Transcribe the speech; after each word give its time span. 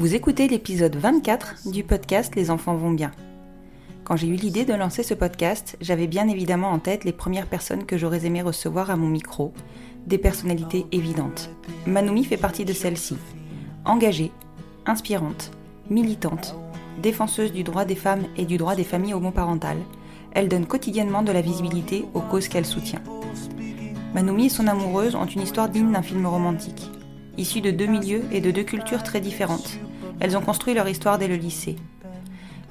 Vous 0.00 0.14
écoutez 0.14 0.48
l'épisode 0.48 0.96
24 0.96 1.68
du 1.70 1.84
podcast 1.84 2.34
Les 2.34 2.50
enfants 2.50 2.74
vont 2.74 2.90
bien. 2.90 3.10
Quand 4.02 4.16
j'ai 4.16 4.28
eu 4.28 4.34
l'idée 4.34 4.64
de 4.64 4.72
lancer 4.72 5.02
ce 5.02 5.12
podcast, 5.12 5.76
j'avais 5.82 6.06
bien 6.06 6.26
évidemment 6.26 6.70
en 6.70 6.78
tête 6.78 7.04
les 7.04 7.12
premières 7.12 7.46
personnes 7.46 7.84
que 7.84 7.98
j'aurais 7.98 8.24
aimé 8.24 8.40
recevoir 8.40 8.90
à 8.90 8.96
mon 8.96 9.08
micro, 9.08 9.52
des 10.06 10.16
personnalités 10.16 10.86
évidentes. 10.90 11.50
Manoumi 11.86 12.24
fait 12.24 12.38
partie 12.38 12.64
de 12.64 12.72
celles-ci. 12.72 13.18
Engagée, 13.84 14.32
inspirante, 14.86 15.50
militante, 15.90 16.56
défenseuse 17.02 17.52
du 17.52 17.62
droit 17.62 17.84
des 17.84 17.94
femmes 17.94 18.24
et 18.38 18.46
du 18.46 18.56
droit 18.56 18.76
des 18.76 18.84
familles 18.84 19.12
homoparentales, 19.12 19.82
elle 20.32 20.48
donne 20.48 20.64
quotidiennement 20.64 21.22
de 21.22 21.32
la 21.32 21.42
visibilité 21.42 22.06
aux 22.14 22.22
causes 22.22 22.48
qu'elle 22.48 22.64
soutient. 22.64 23.02
Manoumi 24.14 24.46
et 24.46 24.48
son 24.48 24.66
amoureuse 24.66 25.14
ont 25.14 25.26
une 25.26 25.42
histoire 25.42 25.68
digne 25.68 25.92
d'un 25.92 26.00
film 26.00 26.24
romantique. 26.24 26.90
Issues 27.36 27.60
de 27.60 27.70
deux 27.70 27.86
milieux 27.86 28.24
et 28.32 28.40
de 28.40 28.50
deux 28.50 28.64
cultures 28.64 29.02
très 29.02 29.20
différentes, 29.20 29.78
elles 30.20 30.36
ont 30.36 30.42
construit 30.42 30.74
leur 30.74 30.88
histoire 30.88 31.18
dès 31.18 31.28
le 31.28 31.36
lycée. 31.36 31.76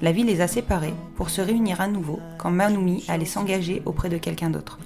La 0.00 0.12
vie 0.12 0.24
les 0.24 0.40
a 0.40 0.48
séparées 0.48 0.94
pour 1.16 1.28
se 1.28 1.42
réunir 1.42 1.80
à 1.80 1.88
nouveau 1.88 2.20
quand 2.38 2.50
Manoumi 2.50 3.04
allait 3.08 3.26
s'engager 3.26 3.82
auprès 3.84 4.08
de 4.08 4.16
quelqu'un 4.16 4.48
d'autre. 4.48 4.78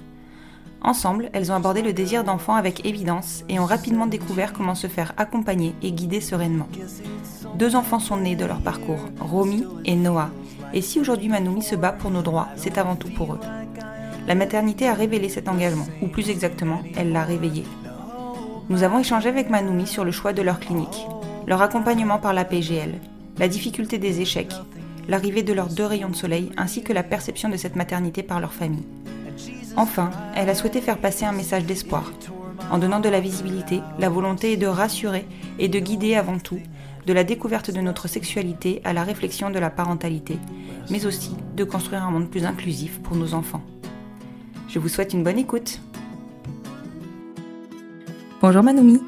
Ensemble, 0.81 1.29
elles 1.33 1.51
ont 1.51 1.55
abordé 1.55 1.81
le 1.81 1.93
désir 1.93 2.23
d'enfant 2.23 2.53
avec 2.53 2.85
évidence 2.85 3.43
et 3.49 3.59
ont 3.59 3.65
rapidement 3.65 4.07
découvert 4.07 4.53
comment 4.53 4.75
se 4.75 4.87
faire 4.87 5.13
accompagner 5.17 5.73
et 5.81 5.91
guider 5.91 6.21
sereinement. 6.21 6.67
Deux 7.55 7.75
enfants 7.75 7.99
sont 7.99 8.17
nés 8.17 8.35
de 8.35 8.45
leur 8.45 8.59
parcours, 8.59 9.09
Romy 9.19 9.65
et 9.85 9.95
Noah, 9.95 10.29
et 10.73 10.81
si 10.81 10.99
aujourd'hui 10.99 11.29
Manoumi 11.29 11.63
se 11.63 11.75
bat 11.75 11.93
pour 11.93 12.11
nos 12.11 12.21
droits, 12.21 12.49
c'est 12.55 12.77
avant 12.77 12.95
tout 12.95 13.09
pour 13.09 13.33
eux. 13.33 13.39
La 14.27 14.35
maternité 14.35 14.87
a 14.87 14.93
révélé 14.93 15.29
cet 15.29 15.47
engagement, 15.47 15.87
ou 16.01 16.07
plus 16.07 16.29
exactement, 16.29 16.81
elle 16.97 17.13
l'a 17.13 17.23
réveillé. 17.23 17.63
Nous 18.69 18.83
avons 18.83 18.99
échangé 18.99 19.29
avec 19.29 19.49
Manoumi 19.49 19.87
sur 19.87 20.03
le 20.03 20.11
choix 20.11 20.33
de 20.33 20.41
leur 20.41 20.59
clinique, 20.59 21.07
leur 21.47 21.61
accompagnement 21.61 22.17
par 22.17 22.33
la 22.33 22.45
PGL, 22.45 22.95
la 23.37 23.47
difficulté 23.47 23.97
des 23.97 24.21
échecs, 24.21 24.55
l'arrivée 25.07 25.43
de 25.43 25.53
leurs 25.53 25.69
deux 25.69 25.85
rayons 25.85 26.09
de 26.09 26.15
soleil 26.15 26.51
ainsi 26.57 26.83
que 26.83 26.93
la 26.93 27.03
perception 27.03 27.49
de 27.49 27.57
cette 27.57 27.75
maternité 27.75 28.23
par 28.23 28.39
leur 28.39 28.53
famille. 28.53 28.85
Enfin, 29.77 30.09
elle 30.35 30.49
a 30.49 30.55
souhaité 30.55 30.81
faire 30.81 30.97
passer 30.97 31.25
un 31.25 31.33
message 31.33 31.65
d'espoir. 31.65 32.11
En 32.71 32.77
donnant 32.77 32.99
de 32.99 33.09
la 33.09 33.19
visibilité, 33.19 33.81
la 33.99 34.09
volonté 34.09 34.53
est 34.53 34.57
de 34.57 34.67
rassurer 34.67 35.27
et 35.59 35.67
de 35.67 35.79
guider 35.79 36.15
avant 36.15 36.39
tout, 36.39 36.59
de 37.05 37.13
la 37.13 37.23
découverte 37.23 37.69
de 37.71 37.81
notre 37.81 38.07
sexualité 38.07 38.81
à 38.83 38.93
la 38.93 39.03
réflexion 39.03 39.51
de 39.51 39.59
la 39.59 39.69
parentalité, 39.69 40.39
mais 40.89 41.05
aussi 41.05 41.35
de 41.55 41.63
construire 41.63 42.03
un 42.03 42.11
monde 42.11 42.29
plus 42.29 42.45
inclusif 42.45 42.99
pour 43.01 43.15
nos 43.15 43.33
enfants. 43.33 43.61
Je 44.67 44.79
vous 44.79 44.89
souhaite 44.89 45.13
une 45.13 45.23
bonne 45.23 45.37
écoute. 45.37 45.79
Bonjour 48.41 48.63
Manoumi. 48.63 48.99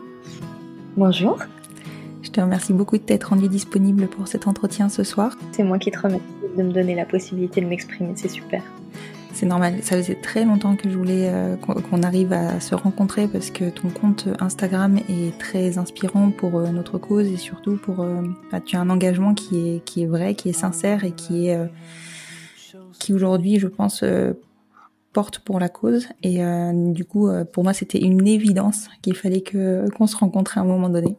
Bonjour. 0.96 1.38
Te 2.38 2.42
remercie 2.42 2.72
beaucoup 2.72 3.00
de 3.00 3.02
t'être 3.02 3.30
rendu 3.30 3.48
disponible 3.48 4.06
pour 4.06 4.28
cet 4.28 4.46
entretien 4.48 4.90
ce 4.90 5.03
soir. 5.03 5.36
C'est 5.53 5.64
moi 5.64 5.80
qui 5.80 5.90
te 5.90 5.98
remercie 5.98 6.24
de 6.56 6.62
me 6.62 6.72
donner 6.72 6.94
la 6.94 7.06
possibilité 7.06 7.62
de 7.62 7.66
m'exprimer, 7.66 8.12
c'est 8.14 8.28
super. 8.28 8.62
C'est 9.34 9.48
normal, 9.48 9.80
ça 9.81 9.98
faisait 9.98 10.14
très 10.22 10.46
longtemps 10.46 10.75
que 10.75 10.88
je 10.88 10.96
voulais 10.96 11.31
euh, 11.34 11.56
qu'on 11.56 12.03
arrive 12.03 12.34
à 12.34 12.59
se 12.59 12.75
rencontrer 12.75 13.28
parce 13.28 13.50
que 13.50 13.72
ton 13.72 13.90
compte 13.90 14.28
Instagram 14.40 15.00
est 15.09 15.36
très 15.40 15.80
inspirant 15.80 16.30
pour 16.30 16.59
euh, 16.59 16.68
notre 16.68 17.00
cause 17.00 17.25
et 17.25 17.38
surtout 17.38 17.75
pour... 17.75 18.02
Euh, 18.02 18.22
bah, 18.52 18.62
tu 18.62 18.75
as 18.75 18.81
un 18.81 18.92
engagement 18.92 19.34
qui 19.34 19.69
est, 19.69 19.84
qui 19.84 20.04
est 20.04 20.08
vrai, 20.08 20.36
qui 20.36 20.50
est 20.50 20.54
sincère 20.54 21.06
et 21.06 21.14
qui 21.14 21.48
est... 21.48 21.58
qui 23.00 23.16
aujourd'hui, 23.16 23.58
je 23.58 23.68
pense, 23.68 24.04
porte 25.12 25.40
pour 25.40 25.59
la 25.59 25.69
cause. 25.69 26.08
Et 26.22 26.38
du 26.94 27.04
coup, 27.04 27.31
pour 27.52 27.64
moi, 27.64 27.74
c'était 27.74 28.00
une 28.00 28.28
évidence 28.28 28.90
qu'il 29.02 29.16
fallait 29.16 29.42
que 29.42 29.90
qu'on 29.90 30.06
se 30.06 30.16
rencontre 30.16 30.59
à 30.59 30.62
un 30.62 30.66
moment 30.66 30.90
donné. 30.90 31.16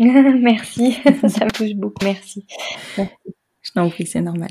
Merci, 0.40 0.92
ça 1.28 1.44
me 1.44 1.50
touche 1.50 1.74
beaucoup, 1.74 2.02
merci. 2.04 2.46
merci. 2.96 3.14
Je 3.62 3.70
t'en 3.72 3.90
prie, 3.90 4.06
c'est 4.06 4.22
normal. 4.22 4.50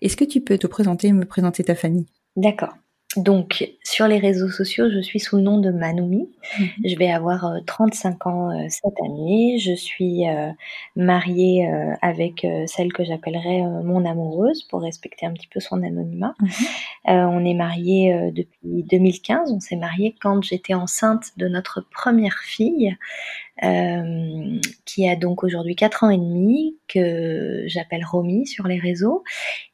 Est-ce 0.00 0.16
que 0.16 0.24
tu 0.24 0.40
peux 0.40 0.56
te 0.56 0.68
présenter 0.68 1.08
et 1.08 1.12
me 1.12 1.24
présenter 1.24 1.64
ta 1.64 1.74
famille? 1.74 2.06
D'accord. 2.36 2.74
Donc, 3.16 3.70
sur 3.84 4.08
les 4.08 4.18
réseaux 4.18 4.50
sociaux, 4.50 4.90
je 4.90 5.00
suis 5.00 5.20
sous 5.20 5.36
le 5.36 5.42
nom 5.42 5.58
de 5.58 5.70
Manoumi. 5.70 6.28
Mhm. 6.58 6.68
Je 6.84 6.96
vais 6.96 7.10
avoir 7.10 7.44
euh, 7.44 7.58
35 7.66 8.26
ans 8.26 8.50
euh, 8.50 8.66
cette 8.68 9.00
année. 9.04 9.58
Je 9.60 9.72
suis 9.72 10.28
euh, 10.28 10.50
mariée 10.96 11.68
euh, 11.68 11.94
avec 12.02 12.44
euh, 12.44 12.64
celle 12.66 12.92
que 12.92 13.04
j'appellerais 13.04 13.62
euh, 13.62 13.82
mon 13.82 14.04
amoureuse 14.04 14.64
pour 14.64 14.82
respecter 14.82 15.26
un 15.26 15.32
petit 15.32 15.46
peu 15.46 15.60
son 15.60 15.82
anonymat. 15.82 16.34
Mhm. 16.40 16.48
Euh, 17.08 17.26
on 17.26 17.44
est 17.44 17.54
mariés 17.54 18.12
euh, 18.14 18.30
depuis 18.32 18.82
2015. 18.90 19.52
On 19.52 19.60
s'est 19.60 19.76
mariés 19.76 20.14
quand 20.20 20.42
j'étais 20.42 20.74
enceinte 20.74 21.32
de 21.36 21.46
notre 21.46 21.86
première 21.92 22.38
fille, 22.38 22.96
euh, 23.62 24.58
qui 24.84 25.08
a 25.08 25.16
donc 25.16 25.44
aujourd'hui 25.44 25.76
4 25.76 26.04
ans 26.04 26.10
et 26.10 26.18
demi, 26.18 26.76
que 26.88 27.64
j'appelle 27.66 28.04
Romy 28.04 28.46
sur 28.46 28.66
les 28.66 28.78
réseaux. 28.78 29.22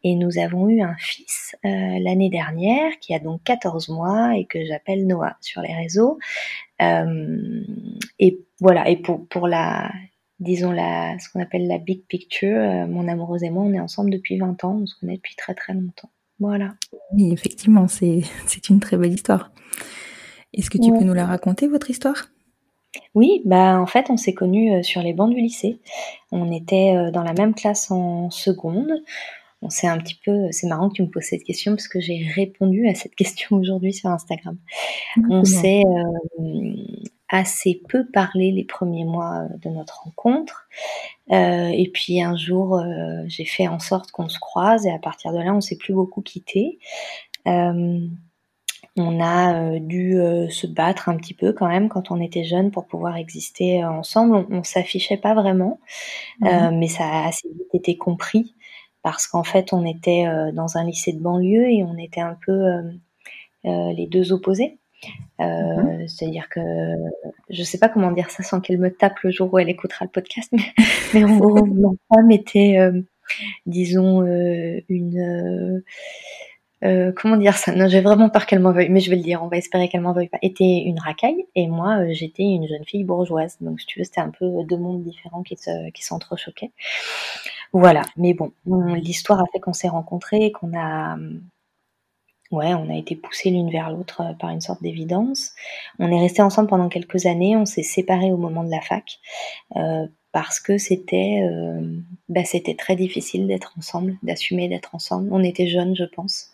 Et 0.04 0.14
nous 0.14 0.38
avons 0.38 0.68
eu 0.68 0.82
un 0.82 0.94
fils 0.98 1.56
euh, 1.64 1.68
l'année 1.68 2.28
dernière, 2.30 2.92
qui 3.00 3.14
a 3.14 3.18
donc 3.18 3.42
14 3.44 3.88
mois 3.88 4.36
et 4.36 4.44
que 4.44 4.64
j'appelle 4.64 5.06
Noah 5.06 5.36
sur 5.40 5.62
les 5.62 5.74
réseaux. 5.74 6.18
Euh, 6.82 7.62
et 8.18 8.40
voilà, 8.60 8.88
et 8.88 8.96
pour, 8.96 9.26
pour 9.28 9.48
la, 9.48 9.90
disons 10.38 10.72
la, 10.72 11.18
ce 11.18 11.28
qu'on 11.30 11.40
appelle 11.40 11.66
la 11.66 11.78
big 11.78 12.04
picture, 12.06 12.56
euh, 12.58 12.86
mon 12.86 13.08
amoureuse 13.08 13.42
et 13.42 13.50
moi, 13.50 13.64
on 13.64 13.72
est 13.72 13.80
ensemble 13.80 14.10
depuis 14.10 14.38
20 14.38 14.64
ans, 14.64 14.78
on 14.82 14.86
se 14.86 14.94
connaît 14.98 15.16
depuis 15.16 15.36
très 15.36 15.54
très 15.54 15.74
longtemps. 15.74 16.10
Voilà. 16.38 16.74
Oui, 17.12 17.32
effectivement, 17.32 17.86
c'est 17.88 18.22
c'est 18.46 18.70
une 18.70 18.80
très 18.80 18.96
belle 18.96 19.12
histoire. 19.12 19.52
Est-ce 20.54 20.70
que 20.70 20.78
tu 20.78 20.90
Ouais. 20.90 20.98
peux 20.98 21.04
nous 21.04 21.12
la 21.14 21.26
raconter, 21.26 21.68
votre 21.68 21.90
histoire? 21.90 22.28
Oui, 23.14 23.42
bah 23.44 23.80
en 23.80 23.86
fait, 23.86 24.10
on 24.10 24.16
s'est 24.16 24.34
connus 24.34 24.82
sur 24.84 25.02
les 25.02 25.12
bancs 25.12 25.30
du 25.30 25.40
lycée. 25.40 25.78
On 26.32 26.50
était 26.52 27.10
dans 27.12 27.22
la 27.22 27.32
même 27.32 27.54
classe 27.54 27.90
en 27.90 28.30
seconde. 28.30 28.90
On 29.62 29.68
s'est 29.68 29.86
un 29.86 29.98
petit 29.98 30.18
peu. 30.24 30.50
C'est 30.50 30.66
marrant 30.66 30.88
que 30.88 30.94
tu 30.94 31.02
me 31.02 31.08
poses 31.08 31.24
cette 31.24 31.44
question 31.44 31.72
parce 31.72 31.88
que 31.88 32.00
j'ai 32.00 32.26
répondu 32.34 32.88
à 32.88 32.94
cette 32.94 33.14
question 33.16 33.56
aujourd'hui 33.56 33.92
sur 33.92 34.10
Instagram. 34.10 34.56
On 35.28 35.44
s'est 35.44 35.84
assez 37.30 37.80
peu 37.88 38.04
parlé 38.06 38.50
les 38.50 38.64
premiers 38.64 39.04
mois 39.04 39.46
de 39.62 39.70
notre 39.70 40.02
rencontre. 40.04 40.68
Euh, 41.30 41.68
et 41.68 41.88
puis 41.92 42.20
un 42.20 42.36
jour, 42.36 42.76
euh, 42.76 43.22
j'ai 43.28 43.44
fait 43.44 43.68
en 43.68 43.78
sorte 43.78 44.10
qu'on 44.10 44.28
se 44.28 44.38
croise 44.38 44.86
et 44.86 44.90
à 44.90 44.98
partir 44.98 45.32
de 45.32 45.38
là, 45.38 45.54
on 45.54 45.60
s'est 45.60 45.76
plus 45.76 45.94
beaucoup 45.94 46.22
quitté. 46.22 46.78
Euh, 47.46 48.00
on 48.96 49.20
a 49.20 49.78
dû 49.78 50.14
se 50.50 50.66
battre 50.66 51.08
un 51.08 51.16
petit 51.16 51.34
peu 51.34 51.52
quand 51.52 51.68
même 51.68 51.88
quand 51.88 52.10
on 52.10 52.20
était 52.20 52.44
jeunes 52.44 52.70
pour 52.70 52.86
pouvoir 52.86 53.16
exister 53.16 53.84
ensemble. 53.84 54.46
On, 54.50 54.62
s'affichait 54.62 55.16
pas 55.16 55.34
vraiment, 55.34 55.80
mais 56.40 56.88
ça 56.88 57.04
a 57.04 57.28
assez 57.28 57.48
vite 57.48 57.74
été 57.74 57.96
compris 57.96 58.54
parce 59.02 59.26
qu'en 59.26 59.44
fait, 59.44 59.72
on 59.72 59.86
était 59.86 60.26
dans 60.52 60.76
un 60.76 60.84
lycée 60.84 61.12
de 61.12 61.20
banlieue 61.20 61.70
et 61.70 61.84
on 61.84 61.96
était 61.96 62.20
un 62.20 62.36
peu 62.44 62.62
les 63.64 64.06
deux 64.06 64.32
opposés. 64.32 64.78
Mhm. 65.38 66.06
C'est-à-dire 66.08 66.48
que 66.48 66.60
je 67.48 67.62
sais 67.62 67.78
pas 67.78 67.88
comment 67.88 68.12
dire 68.12 68.30
ça 68.30 68.42
sans 68.42 68.60
qu'elle 68.60 68.78
me 68.78 68.90
tape 68.90 69.20
le 69.20 69.30
jour 69.30 69.52
où 69.52 69.58
elle 69.58 69.70
écoutera 69.70 70.04
le 70.04 70.10
podcast, 70.10 70.52
mais, 71.14 71.24
en 71.24 71.36
gros, 71.38 71.64
mon 71.64 71.96
femme 72.12 72.30
était, 72.30 72.78
disons, 73.66 74.22
une 74.88 75.82
euh, 76.84 77.12
comment 77.14 77.36
dire 77.36 77.56
ça? 77.56 77.72
Non, 77.74 77.88
j'ai 77.88 78.00
vraiment 78.00 78.30
peur 78.30 78.46
qu'elle 78.46 78.60
m'en 78.60 78.72
veuille, 78.72 78.88
mais 78.88 79.00
je 79.00 79.10
vais 79.10 79.16
le 79.16 79.22
dire. 79.22 79.42
On 79.42 79.48
va 79.48 79.56
espérer 79.58 79.88
qu'elle 79.88 80.00
m'en 80.00 80.12
veuille 80.12 80.28
pas. 80.28 80.38
Était 80.42 80.82
une 80.86 80.98
racaille 80.98 81.46
et 81.54 81.66
moi, 81.68 81.98
euh, 82.00 82.08
j'étais 82.12 82.42
une 82.44 82.66
jeune 82.68 82.84
fille 82.84 83.04
bourgeoise. 83.04 83.56
Donc, 83.60 83.80
si 83.80 83.86
tu 83.86 83.98
veux, 83.98 84.04
c'était 84.04 84.20
un 84.20 84.30
peu 84.30 84.46
deux 84.64 84.78
mondes 84.78 85.02
différents 85.02 85.42
qui 85.42 85.56
qui 85.94 86.04
s'entrechoquaient. 86.04 86.72
Voilà. 87.72 88.02
Mais 88.16 88.34
bon, 88.34 88.52
l'histoire 88.66 89.40
a 89.40 89.44
fait 89.52 89.60
qu'on 89.60 89.72
s'est 89.72 89.88
rencontrés, 89.88 90.52
qu'on 90.52 90.76
a, 90.76 91.16
ouais, 92.50 92.74
on 92.74 92.90
a 92.90 92.96
été 92.96 93.16
poussés 93.16 93.50
l'une 93.50 93.70
vers 93.70 93.90
l'autre 93.90 94.22
euh, 94.22 94.32
par 94.34 94.50
une 94.50 94.60
sorte 94.60 94.82
d'évidence. 94.82 95.52
On 95.98 96.10
est 96.10 96.20
restés 96.20 96.42
ensemble 96.42 96.68
pendant 96.68 96.88
quelques 96.88 97.26
années. 97.26 97.56
On 97.56 97.66
s'est 97.66 97.82
séparés 97.82 98.32
au 98.32 98.36
moment 98.36 98.64
de 98.64 98.70
la 98.70 98.80
fac. 98.80 99.18
Parce 100.32 100.60
que 100.60 100.78
c'était 100.78 101.40
euh, 101.42 101.80
bah, 102.28 102.44
c'était 102.44 102.74
très 102.74 102.96
difficile 102.96 103.46
d'être 103.46 103.74
ensemble, 103.78 104.16
d'assumer 104.22 104.68
d'être 104.68 104.94
ensemble. 104.94 105.28
On 105.32 105.42
était 105.42 105.66
jeunes, 105.66 105.96
je 105.96 106.04
pense. 106.04 106.50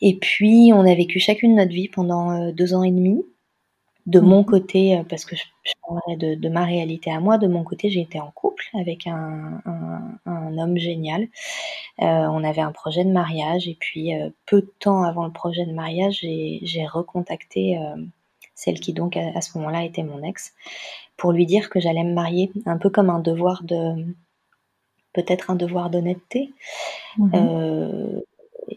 Et 0.00 0.16
puis, 0.16 0.72
on 0.74 0.86
a 0.86 0.94
vécu 0.94 1.18
chacune 1.20 1.56
notre 1.56 1.72
vie 1.72 1.88
pendant 1.88 2.30
euh, 2.32 2.52
deux 2.52 2.74
ans 2.74 2.82
et 2.82 2.90
demi. 2.90 3.22
De 4.06 4.18
mmh. 4.18 4.24
mon 4.24 4.44
côté, 4.44 4.96
euh, 4.96 5.02
parce 5.04 5.26
que 5.26 5.36
je, 5.36 5.42
parlerai 5.86 6.36
de, 6.36 6.48
ma 6.48 6.64
réalité 6.64 7.10
à 7.10 7.20
moi, 7.20 7.36
de 7.36 7.46
mon 7.46 7.64
côté, 7.64 7.90
j'ai 7.90 8.00
été 8.00 8.18
en 8.18 8.30
couple 8.30 8.64
avec 8.78 9.06
un, 9.06 9.60
un, 10.24 10.58
homme 10.58 10.78
génial. 10.78 11.28
on 11.98 12.42
avait 12.42 12.62
un 12.62 12.72
projet 12.72 13.04
de 13.04 13.10
mariage 13.10 13.68
et 13.68 13.76
puis 13.78 14.10
peu 14.46 14.62
de 14.62 14.72
temps 14.80 15.04
avant 15.04 15.26
le 15.26 15.32
projet 15.32 15.64
de 15.64 15.72
mariage, 15.72 16.20
j'ai 16.22 16.86
recontacté 16.86 17.78
celle 18.60 18.78
qui 18.78 18.92
donc 18.92 19.16
à, 19.16 19.40
ce 19.40 19.56
moment-là 19.58 19.84
était 19.84 20.02
mon 20.02 20.22
ex 20.22 20.54
pour 21.20 21.32
lui 21.32 21.44
dire 21.44 21.68
que 21.68 21.80
j'allais 21.80 22.02
me 22.02 22.14
marier, 22.14 22.50
un 22.64 22.78
peu 22.78 22.88
comme 22.88 23.10
un 23.10 23.18
devoir 23.20 23.62
de, 23.62 24.06
peut-être 25.12 25.50
un 25.50 25.54
devoir 25.54 25.90
d'honnêteté, 25.90 26.50
mhm. 27.18 27.30
euh, 27.34 28.20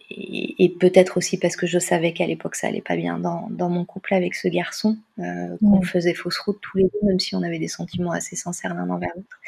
et, 0.09 0.75
peut-être 0.77 1.17
aussi 1.17 1.37
parce 1.39 1.55
que 1.55 1.67
je 1.67 1.79
savais 1.79 2.11
qu'à 2.11 2.27
l'époque 2.27 2.55
ça 2.55 2.67
allait 2.67 2.81
pas 2.81 2.97
bien 2.97 3.17
dans, 3.17 3.69
mon 3.69 3.85
couple 3.85 4.13
avec 4.13 4.35
ce 4.35 4.49
garçon, 4.49 4.97
euh, 5.19 5.55
qu'on 5.59 5.81
faisait 5.83 6.13
fausse 6.13 6.37
route 6.39 6.59
tous 6.61 6.79
les 6.79 6.83
deux, 6.83 7.07
même 7.07 7.19
si 7.19 7.33
on 7.35 7.43
avait 7.43 7.59
des 7.59 7.69
sentiments 7.69 8.11
assez 8.11 8.35
sincères 8.35 8.73
l'un 8.73 8.89
envers 8.89 9.11
l'autre. 9.15 9.39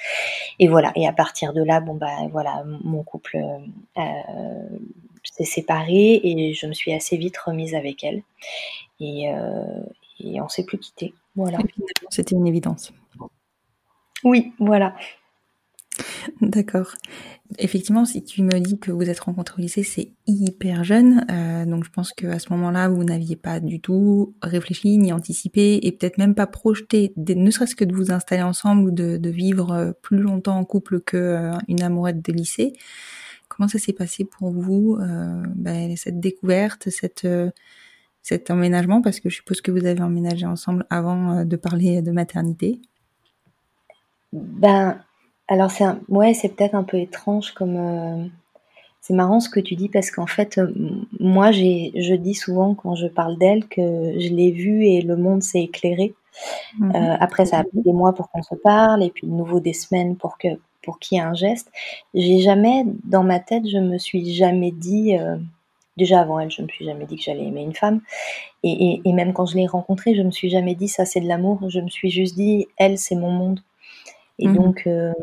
Et 0.60 0.70
voilà. 0.70 0.94
Et 0.96 1.06
à 1.06 1.12
partir 1.12 1.52
de 1.52 1.62
là, 1.62 1.82
bon 1.82 1.96
bah 1.96 2.16
voilà, 2.32 2.64
mon 2.84 3.04
couple 3.04 3.38
euh, 3.98 4.02
s'est 5.24 5.44
séparé 5.44 6.22
et 6.24 6.54
je 6.54 6.66
me 6.68 6.74
suis 6.74 6.94
assez 6.94 7.18
vite 7.18 7.38
remise 7.38 7.76
avec 7.76 8.06
elle. 8.06 8.22
Et, 9.02 9.28
et 10.26 10.42
on 10.42 10.50
s'est 10.50 10.66
plus 10.66 10.78
quitté. 10.78 11.14
Voilà. 11.36 11.60
C'était 12.10 12.36
une 12.36 12.48
évidence. 12.48 12.94
Oui, 14.24 14.54
voilà. 14.60 14.96
D'accord. 16.42 16.96
Effectivement, 17.60 18.06
si 18.06 18.24
tu 18.24 18.42
me 18.42 18.60
dis 18.60 18.80
que 18.80 18.92
vous 18.92 19.10
êtes 19.10 19.20
rencontrés 19.20 19.60
au 19.60 19.62
lycée, 19.62 19.84
c'est 19.84 20.12
hyper 20.26 20.84
jeune. 20.84 21.26
Euh, 21.30 21.66
donc 21.66 21.86
je 21.86 21.92
pense 21.92 22.12
qu'à 22.12 22.40
ce 22.40 22.52
moment-là, 22.54 22.90
vous 22.90 23.04
n'aviez 23.04 23.36
pas 23.36 23.60
du 23.60 23.80
tout 23.80 24.36
réfléchi 24.42 24.98
ni 24.98 25.14
anticipé 25.14 25.80
et 25.84 25.92
peut-être 25.92 26.18
même 26.18 26.34
pas 26.36 26.48
projeté, 26.48 27.14
ne 27.18 27.52
serait-ce 27.52 27.76
que 27.76 27.86
de 27.86 27.94
vous 27.94 28.12
installer 28.12 28.42
ensemble 28.42 28.90
ou 28.90 28.92
de, 28.92 29.30
vivre 29.30 29.72
euh, 29.72 29.92
plus 30.02 30.18
longtemps 30.18 30.58
en 30.58 30.66
couple 30.66 31.00
qu'une 31.00 31.20
euh, 31.20 31.86
amourette 31.86 32.26
de 32.26 32.34
lycée. 32.34 32.74
Comment 33.48 33.68
ça 33.68 33.78
s'est 33.78 33.94
passé 33.94 34.26
pour 34.26 34.52
vous, 34.52 34.98
ben, 35.56 35.96
cette 35.96 36.20
découverte, 36.20 36.90
cette 36.90 37.28
cet 38.26 38.50
emménagement 38.50 39.04
Parce 39.04 39.20
que 39.20 39.30
je 39.30 39.36
suppose 39.36 39.62
que 39.62 39.70
vous 39.70 39.86
avez 39.86 40.02
emménagé 40.02 40.48
ensemble 40.48 40.88
avant 40.90 41.32
euh, 41.32 41.44
de 41.44 41.56
parler 41.56 42.02
de 42.02 42.12
maternité. 42.12 42.82
Ben, 44.34 44.98
alors 45.48 45.70
c'est 45.70 45.86
ouais, 46.10 46.34
c'est 46.34 46.50
peut-être 46.50 46.74
un 46.74 46.84
peu 46.84 46.98
étrange 46.98 47.52
comme. 47.52 47.78
Euh, 47.78 48.26
c'est 49.00 49.14
marrant 49.14 49.40
ce 49.40 49.50
que 49.50 49.60
tu 49.60 49.76
dis 49.76 49.90
parce 49.90 50.10
qu'en 50.10 50.26
fait, 50.26 50.58
euh, 50.58 50.74
moi, 51.20 51.52
j'ai, 51.52 51.92
je 51.96 52.16
dis 52.16 52.34
souvent 52.34 52.74
quand 52.74 52.96
je 52.96 53.06
parle 53.06 53.38
d'elle 53.38 53.68
que 53.68 54.20
je 54.20 54.34
l'ai 54.34 54.50
vue 54.50 54.88
et 54.88 55.02
le 55.02 55.16
monde 55.16 55.44
s'est 55.44 55.62
éclairé. 55.62 56.16
Mhm. 56.80 56.92
après, 57.22 57.46
ça 57.46 57.60
a 57.60 57.64
pris 57.64 57.82
des 57.82 57.94
mois 57.94 58.14
pour 58.14 58.30
qu'on 58.30 58.42
se 58.42 58.56
parle 58.56 59.04
et 59.04 59.10
puis 59.10 59.26
de 59.26 59.32
nouveau 59.32 59.62
des 59.62 59.72
semaines 59.72 60.18
pour 60.18 60.38
que 60.38 60.48
pour 60.84 61.00
qu'il 61.00 61.18
y 61.18 61.22
ait 61.22 61.24
un 61.24 61.34
geste. 61.34 61.72
J'ai 62.14 62.40
jamais, 62.40 62.84
dans 63.06 63.24
ma 63.24 63.40
tête, 63.40 63.70
je 63.70 63.78
me 63.78 63.98
suis 63.98 64.34
jamais 64.34 64.72
dit 64.72 65.16
Déjà 65.98 66.20
avant 66.20 66.40
elle, 66.40 66.52
je 66.52 66.62
me 66.62 66.68
suis 66.68 66.86
jamais 66.86 67.06
dit 67.06 67.16
que 67.16 67.24
j'allais 67.24 67.46
aimer 67.46 67.62
une 67.62 67.74
femme. 67.74 68.02
Et, 68.64 69.02
même 69.06 69.34
quand 69.34 69.46
je 69.46 69.56
l'ai 69.56 69.68
rencontrée, 69.68 70.16
je 70.16 70.22
me 70.22 70.32
suis 70.32 70.50
jamais 70.50 70.76
dit 70.76 70.88
ça 70.88 71.06
c'est 71.06 71.22
de 71.22 71.28
l'amour. 71.28 71.60
Je 71.70 71.80
me 71.80 71.90
suis 71.90 72.10
juste 72.10 72.36
dit 72.36 72.68
elle 72.78 72.98
c'est 72.98 73.16
mon 73.16 73.32
monde. 73.32 73.62
Et 74.40 74.48
mhm. 74.48 74.56
donc 74.56 74.84
euh, 74.88 75.14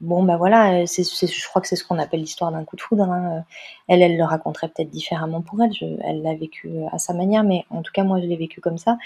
bon 0.00 0.22
bah 0.22 0.36
voilà, 0.36 0.84
je 0.84 1.48
crois 1.48 1.62
que 1.62 1.68
c'est 1.68 1.76
ce 1.76 1.84
qu'on 1.84 1.98
appelle 1.98 2.20
l'histoire 2.20 2.52
d'un 2.52 2.64
coup 2.64 2.76
de 2.76 2.82
foudre. 2.82 3.04
Hein. 3.10 3.44
Elle, 3.88 4.02
elle 4.02 4.16
le 4.16 4.24
raconterait 4.24 4.68
peut-être 4.68 4.90
différemment 4.90 5.40
pour 5.40 5.62
elle. 5.62 5.72
elle 6.04 6.22
l'a 6.22 6.34
vécu 6.34 6.70
à 6.92 6.98
sa 6.98 7.14
manière, 7.14 7.44
mais 7.44 7.64
en 7.70 7.82
tout 7.82 7.92
cas 7.92 8.04
moi 8.04 8.20
je 8.20 8.26
l'ai 8.26 8.36
vécu 8.36 8.60
comme 8.60 8.78
ça. 8.78 8.98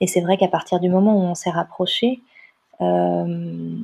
Et 0.00 0.06
c'est 0.06 0.20
vrai 0.20 0.36
qu'à 0.36 0.48
partir 0.48 0.80
du 0.80 0.88
moment 0.88 1.14
où 1.16 1.20
on 1.20 1.34
s'est 1.34 1.50
rapprochés, 1.50 2.20
euh, 2.80 3.76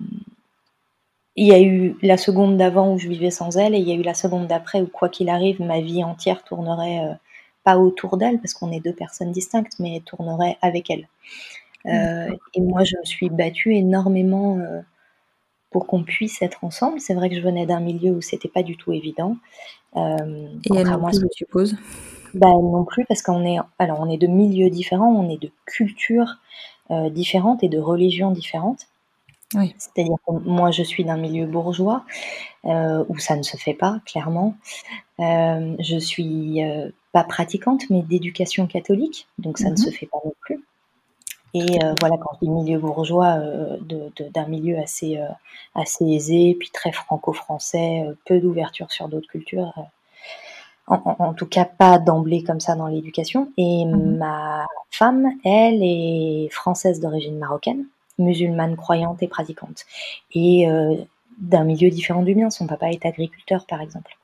il 1.39 1.47
y 1.47 1.53
a 1.53 1.61
eu 1.61 1.97
la 2.03 2.17
seconde 2.17 2.57
d'avant 2.57 2.93
où 2.93 2.99
je 2.99 3.09
vivais 3.09 3.31
sans 3.31 3.57
elle 3.57 3.75
et 3.75 3.79
il 3.79 3.89
y 3.89 3.93
a 3.93 3.95
eu 3.95 4.03
la 4.03 4.15
seconde 4.15 4.49
d'après 4.49 4.81
où 4.81 4.89
quoi 4.89 5.09
qu'il 5.09 5.29
arrive, 5.29 5.63
ma 5.63 5.81
vie 5.81 6.03
entière 6.03 6.43
tournerait 6.43 7.05
euh, 7.05 7.15
pas 7.63 7.79
autour 7.79 8.17
d'elle 8.17 8.41
parce 8.41 8.55
qu'on 8.55 8.73
est 8.73 8.81
deux 8.81 8.93
personnes 8.93 9.31
distinctes, 9.31 9.75
mais 9.79 10.03
tournerait 10.05 10.59
avec 10.63 10.91
elle. 10.91 11.07
Euh, 11.87 12.35
et 12.55 12.61
moi, 12.61 12.83
je 12.83 12.97
me 12.97 13.05
suis 13.05 13.31
battue 13.31 13.73
énormément 13.77 14.59
euh, 14.59 14.81
pour 15.71 15.87
qu'on 15.87 16.03
puisse 16.03 16.43
être 16.43 16.65
ensemble. 16.65 17.01
C'est 17.01 17.15
vrai 17.15 17.29
que 17.29 17.37
je 17.37 17.41
venais 17.41 17.67
d'un 17.67 17.81
milieu 17.81 18.11
où 18.11 18.21
c'était 18.21 18.49
pas 18.49 18.65
du 18.65 18.77
tout 18.77 18.93
évident. 18.93 19.37
et 19.95 20.01
elle 20.01 20.89
non 20.89 21.05
plus, 21.05 21.21
je 21.21 21.27
suppose. 21.37 21.77
Bah, 22.35 22.49
non 22.49 22.85
plus 22.85 23.07
parce 23.07 23.23
qu'on 23.23 23.45
est 23.47 23.59
alors 23.79 24.01
on 24.01 24.11
est 24.11 24.19
de 24.19 24.27
milieux 24.27 24.69
différents, 24.69 25.15
on 25.15 25.31
est 25.31 25.41
de 25.41 25.51
cultures 25.65 26.39
différentes 27.11 27.63
et 27.63 27.69
de 27.69 27.79
religions 27.79 28.33
différentes. 28.33 28.88
C'est-à-dire 29.53 30.17
que 30.27 30.33
moi, 30.33 30.71
je 30.71 30.83
suis 30.83 31.05
d'un 31.05 31.17
milieu 31.17 31.47
bourgeois 31.47 32.05
euh, 32.67 33.05
où 33.09 33.19
ça 33.19 33.37
ne 33.37 33.43
se 33.43 33.57
fait 33.57 33.75
pas, 33.75 34.01
clairement. 34.05 34.55
Euh, 35.21 35.75
je 35.79 35.99
suis 35.99 36.63
euh, 36.63 36.91
pas 37.13 37.25
pratiquante, 37.25 37.83
mais 37.89 38.03
d'éducation 38.03 38.67
catholique, 38.67 39.27
donc 39.39 39.59
ça 39.59 39.71
ne 39.71 39.77
se 39.77 39.87
mhm. 39.87 39.93
fait 39.93 40.07
pas 40.07 40.19
non 40.25 40.35
plus. 40.41 40.63
Et 41.55 41.79
voilà, 41.99 42.17
quand 42.19 42.31
je 42.35 42.47
dis 42.47 42.51
milieu 42.51 42.79
bourgeois, 42.79 43.39
d'un 43.81 44.47
milieu 44.47 44.79
assez, 44.79 45.19
assez 45.75 46.05
aisé, 46.05 46.55
puis 46.61 46.69
très 46.71 46.93
franco-français, 46.93 48.05
peu 48.27 48.39
d'ouverture 48.39 48.93
sur 48.93 49.09
d'autres 49.09 49.29
cultures. 49.29 49.73
En, 50.87 51.33
tout 51.33 51.47
cas, 51.47 51.65
pas 51.65 51.99
d'emblée 51.99 52.45
comme 52.45 52.61
ça 52.61 52.75
dans 52.77 52.87
l'éducation. 52.87 53.51
Et 53.57 53.87
mhm. 53.87 54.19
ma 54.19 54.67
femme, 54.91 55.27
elle, 55.43 55.83
est 55.83 56.49
française 56.51 57.01
d'origine 57.01 57.39
marocaine 57.39 57.87
musulmane 58.19 58.77
croyante 58.77 59.23
et 59.23 59.29
pratiquante. 59.29 59.85
Et 60.33 60.69
euh, 60.69 60.97
d'un 61.39 61.65
milieu 61.65 61.91
différent 61.91 62.23
du 62.23 62.35
mien. 62.35 62.51
Son 62.51 62.67
papa 62.67 62.91
est 62.91 63.07
agriculteur, 63.07 63.65
par 63.67 63.81
exemple. 63.81 64.17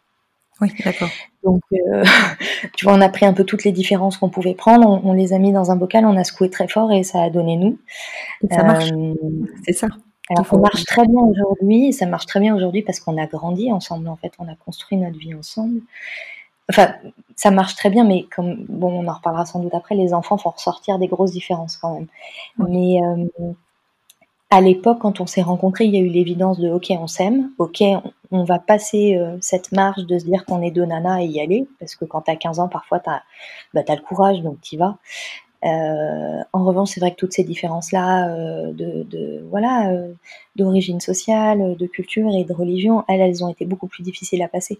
Oui, 0.60 0.72
d'accord. 0.84 1.10
Donc, 1.42 1.62
euh, 1.72 2.04
tu 2.76 2.84
vois, 2.84 2.94
on 2.94 3.00
a 3.00 3.08
pris 3.08 3.26
un 3.26 3.32
peu 3.32 3.44
toutes 3.44 3.64
les 3.64 3.72
différences 3.72 4.16
qu'on 4.16 4.28
pouvait 4.28 4.54
prendre, 4.54 5.00
on, 5.04 5.12
les 5.12 5.32
a 5.32 5.38
mis 5.38 5.52
dans 5.52 5.70
un 5.70 5.76
bocal, 5.76 6.04
on 6.04 6.16
a 6.16 6.24
secoué 6.24 6.50
très 6.50 6.68
fort 6.68 6.92
et 6.92 7.02
ça 7.02 7.22
a 7.22 7.30
donné 7.30 7.56
nous. 7.56 7.78
ça 8.50 8.62
marche. 8.62 8.92
Euh, 8.92 9.14
c'est 9.64 9.72
ça. 9.72 9.88
Alors, 10.30 10.46
ça 10.46 10.56
marche 10.56 10.84
très 10.84 11.06
bien 11.06 11.20
aujourd'hui. 11.20 11.92
Ça 11.92 12.06
marche 12.06 12.26
très 12.26 12.40
bien 12.40 12.54
aujourd'hui 12.54 12.82
parce 12.82 13.00
qu'on 13.00 13.18
a 13.18 13.26
grandi 13.26 13.70
ensemble. 13.72 14.08
En 14.08 14.16
fait, 14.16 14.32
on 14.38 14.48
a 14.48 14.54
construit 14.54 14.96
notre 14.96 15.18
vie 15.18 15.34
ensemble. 15.34 15.82
enfin, 16.70 16.94
ça 17.36 17.50
marche 17.50 17.74
très 17.74 17.90
bien, 17.90 18.04
mais 18.04 18.24
comme 18.34 18.64
bon, 18.68 19.04
on 19.04 19.08
en 19.08 19.12
reparlera 19.12 19.44
sans 19.44 19.58
doute 19.58 19.74
après, 19.74 19.96
les 19.96 20.14
enfants 20.14 20.38
font 20.38 20.50
ressortir 20.50 20.98
des 20.98 21.08
grosses 21.08 21.32
différences 21.32 21.76
quand 21.76 21.94
même. 21.94 22.06
Mais 22.58 23.02
euh, 23.02 23.52
à 24.54 24.60
l'époque, 24.60 25.00
quand 25.00 25.20
on 25.20 25.26
s'est 25.26 25.42
rencontrés, 25.42 25.84
il 25.86 25.94
y 25.96 25.98
a 25.98 26.00
eu 26.00 26.08
l'évidence 26.08 26.60
de 26.60 26.70
OK, 26.70 26.86
on 26.90 27.08
s'aime, 27.08 27.50
OK, 27.58 27.82
on, 28.30 28.44
va 28.44 28.60
passer 28.60 29.16
euh, 29.16 29.36
cette 29.40 29.72
marge 29.72 30.06
de 30.06 30.16
se 30.16 30.24
dire 30.24 30.44
qu'on 30.44 30.62
est 30.62 30.70
deux 30.70 30.84
nanas 30.84 31.22
et 31.22 31.26
y 31.26 31.40
aller, 31.40 31.66
parce 31.80 31.96
que 31.96 32.04
quand 32.04 32.22
tu 32.22 32.30
as 32.30 32.36
15 32.36 32.60
ans, 32.60 32.68
parfois 32.68 33.00
tu 33.00 33.10
as, 33.10 33.24
bah, 33.74 33.82
le 33.88 34.00
courage, 34.00 34.42
donc 34.42 34.60
tu 34.60 34.76
vas. 34.76 34.96
Euh, 35.64 36.40
en 36.52 36.64
revanche, 36.64 36.90
c'est 36.90 37.00
vrai 37.00 37.10
que 37.10 37.16
toutes 37.16 37.32
ces 37.32 37.42
différences-là 37.42 38.28
euh, 38.28 38.72
de, 38.72 39.44
voilà 39.50 39.90
d'origine 40.54 41.00
sociale, 41.00 41.74
de 41.76 41.86
culture 41.88 42.30
et 42.32 42.44
de 42.44 42.52
religion, 42.52 43.02
elles, 43.08 43.22
elles 43.22 43.42
ont 43.42 43.48
été 43.48 43.64
beaucoup 43.64 43.88
plus 43.88 44.04
difficiles 44.04 44.42
à 44.42 44.48
passer 44.48 44.78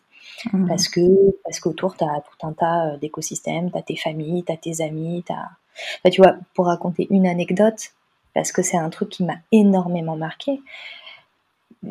mmh. 0.52 0.68
parce 0.68 0.88
que 0.88 1.00
parce 1.42 1.58
qu'autour 1.58 1.96
tu 1.96 2.04
as 2.04 2.20
tout 2.20 2.46
un 2.46 2.52
tas 2.52 2.96
d'écosystèmes, 2.98 3.72
tu 3.72 3.78
as 3.78 3.82
tes 3.82 3.96
familles, 3.96 4.44
tu 4.44 4.52
as 4.52 4.56
tes 4.56 4.84
amis, 4.84 5.24
tu 5.26 6.10
tu 6.12 6.20
vois, 6.20 6.36
pour 6.54 6.66
raconter 6.66 7.08
une 7.10 7.26
anecdote 7.26 7.90
parce 8.34 8.52
que 8.52 8.62
c'est 8.62 8.76
un 8.76 8.90
truc 8.90 9.08
qui 9.08 9.24
m'a 9.24 9.36
énormément 9.52 10.16
marqué 10.16 10.60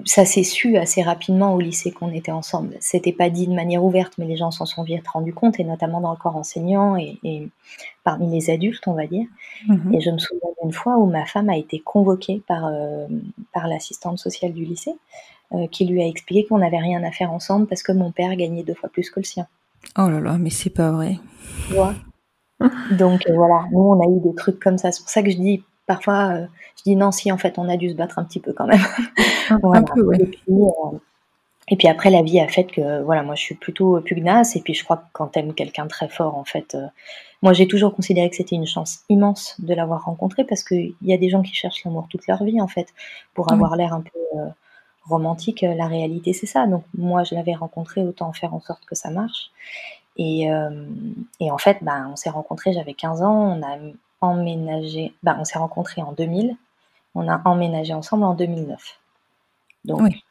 ça 0.05 0.25
s'est 0.25 0.43
su 0.43 0.77
assez 0.77 1.01
rapidement 1.01 1.53
au 1.53 1.59
lycée 1.59 1.91
qu'on 1.91 2.11
était 2.11 2.31
ensemble. 2.31 2.75
C'était 2.79 3.11
pas 3.11 3.29
dit 3.29 3.47
de 3.47 3.53
manière 3.53 3.83
ouverte, 3.83 4.13
mais 4.17 4.25
les 4.25 4.35
gens 4.35 4.51
s'en 4.51 4.65
sont 4.65 4.83
vite 4.83 5.07
rendus 5.07 5.33
compte, 5.33 5.59
et 5.59 5.63
notamment 5.63 6.01
dans 6.01 6.11
le 6.11 6.17
corps 6.17 6.35
enseignant 6.35 6.95
et, 6.97 7.49
parmi 8.03 8.29
les 8.29 8.49
adultes, 8.49 8.87
on 8.87 8.93
va 8.93 9.07
dire. 9.07 9.27
Mhm. 9.67 9.93
Et 9.93 10.01
je 10.01 10.09
me 10.09 10.17
souviens 10.17 10.49
d'une 10.61 10.73
fois 10.73 10.97
où 10.97 11.05
ma 11.05 11.25
femme 11.25 11.49
a 11.49 11.57
été 11.57 11.79
convoquée 11.79 12.41
par, 12.47 12.65
euh, 12.65 13.07
par 13.53 13.67
l'assistante 13.67 14.19
sociale 14.19 14.53
du 14.53 14.65
lycée, 14.65 14.95
euh, 15.53 15.67
qui 15.67 15.85
lui 15.85 16.01
a 16.01 16.07
expliqué 16.07 16.45
qu'on 16.47 16.57
n'avait 16.57 16.79
rien 16.79 17.03
à 17.03 17.11
faire 17.11 17.31
ensemble 17.31 17.67
parce 17.67 17.83
que 17.83 17.91
mon 17.91 18.11
père 18.11 18.35
gagnait 18.35 18.63
deux 18.63 18.73
fois 18.73 18.89
plus 18.89 19.09
que 19.09 19.19
le 19.19 19.25
sien. 19.25 19.47
Oh 19.97 20.09
là 20.09 20.19
là, 20.19 20.37
mais 20.37 20.49
c'est 20.49 20.69
pas 20.69 20.91
vrai. 20.91 21.19
Donc 22.91 23.27
euh, 23.29 23.33
voilà, 23.35 23.65
nous 23.71 23.81
on 23.81 24.01
a 24.01 24.17
eu 24.17 24.21
des 24.21 24.35
trucs 24.35 24.59
comme 24.59 24.77
ça. 24.77 24.91
C'est 24.91 25.01
pour 25.01 25.09
ça 25.09 25.21
que 25.21 25.29
je 25.29 25.37
dis 25.37 25.63
parfois, 25.85 26.33
euh, 26.33 26.45
je 26.77 26.83
dis 26.83 26.95
non, 26.95 27.11
si 27.11 27.31
en 27.31 27.37
fait, 27.37 27.57
on 27.57 27.69
a 27.69 27.77
dû 27.77 27.89
se 27.89 27.95
battre 27.95 28.19
un 28.19 28.23
petit 28.23 28.39
peu 28.39 28.53
quand 28.53 28.65
même. 28.65 28.81
Un 29.49 29.83
peu, 29.83 30.13
et, 30.15 30.25
puis, 30.25 30.41
euh, 30.49 30.97
et 31.69 31.75
puis 31.75 31.87
après, 31.87 32.09
la 32.09 32.21
vie 32.21 32.39
a 32.39 32.47
fait 32.47 32.65
que, 32.65 33.01
voilà, 33.03 33.23
moi, 33.23 33.35
je 33.35 33.41
suis 33.41 33.55
plutôt 33.55 33.99
pugnace. 34.01 34.55
Et 34.55 34.61
puis, 34.61 34.73
je 34.73 34.83
crois 34.83 34.97
que 34.97 35.05
quand 35.13 35.27
t'aimes 35.27 35.53
quelqu'un 35.53 35.87
très 35.87 36.07
fort, 36.07 36.37
en 36.37 36.43
fait, 36.43 36.75
euh, 36.75 36.87
moi, 37.41 37.53
j'ai 37.53 37.67
toujours 37.67 37.93
considéré 37.93 38.29
que 38.29 38.35
c'était 38.35 38.55
une 38.55 38.67
chance 38.67 39.01
immense 39.09 39.55
de 39.59 39.73
l'avoir 39.73 40.05
rencontré 40.05 40.45
parce 40.45 40.63
qu'il 40.63 40.93
y 41.01 41.13
a 41.13 41.17
des 41.17 41.29
gens 41.29 41.41
qui 41.41 41.53
cherchent 41.53 41.83
l'amour 41.83 42.07
toute 42.09 42.25
leur 42.27 42.43
vie, 42.43 42.61
en 42.61 42.67
fait, 42.67 42.87
pour 43.33 43.51
avoir 43.51 43.75
l'air 43.75 43.93
un 43.93 44.01
peu 44.01 44.19
romantique. 45.05 45.61
La 45.61 45.87
réalité, 45.87 46.31
c'est 46.31 46.45
ça. 46.45 46.67
Donc, 46.67 46.83
moi, 46.97 47.23
je 47.25 47.35
l'avais 47.35 47.53
rencontré, 47.53 48.01
autant 48.01 48.31
faire 48.31 48.53
en 48.53 48.61
sorte 48.61 48.85
que 48.85 48.95
ça 48.95 49.09
marche. 49.09 49.51
Et, 50.15 50.47
et 51.41 51.51
en 51.51 51.57
fait, 51.57 51.79
ben, 51.81 52.09
on 52.13 52.15
s'est 52.15 52.29
rencontrés, 52.29 52.71
j'avais 52.71 52.93
15 52.93 53.23
ans, 53.23 53.57
on 53.57 53.61
a 53.61 53.77
emménagé, 54.23 55.13
bah, 55.23 55.37
on 55.39 55.43
s'est 55.43 55.59
rencontrés 55.59 56.01
en 56.01 56.13
2000, 56.13 56.55
on 57.15 57.27
a 57.27 57.41
emménagé 57.45 57.93
ensemble 57.93 58.23
en 58.23 58.33
2009. 58.33 58.99
Donc, 59.85 60.01
oui. 60.01 60.23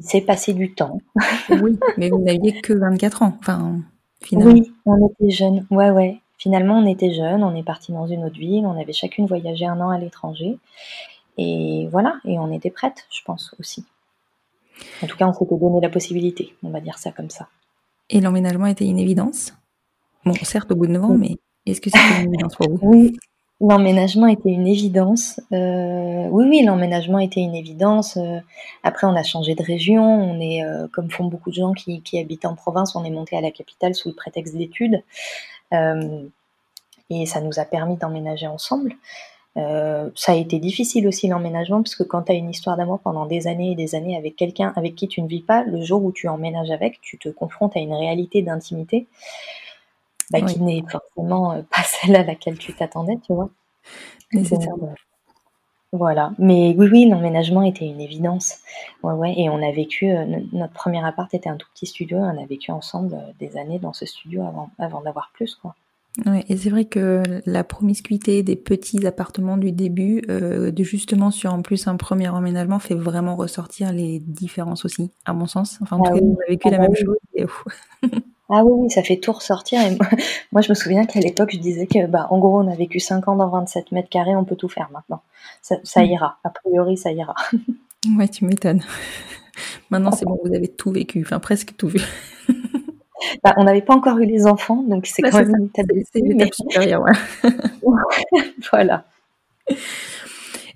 s'est 0.00 0.22
passé 0.22 0.54
du 0.54 0.74
temps. 0.74 1.00
oui, 1.50 1.78
mais 1.96 2.08
vous 2.10 2.20
n'aviez 2.20 2.60
que 2.60 2.72
24 2.72 3.22
ans, 3.22 3.36
enfin, 3.38 3.80
finalement. 4.20 4.52
Oui, 4.52 4.72
on 4.86 5.08
était 5.08 5.30
jeunes, 5.30 5.66
ouais, 5.70 5.90
ouais. 5.90 6.20
Finalement, 6.38 6.78
on 6.78 6.86
était 6.86 7.12
jeunes, 7.12 7.44
on 7.44 7.54
est 7.54 7.62
parti 7.62 7.92
dans 7.92 8.06
une 8.06 8.24
autre 8.24 8.38
ville, 8.38 8.66
on 8.66 8.78
avait 8.80 8.92
chacune 8.92 9.26
voyagé 9.26 9.66
un 9.66 9.80
an 9.80 9.90
à 9.90 9.98
l'étranger. 9.98 10.58
Et 11.38 11.88
voilà, 11.90 12.18
et 12.24 12.38
on 12.38 12.52
était 12.52 12.70
prêtes, 12.70 13.06
je 13.10 13.22
pense 13.24 13.54
aussi. 13.58 13.84
En 15.02 15.06
tout 15.06 15.16
cas, 15.16 15.26
on 15.26 15.32
s'était 15.32 15.56
donné 15.56 15.80
la 15.80 15.88
possibilité, 15.88 16.54
on 16.62 16.70
va 16.70 16.80
dire 16.80 16.98
ça 16.98 17.12
comme 17.12 17.30
ça. 17.30 17.48
Et 18.10 18.20
l'emménagement 18.20 18.66
était 18.66 18.86
une 18.86 18.98
évidence? 18.98 19.54
Bon, 20.24 20.34
certes, 20.42 20.72
au 20.72 20.76
bout 20.76 20.86
de 20.86 20.92
9 20.92 21.04
ans, 21.04 21.16
mais 21.16 21.36
est-ce 21.66 21.80
que 21.80 21.90
c'était 21.90 22.22
une 22.22 22.34
évidence 22.34 22.56
pour 22.56 22.68
vous? 22.68 22.78
Oui, 22.82 23.16
L'emménagement 23.60 24.26
était 24.26 24.50
une 24.50 24.66
évidence. 24.66 25.40
Euh, 25.52 26.26
oui, 26.30 26.46
oui, 26.48 26.62
l'emménagement 26.64 27.20
était 27.20 27.40
une 27.40 27.54
évidence. 27.54 28.16
Euh, 28.16 28.40
après, 28.82 29.06
on 29.06 29.14
a 29.14 29.22
changé 29.22 29.54
de 29.54 29.62
région. 29.62 30.04
On 30.04 30.40
est, 30.40 30.64
euh, 30.64 30.88
comme 30.92 31.10
font 31.10 31.24
beaucoup 31.24 31.50
de 31.50 31.54
gens 31.54 31.72
qui, 31.72 32.02
qui, 32.02 32.18
habitent 32.18 32.46
en 32.46 32.56
province, 32.56 32.96
on 32.96 33.04
est 33.04 33.10
monté 33.10 33.36
à 33.36 33.40
la 33.40 33.52
capitale 33.52 33.94
sous 33.94 34.08
le 34.08 34.14
prétexte 34.14 34.56
d'études. 34.56 35.02
et 37.10 37.26
ça 37.26 37.40
nous 37.40 37.58
a 37.58 37.64
permis 37.64 37.96
d'emménager 37.96 38.46
ensemble. 38.46 38.94
ça 39.56 40.32
a 40.32 40.34
été 40.34 40.58
difficile 40.58 41.06
aussi 41.08 41.28
l'emménagement 41.28 41.82
parce 41.82 41.94
que 41.94 42.02
quand 42.02 42.22
tu 42.22 42.32
as 42.32 42.34
une 42.34 42.50
histoire 42.50 42.76
d'amour 42.76 43.00
pendant 43.00 43.26
des 43.26 43.46
années 43.46 43.72
et 43.72 43.74
des 43.74 43.94
années 43.94 44.16
avec 44.16 44.36
quelqu'un 44.36 44.72
avec 44.76 44.94
qui 44.94 45.08
tu 45.08 45.22
ne 45.22 45.28
vis 45.28 45.42
pas, 45.42 45.64
le 45.64 45.82
jour 45.82 46.02
où 46.04 46.12
tu 46.12 46.28
emménages 46.28 46.70
avec, 46.70 47.00
tu 47.00 47.18
te 47.18 47.28
confrontes 47.28 47.76
à 47.76 47.80
une 47.80 47.94
réalité 47.94 48.42
d'intimité 48.42 49.06
bah, 50.40 50.46
qui 50.46 50.60
n'est 50.60 50.84
forcément 50.88 51.52
euh, 51.52 51.62
pas 51.62 51.82
celle 51.84 52.16
à 52.16 52.24
laquelle 52.24 52.58
tu 52.58 52.72
t'attendais, 52.74 53.18
tu 53.26 53.32
vois. 53.32 53.50
voilà. 55.92 56.32
Mais 56.38 56.74
oui, 56.76 56.88
oui, 56.90 57.08
l'emménagement 57.08 57.62
était 57.62 57.86
une 57.86 58.00
évidence. 58.00 58.58
Ouais, 59.02 59.12
ouais. 59.12 59.34
Et 59.36 59.48
on 59.48 59.62
a 59.62 59.72
vécu, 59.72 60.10
euh, 60.10 60.24
notre 60.52 60.72
premier 60.72 61.04
appart 61.04 61.32
était 61.34 61.48
un 61.48 61.56
tout 61.56 61.68
petit 61.74 61.86
studio, 61.86 62.18
on 62.18 62.42
a 62.42 62.46
vécu 62.46 62.70
ensemble 62.72 63.14
euh, 63.14 63.32
des 63.38 63.56
années 63.56 63.78
dans 63.78 63.92
ce 63.92 64.06
studio 64.06 64.42
avant, 64.42 64.70
avant 64.78 65.02
d'avoir 65.02 65.30
plus, 65.34 65.54
quoi. 65.54 65.74
Ouais, 66.26 66.44
et 66.48 66.56
c'est 66.56 66.70
vrai 66.70 66.84
que 66.84 67.24
la 67.44 67.64
promiscuité 67.64 68.44
des 68.44 68.54
petits 68.54 69.04
appartements 69.04 69.56
du 69.56 69.72
début, 69.72 70.20
de 70.20 70.84
justement 70.84 71.32
sur 71.32 71.52
en 71.52 71.60
plus 71.60 71.88
un 71.88 71.96
premier 71.96 72.28
emménagement, 72.28 72.78
fait 72.78 72.94
vraiment 72.94 73.34
ressortir 73.34 73.92
les 73.92 74.20
différences 74.20 74.84
aussi, 74.84 75.10
à 75.24 75.32
mon 75.32 75.46
sens. 75.46 75.80
Enfin, 75.82 75.96
en 75.96 76.02
ah 76.04 76.10
tout 76.10 76.14
cas, 76.14 76.20
on 76.22 76.34
a 76.34 76.50
vécu 76.50 76.68
ah 76.68 76.70
la 76.70 76.78
bah 76.78 76.82
même 76.84 76.94
chose. 76.94 77.16
Et... 77.34 77.46
Ah 78.50 78.62
oui, 78.64 78.72
oui, 78.84 78.90
ça 78.90 79.02
fait 79.02 79.16
tout 79.16 79.32
ressortir. 79.32 79.80
Et 79.80 79.96
moi, 80.52 80.60
je 80.60 80.68
me 80.68 80.74
souviens 80.74 81.06
qu'à 81.06 81.20
l'époque, 81.20 81.50
je 81.52 81.58
disais 81.58 81.86
que, 81.86 82.06
bah, 82.06 82.26
en 82.30 82.38
gros, 82.38 82.60
on 82.60 82.70
a 82.70 82.74
vécu 82.74 83.00
5 83.00 83.28
ans 83.28 83.36
dans 83.36 83.48
27 83.48 83.92
mètres 83.92 84.08
carrés, 84.08 84.36
on 84.36 84.44
peut 84.44 84.56
tout 84.56 84.68
faire 84.68 84.90
maintenant. 84.92 85.22
Ça, 85.62 85.76
mm. 85.76 86.04
ira. 86.04 86.38
A 86.44 86.50
priori, 86.50 86.96
ça 86.96 87.12
ira. 87.12 87.34
Ouais, 88.18 88.28
tu 88.28 88.44
m'étonnes. 88.44 88.82
Maintenant, 89.90 90.12
c'est 90.12 90.26
bon, 90.26 90.38
vous 90.44 90.54
avez 90.54 90.68
tout 90.68 90.90
vécu, 90.90 91.22
enfin 91.24 91.38
presque 91.38 91.74
tout 91.74 91.88
vu. 91.88 92.02
Bah, 93.42 93.54
on 93.56 93.64
n'avait 93.64 93.80
pas 93.80 93.94
encore 93.94 94.18
eu 94.18 94.26
les 94.26 94.46
enfants, 94.46 94.82
donc 94.82 95.06
c'est 95.06 95.22
quand 95.22 95.38
même 95.38 95.54
une 96.14 96.42
étape, 96.42 96.54
supérieure. 96.54 97.02
Ouais. 97.02 97.92
voilà. 98.70 99.06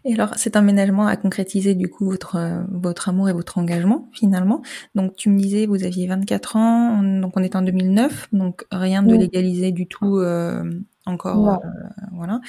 Et 0.05 0.14
alors, 0.14 0.35
cet 0.37 0.57
emménagement 0.57 1.07
a 1.07 1.17
concrétisé 1.17 1.75
du 1.75 1.88
coup 1.88 2.07
votre 2.07 2.37
euh, 2.37 2.62
votre 2.71 3.09
amour 3.09 3.28
et 3.28 3.33
votre 3.33 3.59
engagement 3.59 4.09
finalement. 4.12 4.62
Donc, 4.95 5.17
tu 5.17 5.28
me 5.28 5.38
disais, 5.38 5.67
vous 5.67 5.85
aviez 5.85 6.07
24 6.07 6.57
ans, 6.57 7.02
donc 7.02 7.33
on 7.37 7.43
est 7.43 7.57
en 7.57 7.62
2009, 7.62 8.28
donc 8.33 8.67
rien 8.71 9.02
de 9.02 9.14
légalisé 9.14 9.73
du 9.73 9.87
tout 9.87 10.19
euh, 10.19 10.64
encore. 11.07 11.49
Euh, 11.49 11.69
voilà. 12.12 12.40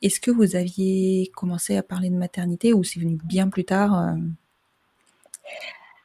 Est-ce 0.00 0.20
que 0.20 0.30
vous 0.30 0.56
aviez 0.56 1.30
commencé 1.34 1.76
à 1.76 1.82
parler 1.82 2.10
de 2.10 2.16
maternité 2.16 2.72
ou 2.72 2.84
c'est 2.84 3.00
venu 3.00 3.18
bien 3.24 3.48
plus 3.48 3.64
tard 3.64 4.14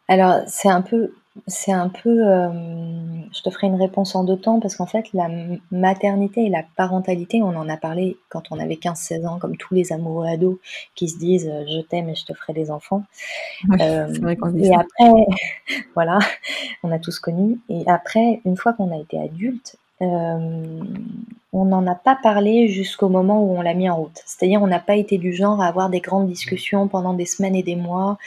Alors, 0.08 0.42
c'est 0.48 0.70
un 0.70 0.82
peu 0.82 1.12
c'est 1.46 1.72
un 1.72 1.90
peu, 1.90 2.28
euh, 2.28 2.50
je 3.32 3.42
te 3.42 3.50
ferai 3.50 3.68
une 3.68 3.80
réponse 3.80 4.16
en 4.16 4.24
deux 4.24 4.38
temps 4.38 4.60
parce 4.60 4.76
qu'en 4.76 4.86
fait, 4.86 5.06
la 5.14 5.30
maternité 5.72 6.46
et 6.46 6.50
la 6.50 6.64
parentalité, 6.76 7.42
on 7.42 7.56
en 7.56 7.70
a 7.70 7.78
parlé 7.78 8.18
quand 8.30 8.44
on 8.52 8.60
avait 8.60 8.76
15-16 8.76 9.28
ans, 9.28 9.40
comme 9.40 9.58
tous 9.58 9.74
les 9.74 9.94
amoureux 9.94 10.28
ados 10.28 10.58
qui 10.96 11.10
se 11.10 11.18
disent 11.18 11.48
euh, 11.48 11.66
je 11.68 11.82
t'aime 11.82 12.10
et 12.10 12.16
je 12.16 12.26
te 12.26 12.34
ferai 12.34 12.54
des 12.54 12.72
enfants. 12.72 13.04
Euh, 13.80 14.08
vrai 14.22 14.38
et 14.58 14.74
après, 14.74 15.26
voilà, 15.94 16.20
on 16.84 16.92
a 16.92 17.00
tous 17.00 17.20
connu. 17.20 17.60
Et 17.70 17.84
après, 17.88 18.42
une 18.46 18.58
fois 18.58 18.74
qu'on 18.74 18.92
a 18.92 19.00
été 19.00 19.20
adulte, 19.20 19.78
euh, 20.02 20.84
on 21.54 21.66
n'en 21.66 21.88
a 21.88 21.96
pas 21.96 22.16
parlé 22.22 22.68
jusqu'au 22.68 23.10
moment 23.10 23.44
où 23.44 23.58
on 23.58 23.62
l'a 23.62 23.74
mis 23.74 23.90
en 23.90 23.96
route. 23.96 24.22
C'est-à-dire, 24.26 24.62
on 24.62 24.68
n'a 24.68 24.80
pas 24.80 24.96
été 24.96 25.18
du 25.18 25.34
genre 25.34 25.62
à 25.62 25.68
avoir 25.68 25.90
des 25.90 26.02
grandes 26.02 26.28
discussions 26.28 26.88
pendant 26.88 27.14
des 27.14 27.26
semaines 27.26 27.56
et 27.56 27.64
des 27.64 27.76
mois, 27.76 28.18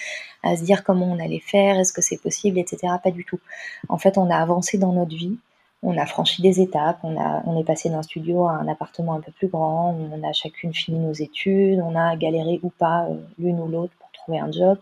à 0.43 0.57
se 0.57 0.65
dire 0.65 0.85
comment 0.85 1.07
on 1.07 1.19
allait 1.19 1.41
faire, 1.41 1.79
est-ce 1.79 1.93
que 1.93 2.03
c'est 2.03 2.21
possible, 2.21 2.59
etc. 2.59 2.95
Pas 3.03 3.11
du 3.11 3.25
tout. 3.25 3.41
En 3.89 3.99
fait, 3.99 4.19
on 4.19 4.31
a 4.31 4.37
avancé 4.37 4.79
dans 4.79 4.93
notre 4.93 5.15
vie, 5.15 5.37
on 5.83 5.97
a 5.97 6.07
franchi 6.07 6.43
des 6.43 6.61
étapes, 6.61 6.99
on, 7.03 7.19
a, 7.21 7.43
on 7.47 7.59
est 7.59 7.65
passé 7.65 7.91
d'un 7.91 8.03
studio 8.03 8.47
à 8.47 8.53
un 8.53 8.69
appartement 8.69 9.15
un 9.15 9.21
peu 9.21 9.33
plus 9.33 9.49
grand, 9.49 9.97
on 10.13 10.29
a 10.29 10.33
chacune 10.33 10.75
fini 10.75 10.99
nos 10.99 11.13
études, 11.13 11.81
on 11.81 11.97
a 11.97 12.17
galéré 12.17 12.61
ou 12.63 12.71
pas 12.71 13.07
euh, 13.07 13.17
l'une 13.39 13.61
ou 13.61 13.69
l'autre 13.69 13.93
pour 13.99 14.11
trouver 14.13 14.39
un 14.39 14.51
job. 14.51 14.79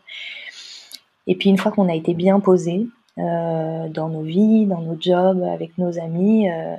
Et 1.27 1.35
puis 1.35 1.51
une 1.51 1.59
fois 1.59 1.73
qu'on 1.73 1.89
a 1.89 1.95
été 1.95 2.15
bien 2.15 2.41
posé, 2.41 2.87
euh, 3.19 3.89
dans 3.89 4.09
nos 4.09 4.23
vies, 4.23 4.67
dans 4.67 4.81
nos 4.81 4.97
jobs, 5.01 5.43
avec 5.43 5.77
nos 5.77 5.99
amis. 5.99 6.49
Euh, 6.49 6.77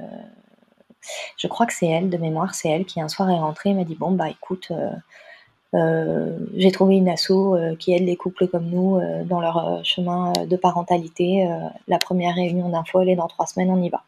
je 1.37 1.47
crois 1.47 1.65
que 1.65 1.73
c'est 1.73 1.87
elle, 1.87 2.09
de 2.09 2.17
mémoire, 2.17 2.55
c'est 2.55 2.69
elle 2.69 2.85
qui 2.85 3.01
un 3.01 3.09
soir 3.09 3.29
est 3.29 3.39
rentrée 3.39 3.71
et 3.71 3.73
m'a 3.73 3.83
dit 3.83 3.95
Bon, 3.95 4.11
bah 4.11 4.29
écoute, 4.29 4.71
j'ai 5.73 6.71
trouvé 6.71 6.95
une 6.95 7.09
asso 7.09 7.55
qui 7.77 7.93
aide 7.93 8.03
les 8.03 8.15
couples 8.15 8.47
comme 8.47 8.65
nous 8.65 8.99
dans 9.25 9.39
leur 9.39 9.81
chemin 9.83 10.33
de 10.33 10.55
parentalité. 10.55 11.47
la 11.87 11.99
première 11.99 12.35
réunion 12.35 12.69
d'info, 12.69 13.01
elle 13.01 13.09
est 13.09 13.15
dans 13.15 13.27
trois 13.27 13.45
semaines, 13.45 13.69
on 13.69 13.81
y 13.81 13.89
va. 13.89 14.03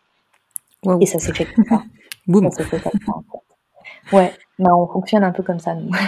Et 0.99 1.05
ça 1.05 1.19
s'est 1.19 1.33
fait 1.33 1.45
comme 1.45 1.65
ça. 1.65 1.83
Boum. 2.27 2.49
Ça 2.51 2.63
fait 2.65 2.79
comme 2.79 2.91
ça, 3.05 4.15
Ouais, 4.15 4.33
bah, 4.59 4.75
on 4.75 4.87
fonctionne 4.87 5.23
un 5.23 5.31
peu 5.31 5.43
comme 5.43 5.59
ça, 5.59 5.75
nous. 5.75 5.91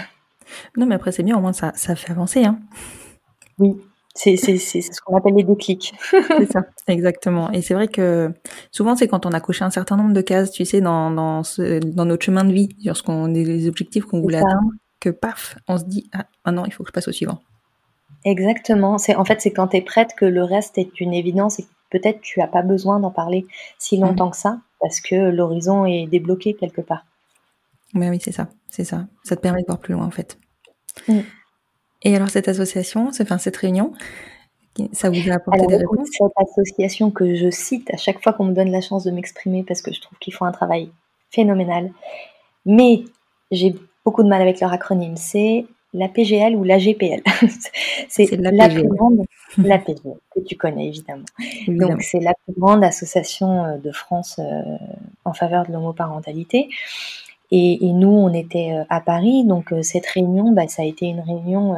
Non, 0.78 0.86
mais 0.86 0.96
après, 0.96 1.12
c'est 1.12 1.24
bien, 1.24 1.38
au 1.38 1.42
moins, 1.42 1.54
ça, 1.54 1.72
ça 1.74 1.96
fait 1.96 2.12
avancer. 2.12 2.44
Hein. 2.44 2.60
Oui, 3.58 3.76
C'est 4.14 4.36
ce 4.36 5.02
qu'on 5.02 5.16
appelle 5.18 5.36
les 5.36 5.44
déclics. 5.44 5.94
c'est 6.12 6.52
ça, 6.52 6.64
exactement. 6.88 7.50
Et 7.52 7.62
c'est 7.62 7.74
vrai 7.74 7.88
que 7.88 8.32
souvent, 8.70 8.96
c'est 8.96 9.08
quand 9.08 9.26
on 9.26 9.32
a 9.32 9.40
coché 9.40 9.64
un 9.64 9.72
certain 9.72 9.96
nombre 9.96 10.14
de 10.14 10.22
cases, 10.22 10.52
tu 10.52 10.66
sais, 10.66 10.82
dans, 10.82 11.10
dans, 11.10 11.44
ce, 11.44 11.80
dans 11.80 12.06
notre 12.06 12.26
chemin 12.26 12.44
de 12.44 12.52
vie, 12.52 12.70
sur 12.80 12.98
ce 12.98 13.04
qu'on, 13.04 13.28
les 13.28 13.68
objectifs 13.68 14.04
qu'on 14.04 14.22
voulait 14.22 14.40
atteindre, 14.40 14.70
que 15.04 15.10
paf, 15.10 15.58
on 15.68 15.78
se 15.78 15.84
dit, 15.84 16.10
ah, 16.14 16.26
maintenant, 16.46 16.64
il 16.66 16.72
faut 16.72 16.84
que 16.84 16.90
je 16.90 16.94
passe 16.94 17.10
au 17.10 17.12
suivant. 17.12 17.42
Exactement. 18.24 18.98
C'est, 18.98 19.16
en 19.16 19.26
fait, 19.26 19.42
c'est 19.42 19.52
quand 19.52 19.68
tu 19.68 19.78
es 19.78 19.82
prête 19.82 20.14
que 20.16 20.24
le 20.24 20.44
reste 20.44 20.78
est 20.78 21.02
une 21.02 21.14
évidence 21.14 21.60
et 21.60 21.66
peut-être 21.90 22.22
tu 22.22 22.40
n'as 22.40 22.48
pas 22.48 22.62
besoin 22.62 23.02
d'en 23.02 23.12
parler 23.12 23.46
si 23.78 23.98
longtemps 23.98 24.30
que 24.30 24.38
ça, 24.38 24.60
parce 24.80 25.02
que 25.02 25.16
l'horizon 25.16 25.86
est 25.86 26.08
débloqué 26.08 26.54
quelque 26.54 26.82
part. 26.82 27.06
Mais 27.94 28.10
oui, 28.10 28.20
c'est 28.24 28.32
ça, 28.32 28.48
c'est 28.70 28.86
ça. 28.86 29.08
Ça 29.24 29.36
te 29.36 29.42
permet 29.42 29.62
de 29.62 29.68
voir 29.68 29.80
plus 29.80 29.94
loin, 29.94 30.06
en 30.06 30.12
fait. 30.12 30.40
Mm. 31.10 31.20
Et 32.04 32.16
alors 32.16 32.30
cette 32.30 32.48
association, 32.48 33.12
enfin 33.20 33.38
cette 33.38 33.58
réunion, 33.58 33.94
ça 34.92 35.10
vous 35.10 35.30
a 35.30 35.36
apporté 35.36 35.66
des 35.68 35.78
réponses? 35.78 36.10
Cette 36.12 36.50
association 36.50 37.12
que 37.12 37.36
je 37.36 37.50
cite 37.50 37.94
à 37.94 37.98
chaque 37.98 38.22
fois 38.22 38.34
qu'on 38.34 38.46
me 38.46 38.54
donne 38.54 38.72
la 38.72 38.82
chance 38.82 39.04
de 39.04 39.12
m'exprimer 39.12 39.64
parce 39.64 39.82
que 39.82 39.94
je 39.94 40.02
trouve 40.02 40.18
qu'ils 40.20 40.34
font 40.34 40.46
un 40.46 40.52
travail 40.52 40.92
phénoménal, 41.30 41.92
mais 42.66 43.04
j'ai 43.52 43.76
beaucoup 44.06 44.24
de 44.24 44.28
mal 44.28 44.42
avec 44.42 44.60
leur 44.60 44.74
acronyme, 44.74 45.18
c'est 45.18 45.66
la 45.94 46.08
PGL 46.08 46.56
ou 46.56 46.64
la 46.64 46.78
GPL. 46.78 47.22
c'est 48.10 48.32
la, 48.38 48.70
plus 48.70 48.88
grande, 48.88 49.26
la 49.58 49.78
PGL, 49.78 50.16
que 50.36 50.40
tu 50.42 50.56
connais 50.56 50.88
évidemment. 50.88 51.26
Donc 51.68 52.02
c'est 52.02 52.20
la 52.20 52.34
plus 52.44 52.54
grande 52.58 52.84
association 52.84 53.66
euh, 53.66 53.78
de 53.78 53.92
France 53.92 54.40
euh, 54.40 54.62
en 55.26 55.34
faveur 55.34 55.66
de 55.68 55.74
l'homoparentalité. 55.74 56.70
Et, 57.52 57.86
et, 57.86 57.94
nous, 57.94 58.10
on 58.10 58.34
était 58.34 58.72
euh, 58.72 58.84
à 58.90 59.00
Paris, 59.00 59.46
donc 59.46 59.74
cette 59.84 60.08
réunion, 60.08 60.52
bah, 60.54 60.68
ça 60.68 60.82
a 60.82 60.86
été 60.86 61.06
une 61.06 61.20
réunion 61.20 61.76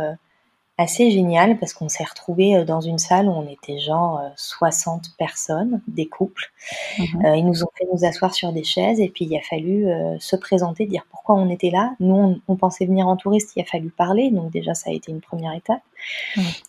assez 0.77 1.10
génial 1.10 1.58
parce 1.58 1.74
qu'on 1.74 1.88
s'est 1.88 2.03
retrouvés 2.03 2.55
euh, 2.55 2.65
dans 2.65 2.82
une 2.82 2.98
salle 2.98 3.27
où 3.27 3.32
on 3.32 3.48
était 3.48 3.79
genre 3.79 4.22
60 4.36 5.05
euh, 5.05 5.10
personnes, 5.17 5.82
des 5.88 6.05
couples. 6.05 6.51
Mhm. 7.00 7.25
Euh, 7.25 7.36
ils 7.38 7.46
nous 7.46 7.63
ont 7.63 7.70
fait 7.77 7.86
nous 7.94 8.05
asseoir 8.05 8.34
sur 8.34 8.51
des 8.51 8.63
chaises 8.63 9.00
et 9.00 9.10
puis 9.10 9.25
il 9.25 9.38
a 9.38 9.41
fallu 9.41 9.88
se 10.20 10.36
présenter, 10.36 10.86
dire 10.86 11.05
pourquoi 11.10 11.36
on 11.36 11.50
était 11.50 11.70
là. 11.70 11.94
Nous, 12.00 12.39
on, 12.48 12.55
pensait 12.55 12.86
venir 12.86 13.08
en 13.08 13.15
touriste, 13.15 13.53
il 13.55 13.62
a 13.62 13.65
fallu 13.65 13.89
parler, 13.89 14.32
donc 14.32 14.51
déjà 14.51 14.74
ça 14.74 14.89
a 14.89 14.94
été 14.94 15.12
une 15.12 15.22
première 15.22 15.53
étape. 15.53 15.82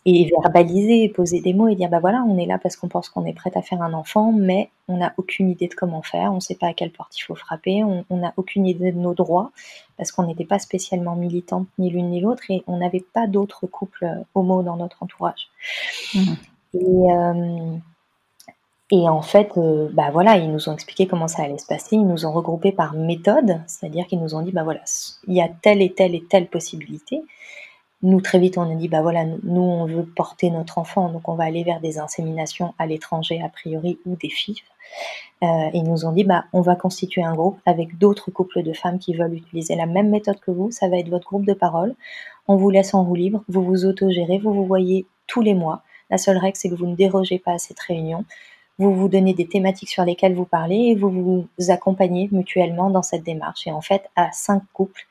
Et 0.04 0.30
verbaliser, 0.42 1.08
poser 1.08 1.40
des 1.40 1.54
mots 1.54 1.68
et 1.68 1.74
dire 1.74 1.88
bah 1.88 2.00
voilà, 2.00 2.24
on 2.28 2.38
est 2.38 2.46
là 2.46 2.58
parce 2.58 2.76
qu'on 2.76 2.88
pense 2.88 3.08
qu'on 3.08 3.24
est 3.24 3.32
prête 3.32 3.56
à 3.56 3.62
faire 3.62 3.82
un 3.82 3.92
enfant, 3.92 4.32
mais 4.32 4.70
on 4.88 4.98
n'a 4.98 5.14
aucune 5.16 5.48
idée 5.48 5.68
de 5.68 5.74
comment 5.74 6.02
faire, 6.02 6.32
on 6.32 6.36
ne 6.36 6.40
sait 6.40 6.54
pas 6.54 6.68
à 6.68 6.74
quelle 6.74 6.92
porte 6.92 7.16
il 7.18 7.22
faut 7.22 7.34
frapper, 7.34 7.82
on 7.84 8.16
n'a 8.16 8.32
aucune 8.36 8.66
idée 8.66 8.92
de 8.92 8.98
nos 8.98 9.14
droits 9.14 9.50
parce 9.96 10.12
qu'on 10.12 10.26
n'était 10.26 10.44
pas 10.44 10.58
spécialement 10.58 11.16
militantes 11.16 11.66
ni 11.78 11.90
l'une 11.90 12.10
ni 12.10 12.20
l'autre 12.20 12.44
et 12.50 12.62
on 12.66 12.78
n'avait 12.78 13.04
pas 13.12 13.26
d'autres 13.26 13.66
couples 13.66 14.04
euh, 14.04 14.24
homo 14.34 14.62
dans 14.62 14.76
notre 14.76 15.02
entourage. 15.02 15.48
Mmh. 16.14 16.20
Et, 16.74 17.12
euh, 17.12 17.76
et, 18.90 19.08
en 19.08 19.22
fait, 19.22 19.52
euh, 19.56 19.88
bah 19.92 20.10
voilà, 20.12 20.36
ils 20.36 20.52
nous 20.52 20.68
ont 20.68 20.74
expliqué 20.74 21.06
comment 21.06 21.28
ça 21.28 21.42
allait 21.42 21.58
se 21.58 21.66
passer, 21.66 21.96
ils 21.96 22.06
nous 22.06 22.26
ont 22.26 22.32
regroupés 22.32 22.72
par 22.72 22.94
méthode, 22.94 23.60
c'est-à-dire 23.66 24.06
qu'ils 24.06 24.20
nous 24.20 24.34
ont 24.34 24.42
dit 24.42 24.52
bah 24.52 24.64
voilà, 24.64 24.82
il 25.26 25.34
y 25.34 25.40
a 25.40 25.48
telle 25.48 25.82
et 25.82 25.92
telle 25.92 26.14
et 26.14 26.24
telle 26.24 26.48
possibilité. 26.48 27.22
Nous, 28.02 28.20
très 28.20 28.38
vite, 28.38 28.58
on 28.58 28.70
a 28.70 28.74
dit, 28.74 28.88
bah 28.88 29.00
voilà, 29.00 29.24
nous, 29.24 29.62
on 29.62 29.86
veut 29.86 30.04
porter 30.04 30.50
notre 30.50 30.78
enfant, 30.78 31.08
donc 31.08 31.28
on 31.28 31.34
va 31.34 31.44
aller 31.44 31.64
vers 31.64 31.80
des 31.80 31.98
inséminations 31.98 32.74
à 32.78 32.86
l'étranger, 32.86 33.40
a 33.42 33.48
priori, 33.48 33.98
ou 34.04 34.16
des 34.16 34.28
filles. 34.28 34.60
Euh, 35.42 35.70
ils 35.72 35.82
nous 35.82 36.04
ont 36.04 36.12
dit, 36.12 36.24
bah, 36.24 36.44
on 36.52 36.60
va 36.60 36.76
constituer 36.76 37.22
un 37.22 37.34
groupe 37.34 37.58
avec 37.64 37.98
d'autres 37.98 38.30
couples 38.30 38.62
de 38.62 38.72
femmes 38.72 38.98
qui 38.98 39.14
veulent 39.14 39.34
utiliser 39.34 39.76
la 39.76 39.86
même 39.86 40.10
méthode 40.10 40.38
que 40.40 40.50
vous. 40.50 40.70
Ça 40.70 40.88
va 40.88 40.98
être 40.98 41.08
votre 41.08 41.26
groupe 41.26 41.46
de 41.46 41.54
parole. 41.54 41.94
On 42.48 42.56
vous 42.56 42.70
laisse 42.70 42.94
en 42.94 43.02
roue 43.02 43.14
libre, 43.14 43.42
vous 43.48 43.62
vous 43.62 43.86
autogérez, 43.86 44.38
vous 44.38 44.52
vous 44.52 44.66
voyez 44.66 45.06
tous 45.26 45.40
les 45.40 45.54
mois. 45.54 45.82
La 46.10 46.18
seule 46.18 46.38
règle, 46.38 46.56
c'est 46.56 46.68
que 46.68 46.74
vous 46.74 46.86
ne 46.86 46.94
dérogez 46.94 47.38
pas 47.38 47.52
à 47.52 47.58
cette 47.58 47.80
réunion. 47.80 48.24
Vous 48.78 48.94
vous 48.94 49.08
donnez 49.08 49.32
des 49.32 49.48
thématiques 49.48 49.88
sur 49.88 50.04
lesquelles 50.04 50.34
vous 50.34 50.44
parlez 50.44 50.76
et 50.76 50.94
vous 50.94 51.10
vous 51.10 51.70
accompagnez 51.70 52.28
mutuellement 52.30 52.90
dans 52.90 53.02
cette 53.02 53.24
démarche. 53.24 53.66
Et 53.66 53.72
en 53.72 53.80
fait, 53.80 54.08
à 54.16 54.30
cinq 54.32 54.62
couples, 54.74 55.06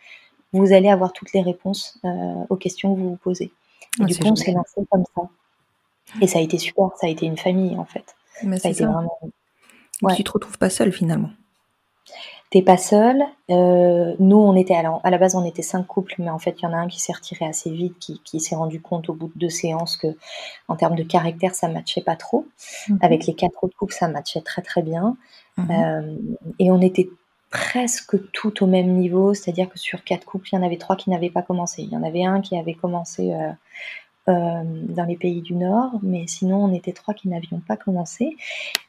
vous 0.56 0.74
allez 0.74 0.90
avoir 0.90 1.14
toutes 1.14 1.34
les 1.34 1.42
réponses 1.42 1.98
euh, 2.06 2.10
aux 2.50 2.56
questions 2.56 2.94
que 2.94 3.00
vous 3.00 3.10
vous 3.12 3.18
posez. 3.18 3.46
Et 3.46 3.52
ah, 4.02 4.06
du 4.06 4.18
coup, 4.18 4.28
on 4.28 4.36
s'est 4.36 4.52
lancé 4.52 4.82
comme 4.90 5.04
ça. 5.16 5.22
Et 6.22 6.28
ça 6.28 6.40
a 6.40 6.42
été 6.42 6.58
super, 6.58 6.90
ça 7.00 7.08
a 7.08 7.10
été 7.10 7.26
une 7.26 7.38
famille 7.38 7.78
en 7.78 7.86
fait. 7.86 8.16
Mais 8.44 8.60
ça 8.60 8.68
a 8.68 8.72
été 8.72 8.86
vraiment. 8.86 9.20
Tu 10.16 10.24
te 10.24 10.32
retrouves 10.32 10.58
pas 10.58 10.70
seule 10.70 10.92
finalement. 10.92 11.30
T'es 12.52 12.62
pas 12.62 12.78
seule. 12.78 13.24
Euh, 13.50 14.16
nous, 14.20 14.38
on 14.38 14.56
était 14.56 14.76
alors 14.76 15.02
à 15.04 15.10
la 15.10 15.18
base, 15.18 15.36
on 15.36 15.44
était 15.44 15.64
cinq 15.64 15.88
couples, 15.88 16.16
mais 16.20 16.30
en 16.30 16.38
fait, 16.38 16.56
il 16.60 16.64
y 16.64 16.66
en 16.68 16.74
a 16.74 16.78
un 16.78 16.88
qui 16.88 17.00
s'est 17.02 17.12
retiré 17.12 17.46
assez 17.46 17.72
vite, 17.72 17.98
qui, 17.98 18.40
s'est 18.40 18.56
rendu 18.56 18.80
compte 18.80 19.10
au 19.10 19.14
bout 19.14 19.28
de 19.28 19.40
deux 19.40 19.50
séances 19.50 19.98
que, 19.98 20.16
en 20.68 20.76
termes 20.76 20.96
de 20.96 21.04
caractère, 21.04 21.56
ça 21.56 21.68
matchait 21.68 22.02
pas 22.02 22.16
trop. 22.16 22.46
Mhm. 22.88 23.00
Avec 23.02 23.26
les 23.26 23.34
quatre 23.34 23.64
autres 23.64 23.76
couples, 23.76 23.94
ça 23.94 24.08
matchait 24.08 24.42
très 24.42 24.62
très 24.62 24.84
bien. 24.84 25.18
Mhm. 25.58 25.72
Euh, 25.72 26.16
et 26.60 26.72
on 26.72 26.82
était 26.82 27.10
presque 27.56 28.32
tout 28.32 28.64
au 28.64 28.68
même 28.68 28.94
niveau, 28.94 29.34
c'est-à-dire 29.34 29.70
que 29.70 29.80
sur 29.80 30.04
quatre 30.04 30.26
couples, 30.26 30.50
il 30.52 30.56
y 30.56 30.58
en 30.58 30.64
avait 30.64 30.78
trois 30.78 30.96
qui 30.96 31.10
n'avaient 31.10 31.30
pas 31.30 31.42
commencé. 31.42 31.84
Il 31.84 31.90
y 31.90 31.98
en 31.98 32.04
avait 32.04 32.26
un 32.26 32.42
qui 32.42 32.58
avait 32.58 32.74
commencé 32.74 33.34
euh, 33.34 33.52
euh, 34.28 34.64
dans 34.64 35.06
les 35.06 35.16
pays 35.16 35.42
du 35.42 35.54
Nord, 35.54 36.00
mais 36.02 36.26
sinon 36.28 36.66
on 36.66 36.74
était 36.74 36.94
trois 36.94 37.14
qui 37.14 37.30
n'avions 37.30 37.60
pas 37.60 37.78
commencé. 37.78 38.36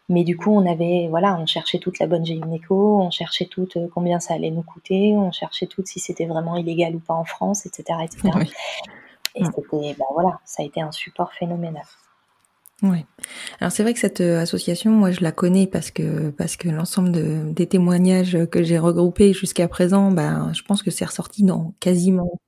Mais 0.09 0.25
du 0.25 0.37
coup, 0.37 0.53
on 0.53 0.71
avait, 0.71 1.09
voilà, 1.09 1.37
on 1.39 1.47
cherchait 1.47 1.79
toute 1.79 1.99
la 1.99 2.07
bonne 2.07 2.25
gynéco, 2.25 3.01
on 3.03 3.11
cherchait 3.11 3.47
tout 3.47 3.69
euh, 3.77 3.89
combien 3.93 4.21
ça 4.21 4.35
allait 4.35 4.51
nous 4.51 4.63
coûter, 4.63 5.15
on 5.17 5.33
cherchait 5.33 5.67
tout 5.67 5.83
si 5.85 5.99
c'était 6.01 6.27
vraiment 6.27 6.57
illégal 6.57 6.95
ou 6.95 7.01
pas 7.01 7.15
en 7.15 7.25
France, 7.25 7.67
etc., 7.67 8.01
etc. 8.05 8.31
Et 9.35 9.45
c'était, 9.45 9.95
ben 9.99 10.07
voilà, 10.15 10.41
ça 10.45 10.63
a 10.63 10.67
été 10.67 10.81
un 10.81 10.93
support 10.93 11.33
phénoménal. 11.33 11.85
Oui. 12.83 13.07
Alors 13.61 13.73
c'est 13.73 13.83
vrai 13.83 13.95
que 13.95 13.99
cette 13.99 14.21
euh, 14.21 14.41
association, 14.41 14.91
moi 14.91 15.11
je 15.11 15.23
la 15.23 15.33
connais 15.33 15.67
parce 15.67 15.91
que 15.91 16.29
parce 16.31 16.57
que 16.57 16.69
l'ensemble 16.69 17.11
de, 17.11 17.51
des 17.51 17.67
témoignages 17.67 18.37
que 18.51 18.63
j'ai 18.63 18.79
regroupés 18.79 19.33
jusqu'à 19.33 19.67
présent, 19.67 20.11
ben 20.11 20.53
je 20.53 20.63
pense 20.63 20.83
que 20.83 20.91
c'est 20.91 21.07
ressorti 21.07 21.43
dans 21.43 21.73
quasiment 21.81 22.39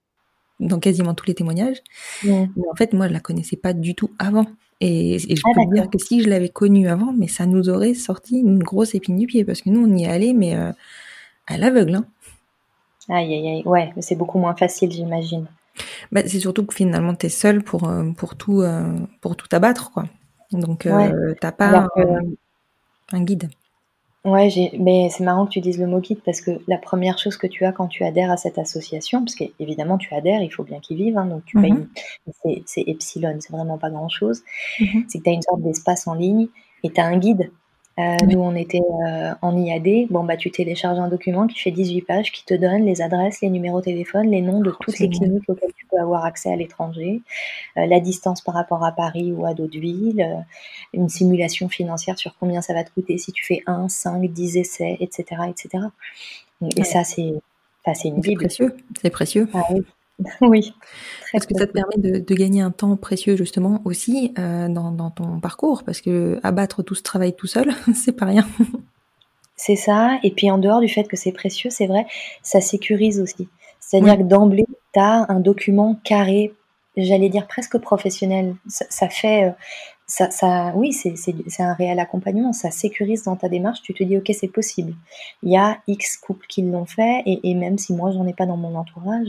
dans 0.60 0.80
quasiment 0.80 1.14
tous 1.14 1.26
les 1.26 1.34
témoignages. 1.34 1.82
Mais 2.24 2.48
en 2.70 2.74
fait, 2.76 2.92
moi 2.92 3.08
je 3.08 3.12
la 3.14 3.20
connaissais 3.20 3.56
pas 3.56 3.72
du 3.72 3.94
tout 3.94 4.10
avant. 4.18 4.46
Et, 4.80 5.18
je 5.18 5.42
ah, 5.44 5.50
peux 5.54 5.74
dire 5.74 5.90
que 5.90 5.98
si 5.98 6.22
je 6.22 6.28
l'avais 6.28 6.50
connue 6.50 6.88
avant, 6.88 7.12
mais 7.12 7.26
ça 7.26 7.46
nous 7.46 7.68
aurait 7.68 7.94
sorti 7.94 8.38
une 8.38 8.62
grosse 8.62 8.94
épine 8.94 9.16
du 9.16 9.26
pied 9.26 9.44
parce 9.44 9.62
que 9.62 9.70
nous 9.70 9.84
on 9.84 9.96
y 9.96 10.04
est 10.04 10.08
allé 10.08 10.34
mais 10.34 10.56
euh, 10.56 10.72
à 11.46 11.56
l'aveugle. 11.56 11.94
Hein. 11.96 12.04
Aïe 13.08 13.32
aïe 13.32 13.48
aïe. 13.48 13.62
Ouais, 13.64 13.92
mais 13.96 14.02
c'est 14.02 14.14
beaucoup 14.14 14.38
moins 14.38 14.54
facile, 14.54 14.92
j'imagine. 14.92 15.46
Bah, 16.12 16.20
c'est 16.26 16.40
surtout 16.40 16.66
que 16.66 16.74
finalement 16.74 17.14
tu 17.14 17.26
es 17.26 17.28
seul 17.30 17.62
pour 17.62 17.88
euh, 17.88 18.10
pour 18.10 18.36
tout 18.36 18.62
pour 19.22 19.36
tout 19.36 19.48
abattre 19.52 19.90
quoi. 19.90 20.04
Donc, 20.52 20.86
euh, 20.86 21.34
t'as 21.40 21.52
pas 21.52 21.88
un, 23.12 23.22
guide. 23.22 23.50
Ouais, 24.24 24.50
mais 24.78 25.08
c'est 25.10 25.24
marrant 25.24 25.46
que 25.46 25.52
tu 25.52 25.60
dises 25.60 25.78
le 25.78 25.86
mot 25.86 26.00
guide 26.00 26.20
parce 26.24 26.40
que 26.40 26.50
la 26.66 26.76
première 26.76 27.18
chose 27.18 27.36
que 27.36 27.46
tu 27.46 27.64
as 27.64 27.72
quand 27.72 27.86
tu 27.86 28.04
adhères 28.04 28.30
à 28.30 28.36
cette 28.36 28.58
association, 28.58 29.20
parce 29.20 29.34
qu'évidemment 29.34 29.96
tu 29.96 30.12
adhères, 30.12 30.42
il 30.42 30.50
faut 30.50 30.64
bien 30.64 30.80
qu'ils 30.80 30.96
vivent, 30.96 31.16
hein, 31.16 31.24
donc 31.24 31.44
tu 31.44 31.58
payes, 31.60 31.72
mm-hmm. 31.72 32.62
c'est 32.66 32.84
epsilon, 32.86 33.36
c'est 33.40 33.52
vraiment 33.52 33.78
pas 33.78 33.90
grand 33.90 34.08
chose, 34.08 34.42
mm-hmm. 34.80 35.04
c'est 35.08 35.18
que 35.18 35.24
tu 35.24 35.30
as 35.30 35.32
une 35.32 35.42
sorte 35.42 35.62
d'espace 35.62 36.06
en 36.06 36.14
ligne 36.14 36.48
et 36.82 36.90
tu 36.90 37.00
as 37.00 37.06
un 37.06 37.16
guide 37.16 37.50
euh, 37.98 38.16
nous, 38.26 38.38
on 38.38 38.54
était 38.54 38.80
euh, 38.80 39.34
en 39.42 39.56
IAD. 39.56 40.08
Bon, 40.10 40.22
bah, 40.22 40.36
tu 40.36 40.50
télécharges 40.50 40.98
un 40.98 41.08
document 41.08 41.48
qui 41.48 41.58
fait 41.58 41.72
18 41.72 42.02
pages, 42.02 42.30
qui 42.30 42.44
te 42.44 42.54
donne 42.54 42.84
les 42.84 43.02
adresses, 43.02 43.40
les 43.40 43.50
numéros 43.50 43.80
de 43.80 43.86
téléphone, 43.86 44.30
les 44.30 44.40
noms 44.40 44.60
de 44.60 44.70
oh, 44.70 44.76
toutes 44.80 45.00
les 45.00 45.10
cliniques 45.10 45.48
auxquelles 45.48 45.72
tu 45.76 45.86
peux 45.86 45.98
avoir 45.98 46.24
accès 46.24 46.52
à 46.52 46.56
l'étranger, 46.56 47.22
euh, 47.76 47.86
la 47.86 47.98
distance 47.98 48.40
par 48.40 48.54
rapport 48.54 48.84
à 48.84 48.92
Paris 48.92 49.32
ou 49.32 49.46
à 49.46 49.54
d'autres 49.54 49.78
villes, 49.78 50.44
une 50.92 51.08
simulation 51.08 51.68
financière 51.68 52.18
sur 52.18 52.36
combien 52.38 52.60
ça 52.60 52.72
va 52.72 52.84
te 52.84 52.90
coûter 52.90 53.18
si 53.18 53.32
tu 53.32 53.44
fais 53.44 53.62
1, 53.66 53.88
5, 53.88 54.30
10 54.30 54.56
essais, 54.58 54.96
etc. 55.00 55.42
etc. 55.48 55.86
Et 56.76 56.84
ça, 56.84 57.02
c'est 57.02 57.40
une 58.04 58.22
C'est 58.22 58.34
précieux. 58.34 58.76
C'est 59.00 59.10
précieux. 59.10 59.48
Ah, 59.52 59.64
oui. 59.70 59.84
oui. 60.40 60.74
Est-ce 61.34 61.46
que 61.46 61.54
ça 61.56 61.66
te 61.66 61.72
permet 61.72 61.96
de, 61.96 62.34
gagner 62.34 62.62
un 62.62 62.70
temps 62.70 62.96
précieux 62.96 63.36
justement 63.36 63.80
aussi 63.84 64.32
euh, 64.38 64.68
dans, 64.68 65.10
ton 65.10 65.40
parcours? 65.40 65.84
Parce 65.84 66.00
que 66.00 66.40
abattre 66.42 66.82
tout 66.82 66.94
ce 66.94 67.02
travail 67.02 67.34
tout 67.34 67.46
seul, 67.46 67.72
c'est 67.94 68.12
pas 68.12 68.26
rien. 68.26 68.46
c'est 69.56 69.76
ça. 69.76 70.18
Et 70.22 70.30
puis 70.30 70.50
en 70.50 70.58
dehors 70.58 70.80
du 70.80 70.88
fait 70.88 71.04
que 71.04 71.16
c'est 71.16 71.32
précieux, 71.32 71.70
c'est 71.70 71.86
vrai, 71.86 72.06
ça 72.42 72.60
sécurise 72.60 73.20
aussi. 73.20 73.48
C'est-à-dire 73.80 74.18
que 74.18 74.22
d'emblée, 74.22 74.66
tu 74.92 75.00
as 75.00 75.26
un 75.30 75.40
document 75.40 75.98
carré, 76.04 76.52
j'allais 76.96 77.28
dire 77.28 77.46
presque 77.46 77.78
professionnel. 77.78 78.54
Ça, 78.66 79.08
fait, 79.08 79.44
euh, 79.44 79.50
ça, 80.10 80.30
ça, 80.30 80.72
oui, 80.74 80.94
c'est 80.94 81.62
un 81.62 81.74
réel 81.74 82.00
accompagnement. 82.00 82.54
Ça 82.54 82.70
sécurise 82.70 83.24
dans 83.24 83.36
ta 83.36 83.50
démarche. 83.50 83.82
Tu 83.82 83.92
te 83.92 84.02
dis, 84.02 84.16
ok, 84.16 84.30
c'est 84.32 84.48
possible. 84.48 84.94
Il 85.42 85.52
y 85.52 85.56
a 85.58 85.78
X 85.86 86.16
couples 86.16 86.46
qui 86.48 86.62
l'ont 86.62 86.86
fait, 86.86 87.22
et, 87.26 87.54
même 87.54 87.76
si 87.76 87.92
moi 87.92 88.10
j'en 88.10 88.26
ai 88.26 88.32
pas 88.32 88.46
dans 88.46 88.56
mon 88.56 88.74
entourage, 88.74 89.28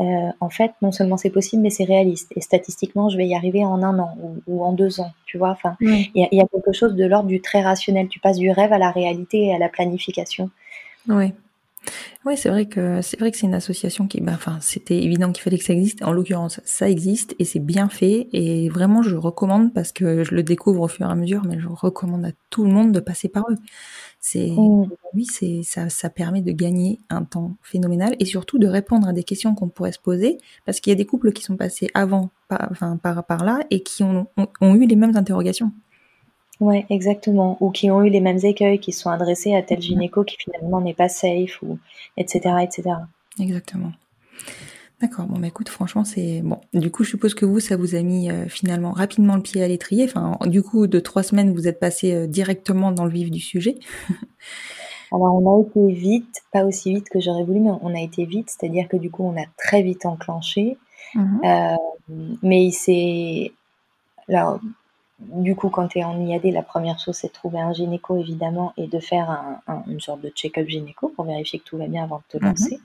euh, 0.00 0.30
en 0.40 0.50
fait, 0.50 0.72
non 0.82 0.90
seulement 0.90 1.16
c'est 1.16 1.30
possible, 1.30 1.62
mais 1.62 1.70
c'est 1.70 1.84
réaliste. 1.84 2.32
Et 2.34 2.40
statistiquement, 2.40 3.10
je 3.10 3.16
vais 3.16 3.28
y 3.28 3.36
arriver 3.36 3.64
en 3.64 3.80
un 3.84 3.96
an 4.00 4.16
ou, 4.48 4.64
en 4.64 4.72
deux 4.72 5.00
ans. 5.00 5.12
Tu 5.24 5.38
vois, 5.38 5.50
enfin, 5.50 5.76
il 5.80 6.10
y, 6.14 6.40
a 6.40 6.46
quelque 6.48 6.72
chose 6.72 6.96
de 6.96 7.04
l'ordre 7.04 7.28
du 7.28 7.40
très 7.40 7.62
rationnel. 7.62 8.08
Tu 8.08 8.18
passes 8.18 8.38
du 8.38 8.50
rêve 8.50 8.72
à 8.72 8.78
la 8.78 8.90
réalité 8.90 9.44
et 9.46 9.54
à 9.54 9.58
la 9.58 9.68
planification. 9.68 10.50
Oui. 11.06 11.32
Oui, 12.24 12.36
c'est 12.36 12.48
vrai 12.48 12.66
que 12.66 13.02
c'est 13.02 13.18
vrai 13.18 13.30
que 13.32 13.36
c'est 13.36 13.46
une 13.46 13.54
association 13.54 14.06
qui, 14.06 14.20
ben, 14.20 14.34
enfin, 14.34 14.58
c'était 14.60 15.02
évident 15.02 15.32
qu'il 15.32 15.42
fallait 15.42 15.58
que 15.58 15.64
ça 15.64 15.72
existe. 15.72 16.02
En 16.02 16.12
l'occurrence, 16.12 16.60
ça 16.64 16.88
existe 16.88 17.34
et 17.38 17.44
c'est 17.44 17.58
bien 17.60 17.88
fait. 17.88 18.28
Et 18.32 18.68
vraiment, 18.68 19.02
je 19.02 19.16
recommande 19.16 19.74
parce 19.74 19.92
que 19.92 20.22
je 20.22 20.34
le 20.34 20.42
découvre 20.42 20.82
au 20.82 20.88
fur 20.88 21.08
et 21.08 21.10
à 21.10 21.14
mesure, 21.14 21.42
mais 21.44 21.58
je 21.58 21.68
recommande 21.68 22.24
à 22.24 22.30
tout 22.50 22.64
le 22.64 22.70
monde 22.70 22.92
de 22.92 23.00
passer 23.00 23.28
par 23.28 23.44
eux. 23.50 23.56
C'est, 24.20 24.50
mmh. 24.50 24.88
oui, 25.14 25.26
c'est 25.26 25.62
ça, 25.64 25.88
ça 25.88 26.08
permet 26.08 26.42
de 26.42 26.52
gagner 26.52 27.00
un 27.10 27.24
temps 27.24 27.56
phénoménal 27.62 28.14
et 28.20 28.24
surtout 28.24 28.58
de 28.58 28.68
répondre 28.68 29.08
à 29.08 29.12
des 29.12 29.24
questions 29.24 29.54
qu'on 29.56 29.68
pourrait 29.68 29.92
se 29.92 29.98
poser 29.98 30.38
parce 30.64 30.78
qu'il 30.78 30.92
y 30.92 30.94
a 30.94 30.96
des 30.96 31.06
couples 31.06 31.32
qui 31.32 31.42
sont 31.42 31.56
passés 31.56 31.88
avant, 31.94 32.30
par, 32.46 32.68
enfin, 32.70 32.96
par, 32.96 33.24
par 33.24 33.44
là 33.44 33.60
et 33.70 33.82
qui 33.82 34.04
ont, 34.04 34.28
ont 34.60 34.74
eu 34.76 34.86
les 34.86 34.96
mêmes 34.96 35.16
interrogations. 35.16 35.72
Ouais, 36.62 36.86
exactement. 36.90 37.56
Ou 37.58 37.72
qui 37.72 37.90
ont 37.90 38.04
eu 38.04 38.08
les 38.08 38.20
mêmes 38.20 38.38
écueils, 38.44 38.78
qui 38.78 38.92
sont 38.92 39.10
adressés 39.10 39.52
à 39.56 39.62
tel 39.62 39.78
mmh 39.78 39.82
gynéco 39.82 40.22
qui 40.22 40.36
finalement 40.38 40.80
n'est 40.80 40.94
pas 40.94 41.08
safe, 41.08 41.60
ou 41.60 41.76
etc., 42.16 42.54
etc. 42.62 42.90
Exactement. 43.40 43.90
D'accord. 45.00 45.26
Bon, 45.26 45.40
bah, 45.40 45.48
écoute, 45.48 45.68
franchement, 45.68 46.04
c'est 46.04 46.40
bon. 46.42 46.60
Du 46.72 46.92
coup, 46.92 47.02
je 47.02 47.10
suppose 47.10 47.34
que 47.34 47.44
vous, 47.44 47.58
ça 47.58 47.76
vous 47.76 47.96
a 47.96 48.02
mis 48.02 48.30
euh, 48.30 48.46
finalement 48.46 48.92
rapidement 48.92 49.34
le 49.34 49.42
pied 49.42 49.60
à 49.60 49.66
l'étrier. 49.66 50.04
Enfin, 50.04 50.38
du 50.46 50.62
coup, 50.62 50.86
de 50.86 51.00
trois 51.00 51.24
semaines, 51.24 51.52
vous 51.52 51.66
êtes 51.66 51.80
passé 51.80 52.14
euh, 52.14 52.26
directement 52.28 52.92
dans 52.92 53.06
le 53.06 53.10
vif 53.10 53.28
du 53.28 53.40
sujet. 53.40 53.80
Alors, 55.10 55.34
on 55.34 55.58
a 55.58 55.62
été 55.66 55.92
vite, 55.92 56.42
pas 56.52 56.64
aussi 56.64 56.94
vite 56.94 57.08
que 57.08 57.18
j'aurais 57.18 57.42
voulu, 57.42 57.58
mais 57.58 57.72
on 57.82 57.92
a 57.92 58.00
été 58.00 58.24
vite. 58.24 58.50
C'est-à-dire 58.50 58.86
que 58.86 58.96
du 58.96 59.10
coup, 59.10 59.24
on 59.24 59.36
a 59.36 59.46
très 59.58 59.82
vite 59.82 60.06
enclenché. 60.06 60.78
Mmh 61.16 61.40
euh, 61.44 61.76
mais 62.42 62.64
il 62.64 62.72
s'est 62.72 63.52
alors 64.28 64.60
du 65.18 65.54
coup, 65.54 65.68
quand 65.68 65.88
tu 65.88 65.98
es 65.98 66.04
en 66.04 66.18
IAD, 66.20 66.44
la 66.46 66.62
première 66.62 66.98
chose, 66.98 67.14
c'est 67.14 67.28
de 67.28 67.32
trouver 67.32 67.60
un 67.60 67.72
gynéco, 67.72 68.16
évidemment, 68.16 68.72
et 68.76 68.86
de 68.86 68.98
faire 68.98 69.30
un, 69.66 69.84
une 69.88 70.00
sorte 70.00 70.20
de 70.20 70.28
check-up 70.28 70.66
gynéco 70.68 71.08
pour 71.14 71.24
vérifier 71.24 71.58
que 71.58 71.64
tout 71.64 71.78
va 71.78 71.86
bien 71.86 72.04
avant 72.04 72.18
de 72.18 72.38
te 72.38 72.42
mhm. 72.42 72.50
lancer. 72.50 72.80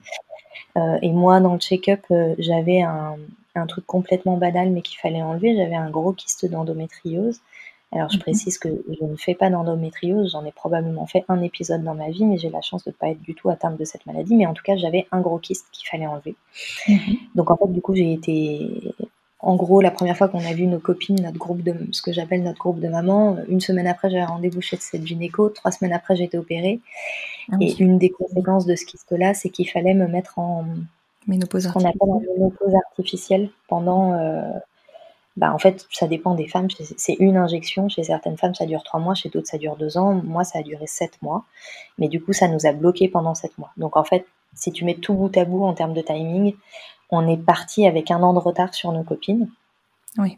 euh, 0.78 0.98
et 1.02 1.12
moi, 1.12 1.40
dans 1.40 1.54
le 1.54 1.60
check-up, 1.60 2.02
euh, 2.12 2.36
j'avais 2.38 2.82
un, 2.82 3.16
un, 3.56 3.66
truc 3.66 3.86
complètement 3.86 4.38
banal, 4.38 4.70
mais 4.70 4.82
qu'il 4.82 5.00
fallait 5.00 5.22
enlever. 5.22 5.56
J'avais 5.56 5.76
un 5.76 5.90
gros 5.90 6.14
kyste 6.14 6.46
d'endométriose. 6.50 7.40
Alors, 7.92 8.10
je 8.10 8.18
mhm. 8.18 8.22
précise 8.22 8.58
que 8.60 8.70
je 8.70 9.04
ne 9.06 9.16
fais 9.16 9.34
pas 9.34 9.50
d'endométriose. 9.50 10.32
J'en 10.32 10.46
ai 10.46 10.52
probablement 10.52 11.08
fait 11.08 11.26
un 11.30 11.42
épisode 11.42 11.84
dans 11.84 11.96
ma 11.96 12.10
vie, 12.10 12.26
mais 12.26 12.38
j'ai 12.38 12.50
la 12.50 12.62
chance 12.62 12.84
de 12.84 12.92
ne 12.92 12.96
pas 12.96 13.10
être 13.10 13.22
du 13.22 13.34
tout 13.34 13.50
atteinte 13.50 13.80
de 13.80 13.86
cette 13.86 14.06
maladie. 14.06 14.36
Mais 14.36 14.46
en 14.46 14.54
tout 14.54 14.64
cas, 14.64 14.76
j'avais 14.76 15.08
un 15.12 15.22
gros 15.22 15.40
kyste 15.40 15.66
qu'il 15.72 15.88
fallait 15.90 16.08
enlever. 16.08 16.36
Mhm. 16.88 17.18
Donc, 17.36 17.50
en 17.50 17.58
fait, 17.58 17.72
du 17.72 17.82
coup, 17.82 17.96
j'ai 17.96 18.14
été 18.14 18.94
en 19.40 19.56
gros, 19.56 19.82
la 19.82 19.92
première 19.92 20.18
fois 20.18 20.28
qu'on 20.28 20.46
a 20.46 20.54
vu 20.54 20.66
nos 20.66 20.80
copines, 20.80 21.22
notre 21.22 21.38
groupe 21.38 21.62
de, 21.62 21.76
ce 21.92 22.02
que 22.02 22.12
j'appelle 22.12 22.44
notre 22.44 22.58
groupe 22.58 22.80
de 22.80 22.88
maman, 22.88 23.38
une 23.48 23.62
semaine 23.62 23.86
après, 23.86 24.10
j'avais 24.10 24.26
rendez-vous 24.26 24.62
chez 24.62 24.78
cette 24.78 25.06
gynéco, 25.06 25.50
trois 25.50 25.72
semaines 25.72 25.94
après, 25.94 26.16
j'ai 26.16 26.24
été 26.24 26.38
opérée. 26.38 26.80
Ah 27.52 27.58
et 27.62 27.76
une 27.80 28.00
des 28.00 28.10
conséquences 28.10 28.66
de 28.66 28.76
ce 28.76 28.86
kyste-là, 28.86 29.34
c'est 29.34 29.50
qu'il 29.50 29.70
fallait 29.70 29.94
me 29.94 30.08
mettre 30.08 30.40
en 30.40 30.66
ménopause 31.28 31.68
qu'on 31.68 31.82
appelle 31.82 31.98
en 32.02 32.20
ménopause 32.20 32.74
artificielle 32.88 33.50
pendant. 33.68 34.14
Euh, 34.14 34.42
bah, 35.38 35.54
en 35.54 35.60
fait, 35.60 35.86
ça 35.92 36.08
dépend 36.08 36.34
des 36.34 36.48
femmes. 36.48 36.68
C'est 36.98 37.14
une 37.20 37.38
injection. 37.38 37.90
Chez 37.90 38.02
certaines 38.02 38.38
femmes, 38.38 38.56
ça 38.56 38.66
dure 38.66 38.82
trois 38.82 39.00
mois. 39.00 39.14
Chez 39.14 39.30
d'autres, 39.30 39.48
ça 39.48 39.60
dure 39.60 39.76
deux 39.76 39.98
ans. 39.98 40.16
Moi, 40.24 40.44
ça 40.44 40.60
a 40.60 40.64
duré 40.64 40.88
sept 40.88 41.22
mois. 41.22 41.46
Mais 42.00 42.08
du 42.08 42.20
coup, 42.20 42.34
ça 42.34 42.48
nous 42.48 42.66
a 42.66 42.72
bloqué 42.72 43.08
pendant 43.08 43.36
sept 43.36 43.56
mois. 43.60 43.70
Donc, 43.78 43.98
en 43.98 44.04
fait, 44.04 44.26
si 44.56 44.72
tu 44.72 44.84
mets 44.84 44.96
tout 44.96 45.14
bout 45.14 45.38
à 45.38 45.46
bout 45.46 45.64
en 45.64 45.74
termes 45.74 45.94
de 45.94 46.02
timing, 46.02 46.56
on 47.10 47.28
est 47.28 47.38
parti 47.38 47.88
avec 47.88 48.12
un 48.12 48.22
an 48.24 48.34
de 48.34 48.40
retard 48.40 48.74
sur 48.74 48.92
nos 48.92 49.04
copines. 49.04 49.50
Oui. 50.18 50.38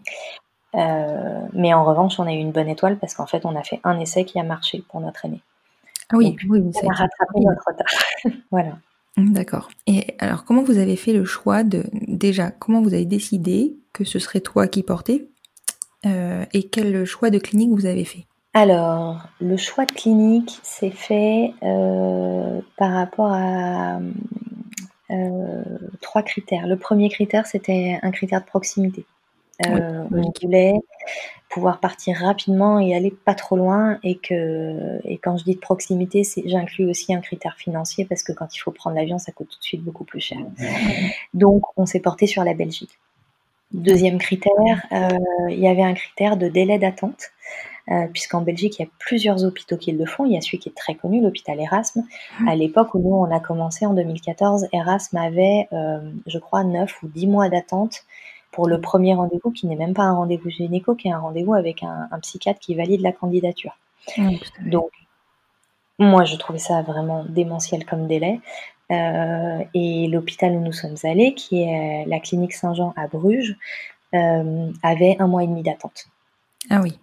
Euh, 0.75 1.41
mais 1.53 1.73
en 1.73 1.84
revanche, 1.84 2.19
on 2.19 2.27
a 2.27 2.34
eu 2.34 2.38
une 2.38 2.51
bonne 2.51 2.69
étoile 2.69 2.97
parce 2.97 3.13
qu'en 3.13 3.25
fait, 3.25 3.45
on 3.45 3.55
a 3.55 3.63
fait 3.63 3.79
un 3.84 3.99
essai 3.99 4.25
qui 4.25 4.39
a 4.39 4.43
marché 4.43 4.84
pour 4.88 5.01
notre 5.01 5.25
aîné. 5.25 5.41
Ah 6.12 6.17
oui, 6.17 6.36
oui, 6.47 6.62
on 6.62 6.89
a 6.89 6.93
rattrapé 6.93 7.39
notre 7.39 7.63
retard. 7.67 8.34
voilà. 8.51 8.77
D'accord. 9.17 9.69
Et 9.86 10.15
alors, 10.19 10.45
comment 10.45 10.63
vous 10.63 10.77
avez 10.77 10.95
fait 10.95 11.13
le 11.13 11.25
choix 11.25 11.63
de 11.63 11.84
déjà 12.08 12.51
Comment 12.51 12.82
vous 12.82 12.93
avez 12.93 13.05
décidé 13.05 13.77
que 13.93 14.03
ce 14.03 14.19
serait 14.19 14.39
toi 14.39 14.67
qui 14.67 14.84
portais 14.84 15.27
euh, 16.05 16.45
Et 16.53 16.69
quel 16.69 17.05
choix 17.05 17.29
de 17.29 17.39
clinique 17.39 17.71
vous 17.71 17.86
avez 17.86 18.05
fait? 18.05 18.25
Alors, 18.53 19.21
le 19.39 19.58
choix 19.58 19.86
de 19.86 19.91
clinique 19.91 20.60
s'est 20.63 20.89
fait 20.89 21.53
euh, 21.62 22.62
par 22.77 22.93
rapport 22.93 23.32
à 23.32 23.99
euh, 25.12 25.63
trois 26.02 26.24
critères. 26.24 26.67
Le 26.67 26.78
premier 26.78 27.10
critère, 27.10 27.45
c'était 27.45 28.00
un 28.02 28.12
critère 28.12 28.41
de 28.41 28.45
proximité. 28.45 29.06
Euh, 29.67 30.06
on 30.12 30.32
voulait 30.41 30.76
pouvoir 31.50 31.80
partir 31.80 32.15
rapidement 32.17 32.80
et 32.80 32.95
aller 32.95 33.12
pas 33.12 33.34
trop 33.34 33.58
loin 33.58 34.00
et 34.04 34.15
que 34.15 35.00
et 35.04 35.17
quand 35.17 35.36
je 35.38 35.43
dis 35.43 35.56
de 35.56 35.60
proximité, 35.60 36.24
j'inclus 36.45 36.89
aussi 36.89 37.13
un 37.13 37.19
critère 37.19 37.56
financier 37.58 38.06
parce 38.06 38.24
que 38.24 38.32
quand 38.32 38.56
il 38.56 38.60
faut 38.60 38.72
prendre 38.72 38.95
l'avion, 38.95 39.17
ça 39.17 39.32
coûte 39.32 39.50
tout 39.50 39.60
de 39.60 39.63
suite 39.63 39.84
beaucoup 39.84 40.06
plus 40.06 40.22
cher. 40.22 40.38
Donc 41.34 41.63
on 41.76 41.86
s'est 41.86 42.00
porté 42.00 42.28
sur 42.28 42.43
la 42.43 42.54
Belgique. 42.54 43.00
Deuxième 43.72 44.17
critère, 44.17 44.88
euh, 44.91 45.10
il 45.50 45.60
y 45.60 45.67
avait 45.67 45.84
un 45.84 45.93
critère 45.93 46.38
de 46.38 46.48
délai 46.48 46.80
d'attente. 46.80 47.32
Euh, 47.91 48.06
puisqu'en 48.13 48.41
Belgique, 48.41 48.78
il 48.78 48.84
y 48.84 48.86
a 48.86 48.89
plusieurs 48.99 49.43
hôpitaux 49.43 49.78
qui 49.78 49.91
le 49.91 50.06
font. 50.06 50.25
Il 50.25 50.34
y 50.34 50.38
a 50.38 50.41
celui 50.41 50.60
qui 50.60 50.69
est 50.69 50.78
très 50.78 50.93
connu, 50.93 51.21
l'hôpital 51.21 51.60
Erasme. 51.60 52.04
Mmh. 52.39 52.47
À 52.47 52.56
l'époque 52.56 52.93
où 52.93 52.99
nous, 52.99 53.15
on 53.15 53.36
a 53.36 53.39
commencé 53.39 53.86
en 53.86 53.93
2014, 53.93 54.67
Erasme 54.73 55.17
avait, 55.17 55.67
euh, 55.73 55.99
je 56.28 56.38
crois, 56.38 56.63
9 56.63 57.02
ou 57.02 57.08
10 57.08 57.28
mois 57.28 57.49
d'attente 57.49 58.04
pour 58.52 58.67
le 58.67 58.80
premier 58.80 59.15
rendez-vous, 59.15 59.52
qui 59.52 59.65
n'est 59.65 59.75
même 59.75 59.93
pas 59.93 60.04
un 60.04 60.13
rendez-vous 60.13 60.49
gynéco, 60.49 60.93
qui 60.93 61.08
est 61.08 61.12
un 61.12 61.19
rendez-vous 61.19 61.56
avec 61.56 61.82
un, 61.82 62.08
psychiatre 62.21 62.60
qui 62.60 62.75
valide 62.75 63.02
la 63.02 63.12
candidature. 63.12 63.75
Mmh, 64.17 64.36
Donc, 64.67 64.91
moi, 65.97 66.25
je 66.25 66.36
trouvais 66.36 66.60
ça 66.60 66.84
vraiment 66.84 67.25
démentiel 67.28 67.86
comme 67.86 68.08
délai. 68.08 68.39
Euh, 68.91 69.63
et 69.73 70.08
l'hôpital 70.08 70.52
où 70.54 70.62
nous 70.62 70.73
sommes 70.73 70.95
allés, 71.04 71.34
qui 71.34 71.62
est 71.62 72.06
la 72.06 72.19
clinique 72.19 72.54
Saint-Jean 72.54 72.93
à 72.95 73.08
Bruges, 73.08 73.56
avait 74.12 75.15
un 75.19 75.28
mois 75.28 75.43
et 75.43 75.47
demi 75.47 75.63
d'attente. 75.63 76.08
Ah 76.69 76.82
oui. 76.82 76.99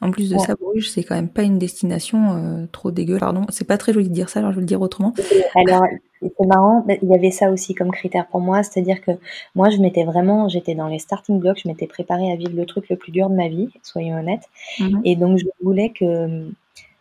En 0.00 0.10
plus 0.10 0.30
de 0.30 0.38
ça, 0.38 0.54
Bruges, 0.54 0.90
c'est 0.90 1.02
quand 1.02 1.14
même 1.14 1.28
pas 1.28 1.42
une 1.42 1.58
destination 1.58 2.34
euh, 2.34 2.66
trop 2.70 2.90
dégueu. 2.90 3.18
Pardon, 3.18 3.46
c'est 3.48 3.66
pas 3.66 3.78
très 3.78 3.92
joli 3.92 4.08
de 4.08 4.14
dire 4.14 4.28
ça, 4.28 4.40
alors 4.40 4.52
je 4.52 4.56
vais 4.56 4.62
le 4.62 4.66
dire 4.66 4.80
autrement. 4.80 5.14
Alors, 5.54 5.84
c'est 6.20 6.46
marrant, 6.46 6.84
il 7.02 7.08
y 7.08 7.14
avait 7.14 7.30
ça 7.30 7.50
aussi 7.50 7.74
comme 7.74 7.90
critère 7.90 8.26
pour 8.26 8.40
moi, 8.40 8.62
c'est-à-dire 8.62 9.00
que 9.00 9.12
moi, 9.54 9.70
je 9.70 9.78
m'étais 9.78 10.04
vraiment, 10.04 10.48
j'étais 10.48 10.74
dans 10.74 10.88
les 10.88 10.98
starting 10.98 11.38
blocks, 11.38 11.60
je 11.62 11.68
m'étais 11.68 11.86
préparée 11.86 12.30
à 12.32 12.36
vivre 12.36 12.54
le 12.54 12.66
truc 12.66 12.88
le 12.88 12.96
plus 12.96 13.12
dur 13.12 13.28
de 13.28 13.34
ma 13.34 13.48
vie, 13.48 13.68
soyons 13.82 14.18
honnêtes. 14.18 14.48
Mhm. 14.80 15.00
Et 15.04 15.16
donc, 15.16 15.38
je 15.38 15.46
voulais 15.62 15.90
que, 15.90 16.46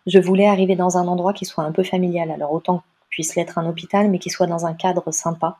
je 0.05 0.19
voulais 0.19 0.47
arriver 0.47 0.75
dans 0.75 0.97
un 0.97 1.07
endroit 1.07 1.33
qui 1.33 1.45
soit 1.45 1.63
un 1.63 1.71
peu 1.71 1.83
familial. 1.83 2.31
Alors, 2.31 2.53
autant 2.53 2.83
puisse 3.13 3.35
l'être 3.35 3.59
un 3.59 3.69
hôpital, 3.69 4.09
mais 4.09 4.17
qui 4.17 4.31
soit 4.31 4.47
dans 4.47 4.65
un 4.65 4.73
cadre 4.73 5.11
sympa. 5.11 5.57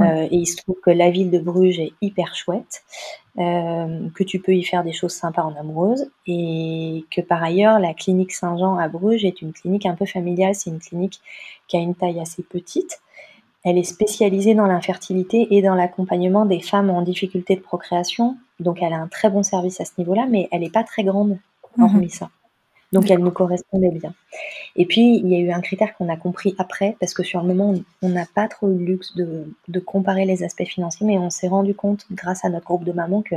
Euh, 0.00 0.26
et 0.30 0.36
il 0.36 0.46
se 0.46 0.56
trouve 0.56 0.76
que 0.82 0.90
la 0.90 1.10
ville 1.10 1.30
de 1.30 1.38
Bruges 1.38 1.78
est 1.78 1.92
hyper 2.00 2.34
chouette, 2.34 2.82
euh, 3.38 4.08
que 4.14 4.24
tu 4.24 4.40
peux 4.40 4.54
y 4.54 4.64
faire 4.64 4.82
des 4.84 4.92
choses 4.92 5.12
sympas 5.12 5.42
en 5.42 5.54
amoureuse, 5.54 6.10
et 6.26 7.04
que 7.10 7.20
par 7.20 7.42
ailleurs, 7.42 7.78
la 7.78 7.92
clinique 7.92 8.32
Saint-Jean 8.32 8.76
à 8.76 8.88
Bruges 8.88 9.26
est 9.26 9.42
une 9.42 9.52
clinique 9.52 9.84
un 9.84 9.94
peu 9.94 10.06
familiale. 10.06 10.54
C'est 10.54 10.70
une 10.70 10.80
clinique 10.80 11.20
qui 11.68 11.76
a 11.76 11.80
une 11.80 11.94
taille 11.94 12.20
assez 12.20 12.42
petite. 12.42 13.00
Elle 13.64 13.76
est 13.76 13.84
spécialisée 13.84 14.54
dans 14.54 14.66
l'infertilité 14.66 15.48
et 15.50 15.60
dans 15.60 15.74
l'accompagnement 15.74 16.46
des 16.46 16.60
femmes 16.60 16.88
en 16.88 17.02
difficulté 17.02 17.54
de 17.54 17.60
procréation. 17.60 18.38
Donc 18.60 18.78
elle 18.80 18.94
a 18.94 18.98
un 18.98 19.08
très 19.08 19.28
bon 19.28 19.42
service 19.42 19.78
à 19.82 19.84
ce 19.84 19.92
niveau-là, 19.98 20.26
mais 20.30 20.48
elle 20.52 20.60
n'est 20.60 20.70
pas 20.70 20.84
très 20.84 21.04
grande, 21.04 21.38
hormis 21.78 22.06
mhm. 22.06 22.08
ça. 22.08 22.30
Donc 22.92 23.10
elle 23.10 23.18
nous 23.18 23.30
correspondait 23.30 23.90
bien. 23.90 24.14
Et 24.76 24.86
puis 24.86 25.16
il 25.16 25.28
y 25.28 25.34
a 25.34 25.38
eu 25.38 25.50
un 25.50 25.60
critère 25.60 25.94
qu'on 25.96 26.08
a 26.08 26.16
compris 26.16 26.54
après, 26.58 26.96
parce 27.00 27.12
que 27.12 27.22
sur 27.22 27.42
le 27.42 27.48
moment 27.48 27.74
on 28.02 28.08
n'a 28.08 28.26
pas 28.34 28.48
trop 28.48 28.68
eu 28.70 28.78
le 28.78 28.84
luxe 28.84 29.14
de, 29.16 29.80
comparer 29.80 30.24
les 30.24 30.42
aspects 30.42 30.64
financiers, 30.64 31.06
mais 31.06 31.18
on 31.18 31.30
s'est 31.30 31.48
rendu 31.48 31.74
compte 31.74 32.06
grâce 32.10 32.44
à 32.44 32.48
notre 32.48 32.64
groupe 32.64 32.84
de 32.84 32.92
mamans 32.92 33.22
que 33.22 33.36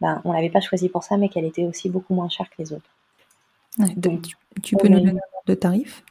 ben, 0.00 0.20
on 0.24 0.32
l'avait 0.32 0.50
pas 0.50 0.60
choisi 0.60 0.88
pour 0.88 1.04
ça, 1.04 1.16
mais 1.16 1.28
qu'elle 1.28 1.44
était 1.44 1.64
aussi 1.64 1.88
beaucoup 1.88 2.14
moins 2.14 2.28
chère 2.28 2.48
que 2.50 2.56
les 2.58 2.72
autres. 2.72 2.88
donc 3.96 4.26
tu, 4.62 4.76
peux 4.76 4.88
nous 4.88 5.00
donner 5.00 5.20
de 5.46 5.54
tarifs 5.54 6.04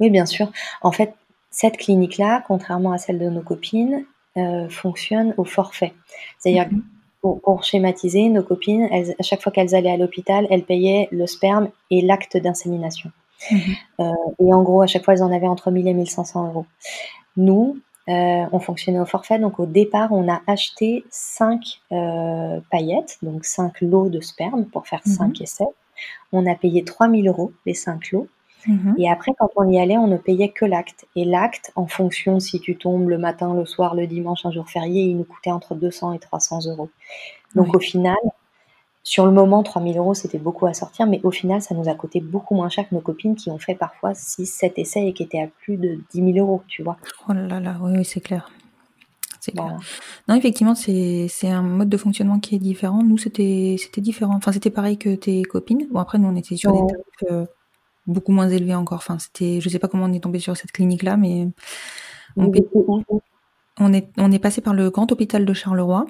Oui, 0.00 0.10
bien 0.10 0.26
sûr. 0.26 0.50
En 0.82 0.90
fait, 0.90 1.14
cette 1.50 1.76
clinique-là, 1.76 2.42
contrairement 2.46 2.92
à 2.92 2.98
celle 2.98 3.18
de 3.18 3.28
nos 3.28 3.42
copines, 3.42 4.04
euh, 4.36 4.68
fonctionne 4.68 5.34
au 5.36 5.44
forfait. 5.44 5.92
C'est-à-dire 6.38 6.68
mhm 6.70 6.82
pour, 7.20 7.64
schématiser, 7.64 8.28
nos 8.28 8.42
copines, 8.42 8.88
à 8.92 9.22
chaque 9.22 9.42
fois 9.42 9.52
qu'elles 9.52 9.74
allaient 9.74 9.90
à 9.90 9.96
l'hôpital, 9.96 10.46
elles 10.50 10.64
payaient 10.64 11.08
le 11.12 11.26
sperme 11.26 11.68
et 11.90 12.00
l'acte 12.00 12.36
d'insémination. 12.36 13.10
Mhm. 13.50 13.60
Euh, 14.00 14.12
et 14.38 14.54
en 14.54 14.62
gros, 14.62 14.82
à 14.82 14.86
chaque 14.86 15.04
fois, 15.04 15.14
elles 15.14 15.22
en 15.22 15.32
avaient 15.32 15.48
entre 15.48 15.70
1000 15.70 15.88
et 15.88 15.94
1500 15.94 16.48
euros. 16.48 16.66
Nous, 17.36 17.78
euh, 18.08 18.44
on 18.52 18.58
fonctionnait 18.58 19.00
au 19.00 19.06
forfait, 19.06 19.38
donc 19.38 19.60
au 19.60 19.66
départ, 19.66 20.12
on 20.12 20.28
a 20.30 20.40
acheté 20.46 21.04
5 21.10 21.80
euh, 21.92 22.60
paillettes, 22.70 23.18
donc 23.22 23.44
5 23.44 23.80
lots 23.82 24.08
de 24.08 24.20
sperme 24.20 24.64
pour 24.64 24.86
faire 24.86 25.02
5 25.04 25.28
mhm. 25.28 25.42
essais. 25.42 25.68
On 26.32 26.46
a 26.46 26.54
payé 26.54 26.84
3000 26.84 27.28
euros 27.28 27.52
les 27.66 27.74
5 27.74 28.12
lots. 28.12 28.26
Mhm. 28.66 28.94
Et 28.98 29.10
après, 29.10 29.32
quand 29.38 29.50
on 29.56 29.68
y 29.68 29.80
allait, 29.80 29.98
on 29.98 30.06
ne 30.06 30.16
payait 30.16 30.50
que 30.50 30.64
l'acte. 30.64 31.06
Et 31.16 31.24
l'acte, 31.24 31.72
en 31.76 31.86
fonction 31.86 32.40
si 32.40 32.60
tu 32.60 32.76
tombes 32.76 33.08
le 33.08 33.18
matin, 33.18 33.54
le 33.54 33.64
soir, 33.64 33.94
le 33.94 34.06
dimanche, 34.06 34.44
un 34.44 34.50
jour 34.50 34.68
férié, 34.68 35.02
il 35.04 35.16
nous 35.16 35.24
coûtait 35.24 35.50
entre 35.50 35.74
200 35.74 36.12
et 36.12 36.18
300 36.18 36.66
euros. 36.66 36.90
Donc 37.54 37.74
au 37.74 37.80
final, 37.80 38.16
sur 39.02 39.24
le 39.24 39.32
moment, 39.32 39.62
3000 39.62 39.96
euros, 39.96 40.14
c'était 40.14 40.38
beaucoup 40.38 40.66
à 40.66 40.74
sortir, 40.74 41.06
mais 41.06 41.20
au 41.24 41.30
final, 41.30 41.62
ça 41.62 41.74
nous 41.74 41.88
a 41.88 41.94
coûté 41.94 42.20
beaucoup 42.20 42.54
moins 42.54 42.68
cher 42.68 42.88
que 42.88 42.94
nos 42.94 43.00
copines 43.00 43.34
qui 43.34 43.50
ont 43.50 43.58
fait 43.58 43.74
parfois 43.74 44.14
6, 44.14 44.46
7 44.46 44.78
essais 44.78 45.06
et 45.06 45.12
qui 45.12 45.22
étaient 45.22 45.40
à 45.40 45.46
plus 45.46 45.76
de 45.78 46.00
10 46.12 46.34
000 46.34 46.38
euros, 46.38 46.62
tu 46.68 46.82
vois. 46.82 46.96
Oh 47.28 47.32
là 47.32 47.60
là, 47.60 47.76
oui, 47.80 47.92
oui 47.96 48.04
c'est 48.04 48.20
clair. 48.20 48.50
C'est 49.40 49.52
clair. 49.52 49.78
Non, 50.28 50.34
effectivement, 50.34 50.74
c'est 50.74 51.30
un 51.44 51.62
mode 51.62 51.88
de 51.88 51.96
fonctionnement 51.96 52.38
qui 52.38 52.56
est 52.56 52.58
différent. 52.58 53.02
Nous, 53.02 53.16
c'était 53.16 53.76
différent. 53.96 54.34
Enfin, 54.36 54.52
c'était 54.52 54.70
pareil 54.70 54.98
que 54.98 55.14
tes 55.14 55.42
copines. 55.42 55.88
Bon, 55.90 55.98
après, 55.98 56.18
nous, 56.18 56.28
on 56.28 56.36
était 56.36 56.56
sur 56.56 56.72
des 56.72 56.78
tarifs 56.78 57.32
euh, 57.32 57.46
beaucoup 58.06 58.32
moins 58.32 58.48
élevés 58.48 58.74
encore. 58.74 58.98
Enfin, 58.98 59.18
c'était, 59.18 59.60
je 59.60 59.68
sais 59.68 59.78
pas 59.78 59.88
comment 59.88 60.04
on 60.04 60.12
est 60.12 60.20
tombé 60.20 60.38
sur 60.38 60.56
cette 60.56 60.72
clinique-là, 60.72 61.16
mais 61.16 61.48
on, 62.36 62.50
on, 63.78 63.92
est, 63.92 64.08
on 64.16 64.32
est 64.32 64.38
passé 64.38 64.60
par 64.60 64.74
le 64.74 64.90
grand 64.90 65.10
hôpital 65.12 65.44
de 65.44 65.52
Charleroi. 65.52 66.06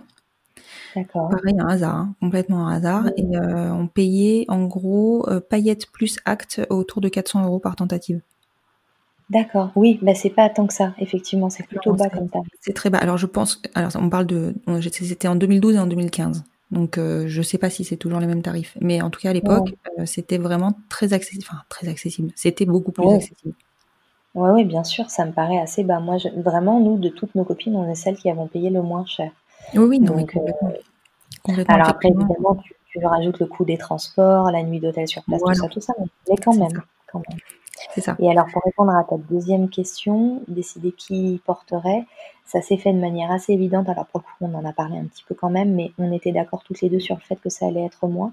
D'accord. 0.97 1.29
Pareil, 1.31 1.55
un 1.59 1.69
hasard, 1.69 1.95
hein, 1.95 2.15
complètement 2.21 2.67
un 2.67 2.77
hasard. 2.77 3.07
Et 3.17 3.25
euh, 3.37 3.71
on 3.73 3.87
payait 3.87 4.45
en 4.49 4.65
gros 4.67 5.29
euh, 5.29 5.41
paillettes 5.41 5.87
plus 5.91 6.19
acte 6.25 6.61
autour 6.69 7.01
de 7.01 7.09
400 7.09 7.45
euros 7.45 7.61
par 7.61 7.77
tentative. 7.77 8.21
D'accord, 9.31 9.71
oui, 9.77 10.01
bah 10.03 10.15
c'est 10.17 10.31
pas 10.31 10.49
tant 10.49 10.67
que 10.67 10.75
ça, 10.75 10.93
effectivement, 10.99 11.51
c'est 11.51 11.63
plutôt 11.63 11.93
bas 11.95 12.11
comme 12.11 12.29
ça. 12.33 12.41
C'est 12.61 12.75
très 12.75 12.91
bas. 12.91 12.99
Alors 12.99 13.17
je 13.17 13.27
pense, 13.27 13.63
alors 13.77 13.93
on 13.95 14.11
parle 14.11 14.27
de, 14.27 14.57
c'était 14.81 15.29
en 15.29 15.37
2012 15.37 15.77
et 15.77 15.79
en 15.79 15.87
2015. 15.87 16.43
Donc 16.71 16.99
euh, 16.99 17.25
je 17.27 17.43
sais 17.43 17.59
pas 17.59 17.71
si 17.71 17.85
c'est 17.85 17.97
toujours 17.97 18.21
les 18.21 18.27
mêmes 18.27 18.43
tarifs, 18.43 18.77
mais 18.81 19.03
en 19.03 19.11
tout 19.11 19.21
cas 19.21 19.31
à 19.31 19.33
l'époque, 19.33 19.75
c'était 20.05 20.39
vraiment 20.39 20.73
très 20.89 21.13
accessible, 21.13 21.45
enfin 21.49 21.63
très 21.69 21.89
accessible. 21.89 22.31
C'était 22.37 22.67
beaucoup 22.67 22.93
plus 22.93 23.13
accessible. 23.13 23.55
Ouais, 24.35 24.51
oui, 24.51 24.65
bien 24.65 24.85
sûr, 24.85 25.11
ça 25.11 25.25
me 25.25 25.33
paraît 25.33 25.59
assez 25.59 25.83
bas. 25.83 25.99
Moi, 25.99 26.17
vraiment, 26.37 26.79
nous, 26.79 26.99
de 26.99 27.09
toutes 27.09 27.35
nos 27.35 27.45
copines, 27.45 27.75
on 27.75 27.91
est 27.91 27.97
celles 27.97 28.17
qui 28.17 28.31
avons 28.31 28.47
payé 28.47 28.71
le 28.71 28.81
moins 28.81 29.05
cher. 29.05 29.33
Oui, 29.75 29.81
oui, 29.81 30.01
non, 30.01 30.25
complètement. 31.43 31.75
alors 31.75 31.89
après, 31.89 32.11
évidemment, 32.11 32.55
tu, 32.63 32.75
tu, 32.87 33.05
rajoutes 33.05 33.41
le 33.41 33.47
coût 33.47 33.65
des 33.65 33.77
transports, 33.77 34.51
la 34.53 34.63
nuit 34.63 34.79
d'hôtel 34.79 35.09
sur 35.09 35.25
place, 35.25 35.43
tout 35.43 35.55
ça, 35.55 35.69
tout 35.69 35.81
ça, 35.81 35.95
mais 35.99 36.37
quand 36.37 36.55
même, 36.55 36.81
quand 37.11 37.23
même. 37.29 37.39
C'est 37.95 38.01
ça. 38.01 38.17
Et 38.19 38.31
alors, 38.31 38.47
pour 38.53 38.63
répondre 38.65 38.93
à 38.93 39.05
ta 39.05 39.17
deuxième 39.17 39.69
question, 39.69 40.43
décider 40.49 40.93
qui 40.93 41.41
porterait, 41.45 42.05
ça 42.45 42.61
s'est 42.61 42.77
fait 42.77 42.93
de 42.93 42.99
manière 42.99 43.31
assez 43.31 43.53
évidente. 43.53 43.89
Alors, 43.89 44.07
pour 44.07 44.21
le 44.21 44.25
coup, 44.25 44.53
on 44.53 44.59
en 44.59 44.69
a 44.69 44.73
parlé 44.73 44.99
un 44.99 45.05
petit 45.05 45.25
peu 45.27 45.35
quand 45.35 45.51
même, 45.51 45.75
mais 45.75 45.93
on 45.99 46.13
était 46.13 46.33
d'accord 46.33 46.63
toutes 46.65 46.81
les 46.81 46.89
deux 46.89 47.01
sur 47.01 47.17
le 47.17 47.21
fait 47.23 47.37
que 47.37 47.49
ça 47.49 47.67
allait 47.67 47.85
être 47.85 48.07
moi, 48.07 48.33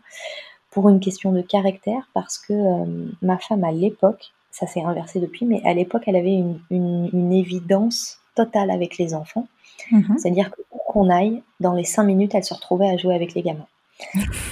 pour 0.71 0.89
une 0.89 0.99
question 0.99 1.31
de 1.31 1.41
caractère, 1.41 2.09
parce 2.13 2.37
que 2.37 2.53
euh, 2.53 3.09
ma 3.21 3.37
femme, 3.37 3.63
à 3.63 3.71
l'époque, 3.71 4.33
ça 4.51 4.67
s'est 4.67 4.81
inversé 4.81 5.19
depuis, 5.19 5.45
mais 5.45 5.61
à 5.65 5.73
l'époque, 5.73 6.03
elle 6.07 6.15
avait 6.15 6.33
une, 6.33 6.59
une, 6.69 7.09
une 7.13 7.33
évidence 7.33 8.19
totale 8.35 8.71
avec 8.71 8.97
les 8.97 9.13
enfants. 9.13 9.47
Mmh 9.91 10.17
C'est-à-dire 10.17 10.51
que 10.51 10.61
qu'on 10.87 11.09
aille, 11.09 11.43
dans 11.59 11.73
les 11.73 11.83
cinq 11.83 12.03
minutes, 12.03 12.33
elle 12.33 12.43
se 12.43 12.53
retrouvait 12.53 12.89
à 12.89 12.97
jouer 12.97 13.13
avec 13.13 13.35
les 13.35 13.43
gamins. 13.43 13.67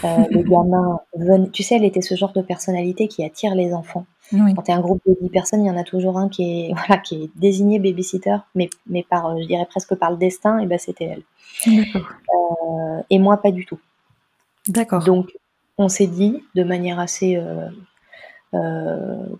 Euh, 0.04 0.26
les 0.32 0.44
gamins 0.44 1.00
tu 1.54 1.64
sais, 1.64 1.76
elle 1.76 1.84
était 1.84 2.02
ce 2.02 2.16
genre 2.16 2.34
de 2.34 2.42
personnalité 2.42 3.08
qui 3.08 3.24
attire 3.24 3.54
les 3.56 3.74
enfants. 3.74 4.06
Quand 4.32 4.64
tu 4.64 4.72
es 4.72 4.74
un 4.74 4.82
groupe 4.82 5.02
de 5.06 5.16
10 5.22 5.30
personnes, 5.30 5.64
il 5.64 5.68
y 5.68 5.72
en 5.72 5.78
a 5.78 5.84
toujours 5.84 6.18
un 6.18 6.30
qui 6.30 6.44
est, 6.44 6.74
voilà, 6.88 7.00
qui 7.00 7.24
est 7.24 7.30
désigné 7.36 7.80
babysitter, 7.80 8.38
mais, 8.56 8.70
mais 8.88 9.04
par, 9.04 9.28
euh, 9.28 9.42
je 9.42 9.48
dirais 9.48 9.66
presque 9.70 9.96
par 9.96 10.12
le 10.12 10.18
destin, 10.18 10.60
et 10.60 10.66
ben 10.66 10.80
c'était 10.80 11.06
elle. 11.06 11.24
Euh, 11.68 13.02
et 13.10 13.20
moi, 13.20 13.38
pas 13.38 13.52
du 13.52 13.66
tout. 13.66 13.80
D'accord. 14.68 15.04
Donc, 15.04 15.32
on 15.78 15.90
s'est 15.90 16.08
dit 16.08 16.44
de 16.56 16.64
manière 16.64 17.00
assez 17.00 17.40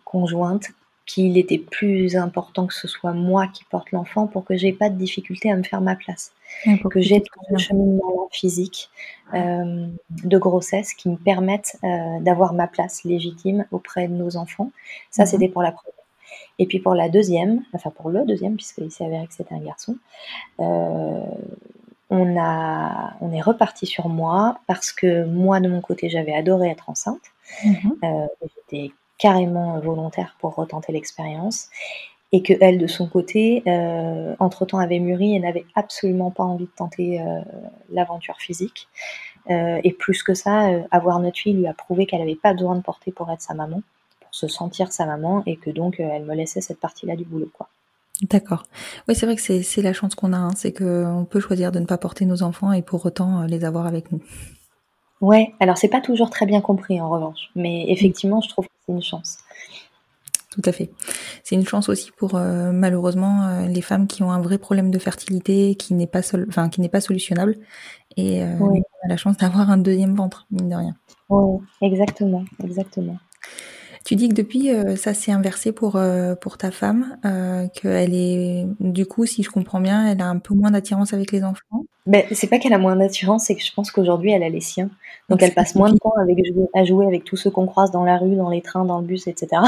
conjointe 0.04 0.72
qu'il 1.06 1.38
était 1.38 1.60
plus 1.60 2.16
important 2.16 2.66
que 2.66 2.74
ce 2.74 2.88
soit 2.88 3.14
moi 3.14 3.48
qui 3.48 3.64
porte 3.66 3.92
l'enfant 3.92 4.28
pour 4.28 4.44
que 4.44 4.56
j'ai 4.56 4.74
pas 4.74 4.90
de 4.90 4.98
difficulté 4.98 5.52
à 5.52 5.56
me 5.56 5.64
faire 5.64 5.82
ma 5.82 5.96
place. 5.96 6.32
pour 6.82 6.90
que 6.90 7.02
j'ai 7.02 7.22
tout 7.22 7.40
le 7.50 7.58
cheminement 7.58 8.30
physique 8.32 8.90
euh, 9.34 9.88
de 10.10 10.38
grossesse 10.38 10.94
qui 10.94 11.10
me 11.10 11.18
permettent 11.18 11.78
euh, 11.84 12.20
d'avoir 12.22 12.54
ma 12.54 12.68
place 12.68 13.04
légitime 13.04 13.66
auprès 13.72 14.08
de 14.08 14.14
nos 14.14 14.38
enfants. 14.38 14.72
Ça, 15.12 15.24
mhm. 15.24 15.28
c'était 15.28 15.50
pour 15.50 15.62
la 15.62 15.72
première. 15.72 15.94
Et 16.58 16.66
puis 16.66 16.80
pour 16.80 16.96
la 16.96 17.10
deuxième, 17.10 17.64
enfin 17.74 17.92
pour 17.92 18.10
le 18.10 18.26
deuxième, 18.26 18.56
puisqu'il 18.56 18.92
s'est 18.92 19.06
avéré 19.06 19.28
que 19.28 19.34
c'était 19.34 19.54
un 19.54 19.60
garçon, 19.60 19.98
euh, 20.60 21.26
on, 22.10 22.40
a, 22.40 23.14
on 23.20 23.32
est 23.34 23.42
reparti 23.42 23.86
sur 23.86 24.08
moi 24.10 24.60
parce 24.68 24.92
que 24.92 25.26
moi, 25.26 25.60
de 25.60 25.68
mon 25.68 25.82
côté, 25.82 26.10
j'avais 26.10 26.34
adoré 26.34 26.70
être 26.70 26.90
enceinte. 26.90 27.22
Mhm. 27.64 27.98
J'étais 28.42 28.92
carrément 29.18 29.80
volontaire 29.80 30.36
pour 30.40 30.56
retenter 30.56 30.92
l'expérience 30.92 31.70
et 32.32 32.42
que 32.42 32.54
elle 32.60 32.78
de 32.78 32.88
son 32.88 33.08
côté 33.08 33.64
euh, 33.68 34.36
entre 34.40 34.66
temps 34.66 34.80
avait 34.80 35.00
mûri 35.00 35.36
et 35.36 35.40
n'avait 35.40 35.66
absolument 35.76 36.32
pas 36.32 36.44
envie 36.44 36.66
de 36.66 36.72
tenter 36.76 37.22
euh, 37.22 37.42
l'aventure 37.92 38.38
physique 38.38 38.88
euh, 39.50 39.80
et 39.84 39.94
plus 39.94 40.24
que 40.24 40.34
ça 40.34 40.70
avoir 40.92 41.20
notre 41.20 41.38
fille 41.38 41.54
lui 41.54 41.68
a 41.68 41.74
prouvé 41.74 42.06
qu'elle 42.06 42.20
n'avait 42.20 42.36
pas 42.36 42.54
besoin 42.54 42.76
de 42.76 42.82
porter 42.82 43.12
pour 43.12 43.32
être 43.32 43.42
sa 43.42 43.54
maman 43.54 43.82
pour 44.20 44.34
se 44.34 44.48
sentir 44.48 44.92
sa 44.92 45.06
maman 45.06 45.44
et 45.46 45.56
que 45.56 45.70
donc 45.70 46.00
elle 46.00 46.26
me 46.26 46.34
laissait 46.34 46.62
cette 46.62 46.80
partie 46.80 47.06
là 47.06 47.16
du 47.16 47.24
boulot 47.24 47.50
quoi 47.54 47.70
D'accord. 48.22 48.64
Oui, 49.10 49.16
c'est 49.16 49.26
vrai 49.26 49.36
que 49.36 49.42
c'est 49.42 49.82
la 49.82 49.92
chance 49.92 50.16
qu'on 50.16 50.32
a, 50.32 50.38
hein, 50.38 50.52
c'est 50.56 50.72
qu'on 50.72 51.28
peut 51.30 51.42
choisir 51.42 51.74
de 51.74 51.80
ne 51.80 51.86
pas 51.86 51.98
porter 51.98 52.24
nos 52.24 52.44
enfants 52.44 52.72
et 52.72 52.82
pour 52.82 53.06
autant 53.06 53.44
les 53.44 53.66
avoir 53.66 53.88
avec 53.88 54.10
nous. 54.14 54.22
Ouais, 55.26 55.56
alors 55.60 55.76
c'est 55.76 55.88
pas 55.88 56.02
toujours 56.02 56.30
très 56.30 56.46
bien 56.46 56.62
compris 56.62 57.02
en 57.02 57.10
revanche, 57.10 57.50
mais 57.56 57.86
effectivement, 57.90 58.42
je 58.42 58.50
trouve 58.50 58.66
que 58.66 58.72
c'est 58.86 58.94
une 58.94 59.02
chance. 59.02 59.40
Tout 60.52 60.62
à 60.66 60.72
fait. 60.72 60.92
C'est 61.44 61.56
une 61.56 61.66
chance 61.66 61.90
aussi 61.90 62.12
pour 62.16 62.36
euh, 62.36 62.72
malheureusement 62.72 63.48
euh, 63.48 63.66
les 63.66 63.82
femmes 63.82 64.06
qui 64.06 64.22
ont 64.22 64.30
un 64.30 64.40
vrai 64.40 64.60
problème 64.60 64.92
de 64.92 65.00
fertilité 65.00 65.74
qui 65.74 65.96
n'est 65.96 66.06
pas 66.06 66.22
enfin 66.48 66.70
qui 66.70 66.80
n'est 66.80 66.90
pas 66.90 67.02
solutionnable 67.02 67.58
et 68.18 68.44
euh, 68.44 68.54
on 68.60 68.78
a 68.78 69.08
la 69.10 69.18
chance 69.18 69.36
d'avoir 69.38 69.72
un 69.72 69.78
deuxième 69.78 70.14
ventre 70.14 70.46
mine 70.52 70.70
de 70.70 70.76
rien. 70.76 70.96
Oui, 71.30 71.60
exactement, 71.82 72.46
exactement. 72.64 73.18
Tu 74.06 74.16
dis 74.16 74.30
que 74.30 74.36
depuis, 74.36 74.70
euh, 74.70 74.96
ça 74.96 75.16
s'est 75.16 75.32
inversé 75.32 75.72
pour 75.72 75.96
euh, 75.96 76.36
pour 76.36 76.60
ta 76.60 76.70
femme, 76.70 77.18
euh, 77.26 77.68
qu'elle 77.74 78.14
est, 78.14 78.68
du 78.80 79.08
coup, 79.08 79.26
si 79.26 79.42
je 79.42 79.50
comprends 79.50 79.80
bien, 79.80 80.06
elle 80.06 80.22
a 80.22 80.28
un 80.28 80.38
peu 80.38 80.54
moins 80.54 80.70
d'attirance 80.70 81.12
avec 81.12 81.32
les 81.32 81.44
enfants. 81.44 81.86
Ben, 82.06 82.24
c'est 82.32 82.46
pas 82.46 82.60
qu'elle 82.60 82.74
a 82.74 82.78
moins 82.78 82.96
d'attirance, 82.96 83.46
c'est 83.46 83.56
que 83.56 83.64
je 83.64 83.74
pense 83.74 83.90
qu'aujourd'hui, 83.90 84.30
elle 84.30 84.44
a 84.44 84.50
les 84.50 84.62
siens. 84.62 84.92
Donc, 85.28 85.42
elle 85.42 85.56
passe 85.56 85.74
moins 85.74 85.92
de 85.92 85.98
temps 85.98 86.14
avec, 86.22 86.38
à 86.76 86.84
jouer 86.84 87.08
avec 87.08 87.24
tous 87.24 87.36
ceux 87.36 87.50
qu'on 87.50 87.66
croise 87.66 87.90
dans 87.90 88.04
la 88.04 88.20
rue, 88.20 88.36
dans 88.36 88.52
les 88.52 88.62
trains, 88.62 88.86
dans 88.86 89.00
le 89.00 89.08
bus, 89.08 89.26
etc. 89.26 89.64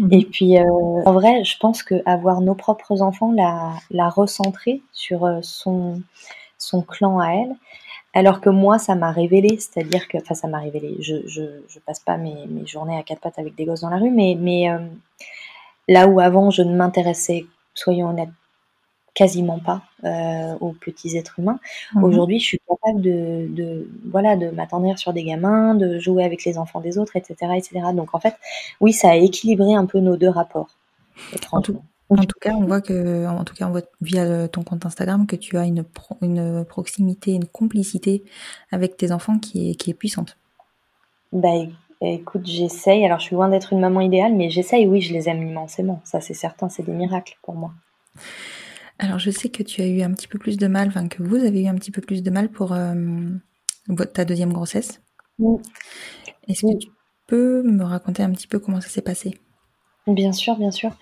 Mhm. 0.00 0.12
Et 0.12 0.24
puis, 0.24 0.56
en 0.60 1.12
vrai, 1.12 1.42
je 1.42 1.56
pense 1.58 1.82
que 1.82 1.96
avoir 2.06 2.42
nos 2.42 2.54
propres 2.54 3.02
enfants, 3.02 3.32
la, 3.32 3.72
la 3.90 4.08
recentrer 4.08 4.82
sur 4.92 5.40
son 5.42 6.00
son 6.58 6.80
clan 6.80 7.18
à 7.18 7.32
elle, 7.32 7.56
alors 8.14 8.40
que 8.40 8.48
moi, 8.48 8.78
ça 8.78 8.94
m'a 8.94 9.10
révélé, 9.10 9.58
c'est-à-dire 9.58 10.08
que, 10.08 10.18
enfin, 10.18 10.34
ça 10.34 10.48
m'a 10.48 10.60
révélé. 10.60 10.96
Je, 11.00 11.26
je, 11.26 11.42
je, 11.68 11.78
passe 11.80 12.00
pas 12.00 12.16
mes, 12.16 12.46
mes, 12.46 12.66
journées 12.66 12.96
à 12.96 13.02
quatre 13.02 13.20
pattes 13.20 13.38
avec 13.38 13.54
des 13.56 13.64
gosses 13.64 13.80
dans 13.80 13.90
la 13.90 13.98
rue, 13.98 14.10
mais, 14.10 14.36
mais 14.38 14.70
euh, 14.70 14.78
là 15.88 16.06
où 16.06 16.20
avant 16.20 16.50
je 16.50 16.62
ne 16.62 16.74
m'intéressais, 16.74 17.44
soyons 17.74 18.08
honnêtes, 18.08 18.30
quasiment 19.14 19.60
pas 19.60 19.82
euh, 20.04 20.56
aux 20.60 20.72
petits 20.72 21.16
êtres 21.16 21.38
humains. 21.38 21.58
Mhm. 21.94 22.04
Aujourd'hui, 22.04 22.38
je 22.40 22.44
suis 22.44 22.60
capable 22.68 23.00
de, 23.00 23.46
de 23.50 23.88
voilà, 24.10 24.36
de 24.36 24.50
m'attendrir 24.50 24.98
sur 24.98 25.12
des 25.12 25.24
gamins, 25.24 25.74
de 25.74 25.98
jouer 25.98 26.24
avec 26.24 26.44
les 26.44 26.58
enfants 26.58 26.80
des 26.80 26.98
autres, 26.98 27.16
etc., 27.16 27.52
etc. 27.56 27.86
Donc 27.94 28.14
en 28.14 28.20
fait, 28.20 28.36
oui, 28.80 28.92
ça 28.92 29.10
a 29.10 29.14
équilibré 29.16 29.74
un 29.74 29.86
peu 29.86 30.00
nos 30.00 30.16
deux 30.16 30.28
rapports. 30.28 30.70
Étrangement. 31.32 31.84
En 32.16 32.24
tout 32.24 32.38
cas, 32.40 32.52
on 32.54 32.64
voit 32.64 32.80
que, 32.80 33.26
en 33.26 33.44
tout 33.44 33.54
cas, 33.54 33.66
on 33.66 33.70
voit 33.70 33.82
via 34.00 34.48
ton 34.48 34.62
compte 34.62 34.86
Instagram 34.86 35.26
que 35.26 35.36
tu 35.36 35.56
as 35.58 35.64
une, 35.64 35.84
une 36.22 36.64
proximité, 36.64 37.32
une 37.32 37.46
complicité 37.46 38.24
avec 38.70 38.96
tes 38.96 39.12
enfants 39.12 39.38
qui 39.38 39.70
est, 39.70 39.74
qui 39.74 39.90
est 39.90 39.94
puissante. 39.94 40.36
Bah, 41.32 41.50
écoute, 42.00 42.46
j'essaye. 42.46 43.04
Alors, 43.04 43.18
je 43.18 43.24
suis 43.24 43.34
loin 43.34 43.48
d'être 43.48 43.72
une 43.72 43.80
maman 43.80 44.00
idéale, 44.00 44.34
mais 44.34 44.50
j'essaye. 44.50 44.86
Oui, 44.86 45.00
je 45.00 45.12
les 45.12 45.28
aime 45.28 45.42
immensément. 45.42 46.00
Ça, 46.04 46.20
c'est 46.20 46.34
certain. 46.34 46.68
C'est 46.68 46.84
des 46.84 46.92
miracles 46.92 47.36
pour 47.42 47.54
moi. 47.54 47.72
Alors, 48.98 49.18
je 49.18 49.30
sais 49.30 49.48
que 49.48 49.64
tu 49.64 49.82
as 49.82 49.86
eu 49.86 50.02
un 50.02 50.12
petit 50.12 50.28
peu 50.28 50.38
plus 50.38 50.56
de 50.56 50.68
mal, 50.68 50.88
enfin 50.88 51.08
que 51.08 51.22
vous 51.22 51.36
avez 51.36 51.64
eu 51.64 51.66
un 51.66 51.74
petit 51.74 51.90
peu 51.90 52.00
plus 52.00 52.22
de 52.22 52.30
mal 52.30 52.48
pour 52.48 52.72
euh, 52.72 53.28
ta 54.12 54.24
deuxième 54.24 54.52
grossesse. 54.52 55.00
Oui. 55.40 55.60
Est-ce 56.46 56.62
que 56.62 56.78
tu 56.78 56.88
peux 57.26 57.62
me 57.64 57.82
raconter 57.82 58.22
un 58.22 58.30
petit 58.30 58.46
peu 58.46 58.60
comment 58.60 58.80
ça 58.80 58.88
s'est 58.88 59.02
passé? 59.02 59.40
Bien 60.06 60.32
sûr, 60.32 60.56
bien 60.56 60.70
sûr. 60.70 60.92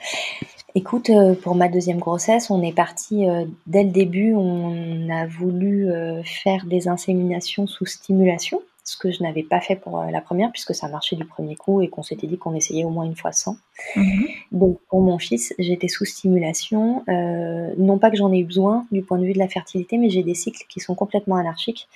Écoute, 0.75 1.11
euh, 1.11 1.35
pour 1.35 1.55
ma 1.55 1.69
deuxième 1.69 1.99
grossesse, 1.99 2.51
on 2.51 2.63
est 2.63 2.73
parti 2.73 3.29
euh, 3.29 3.45
dès 3.67 3.85
le 3.85 3.91
début, 3.91 4.35
on 4.35 5.09
a 5.11 5.27
voulu 5.27 5.91
euh, 5.91 6.23
faire 6.23 6.65
des 6.65 6.89
inséminations 6.89 7.67
sous 7.67 7.85
stimulation, 7.85 8.63
ce 8.83 8.97
que 8.97 9.13
je 9.13 9.23
n'avais 9.23 9.43
pas 9.43 9.61
fait 9.61 9.77
pour 9.77 10.03
la 10.03 10.21
première 10.23 10.51
puisque 10.51 10.75
ça 10.75 10.89
marchait 10.89 11.15
du 11.15 11.27
premier 11.27 11.57
coup 11.57 11.83
et 11.83 11.89
qu'on 11.89 12.03
s'était 12.03 12.27
dit 12.27 12.39
qu'on 12.39 12.55
essayait 12.55 12.85
au 12.85 12.91
moins 12.91 13.05
une 13.05 13.15
fois 13.15 13.33
sans. 13.33 13.59
Mmh 13.97 14.25
Donc 14.51 14.79
pour 14.89 15.03
mon 15.03 15.19
fils, 15.19 15.55
j'étais 15.59 15.89
sous 15.89 16.07
stimulation. 16.07 17.05
non 17.07 17.99
pas 17.99 18.11
que 18.11 18.17
j'en 18.17 18.33
ai 18.33 18.39
eu 18.39 18.45
besoin 18.45 18.87
du 18.91 19.03
point 19.03 19.19
de 19.19 19.25
vue 19.25 19.35
de 19.35 19.39
la 19.39 19.49
fertilité, 19.49 19.99
mais 19.99 20.09
j'ai 20.09 20.23
des 20.23 20.35
cycles 20.35 20.65
qui 20.69 20.81
sont 20.81 20.95
complètement 20.95 21.37
anarchiques 21.37 21.87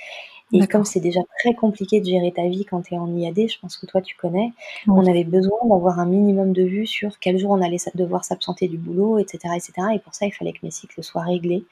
et 0.53 0.67
comme 0.67 0.85
c'est 0.85 1.01
déjà 1.01 1.21
très 1.41 1.55
compliqué 1.55 2.01
de 2.01 2.07
gérer 2.07 2.33
ta 2.33 2.47
vie 2.47 2.65
quand 2.65 2.83
tu 2.83 2.95
es 2.95 2.99
en 2.99 3.13
IAD, 3.15 3.49
je 3.49 3.59
pense 3.59 3.77
que 3.77 3.87
toi 3.87 4.01
tu 4.01 4.17
connais, 4.17 4.53
on 4.87 5.07
avait 5.07 5.25
besoin 5.25 5.59
d'avoir 5.69 5.99
un 5.99 6.07
minimum 6.07 6.53
de 6.53 6.63
vue 6.63 6.87
sur 6.87 7.19
quel 7.19 7.39
jour 7.39 7.51
on 7.51 7.61
allait 7.61 7.79
devoir 7.95 8.25
s'absenter 8.25 8.69
du 8.69 8.79
boulot, 8.79 9.19
etc., 9.19 9.55
etc. 9.57 9.73
Et 9.95 9.99
pour 9.99 10.15
ça, 10.15 10.27
il 10.27 10.33
fallait 10.33 10.53
que 10.53 10.61
mes 10.63 10.71
cycles 10.71 11.03
soient 11.03 11.23
réglés. 11.23 11.65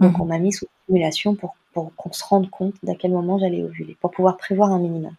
Donc 0.00 0.18
mmh 0.18 0.20
on 0.22 0.24
m'a 0.24 0.38
mis 0.38 0.52
sous 0.52 0.66
stimulation 0.84 1.34
pour 1.34 1.54
pour 1.72 1.94
qu'on 1.94 2.12
se 2.12 2.24
rende 2.24 2.50
compte 2.50 2.74
d'à 2.82 2.94
quel 2.94 3.12
moment 3.12 3.38
j'allais 3.38 3.62
ovuler, 3.62 3.96
pour 4.00 4.10
pouvoir 4.10 4.36
prévoir 4.36 4.72
un 4.72 4.78
minimum. 4.78 5.14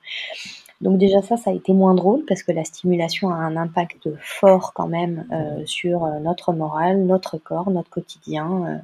Donc 0.81 0.97
déjà 0.97 1.21
ça, 1.21 1.37
ça 1.37 1.51
a 1.51 1.53
été 1.53 1.73
moins 1.73 1.93
drôle 1.93 2.25
parce 2.27 2.43
que 2.43 2.51
la 2.51 2.63
stimulation 2.63 3.29
a 3.29 3.35
un 3.35 3.55
impact 3.55 4.09
fort 4.19 4.73
quand 4.73 4.87
même 4.87 5.27
euh, 5.31 5.65
sur 5.65 6.05
euh, 6.05 6.19
notre 6.19 6.53
morale, 6.53 7.05
notre 7.05 7.37
corps, 7.37 7.69
notre 7.69 7.89
quotidien, 7.89 8.65
euh, 8.65 8.77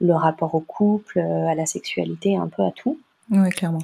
le 0.00 0.14
rapport 0.14 0.54
au 0.54 0.60
couple, 0.60 1.18
à 1.18 1.54
la 1.54 1.66
sexualité, 1.66 2.36
un 2.36 2.48
peu 2.48 2.62
à 2.62 2.70
tout. 2.70 2.98
Oui, 3.30 3.48
clairement. 3.50 3.82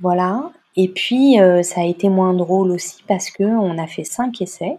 Voilà. 0.00 0.50
Et 0.76 0.88
puis 0.88 1.36
ça 1.62 1.80
a 1.80 1.84
été 1.84 2.08
moins 2.08 2.32
drôle 2.32 2.70
aussi 2.70 3.02
parce 3.06 3.30
que 3.30 3.44
on 3.44 3.78
a 3.78 3.86
fait 3.86 4.04
cinq 4.04 4.40
essais. 4.40 4.78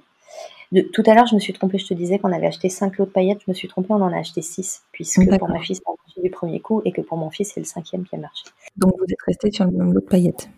De, 0.71 0.81
tout 0.81 1.03
à 1.05 1.13
l'heure, 1.13 1.27
je 1.27 1.35
me 1.35 1.39
suis 1.41 1.51
trompée, 1.51 1.77
je 1.77 1.85
te 1.85 1.93
disais 1.93 2.17
qu'on 2.17 2.31
avait 2.31 2.47
acheté 2.47 2.69
cinq 2.69 2.97
lots 2.97 3.05
de 3.05 3.11
paillettes, 3.11 3.41
je 3.45 3.51
me 3.51 3.53
suis 3.53 3.67
trompée, 3.67 3.89
on 3.91 4.01
en 4.01 4.13
a 4.13 4.19
acheté 4.19 4.41
six, 4.41 4.83
puisque 4.93 5.37
pour 5.37 5.49
ma 5.49 5.59
fille, 5.59 5.75
ça 5.75 5.81
a 5.85 5.91
marché 5.91 6.21
du 6.21 6.29
premier 6.29 6.61
coup, 6.61 6.81
et 6.85 6.93
que 6.93 7.01
pour 7.01 7.17
mon 7.17 7.29
fils, 7.29 7.51
c'est 7.53 7.59
le 7.59 7.65
cinquième 7.65 8.05
qui 8.05 8.15
a 8.15 8.19
marché. 8.19 8.45
Donc 8.77 8.93
vous 8.97 9.03
êtes 9.03 9.21
resté 9.27 9.51
sur 9.51 9.65
le 9.65 9.71
même 9.71 9.91
lot 9.91 9.99
de 9.99 10.05
paillettes 10.05 10.49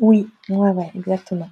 oui, 0.00 0.28
ouais, 0.48 0.70
ouais, 0.70 0.90
exactement. 0.96 1.48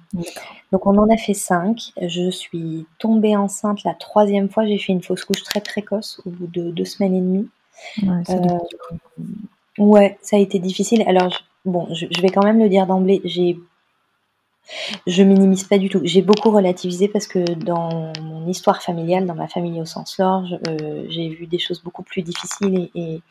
Donc 0.71 0.85
on 0.87 0.97
en 0.97 1.09
a 1.09 1.17
fait 1.17 1.33
cinq. 1.33 1.93
Je 2.01 2.29
suis 2.29 2.85
tombée 2.97 3.35
enceinte 3.35 3.83
la 3.83 3.93
troisième 3.93 4.49
fois. 4.49 4.65
J'ai 4.65 4.77
fait 4.77 4.93
une 4.93 5.01
fausse 5.01 5.23
couche 5.25 5.43
très 5.43 5.61
précoce 5.61 6.21
au 6.25 6.31
bout 6.31 6.47
de 6.47 6.71
deux 6.71 6.85
semaines 6.85 7.15
et 7.15 7.21
demie. 7.21 7.49
Ouais, 8.03 8.23
euh, 8.29 8.57
ça 9.77 10.35
a 10.35 10.39
été 10.39 10.59
difficile. 10.59 11.03
Alors 11.07 11.41
bon, 11.65 11.87
je, 11.93 12.05
vais 12.21 12.29
quand 12.29 12.43
même 12.43 12.59
le 12.59 12.69
dire 12.69 12.87
d'emblée. 12.87 13.21
J'ai, 13.23 13.57
je 15.07 15.23
minimise 15.23 15.63
pas 15.63 15.77
du 15.77 15.89
tout. 15.89 16.01
J'ai 16.03 16.21
beaucoup 16.21 16.51
relativisé 16.51 17.07
parce 17.07 17.27
que 17.27 17.39
dans 17.39 18.13
mon 18.21 18.47
histoire 18.47 18.81
familiale, 18.81 19.25
dans 19.25 19.35
ma 19.35 19.47
famille 19.47 19.81
au 19.81 19.85
sens 19.85 20.17
large, 20.17 20.57
euh, 20.67 21.05
j'ai 21.09 21.29
vu 21.29 21.47
des 21.47 21.59
choses 21.59 21.81
beaucoup 21.81 22.03
plus 22.03 22.21
difficiles 22.21 22.89
et 22.95 23.21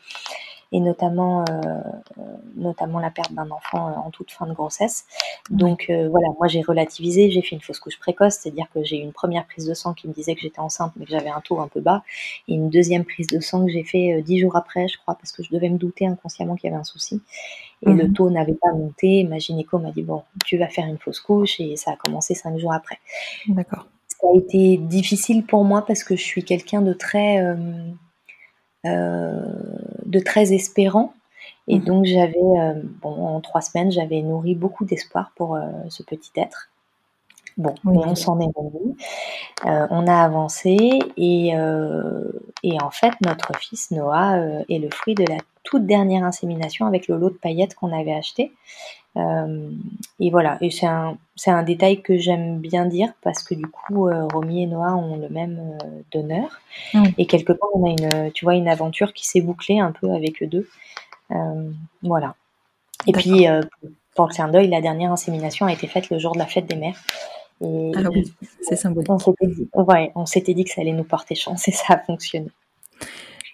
notamment, 0.79 1.43
euh, 1.49 1.81
notamment 2.55 2.99
la 2.99 3.11
perte 3.11 3.33
d'un 3.33 3.49
enfant 3.51 3.89
euh, 3.89 3.93
en 3.93 4.09
toute 4.09 4.31
fin 4.31 4.45
de 4.47 4.53
grossesse. 4.53 5.05
Donc 5.49 5.87
euh, 5.89 6.07
voilà, 6.09 6.27
moi 6.39 6.47
j'ai 6.47 6.61
relativisé, 6.61 7.29
j'ai 7.29 7.41
fait 7.41 7.55
une 7.55 7.61
fausse 7.61 7.79
couche 7.79 7.99
précoce, 7.99 8.35
c'est-à-dire 8.35 8.67
que 8.73 8.83
j'ai 8.83 8.97
eu 8.97 9.01
une 9.01 9.11
première 9.11 9.45
prise 9.45 9.65
de 9.65 9.73
sang 9.73 9.93
qui 9.93 10.07
me 10.07 10.13
disait 10.13 10.33
que 10.33 10.41
j'étais 10.41 10.59
enceinte 10.59 10.93
mais 10.95 11.05
que 11.05 11.11
j'avais 11.11 11.29
un 11.29 11.41
taux 11.41 11.59
un 11.59 11.67
peu 11.67 11.81
bas, 11.81 12.03
et 12.47 12.53
une 12.53 12.69
deuxième 12.69 13.03
prise 13.03 13.27
de 13.27 13.39
sang 13.41 13.65
que 13.65 13.71
j'ai 13.71 13.83
fait 13.83 14.21
dix 14.21 14.39
jours 14.39 14.55
après, 14.55 14.87
je 14.87 14.97
crois, 14.97 15.15
parce 15.15 15.31
que 15.33 15.43
je 15.43 15.49
devais 15.49 15.69
me 15.69 15.77
douter 15.77 16.07
inconsciemment 16.07 16.55
qu'il 16.55 16.69
y 16.69 16.73
avait 16.73 16.79
un 16.79 16.85
souci. 16.85 17.21
Et 17.83 17.91
le 17.91 18.07
mhm. 18.07 18.13
taux 18.13 18.29
n'avait 18.29 18.53
pas 18.53 18.71
monté. 18.73 19.23
Ma 19.23 19.39
gynéco 19.39 19.79
m'a 19.79 19.91
dit 19.91 20.03
bon, 20.03 20.21
tu 20.45 20.57
vas 20.57 20.67
faire 20.67 20.85
une 20.85 20.99
fausse 20.99 21.19
couche, 21.19 21.59
et 21.59 21.75
ça 21.75 21.91
a 21.91 21.95
commencé 21.95 22.35
cinq 22.35 22.57
jours 22.57 22.73
après. 22.73 22.99
D'accord. 23.47 23.87
Ça 24.07 24.27
a 24.31 24.37
été 24.37 24.77
difficile 24.77 25.43
pour 25.45 25.63
moi 25.63 25.83
parce 25.83 26.03
que 26.03 26.15
je 26.15 26.21
suis 26.21 26.43
quelqu'un 26.43 26.81
de 26.81 26.93
très 26.93 27.43
euh, 27.43 27.55
de 28.83 30.19
très 30.19 30.53
espérant. 30.53 31.13
Et 31.67 31.77
mhm. 31.77 31.85
donc 31.85 32.05
j'avais, 32.05 32.37
euh, 32.37 32.73
bon, 33.01 33.25
en 33.25 33.41
trois 33.41 33.61
semaines, 33.61 33.91
j'avais 33.91 34.21
nourri 34.21 34.55
beaucoup 34.55 34.85
d'espoir 34.85 35.31
pour 35.35 35.55
euh, 35.55 35.61
ce 35.89 36.03
petit 36.03 36.31
être. 36.35 36.69
Bon, 37.57 37.75
on 37.85 38.15
s'en 38.15 38.39
est 38.39 38.49
remis. 38.55 38.95
on 39.65 40.07
a 40.07 40.23
avancé 40.23 40.99
et, 41.17 41.49
et, 41.49 42.81
en 42.81 42.89
fait, 42.89 43.11
notre 43.25 43.51
fils 43.59 43.91
Noah 43.91 44.37
est 44.69 44.79
le 44.79 44.89
fruit 44.89 45.15
de 45.15 45.25
la 45.25 45.37
toute 45.63 45.85
dernière 45.85 46.23
insémination 46.23 46.87
avec 46.87 47.09
le 47.09 47.17
lot 47.17 47.29
de 47.29 47.35
paillettes 47.35 47.75
qu'on 47.75 47.91
avait 47.91 48.13
acheté. 48.13 48.53
Euh, 49.17 49.69
et 50.19 50.29
voilà, 50.29 50.57
et 50.61 50.71
c'est 50.71 50.85
un, 50.85 51.17
un 51.47 51.63
détail 51.63 52.01
que 52.01 52.17
j'aime 52.17 52.59
bien 52.59 52.85
dire 52.85 53.11
parce 53.21 53.43
que 53.43 53.55
du 53.55 53.67
coup, 53.67 54.07
euh, 54.07 54.27
Romy 54.31 54.63
et 54.63 54.67
Noah 54.67 54.95
ont 54.95 55.17
le 55.17 55.29
même 55.29 55.77
euh, 55.83 56.01
donneur. 56.11 56.61
Et 57.17 57.25
quelque 57.25 57.53
part, 57.53 57.69
on 57.73 57.85
a 57.85 57.89
une, 57.89 58.31
tu 58.31 58.45
vois, 58.45 58.55
une 58.55 58.67
aventure 58.67 59.13
qui 59.13 59.27
s'est 59.27 59.41
bouclée 59.41 59.79
un 59.79 59.91
peu 59.91 60.11
avec 60.13 60.41
eux 60.41 60.47
deux. 60.47 60.69
voilà. 62.01 62.35
Et 63.07 63.13
puis, 63.13 63.47
pour 64.15 64.27
le 64.27 64.33
clin 64.33 64.47
d'œil, 64.47 64.67
la 64.67 64.81
dernière 64.81 65.11
insémination 65.11 65.65
a 65.65 65.73
été 65.73 65.87
faite 65.87 66.09
le 66.09 66.19
jour 66.19 66.33
de 66.33 66.39
la 66.39 66.45
fête 66.45 66.67
des 66.67 66.75
mères. 66.75 66.99
Et 67.61 67.91
Alors 67.95 68.13
oui, 68.13 68.33
c'est 68.61 68.75
symbolique. 68.75 69.09
On 69.09 69.19
s'était 69.19 69.47
dit, 69.47 69.69
ouais, 69.73 70.11
on 70.15 70.25
s'était 70.25 70.53
dit 70.53 70.63
que 70.63 70.71
ça 70.71 70.81
allait 70.81 70.93
nous 70.93 71.03
porter 71.03 71.35
chance 71.35 71.67
et 71.67 71.71
ça 71.71 71.93
a 71.93 71.97
fonctionné. 71.99 72.49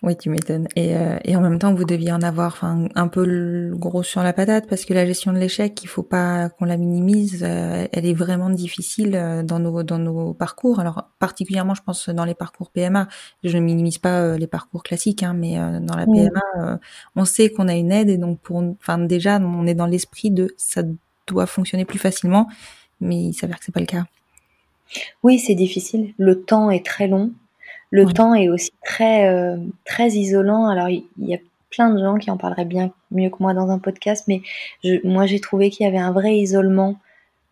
Oui, 0.03 0.15
tu 0.15 0.29
m'étonnes. 0.29 0.67
Et, 0.75 0.95
euh, 0.95 1.17
et 1.23 1.36
en 1.36 1.41
même 1.41 1.57
temps, 1.57 1.73
vous 1.73 1.83
deviez 1.83 2.12
en 2.12 2.21
avoir 2.21 2.53
enfin, 2.53 2.88
un 2.93 3.07
peu 3.07 3.25
le 3.25 3.75
gros 3.75 4.03
sur 4.03 4.21
la 4.21 4.31
patate 4.31 4.67
parce 4.67 4.86
que 4.86 4.93
la 4.93 5.07
gestion 5.07 5.33
de 5.33 5.39
l'échec, 5.39 5.81
il 5.83 5.88
faut 5.88 6.03
pas 6.03 6.49
qu'on 6.49 6.65
la 6.65 6.77
minimise. 6.77 7.43
Euh, 7.43 7.88
elle 7.91 8.05
est 8.05 8.13
vraiment 8.13 8.51
difficile 8.51 9.15
euh, 9.15 9.41
dans 9.41 9.57
nos 9.57 9.81
dans 9.81 9.97
nos 9.97 10.33
parcours. 10.36 10.79
Alors 10.79 11.10
particulièrement, 11.17 11.73
je 11.73 11.81
pense 11.81 12.10
dans 12.10 12.25
les 12.25 12.36
parcours 12.36 12.69
PMA. 12.69 13.07
Je 13.43 13.57
ne 13.57 13.63
minimise 13.63 13.97
pas 13.97 14.38
les 14.38 14.47
parcours 14.47 14.83
classiques, 14.83 15.23
hein, 15.23 15.33
mais 15.33 15.55
dans 15.81 15.95
la 15.95 16.05
PMA, 16.05 16.79
on 17.15 17.25
sait 17.25 17.49
qu'on 17.49 17.67
a 17.67 17.73
une 17.73 17.91
aide 17.91 18.10
et 18.10 18.17
donc 18.17 18.39
pour, 18.39 18.57
enfin 18.57 18.99
déjà, 18.99 19.39
on 19.39 19.65
est 19.65 19.73
dans 19.73 19.88
l'esprit 19.88 20.29
de 20.29 20.53
ça 20.57 20.83
doit 21.27 21.45
fonctionner 21.45 21.86
plus 21.86 21.99
facilement, 21.99 22.47
mais 23.01 23.17
il 23.17 23.33
s'avère 23.33 23.60
que 23.60 23.65
c'est 23.65 23.73
pas 23.73 23.79
le 23.79 23.86
cas. 23.86 24.05
Oui, 25.23 25.39
c'est 25.39 25.55
difficile. 25.55 26.13
Le 26.17 26.41
temps 26.41 26.69
est 26.69 26.86
très 26.86 27.07
long. 27.07 27.31
Le 27.89 28.06
temps 28.06 28.34
est 28.34 28.50
aussi 28.50 28.71
très, 28.84 29.28
euh, 29.28 29.58
très 29.86 30.10
isolant. 30.10 30.67
Alors, 30.67 30.89
il 30.89 31.06
y, 31.19 31.34
a 31.34 31.38
plein 31.69 31.89
de 31.89 32.00
gens 32.00 32.17
qui 32.17 32.32
en 32.32 32.38
parleraient 32.38 32.65
bien 32.65 32.91
mieux 33.12 33.30
que 33.30 33.38
moi 33.39 33.54
dans 33.54 33.69
un 33.69 33.80
podcast, 33.80 34.26
mais 34.28 34.41
moi, 35.04 35.26
j'ai 35.26 35.39
trouvé 35.39 35.69
qu'il 35.69 35.86
y 35.86 35.88
avait 35.88 35.97
un 35.97 36.12
vrai 36.12 36.38
isolement 36.38 36.97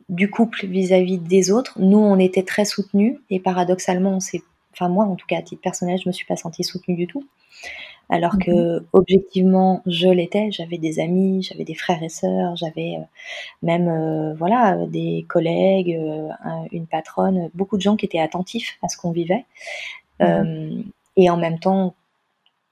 du 0.10 0.30
couple 0.30 0.66
vis-à-vis 0.66 1.18
des 1.18 1.52
autres. 1.52 1.80
Nous, 1.80 1.98
on 1.98 2.20
était 2.20 2.44
très 2.44 2.66
soutenus 2.66 3.18
et 3.30 3.40
paradoxalement, 3.40 4.12
on 4.12 4.20
s'est, 4.20 4.42
enfin 4.74 4.90
moi, 4.90 5.06
en 5.06 5.16
tout 5.16 5.26
cas, 5.28 5.38
à 5.38 5.42
titre 5.42 5.62
personnel, 5.62 6.00
je 6.04 6.08
me 6.08 6.14
suis 6.14 6.26
pas 6.26 6.36
sentie 6.36 6.64
soutenue 6.64 6.96
du 6.96 7.08
tout. 7.08 7.26
Alors 8.10 8.38
que 8.38 8.80
mhm. 8.80 8.86
objectivement, 8.94 9.82
je 9.88 10.08
l'étais. 10.08 10.52
J'avais 10.52 10.78
des 10.78 11.00
amis, 11.00 11.42
j'avais 11.42 11.64
des 11.64 11.74
frères 11.74 12.04
et 12.04 12.10
sœurs, 12.10 12.56
j'avais 12.56 12.98
euh, 12.98 13.04
même 13.64 13.88
euh, 13.88 14.36
voilà 14.36 14.78
des 14.88 15.26
collègues, 15.28 16.00
une 16.72 16.86
patronne, 16.86 17.50
beaucoup 17.56 17.78
de 17.78 17.82
gens 17.82 17.96
qui 17.96 18.06
étaient 18.06 18.20
attentifs 18.20 18.78
à 18.84 18.90
ce 18.90 18.98
qu'on 18.98 19.12
vivait. 19.12 19.46
Euh, 20.22 20.82
et 21.18 21.30
en 21.30 21.38
même 21.38 21.60
temps, 21.60 21.96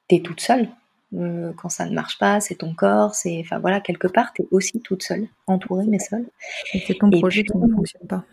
tu 0.09 0.15
es 0.15 0.19
toute 0.21 0.41
seule. 0.41 0.69
Euh, 1.15 1.53
quand 1.57 1.69
ça 1.69 1.85
ne 1.85 1.93
marche 1.93 2.17
pas, 2.17 2.39
c'est 2.39 2.55
ton 2.55 2.73
corps, 2.73 3.13
c'est, 3.13 3.39
enfin 3.41 3.59
voilà, 3.59 3.79
quelque 3.79 4.07
part, 4.07 4.33
tu 4.33 4.41
es 4.41 4.47
aussi 4.51 4.81
toute 4.81 5.03
seule, 5.03 5.27
entourée 5.45 5.85
mais 5.87 5.99
seule. 5.99 6.25
c'est 6.71 6.97
ton 6.97 7.11
projet 7.11 7.43
qui 7.43 7.55
ne 7.55 7.71
fonctionne 7.71 8.07
pas. 8.07 8.23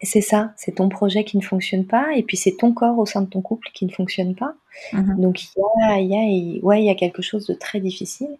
C'est 0.00 0.20
ça, 0.20 0.52
c'est 0.56 0.76
ton 0.76 0.88
projet 0.88 1.24
qui 1.24 1.36
ne 1.38 1.42
fonctionne 1.42 1.86
pas, 1.86 2.14
et 2.14 2.22
puis 2.22 2.36
c'est 2.36 2.56
ton 2.56 2.72
corps 2.72 2.98
au 2.98 3.06
sein 3.06 3.22
de 3.22 3.26
ton 3.28 3.40
couple 3.40 3.68
qui 3.74 3.84
ne 3.86 3.90
fonctionne 3.90 4.36
pas. 4.36 4.54
Mhm. 4.92 5.20
Donc 5.20 5.42
il 5.42 5.48
y 5.58 5.84
a, 5.84 6.00
y, 6.00 6.14
a, 6.14 6.64
ouais, 6.64 6.84
y 6.84 6.90
a 6.90 6.94
quelque 6.94 7.22
chose 7.22 7.46
de 7.46 7.54
très 7.54 7.80
difficile. 7.80 8.36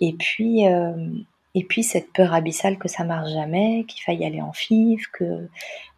Et 0.00 0.14
puis, 0.14 0.66
euh, 0.66 0.92
et 1.54 1.64
puis 1.64 1.84
cette 1.84 2.12
peur 2.12 2.32
abyssale 2.32 2.78
que 2.78 2.88
ça 2.88 3.04
marche 3.04 3.30
jamais, 3.30 3.84
qu'il 3.86 4.02
faille 4.02 4.24
aller 4.24 4.40
en 4.40 4.52
FIF, 4.52 5.06
que 5.12 5.48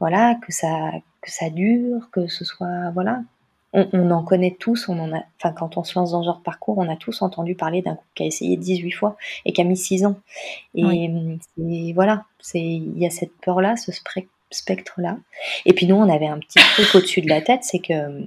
voilà, 0.00 0.34
que 0.34 0.52
ça, 0.52 0.90
que 1.22 1.30
ça 1.30 1.48
dure, 1.48 2.10
que 2.10 2.26
ce 2.26 2.44
soit 2.44 2.90
voilà, 2.92 3.22
on, 3.74 4.10
en 4.12 4.22
connaît 4.22 4.56
tous, 4.58 4.88
on 4.88 4.98
en 5.00 5.12
a, 5.12 5.22
enfin, 5.38 5.52
quand 5.52 5.76
on 5.76 5.82
se 5.82 5.98
lance 5.98 6.12
dans 6.12 6.22
ce 6.22 6.26
genre 6.26 6.38
de 6.38 6.42
parcours, 6.42 6.78
on 6.78 6.88
a 6.88 6.96
tous 6.96 7.22
entendu 7.22 7.56
parler 7.56 7.82
d'un 7.82 7.96
couple 7.96 8.10
qui 8.14 8.22
a 8.22 8.26
essayé 8.26 8.56
18 8.56 8.92
fois 8.92 9.16
et 9.44 9.52
qui 9.52 9.60
a 9.60 9.64
mis 9.64 9.76
6 9.76 10.06
ans. 10.06 10.16
Et, 10.74 11.92
voilà, 11.92 12.24
il 12.54 12.98
y 12.98 13.06
a 13.06 13.10
cette 13.10 13.36
peur-là, 13.42 13.76
ce 13.76 13.90
spectre-là. 14.50 15.18
Et 15.66 15.72
puis 15.72 15.86
nous, 15.86 15.96
on 15.96 16.08
avait 16.08 16.28
un 16.28 16.38
petit 16.38 16.60
truc 16.74 16.94
au-dessus 16.94 17.20
de 17.20 17.28
la 17.28 17.40
tête, 17.40 17.64
c'est 17.64 17.80
que 17.80 18.24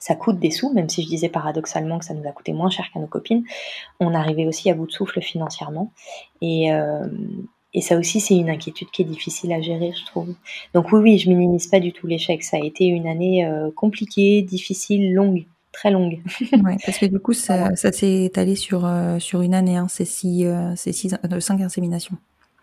ça 0.00 0.14
coûte 0.14 0.38
des 0.38 0.50
sous, 0.50 0.72
même 0.72 0.88
si 0.88 1.02
je 1.02 1.08
disais 1.08 1.28
paradoxalement 1.28 1.98
que 1.98 2.04
ça 2.04 2.14
nous 2.14 2.28
a 2.28 2.32
coûté 2.32 2.52
moins 2.52 2.70
cher 2.70 2.86
qu'à 2.92 3.00
nos 3.00 3.06
copines, 3.06 3.44
on 4.00 4.14
arrivait 4.14 4.46
aussi 4.46 4.70
à 4.70 4.74
bout 4.74 4.86
de 4.86 4.92
souffle 4.92 5.20
financièrement. 5.20 5.92
Et, 6.42 6.72
euh, 6.72 7.06
et 7.76 7.82
ça 7.82 7.98
aussi, 7.98 8.20
c'est 8.20 8.34
une 8.34 8.48
inquiétude 8.48 8.88
qui 8.90 9.02
est 9.02 9.04
difficile 9.04 9.52
à 9.52 9.60
gérer, 9.60 9.92
je 9.92 10.06
trouve. 10.06 10.34
Donc 10.72 10.90
oui, 10.92 11.00
oui, 11.00 11.18
je 11.18 11.28
minimise 11.28 11.66
pas 11.66 11.78
du 11.78 11.92
tout 11.92 12.06
l'échec. 12.06 12.42
Ça 12.42 12.56
a 12.56 12.60
été 12.60 12.86
une 12.86 13.06
année 13.06 13.44
euh, 13.44 13.70
compliquée, 13.70 14.40
difficile, 14.40 15.12
longue, 15.12 15.44
très 15.72 15.90
longue. 15.90 16.22
ouais, 16.52 16.78
parce 16.86 16.96
que 16.96 17.04
du 17.04 17.20
coup, 17.20 17.34
ça, 17.34 17.76
ça 17.76 17.92
s'est 17.92 18.24
étalé 18.24 18.56
sur, 18.56 18.86
euh, 18.86 19.18
sur 19.18 19.42
une 19.42 19.52
année, 19.52 19.76
hein, 19.76 19.88
ces 19.88 20.06
six, 20.06 20.46
euh, 20.46 20.74
ces 20.74 20.92
six, 20.92 21.14
cinq 21.40 21.60
inséminations. 21.60 22.16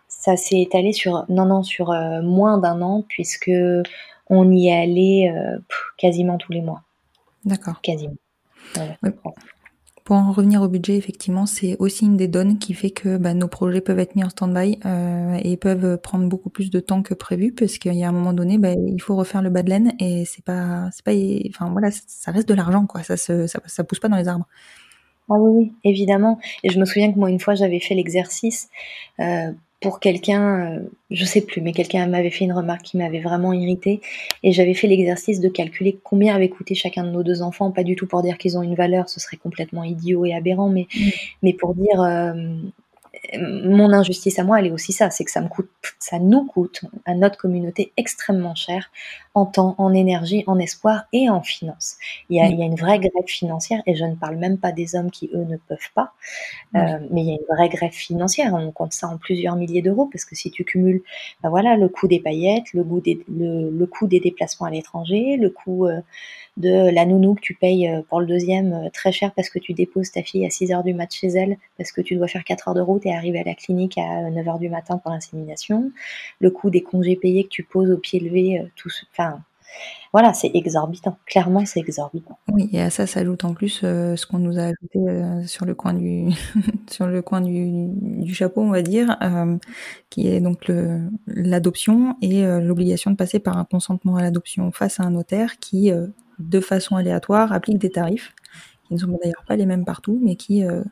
Ça 0.08 0.36
s'est 0.36 0.60
étalé 0.60 0.92
sur, 0.92 1.24
non, 1.28 1.46
non, 1.46 1.62
sur 1.62 1.94
moins 2.24 2.58
d'un 2.58 2.82
an, 2.82 3.04
puisque 3.08 3.52
on 4.30 4.50
y 4.50 4.66
est 4.66 4.82
allé 4.82 5.32
quasiment 5.96 6.38
tous 6.38 6.50
les 6.50 6.62
mois. 6.62 6.82
D'accord. 7.44 7.80
Quasiment. 7.82 8.16
Pour 10.04 10.16
en 10.16 10.32
revenir 10.32 10.60
au 10.60 10.68
budget, 10.68 10.96
effectivement, 10.96 11.46
c'est 11.46 11.76
aussi 11.78 12.04
une 12.04 12.18
des 12.18 12.28
donnes 12.28 12.58
qui 12.58 12.74
fait 12.74 12.90
que 12.90 13.16
bah, 13.16 13.32
nos 13.32 13.48
projets 13.48 13.80
peuvent 13.80 13.98
être 13.98 14.14
mis 14.16 14.22
en 14.22 14.28
stand-by 14.28 14.78
euh, 14.84 15.38
et 15.42 15.56
peuvent 15.56 15.96
prendre 15.96 16.28
beaucoup 16.28 16.50
plus 16.50 16.68
de 16.68 16.78
temps 16.78 17.02
que 17.02 17.14
prévu, 17.14 17.52
parce 17.52 17.78
qu'il 17.78 17.94
y 17.94 18.04
a 18.04 18.08
un 18.10 18.12
moment 18.12 18.34
donné, 18.34 18.58
bah, 18.58 18.74
il 18.74 19.00
faut 19.00 19.16
refaire 19.16 19.40
le 19.40 19.48
bas 19.48 19.62
de 19.62 19.70
laine 19.70 19.94
et 19.98 20.26
c'est 20.26 20.44
pas, 20.44 20.90
c'est 20.92 21.04
pas, 21.04 21.12
enfin 21.48 21.70
voilà, 21.72 21.88
ça 21.90 22.32
reste 22.32 22.46
de 22.46 22.52
l'argent, 22.52 22.84
quoi. 22.84 23.02
Ça, 23.02 23.16
se, 23.16 23.46
ça, 23.46 23.60
ça 23.64 23.82
pousse 23.82 23.98
pas 23.98 24.08
dans 24.08 24.18
les 24.18 24.28
arbres. 24.28 24.46
Ah 25.30 25.36
oui, 25.38 25.50
oui, 25.56 25.72
évidemment. 25.84 26.38
Et 26.62 26.68
je 26.68 26.78
me 26.78 26.84
souviens 26.84 27.10
que 27.10 27.18
moi, 27.18 27.30
une 27.30 27.40
fois, 27.40 27.54
j'avais 27.54 27.80
fait 27.80 27.94
l'exercice. 27.94 28.68
Euh, 29.20 29.52
pour 29.80 30.00
quelqu'un, 30.00 30.72
euh, 30.72 30.80
je 31.10 31.24
sais 31.24 31.42
plus, 31.42 31.60
mais 31.60 31.72
quelqu'un 31.72 32.06
m'avait 32.06 32.30
fait 32.30 32.44
une 32.44 32.52
remarque 32.52 32.82
qui 32.82 32.96
m'avait 32.96 33.20
vraiment 33.20 33.52
irritée 33.52 34.00
et 34.42 34.52
j'avais 34.52 34.74
fait 34.74 34.86
l'exercice 34.86 35.40
de 35.40 35.48
calculer 35.48 35.98
combien 36.02 36.34
avait 36.34 36.48
coûté 36.48 36.74
chacun 36.74 37.04
de 37.04 37.10
nos 37.10 37.22
deux 37.22 37.42
enfants, 37.42 37.70
pas 37.70 37.84
du 37.84 37.94
tout 37.94 38.06
pour 38.06 38.22
dire 38.22 38.38
qu'ils 38.38 38.56
ont 38.56 38.62
une 38.62 38.74
valeur, 38.74 39.08
ce 39.08 39.20
serait 39.20 39.36
complètement 39.36 39.84
idiot 39.84 40.24
et 40.24 40.34
aberrant, 40.34 40.70
mais, 40.70 40.86
mm. 40.94 41.08
mais 41.42 41.52
pour 41.52 41.74
dire 41.74 42.00
euh, 42.00 42.32
mon 43.38 43.92
injustice 43.92 44.38
à 44.38 44.44
moi, 44.44 44.58
elle 44.58 44.66
est 44.66 44.72
aussi 44.72 44.92
ça, 44.92 45.10
c'est 45.10 45.24
que 45.24 45.30
ça 45.30 45.40
me 45.40 45.48
coûte, 45.48 45.70
ça 45.98 46.18
nous 46.18 46.44
coûte 46.44 46.82
à 47.04 47.14
notre 47.14 47.36
communauté 47.36 47.92
extrêmement 47.96 48.54
cher 48.54 48.90
en 49.34 49.46
temps, 49.46 49.74
en 49.78 49.92
énergie, 49.92 50.44
en 50.46 50.60
espoir 50.60 51.06
et 51.12 51.28
en 51.28 51.42
finance. 51.42 51.96
Il 52.30 52.36
y 52.36 52.40
a, 52.40 52.46
une 52.46 52.76
vraie 52.76 53.00
grève 53.00 53.26
financière 53.26 53.82
et 53.84 53.96
je 53.96 54.04
ne 54.04 54.14
parle 54.14 54.36
même 54.36 54.58
pas 54.58 54.70
des 54.70 54.94
hommes 54.94 55.10
qui 55.10 55.28
eux 55.34 55.44
ne 55.44 55.56
peuvent 55.56 55.90
pas, 55.92 56.12
euh, 56.76 56.98
mais 57.10 57.22
il 57.22 57.26
y 57.26 57.30
a 57.32 57.34
une 57.34 57.54
vraie 57.56 57.68
grève 57.68 57.92
financière. 57.92 58.54
On 58.54 58.70
compte 58.70 58.92
ça 58.92 59.08
en 59.08 59.18
plusieurs 59.18 59.56
milliers 59.56 59.82
d'euros 59.82 60.08
parce 60.10 60.24
que 60.24 60.36
si 60.36 60.52
tu 60.52 60.64
cumules, 60.64 61.02
ben 61.42 61.50
voilà, 61.50 61.76
le 61.76 61.88
coût 61.88 62.06
des 62.06 62.20
paillettes, 62.20 62.72
le, 62.74 62.84
des, 63.00 63.24
le, 63.28 63.86
coût 63.86 64.06
des 64.06 64.20
déplacements 64.20 64.66
à 64.68 64.70
l'étranger, 64.70 65.36
le 65.36 65.50
coût 65.50 65.86
euh, 65.86 66.00
de 66.56 66.90
la 66.90 67.04
nounou 67.04 67.34
que 67.34 67.40
tu 67.40 67.54
payes 67.54 67.88
euh, 67.88 68.02
pour 68.08 68.20
le 68.20 68.26
deuxième 68.26 68.88
très 68.92 69.10
cher 69.10 69.32
parce 69.34 69.50
que 69.50 69.58
tu 69.58 69.72
déposes 69.72 70.12
ta 70.12 70.22
fille 70.22 70.46
à 70.46 70.50
6 70.50 70.70
heures 70.72 70.84
du 70.84 70.94
mat 70.94 71.12
chez 71.12 71.26
elle, 71.26 71.56
parce 71.76 71.90
que 71.90 72.00
tu 72.00 72.14
dois 72.14 72.28
faire 72.28 72.44
4 72.44 72.68
heures 72.68 72.74
de 72.74 72.80
route 72.80 73.04
et 73.04 73.12
arriver 73.12 73.40
à 73.40 73.44
la 73.44 73.54
clinique 73.54 73.98
à 73.98 74.30
9 74.30 74.48
heures 74.48 74.58
du 74.60 74.68
matin 74.68 74.98
pour 74.98 75.10
l'insémination, 75.10 75.90
le 76.38 76.50
coût 76.52 76.70
des 76.70 76.82
congés 76.82 77.16
payés 77.16 77.42
que 77.42 77.48
tu 77.48 77.64
poses 77.64 77.90
au 77.90 77.98
pied 77.98 78.20
levé, 78.20 78.62
tout, 78.76 78.90
enfin, 79.10 79.23
voilà, 80.12 80.32
c'est 80.32 80.50
exorbitant. 80.54 81.16
Clairement, 81.26 81.64
c'est 81.66 81.80
exorbitant. 81.80 82.38
Oui, 82.52 82.68
et 82.72 82.80
à 82.80 82.90
ça 82.90 83.06
s'ajoute 83.06 83.44
en 83.44 83.52
plus 83.52 83.80
ce 83.80 84.26
qu'on 84.26 84.38
nous 84.38 84.58
a 84.58 84.64
ajouté 84.64 85.00
sur 85.46 85.64
le 85.64 85.74
coin 85.74 85.92
du 85.92 86.28
sur 86.90 87.06
le 87.06 87.20
coin 87.20 87.40
du, 87.40 88.32
chapeau, 88.32 88.60
on 88.60 88.70
va 88.70 88.82
dire, 88.82 89.16
qui 90.10 90.28
est 90.28 90.40
donc 90.40 90.70
l'adoption 91.26 92.16
et 92.22 92.42
l'obligation 92.44 93.10
de 93.10 93.16
passer 93.16 93.40
par 93.40 93.58
un 93.58 93.64
consentement 93.64 94.16
à 94.16 94.22
l'adoption 94.22 94.70
face 94.70 95.00
à 95.00 95.02
un 95.02 95.10
notaire 95.10 95.58
qui 95.58 95.90
de 96.38 96.60
façon 96.60 96.96
aléatoire, 96.96 97.52
applique 97.52 97.78
des 97.78 97.90
tarifs 97.90 98.34
qui 98.86 98.94
ne 98.94 98.98
sont 98.98 99.18
d'ailleurs 99.22 99.44
pas 99.46 99.56
les 99.56 99.66
mêmes 99.66 99.84
partout, 99.84 100.18
mais 100.22 100.36
qui 100.36 100.64
euh, 100.64 100.82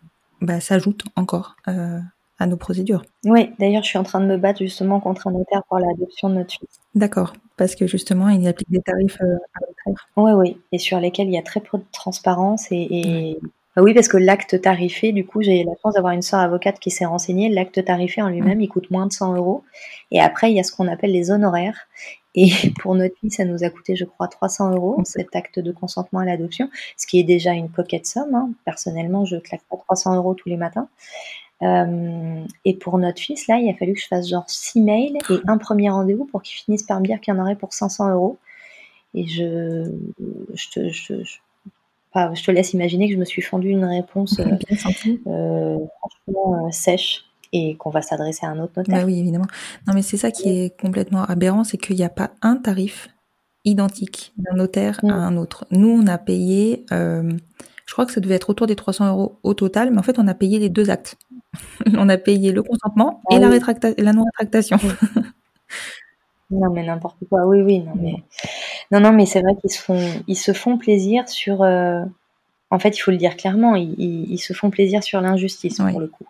bah, 0.41 0.61
s'ajoutent 0.61 1.05
encore 1.16 1.57
euh, 1.68 2.01
à 2.43 2.47
nos 2.47 2.57
procédures. 2.57 3.03
Oui, 3.24 3.51
d'ailleurs, 3.59 3.82
je 3.82 3.88
suis 3.88 3.99
en 3.99 4.03
train 4.03 4.20
de 4.20 4.26
me 4.26 4.36
battre 4.36 4.59
justement 4.59 5.01
contre 5.01 5.28
un 5.28 5.32
notaire 5.32 5.62
pour 5.68 5.78
l'adoption 5.78 6.28
de 6.28 6.34
notre 6.34 6.53
fils. 6.53 6.80
D'accord, 6.95 7.32
parce 7.57 7.74
que 7.74 7.86
justement, 7.86 8.28
il 8.28 8.47
applique 8.47 8.70
des 8.70 8.82
tarifs 8.82 9.20
euh, 9.20 9.36
arbitraires. 9.55 10.09
Oui, 10.16 10.32
oui, 10.32 10.59
et 10.72 10.78
sur 10.78 10.99
lesquels 11.01 11.28
il 11.28 11.34
y 11.34 11.38
a 11.38 11.43
très 11.43 11.61
peu 11.61 11.78
de 11.78 11.84
transparence 11.93 12.66
et, 12.70 13.38
bah 13.74 13.82
oui, 13.82 13.95
parce 13.95 14.09
que 14.09 14.18
l'acte 14.18 14.61
tarifé, 14.61 15.12
du 15.12 15.24
coup, 15.24 15.40
j'ai 15.40 15.64
la 15.64 15.72
chance 15.82 15.95
d'avoir 15.95 16.12
une 16.12 16.20
soeur 16.20 16.40
avocate 16.40 16.78
qui 16.78 16.90
s'est 16.90 17.07
renseignée. 17.07 17.49
L'acte 17.49 17.82
tarifé 17.82 18.20
en 18.20 18.28
lui-même, 18.28 18.61
il 18.61 18.68
coûte 18.68 18.90
moins 18.90 19.07
de 19.07 19.12
100 19.12 19.34
euros. 19.36 19.64
Et 20.11 20.20
après, 20.20 20.51
il 20.51 20.57
y 20.57 20.61
a 20.61 20.62
ce 20.62 20.72
qu'on 20.72 20.88
appelle 20.88 21.12
les 21.12 21.30
honoraires. 21.30 21.88
Et 22.34 22.51
pour 22.80 22.95
notre 22.95 23.16
fille, 23.18 23.30
ça 23.30 23.47
nous 23.47 23.64
a 23.64 23.70
coûté, 23.70 23.97
je 23.97 24.05
crois, 24.05 24.28
300 24.28 24.74
euros, 24.74 25.01
cet 25.05 25.34
acte 25.36 25.59
de 25.59 25.72
consentement 25.72 26.20
à 26.20 26.26
l'adoption, 26.26 26.68
ce 26.99 27.07
qui 27.07 27.18
est 27.18 27.24
déjà 27.24 27.53
une 27.53 27.70
pocket 27.70 28.05
somme. 28.05 28.34
Hein. 28.34 28.51
Personnellement, 28.66 29.24
je 29.24 29.36
claque 29.36 29.62
pas 29.70 29.78
300 29.78 30.16
euros 30.16 30.34
tous 30.34 30.51
les 30.51 30.59
matins. 30.59 30.88
Euh, 31.62 32.44
et 32.64 32.74
pour 32.74 32.98
notre 32.98 33.20
fils, 33.20 33.46
là, 33.46 33.58
il 33.58 33.70
a 33.70 33.74
fallu 33.74 33.94
que 33.94 34.00
je 34.00 34.06
fasse 34.06 34.28
genre 34.28 34.44
6 34.48 34.80
mails 34.80 35.16
et 35.30 35.34
un 35.46 35.58
premier 35.58 35.90
rendez-vous 35.90 36.24
pour 36.24 36.42
qu'il 36.42 36.56
finisse 36.56 36.82
par 36.82 37.00
me 37.00 37.06
dire 37.06 37.20
qu'il 37.20 37.34
y 37.34 37.36
en 37.36 37.40
aurait 37.40 37.56
pour 37.56 37.72
500 37.72 38.12
euros. 38.12 38.38
Et 39.14 39.26
je, 39.26 39.90
je, 40.54 40.70
te, 40.70 40.88
je, 40.88 41.14
je 41.22 42.42
te 42.42 42.50
laisse 42.50 42.72
imaginer 42.72 43.08
que 43.08 43.14
je 43.14 43.18
me 43.18 43.24
suis 43.24 43.42
fendu 43.42 43.68
une 43.68 43.84
réponse 43.84 44.40
euh, 44.40 44.56
euh, 45.26 45.78
franchement 45.98 46.70
sèche 46.70 47.24
et 47.52 47.76
qu'on 47.76 47.90
va 47.90 48.00
s'adresser 48.00 48.46
à 48.46 48.48
un 48.48 48.58
autre 48.58 48.72
notaire. 48.76 48.96
Bah 48.96 49.04
oui, 49.04 49.18
évidemment. 49.18 49.46
Non, 49.86 49.92
mais 49.94 50.02
c'est 50.02 50.16
ça 50.16 50.30
qui 50.30 50.48
est 50.48 50.80
complètement 50.80 51.24
aberrant, 51.24 51.64
c'est 51.64 51.76
qu'il 51.76 51.96
n'y 51.96 52.04
a 52.04 52.08
pas 52.08 52.30
un 52.40 52.56
tarif 52.56 53.08
identique 53.64 54.32
d'un 54.38 54.56
notaire 54.56 54.98
à 55.04 55.06
mm. 55.06 55.10
un 55.10 55.36
autre. 55.36 55.66
Nous, 55.70 55.90
on 55.90 56.06
a 56.06 56.18
payé, 56.18 56.86
je 57.87 57.93
crois 57.93 58.07
que 58.07 58.12
ça 58.12 58.20
devait 58.20 58.35
être 58.35 58.51
autour 58.51 58.66
des 58.66 58.76
300 58.76 59.09
euros 59.09 59.39
au 59.43 59.55
total, 59.55 59.91
mais 59.91 59.99
en 59.99 60.03
fait, 60.03 60.18
on 60.18 60.28
a 60.28 60.35
payé 60.35 60.59
les 60.59 60.68
deux 60.68 60.91
actes. 60.91 61.16
on 61.97 62.09
a 62.09 62.16
payé 62.16 62.53
le 62.53 62.62
consentement 62.62 63.20
ah 63.30 63.37
et 63.37 63.39
la, 63.39 63.49
la 63.49 64.12
non-rétractation. 64.12 64.78
non, 66.51 66.70
mais 66.70 66.85
n'importe 66.85 67.18
quoi. 67.28 67.47
Oui, 67.47 67.62
oui, 67.62 67.80
non, 67.80 67.93
mais, 67.97 68.14
non, 68.91 69.01
non, 69.01 69.12
mais 69.12 69.26
c'est 69.26 69.41
vrai 69.41 69.55
qu'ils 69.61 69.70
se 69.70 69.80
font, 69.80 70.01
ils 70.26 70.37
se 70.37 70.53
font 70.53 70.78
plaisir 70.78 71.28
sur. 71.28 71.62
Euh, 71.62 72.03
en 72.70 72.78
fait, 72.78 72.97
il 72.97 73.01
faut 73.01 73.11
le 73.11 73.18
dire 73.18 73.37
clairement, 73.37 73.74
ils, 73.76 73.95
ils, 73.99 74.39
se 74.39 74.55
font 74.55 74.70
plaisir 74.70 75.03
sur 75.03 75.20
l'injustice 75.20 75.76
pour 75.76 76.01
le 76.01 76.07
coup 76.07 76.24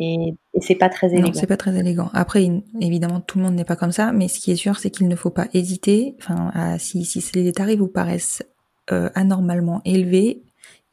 et, 0.00 0.34
c'est 0.60 0.74
pas 0.74 0.88
très 0.88 1.08
élégant. 1.08 1.28
Non, 1.28 1.32
c'est 1.34 1.46
pas 1.46 1.56
très 1.56 1.76
élégant. 1.78 2.10
Après, 2.12 2.46
évidemment, 2.80 3.20
tout 3.20 3.38
le 3.38 3.44
monde 3.44 3.54
n'est 3.54 3.64
pas 3.64 3.76
comme 3.76 3.92
ça, 3.92 4.12
mais 4.12 4.28
ce 4.28 4.40
qui 4.40 4.50
est 4.50 4.56
sûr, 4.56 4.78
c'est 4.78 4.90
qu'il 4.90 5.08
ne 5.08 5.16
faut 5.16 5.30
pas 5.30 5.46
hésiter. 5.52 6.16
Enfin, 6.18 6.50
à, 6.54 6.78
si, 6.78 7.04
si 7.04 7.22
les 7.34 7.52
tarifs 7.52 7.78
vous 7.78 7.88
paraissent 7.88 8.42
euh, 8.90 9.10
anormalement 9.14 9.80
élevés, 9.84 10.42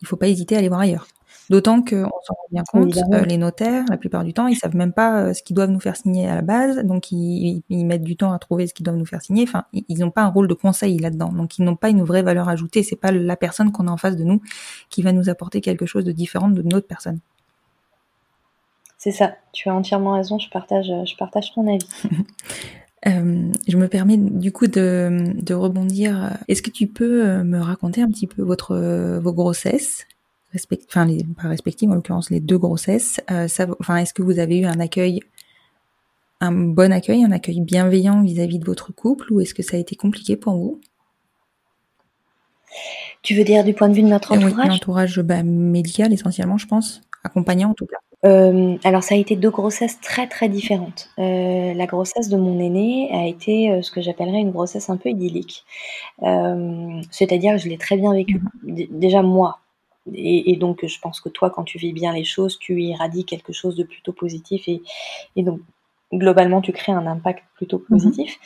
il 0.02 0.08
faut 0.08 0.18
pas 0.18 0.28
hésiter 0.28 0.56
à 0.56 0.60
aller 0.60 0.70
voir 0.70 0.82
ailleurs. 0.82 1.08
D'autant 1.50 1.82
qu'on 1.82 2.10
s'en 2.24 2.34
rend 2.34 2.48
bien 2.52 2.64
compte, 2.70 2.98
euh, 3.14 3.22
les 3.22 3.38
notaires, 3.38 3.86
la 3.90 3.98
plupart 3.98 4.26
du 4.26 4.34
temps, 4.34 4.48
ils 4.48 4.58
savent 4.58 4.76
même 4.76 4.92
pas 4.92 5.22
euh, 5.22 5.34
ce 5.34 5.42
qu'ils 5.42 5.56
doivent 5.56 5.70
nous 5.70 5.80
faire 5.80 5.96
signer 5.96 6.28
à 6.28 6.36
la 6.36 6.42
base, 6.42 6.84
donc 6.84 7.12
ils, 7.12 7.64
ils 7.70 7.86
mettent 7.86 8.04
du 8.04 8.18
temps 8.18 8.34
à 8.34 8.40
trouver 8.40 8.68
ce 8.68 8.74
qu'ils 8.74 8.84
doivent 8.84 8.98
nous 8.98 9.06
faire 9.06 9.22
signer. 9.22 9.44
Enfin, 9.44 9.64
ils 9.72 10.00
n'ont 10.00 10.12
pas 10.12 10.24
un 10.24 10.28
rôle 10.28 10.50
de 10.50 10.54
conseil 10.54 10.98
là-dedans, 11.00 11.32
donc 11.32 11.58
ils 11.58 11.64
n'ont 11.64 11.78
pas 11.78 11.90
une 11.90 12.04
vraie 12.04 12.22
valeur 12.22 12.50
ajoutée. 12.50 12.84
C'est 12.84 12.98
pas 12.98 13.12
la 13.12 13.38
personne 13.38 13.72
qu'on 13.72 13.88
a 13.88 13.92
en 13.92 13.98
face 13.98 14.18
de 14.18 14.26
nous 14.26 14.42
qui 14.90 15.02
va 15.02 15.14
nous 15.14 15.30
apporter 15.30 15.62
quelque 15.62 15.86
chose 15.86 16.04
de 16.04 16.12
différent 16.12 16.50
de 16.50 16.62
notre 16.64 16.88
personne. 16.88 17.20
C'est 18.98 19.12
ça, 19.12 19.36
tu 19.54 19.70
as 19.70 19.76
entièrement 19.76 20.14
raison, 20.14 20.40
je 20.40 20.50
partage, 20.50 20.88
je 20.88 21.16
partage 21.16 21.54
ton 21.54 21.66
avis. 21.68 21.88
Euh, 23.06 23.52
je 23.68 23.78
me 23.78 23.88
permets 23.88 24.18
du 24.18 24.52
coup 24.52 24.68
de, 24.68 25.34
de 25.36 25.54
rebondir. 25.54 26.38
Est-ce 26.48 26.64
que 26.64 26.72
tu 26.72 26.88
peux 26.88 27.28
euh, 27.28 27.44
me 27.44 27.60
raconter 27.60 28.02
un 28.02 28.08
petit 28.08 28.28
peu 28.28 28.42
votre, 28.42 29.20
vos 29.20 29.34
grossesses? 29.34 30.08
Enfin 30.88 31.06
les, 31.06 31.24
pas 31.24 31.50
respectives 31.50 31.92
en 31.92 31.96
l'occurrence 31.96 32.30
les 32.30 32.40
deux 32.40 32.58
grossesses. 32.58 33.22
Euh, 33.32 33.48
ça, 33.48 33.68
enfin, 33.80 33.98
est-ce 33.98 34.14
que 34.14 34.22
vous 34.22 34.40
avez 34.40 34.60
eu 34.60 34.66
un 34.66 34.80
accueil, 34.80 35.20
un 36.40 36.52
bon 36.52 36.92
accueil, 36.92 37.24
un 37.24 37.32
accueil 37.32 37.62
bienveillant 37.62 38.22
vis-à-vis 38.24 38.60
de 38.60 38.66
votre 38.66 38.94
couple, 38.94 39.32
ou 39.32 39.42
est-ce 39.42 39.54
que 39.54 39.64
ça 39.64 39.78
a 39.78 39.80
été 39.80 39.96
compliqué 39.96 40.36
pour 40.36 40.56
vous? 40.56 40.82
Tu 43.22 43.36
veux 43.36 43.44
dire 43.44 43.64
du 43.64 43.74
point 43.74 43.90
de 43.90 43.94
vue 43.94 44.04
de 44.04 44.08
notre 44.08 44.32
entourage? 44.32 44.54
Oui, 44.56 44.68
l'entourage 44.68 45.20
bah, 45.20 45.44
médical 45.44 46.14
essentiellement, 46.14 46.58
je 46.58 46.68
pense, 46.68 47.02
accompagnant 47.28 47.70
en 47.70 47.74
tout 47.74 47.86
cas. 47.86 47.98
Euh, 48.26 48.78
alors 48.84 49.04
ça 49.04 49.14
a 49.14 49.18
été 49.18 49.36
deux 49.36 49.52
grossesses 49.52 50.00
très 50.02 50.28
très 50.28 50.50
différentes. 50.50 51.10
Euh, 51.20 51.74
la 51.74 51.86
grossesse 51.86 52.30
de 52.30 52.38
mon 52.38 52.60
aîné 52.60 53.10
a 53.14 53.28
été 53.28 53.70
euh, 53.70 53.82
ce 53.84 53.92
que 53.92 54.02
j'appellerais 54.02 54.40
une 54.40 54.52
grossesse 54.52 54.90
un 54.90 54.98
peu 54.98 55.10
idyllique. 55.10 55.64
C'est-à-dire 57.12 57.58
je 57.58 57.70
l'ai 57.70 57.78
très 57.78 57.98
bien 57.98 58.14
vécu. 58.14 58.42
Mhm. 58.64 58.88
Déjà 58.92 59.22
moi. 59.22 59.60
Et, 60.14 60.56
donc 60.56 60.86
je 60.86 61.00
pense 61.00 61.20
que 61.20 61.30
toi 61.30 61.50
quand 61.50 61.64
tu 61.64 61.78
vis 61.78 61.94
bien 61.94 62.14
les 62.14 62.24
choses, 62.24 62.58
tu 62.58 62.82
irradies 62.82 63.26
quelque 63.26 63.54
chose 63.54 63.76
de 63.76 63.84
plutôt 63.84 64.14
positif 64.14 64.68
et, 64.68 64.82
et 65.36 65.44
donc 65.44 65.60
globalement 66.14 66.62
tu 66.62 66.72
crées 66.72 66.94
un 66.94 67.06
impact 67.06 67.44
plutôt 67.56 67.80
mhm. 67.80 67.86
positif. 67.98 68.40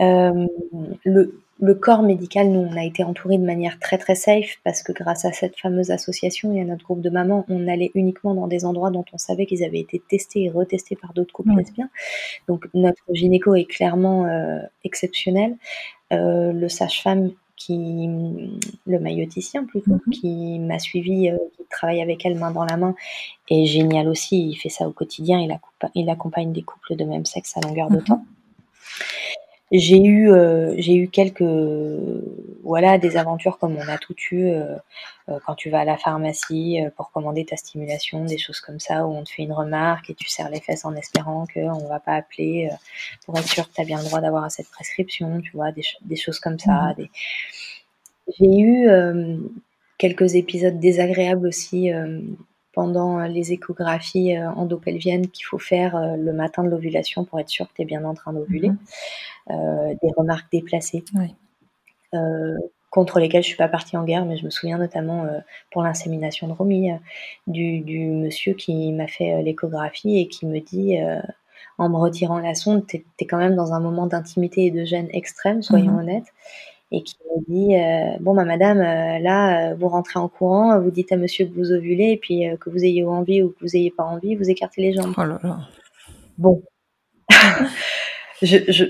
le, 0.00 1.43
le 1.60 1.74
corps 1.74 2.02
médical, 2.02 2.48
nous, 2.48 2.60
on 2.60 2.76
a 2.76 2.84
été 2.84 3.04
entouré 3.04 3.38
de 3.38 3.44
manière 3.44 3.78
très 3.78 3.96
très 3.96 4.16
safe 4.16 4.56
parce 4.64 4.82
que 4.82 4.92
grâce 4.92 5.24
à 5.24 5.32
cette 5.32 5.58
fameuse 5.58 5.90
association 5.90 6.52
et 6.52 6.60
à 6.60 6.64
notre 6.64 6.84
groupe 6.84 7.00
de 7.00 7.10
mamans, 7.10 7.44
on 7.48 7.68
allait 7.68 7.92
uniquement 7.94 8.34
dans 8.34 8.48
des 8.48 8.64
endroits 8.64 8.90
dont 8.90 9.04
on 9.12 9.18
savait 9.18 9.46
qu'ils 9.46 9.62
avaient 9.62 9.80
été 9.80 10.02
testés 10.08 10.44
et 10.44 10.50
retestés 10.50 10.96
par 10.96 11.12
d'autres 11.12 11.32
couples 11.32 11.54
lesbiens. 11.56 11.90
Donc 12.48 12.68
notre 12.74 13.02
gynéco 13.10 13.54
est 13.54 13.66
clairement 13.66 14.26
euh, 14.26 14.58
exceptionnel. 14.82 15.56
Euh, 16.12 16.52
le 16.52 16.68
sage-femme 16.68 17.30
qui, 17.56 18.10
le 18.86 18.98
mailloticien 18.98 19.64
plutôt, 19.64 19.92
mhm. 19.92 20.12
qui 20.12 20.58
m'a 20.58 20.80
suivi, 20.80 21.30
euh, 21.30 21.38
qui 21.56 21.62
travaille 21.70 22.02
avec 22.02 22.26
elle 22.26 22.36
main 22.36 22.50
dans 22.50 22.64
la 22.64 22.76
main, 22.76 22.96
est 23.48 23.66
génial 23.66 24.08
aussi. 24.08 24.48
Il 24.50 24.56
fait 24.56 24.68
ça 24.68 24.88
au 24.88 24.92
quotidien. 24.92 25.38
Il, 25.38 25.56
il 25.94 26.10
accompagne 26.10 26.52
des 26.52 26.62
couples 26.62 26.96
de 26.96 27.04
même 27.04 27.24
sexe 27.24 27.56
à 27.56 27.60
longueur 27.60 27.90
de 27.90 27.98
mhm. 27.98 28.04
temps. 28.04 28.24
J'ai 29.76 30.00
eu, 30.00 30.30
euh, 30.30 30.72
j'ai 30.78 30.94
eu 30.94 31.08
quelques, 31.08 31.42
voilà, 32.62 32.96
des 32.96 33.16
aventures 33.16 33.58
comme 33.58 33.76
on 33.76 33.88
a 33.88 33.98
tout 33.98 34.14
eu 34.30 34.44
euh, 34.46 34.76
euh, 35.28 35.40
quand 35.44 35.56
tu 35.56 35.68
vas 35.68 35.80
à 35.80 35.84
la 35.84 35.96
pharmacie 35.96 36.78
pour 36.96 37.10
commander 37.10 37.44
ta 37.44 37.56
stimulation, 37.56 38.24
des 38.24 38.38
choses 38.38 38.60
comme 38.60 38.78
ça 38.78 39.04
où 39.04 39.12
on 39.12 39.24
te 39.24 39.30
fait 39.30 39.42
une 39.42 39.52
remarque 39.52 40.10
et 40.10 40.14
tu 40.14 40.28
serres 40.28 40.50
les 40.50 40.60
fesses 40.60 40.84
en 40.84 40.94
espérant 40.94 41.48
qu'on 41.52 41.88
va 41.88 41.98
pas 41.98 42.12
appeler 42.12 42.70
pour 43.26 43.36
être 43.36 43.48
sûr 43.48 43.68
que 43.68 43.74
tu 43.74 43.80
as 43.80 43.84
bien 43.84 43.98
le 43.98 44.04
droit 44.04 44.20
d'avoir 44.20 44.48
cette 44.48 44.68
prescription, 44.70 45.40
tu 45.40 45.50
vois, 45.56 45.72
des, 45.72 46.16
choses 46.16 46.38
comme 46.38 46.60
ça. 46.60 46.94
Mmh. 46.96 47.06
J'ai 48.38 48.60
eu 48.60 48.88
quelques 49.98 50.36
épisodes 50.36 50.78
désagréables 50.78 51.48
aussi 51.48 51.90
pendant 52.74 53.20
les 53.20 53.52
échographies 53.52 54.38
endopelviennes 54.38 55.28
qu'il 55.28 55.44
faut 55.44 55.58
faire 55.58 56.16
le 56.16 56.32
matin 56.32 56.64
de 56.64 56.68
l'ovulation 56.68 57.24
pour 57.24 57.40
être 57.40 57.48
sûr 57.48 57.68
que 57.68 57.74
tu 57.76 57.82
es 57.82 57.84
bien 57.84 58.04
en 58.04 58.14
train 58.14 58.32
d'ovuler. 58.32 58.70
Mmh. 58.70 58.78
Euh, 59.50 59.94
des 60.02 60.10
remarques 60.16 60.50
déplacées. 60.50 61.04
Euh, 62.14 62.56
contre 62.88 63.18
lesquelles 63.18 63.42
je 63.42 63.48
suis 63.48 63.56
pas 63.56 63.68
partie 63.68 63.96
en 63.96 64.04
guerre, 64.04 64.24
mais 64.24 64.38
je 64.38 64.44
me 64.44 64.50
souviens 64.50 64.78
notamment 64.78 65.24
euh, 65.24 65.40
pour 65.70 65.82
l'insémination 65.82 66.46
de 66.46 66.52
Romy, 66.52 66.92
du, 67.46 67.80
du, 67.80 68.06
monsieur 68.06 68.54
qui 68.54 68.92
m'a 68.92 69.08
fait 69.08 69.42
l'échographie 69.42 70.18
et 70.18 70.28
qui 70.28 70.46
me 70.46 70.60
dit 70.60 70.96
en 71.76 71.88
me 71.90 71.96
retirant 71.96 72.38
la 72.38 72.54
sonde, 72.54 72.86
tu 72.86 73.04
es, 73.18 73.26
quand 73.26 73.36
même 73.36 73.56
dans 73.56 73.74
un 73.74 73.80
moment 73.80 74.06
d'intimité 74.06 74.66
et 74.66 74.70
de 74.70 74.84
gêne 74.84 75.08
extrême, 75.12 75.60
soyons 75.62 75.92
mhm. 75.92 75.98
honnêtes, 75.98 76.32
et 76.90 77.02
qui 77.02 77.16
me 77.24 77.44
dit 77.48 77.76
euh, 77.76 78.16
Bon, 78.20 78.34
bah, 78.34 78.44
madame, 78.44 78.78
euh, 78.78 79.18
là, 79.18 79.70
euh, 79.70 79.74
vous 79.74 79.88
rentrez 79.88 80.18
en 80.18 80.28
courant, 80.28 80.78
vous 80.80 80.90
dites 80.90 81.12
à 81.12 81.16
monsieur 81.16 81.46
que 81.46 81.54
vous 81.54 81.72
ovulez, 81.72 82.12
et 82.12 82.16
puis 82.16 82.44
que 82.60 82.70
vous 82.70 82.84
ayez 82.84 83.04
envie 83.04 83.42
ou 83.42 83.50
que 83.50 83.60
vous 83.62 83.76
ayez 83.76 83.90
pas 83.90 84.04
envie, 84.04 84.36
vous 84.36 84.50
écartez 84.50 84.82
les 84.82 84.92
jambes. 84.94 85.14
Oh 85.16 85.24
là 85.24 85.38
là. 85.42 85.58
Bon. 86.38 86.62
je, 88.42 88.58
je, 88.68 88.84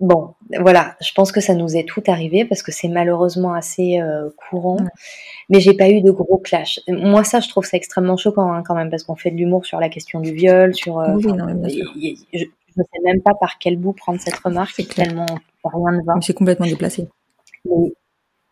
bon, 0.00 0.34
voilà, 0.60 0.96
je 1.00 1.10
pense 1.12 1.32
que 1.32 1.40
ça 1.40 1.54
nous 1.54 1.76
est 1.76 1.84
tout 1.84 2.02
arrivé 2.06 2.44
parce 2.44 2.62
que 2.62 2.70
c'est 2.70 2.88
malheureusement 2.88 3.52
assez 3.52 4.00
courant. 4.48 4.78
Mais 5.48 5.60
j'ai 5.60 5.74
pas 5.74 5.90
eu 5.90 6.02
de 6.02 6.10
gros 6.10 6.38
clash. 6.38 6.80
Moi, 6.88 7.24
ça, 7.24 7.40
je 7.40 7.48
trouve 7.48 7.64
ça 7.64 7.76
extrêmement 7.76 8.16
choquant 8.16 8.52
hein, 8.52 8.62
quand 8.64 8.74
même, 8.74 8.90
parce 8.90 9.02
qu'on 9.02 9.16
fait 9.16 9.30
de 9.30 9.36
l'humour 9.36 9.66
sur 9.66 9.80
la 9.80 9.88
question 9.88 10.20
du 10.20 10.32
viol, 10.32 10.74
sur. 10.74 10.96
oui, 10.96 11.26
non, 11.26 11.46
je, 11.68 12.44
ne 12.78 12.84
sais 12.84 13.00
même 13.04 13.20
pas 13.20 13.34
par 13.34 13.58
quel 13.58 13.76
bout 13.76 13.92
prendre 13.92 14.20
cette 14.20 14.38
remarque. 14.38 14.72
C'est 14.76 14.88
tellement 14.88 15.26
rien 15.64 15.98
ne 15.98 16.02
va. 16.02 16.14
C'est 16.20 16.34
complètement 16.34 16.66
déplacé. 16.66 17.08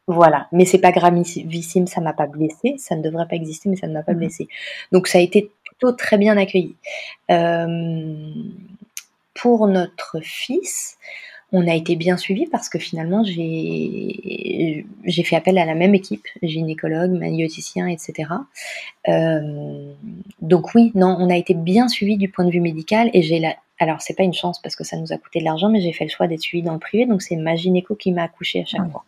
voilà, 0.07 0.49
mais 0.53 0.65
c'est 0.65 0.79
pas 0.79 0.93
gravissime, 0.93 1.87
ça 1.87 2.01
m'a 2.01 2.13
pas 2.13 2.27
blessé, 2.27 2.77
ça 2.79 2.97
ne 2.97 3.03
devrait 3.03 3.29
pas 3.29 3.37
exister, 3.37 3.69
mais 3.69 3.77
ça 3.77 3.87
ne 3.87 3.93
m'a 3.93 4.03
pas 4.03 4.13
mhm. 4.13 4.19
blessé. 4.19 4.49
Donc 4.93 5.07
ça 5.07 5.19
a 5.19 5.21
été 5.21 5.51
plutôt 5.65 5.93
très 5.93 6.19
bien 6.19 6.37
accueilli. 6.37 6.75
Euh, 7.31 8.33
pour 9.35 9.67
notre 9.67 10.21
fils, 10.23 10.99
on 11.53 11.67
a 11.67 11.75
été 11.75 11.97
bien 11.97 12.17
suivi 12.17 12.47
parce 12.47 12.69
que 12.69 12.79
finalement 12.79 13.25
j'ai 13.25 14.87
j'ai 15.05 15.23
fait 15.25 15.37
appel 15.37 15.59
à 15.59 15.65
la 15.65 15.75
même 15.75 15.95
équipe, 15.95 16.27
gynécologue, 16.43 17.11
magnéticien, 17.11 17.89
etc. 17.89 18.29
Euh, 19.09 19.93
donc 20.41 20.75
oui, 20.75 20.93
non, 20.95 21.17
on 21.19 21.29
a 21.31 21.37
été 21.37 21.55
bien 21.55 21.89
suivi 21.89 22.17
du 22.17 22.29
point 22.29 22.45
de 22.45 22.51
vue 22.51 22.61
médical 22.61 23.11
et 23.15 23.23
j'ai 23.23 23.41
la 23.41 23.57
alors 23.81 24.01
c'est 24.01 24.14
pas 24.14 24.22
une 24.22 24.35
chance 24.35 24.61
parce 24.61 24.76
que 24.76 24.85
ça 24.85 24.97
nous 24.97 25.12
a 25.12 25.16
coûté 25.16 25.41
de 25.41 25.45
l'argent, 25.45 25.68
mais 25.68 25.81
j'ai 25.81 25.93
fait 25.93 26.05
le 26.05 26.11
choix 26.11 26.26
d'être 26.26 26.41
suivi 26.41 26.62
dans 26.62 26.74
le 26.74 26.78
privé, 26.78 27.07
donc 27.07 27.22
c'est 27.22 27.37
ma 27.37 27.57
gynéco 27.57 27.95
qui 27.95 28.12
m'a 28.12 28.24
accouché 28.24 28.61
à 28.61 28.64
chaque 28.66 28.91
fois. 28.91 29.05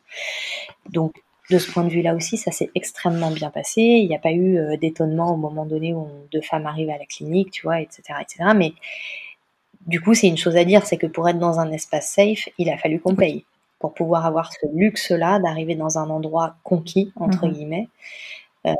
Donc 0.90 1.14
de 1.50 1.58
ce 1.58 1.70
point 1.70 1.84
de 1.84 1.90
vue-là 1.90 2.14
aussi, 2.14 2.36
ça 2.36 2.50
s'est 2.50 2.70
extrêmement 2.74 3.30
bien 3.30 3.50
passé. 3.50 3.82
Il 3.82 4.08
n'y 4.08 4.14
a 4.14 4.18
pas 4.18 4.32
eu 4.32 4.58
euh, 4.58 4.76
d'étonnement 4.76 5.34
au 5.34 5.36
moment 5.36 5.66
donné 5.66 5.92
où 5.92 6.08
deux 6.32 6.40
femmes 6.40 6.66
arrivent 6.66 6.90
à 6.90 6.98
la 6.98 7.04
clinique, 7.04 7.50
tu 7.50 7.62
vois, 7.62 7.80
etc., 7.80 8.02
etc. 8.20 8.50
Mais 8.56 8.72
du 9.86 10.00
coup, 10.00 10.14
c'est 10.14 10.28
une 10.28 10.36
chose 10.36 10.56
à 10.56 10.64
dire, 10.64 10.86
c'est 10.86 10.96
que 10.96 11.06
pour 11.06 11.28
être 11.28 11.38
dans 11.38 11.60
un 11.60 11.70
espace 11.72 12.10
safe, 12.10 12.48
il 12.58 12.70
a 12.70 12.78
fallu 12.78 13.00
qu'on 13.00 13.14
paye 13.14 13.44
pour 13.78 13.94
pouvoir 13.94 14.24
avoir 14.24 14.52
ce 14.52 14.66
luxe-là 14.72 15.40
d'arriver 15.40 15.74
dans 15.74 15.98
un 15.98 16.08
endroit 16.08 16.54
conquis 16.62 17.12
entre 17.16 17.48
guillemets. 17.48 17.88
Euh, 18.64 18.74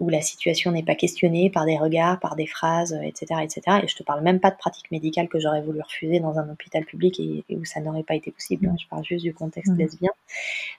où 0.00 0.08
la 0.08 0.22
situation 0.22 0.72
n'est 0.72 0.82
pas 0.82 0.96
questionnée 0.96 1.50
par 1.50 1.64
des 1.64 1.78
regards, 1.78 2.18
par 2.18 2.34
des 2.34 2.46
phrases, 2.46 2.98
etc., 3.04 3.40
etc. 3.44 3.78
Et 3.84 3.86
je 3.86 3.94
te 3.94 4.02
parle 4.02 4.22
même 4.22 4.40
pas 4.40 4.50
de 4.50 4.56
pratiques 4.56 4.90
médicales 4.90 5.28
que 5.28 5.38
j'aurais 5.38 5.62
voulu 5.62 5.80
refuser 5.80 6.18
dans 6.18 6.36
un 6.40 6.50
hôpital 6.50 6.84
public 6.84 7.20
et, 7.20 7.44
où 7.56 7.64
ça 7.64 7.80
n'aurait 7.80 8.02
pas 8.02 8.16
été 8.16 8.32
possible. 8.32 8.66
Hein. 8.66 8.74
Je 8.80 8.88
parle 8.88 9.04
juste 9.04 9.22
du 9.22 9.32
contexte 9.32 9.72
lesbien. 9.76 10.10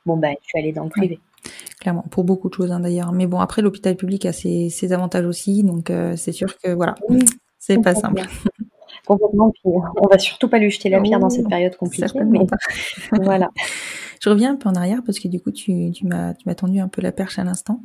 Bon, 0.06 0.18
ben, 0.18 0.36
je 0.41 0.47
suis 0.47 0.60
allée 0.60 0.74
dans 0.74 0.84
le 0.84 0.89
privé. 0.89 1.20
Clairement, 1.80 2.04
pour 2.12 2.26
beaucoup 2.26 2.49
de 2.49 2.54
choses 2.54 2.74
hein, 2.74 2.82
d'ailleurs. 2.82 3.14
Mais 3.14 3.26
bon, 3.26 3.39
après, 3.39 3.62
l'hôpital 3.62 3.95
public 3.95 4.26
a 4.26 4.34
ses, 4.34 4.91
avantages 4.91 5.26
aussi, 5.26 5.64
donc 5.64 5.89
euh, 5.89 6.18
c'est 6.18 6.34
sûr 6.34 6.58
que 6.60 6.74
voilà, 6.74 6.95
c'est 7.58 7.82
pas 7.82 7.95
simple. 7.95 8.22
Complètement. 9.12 9.51
Puis, 9.51 9.62
on 9.66 10.07
va 10.07 10.18
surtout 10.18 10.47
pas 10.47 10.57
lui 10.57 10.72
jeter 10.72 10.89
la 10.89 11.01
pierre 11.01 11.20
dans 11.20 11.30
cette 11.30 11.49
période 11.49 11.76
compliquée. 11.76 12.24
Mais... 12.24 12.39
voilà. 13.24 13.49
Je 14.22 14.30
reviens 14.30 14.53
un 14.53 14.55
peu 14.55 14.70
en 14.70 14.76
arrière 14.76 15.01
parce 15.05 15.20
que 15.20 15.28
du 15.28 15.41
coup, 15.41 15.51
tu, 15.51 15.91
tu 15.91 16.05
m'as 16.05 16.34
tu 16.34 16.47
m'as 16.47 16.55
tendu 16.55 16.80
un 16.80 16.88
peu 16.88 17.01
la 17.01 17.12
perche 17.12 17.39
à 17.39 17.43
l'instant. 17.43 17.82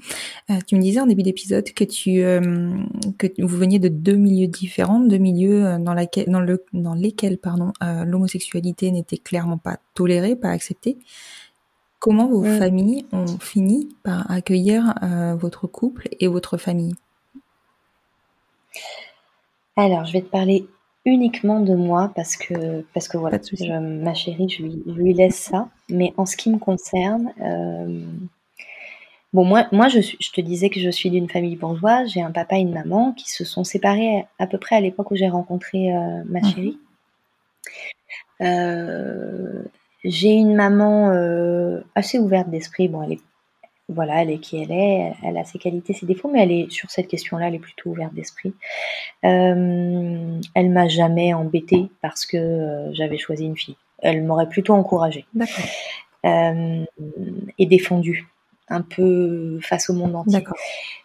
Euh, 0.51 0.59
tu 0.67 0.77
me 0.77 0.83
disais 0.83 1.01
en 1.01 1.07
début 1.07 1.25
d'épisode 1.25 1.65
que 1.73 1.83
tu 1.83 2.23
euh, 2.23 2.77
que 3.19 3.27
vous 3.39 3.57
veniez 3.57 3.81
de 3.81 3.89
deux 3.89 4.15
milieux 4.17 4.47
différents, 4.47 5.01
deux 5.01 5.19
milieux 5.19 5.67
euh, 5.67 5.79
dans 5.79 5.95
laquelle 5.95 6.29
dans 6.29 6.41
le 6.41 6.65
dans 6.73 6.95
lesquels 6.95 7.39
pardon 7.39 7.73
l'homosexualité 7.81 8.93
n'était 8.93 9.19
clairement 9.19 9.59
pas 9.59 9.79
tolérée, 9.95 10.37
pas 10.37 10.51
acceptée. 10.51 10.99
Comment 11.99 12.29
vos 12.29 12.43
mm. 12.43 12.59
familles 12.59 13.07
ont 13.13 13.27
fini 13.41 13.89
par 14.05 14.31
accueillir 14.31 14.95
votre 15.41 15.67
couple 15.67 16.09
et 16.21 16.29
votre 16.29 16.57
famille? 16.57 16.95
Alors, 19.77 20.05
je 20.05 20.13
vais 20.13 20.23
te 20.23 20.29
parler 20.29 20.67
uniquement 21.07 21.61
de 21.61 21.75
moi 21.75 22.13
parce 22.15 22.37
que, 22.37 22.85
parce 22.93 23.09
que 23.09 23.17
voilà, 23.17 23.39
ma 23.81 24.13
chérie, 24.13 24.49
je 24.49 24.65
lui, 24.93 25.15
laisse 25.15 25.37
ça. 25.39 25.69
Mais 25.89 26.13
en 26.17 26.27
ce 26.27 26.37
qui 26.37 26.51
me 26.51 26.59
concerne, 26.59 27.33
euh, 27.41 28.05
bon, 29.33 29.45
moi, 29.45 29.69
moi 29.71 29.89
je, 29.89 30.01
je 30.01 30.31
te 30.33 30.41
disais 30.41 30.69
que 30.69 30.81
je 30.81 30.91
suis 30.91 31.09
d'une 31.11 31.31
famille 31.31 31.57
bourgeoise, 31.57 32.11
j'ai 32.11 32.21
un 32.21 32.33
papa 32.33 32.57
et 32.57 32.61
une 32.61 32.75
maman 32.75 33.13
qui 33.13 33.31
se 33.31 33.45
sont 33.45 33.63
séparés 33.63 34.27
à 34.41 34.49
peu 34.49 34.59
près 34.59 34.77
à 34.77 34.81
l'époque 34.81 35.13
où 35.13 35.17
j'ai 35.17 35.29
rencontré 35.29 35.95
euh, 35.95 36.23
ma 36.27 36.41
mhm. 36.41 36.45
chérie. 36.47 36.79
Euh, 38.43 39.63
j'ai 40.05 40.33
une 40.33 40.55
maman 40.55 41.11
assez 41.95 42.19
ouverte 42.19 42.51
d'esprit. 42.51 42.89
Bon, 42.89 43.03
elle 43.03 43.13
est 43.13 43.21
voilà, 43.89 44.23
elle 44.23 44.31
est 44.31 44.39
qui 44.39 44.61
elle 44.61 44.73
est, 44.73 45.13
elle 45.23 45.37
a 45.37 45.45
ses 45.45 45.59
qualités, 45.59 45.93
ses 45.93 46.07
défauts, 46.07 46.29
mais 46.29 46.43
elle 46.43 46.51
est 46.51 46.71
sur 46.71 46.91
cette 46.91 47.07
question-là, 47.07 47.49
elle 47.49 47.55
est 47.55 47.61
plutôt 47.61 47.91
ouverte 47.91 48.15
d'esprit. 48.15 48.53
Euh, 49.25 50.41
elle 50.55 50.71
m'a 50.71 50.89
jamais 50.89 51.33
embêtée 51.35 51.89
parce 52.03 52.27
que 52.27 52.37
euh, 52.37 52.93
j'avais 52.95 53.19
choisi 53.19 53.45
une 53.45 53.57
fille. 53.57 53.77
Elle 53.99 54.25
m'aurait 54.25 54.49
plutôt 54.49 54.75
encouragée 54.75 55.25
euh, 56.27 56.85
et 57.59 57.67
défendue 57.67 58.27
un 58.69 58.83
peu 58.83 59.61
face 59.63 59.89
au 59.89 59.95
monde 59.95 60.17
entier. 60.17 60.43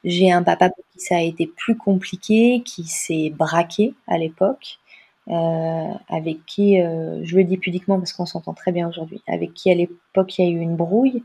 J'ai 0.03 0.31
un 0.31 0.41
papa 0.41 0.69
pour 0.69 0.83
qui 0.91 0.99
ça 0.99 1.17
a 1.17 1.21
été 1.21 1.45
plus 1.45 1.77
compliqué, 1.77 2.63
qui 2.65 2.85
s'est 2.85 3.29
braqué 3.29 3.93
à 4.07 4.17
l'époque. 4.17 4.79
Euh, 5.27 5.93
avec 6.09 6.43
qui, 6.47 6.77
je 6.77 7.35
le 7.37 7.43
dis 7.43 7.57
pudiquement 7.57 7.99
parce 7.99 8.11
qu'on 8.11 8.25
s'entend 8.25 8.53
très 8.53 8.71
bien 8.71 8.89
aujourd'hui, 8.89 9.21
avec 9.27 9.53
qui 9.53 9.69
à 9.69 9.75
l'époque 9.75 10.39
il 10.39 10.45
y 10.45 10.47
a 10.47 10.51
eu 10.51 10.59
une 10.59 10.75
brouille, 10.75 11.23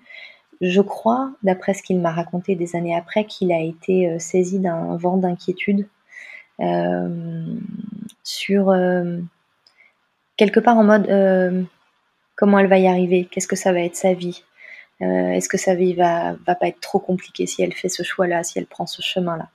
je 0.61 0.81
crois, 0.81 1.33
d'après 1.43 1.75
ce 1.75 1.83
qu'il 1.83 2.01
m'a 2.01 2.13
raconté 2.13 2.55
des 2.55 2.77
années 2.77 2.97
après, 2.97 3.25
qu'il 3.25 3.53
a 3.53 3.61
été 3.61 4.09
euh, 4.09 4.19
saisi 4.19 4.59
d'un 4.59 4.97
vent 4.97 5.17
d'inquiétude 5.17 5.87
euh, 6.61 7.45
sur 8.23 8.71
euh, 8.71 9.19
quelque 10.37 10.61
part 10.61 10.79
en 10.79 10.85
mode 10.85 11.67
comment 12.37 12.59
elle 12.59 12.69
va 12.69 12.79
y 12.79 12.87
arriver, 12.87 13.29
qu'est-ce 13.31 13.49
que 13.49 13.57
ça 13.57 13.73
va 13.73 13.81
être 13.81 13.97
sa 13.97 14.13
vie, 14.13 14.45
est-ce 15.01 15.49
que 15.49 15.57
sa 15.57 15.75
vie 15.75 15.95
va, 15.95 16.37
va 16.47 16.55
pas 16.55 16.69
être 16.69 16.81
trop 16.81 16.99
compliquée 16.99 17.47
si 17.47 17.63
elle 17.63 17.73
fait 17.73 17.89
ce 17.89 18.03
choix-là, 18.03 18.43
si 18.43 18.59
elle 18.59 18.67
prend 18.67 18.87
ce 18.87 19.01
chemin-là. 19.01 19.49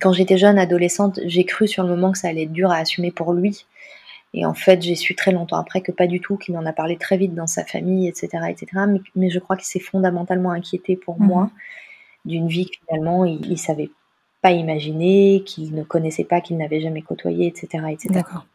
quand 0.00 0.12
j'étais 0.12 0.38
jeune, 0.38 0.58
adolescente, 0.58 1.18
j'ai 1.24 1.44
cru 1.44 1.66
sur 1.66 1.82
le 1.82 1.88
moment 1.88 2.12
que 2.12 2.18
ça 2.18 2.28
allait 2.28 2.44
être 2.44 2.52
dur 2.52 2.70
à 2.70 2.76
assumer 2.76 3.10
pour 3.10 3.32
lui, 3.32 3.66
et 4.34 4.44
en 4.44 4.54
fait, 4.54 4.82
j'ai 4.82 4.94
su 4.94 5.14
très 5.14 5.32
longtemps 5.32 5.56
après 5.56 5.80
que 5.80 5.92
pas 5.92 6.06
du 6.06 6.20
tout, 6.20 6.36
qu'il 6.36 6.56
en 6.56 6.66
a 6.66 6.72
parlé 6.72 6.96
très 6.96 7.16
vite 7.16 7.34
dans 7.34 7.46
sa 7.46 7.64
famille, 7.64 8.08
etc. 8.08 8.28
etc. 8.48 8.66
Mais, 8.88 9.00
mais 9.16 9.30
je 9.30 9.38
crois 9.38 9.56
qu'il 9.56 9.66
s'est 9.66 9.80
fondamentalement 9.80 10.50
inquiété 10.50 10.96
pour 10.96 11.20
mhm. 11.20 11.26
moi 11.26 11.50
d'une 12.24 12.48
vie 12.48 12.66
que 12.66 12.76
finalement 12.86 13.24
il, 13.24 13.48
ne 13.48 13.56
savait 13.56 13.90
pas 14.42 14.50
imaginer, 14.50 15.42
qu'il 15.46 15.74
ne 15.74 15.82
connaissait 15.82 16.24
pas, 16.24 16.40
qu'il 16.40 16.58
n'avait 16.58 16.80
jamais 16.80 17.00
côtoyé, 17.00 17.46
etc. 17.46 17.84
etc. 17.90 18.08
D'accord. 18.10 18.46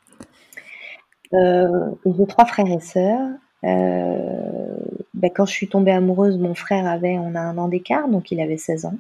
Euh, 1.34 1.90
j'ai 2.06 2.28
trois 2.28 2.46
frères 2.46 2.68
et 2.68 2.80
sœurs. 2.80 3.32
Euh, 3.64 4.78
ben, 5.16 5.32
quand 5.34 5.46
je 5.46 5.54
suis 5.54 5.68
tombée 5.68 5.92
amoureuse, 5.92 6.38
mon 6.38 6.54
frère 6.54 6.86
avait, 6.86 7.18
on 7.18 7.34
a 7.34 7.40
un 7.40 7.58
an 7.58 7.68
d'écart, 7.68 8.08
donc 8.10 8.32
il 8.32 8.40
avait 8.42 8.58
16 8.58 8.86
ans. 8.86 8.96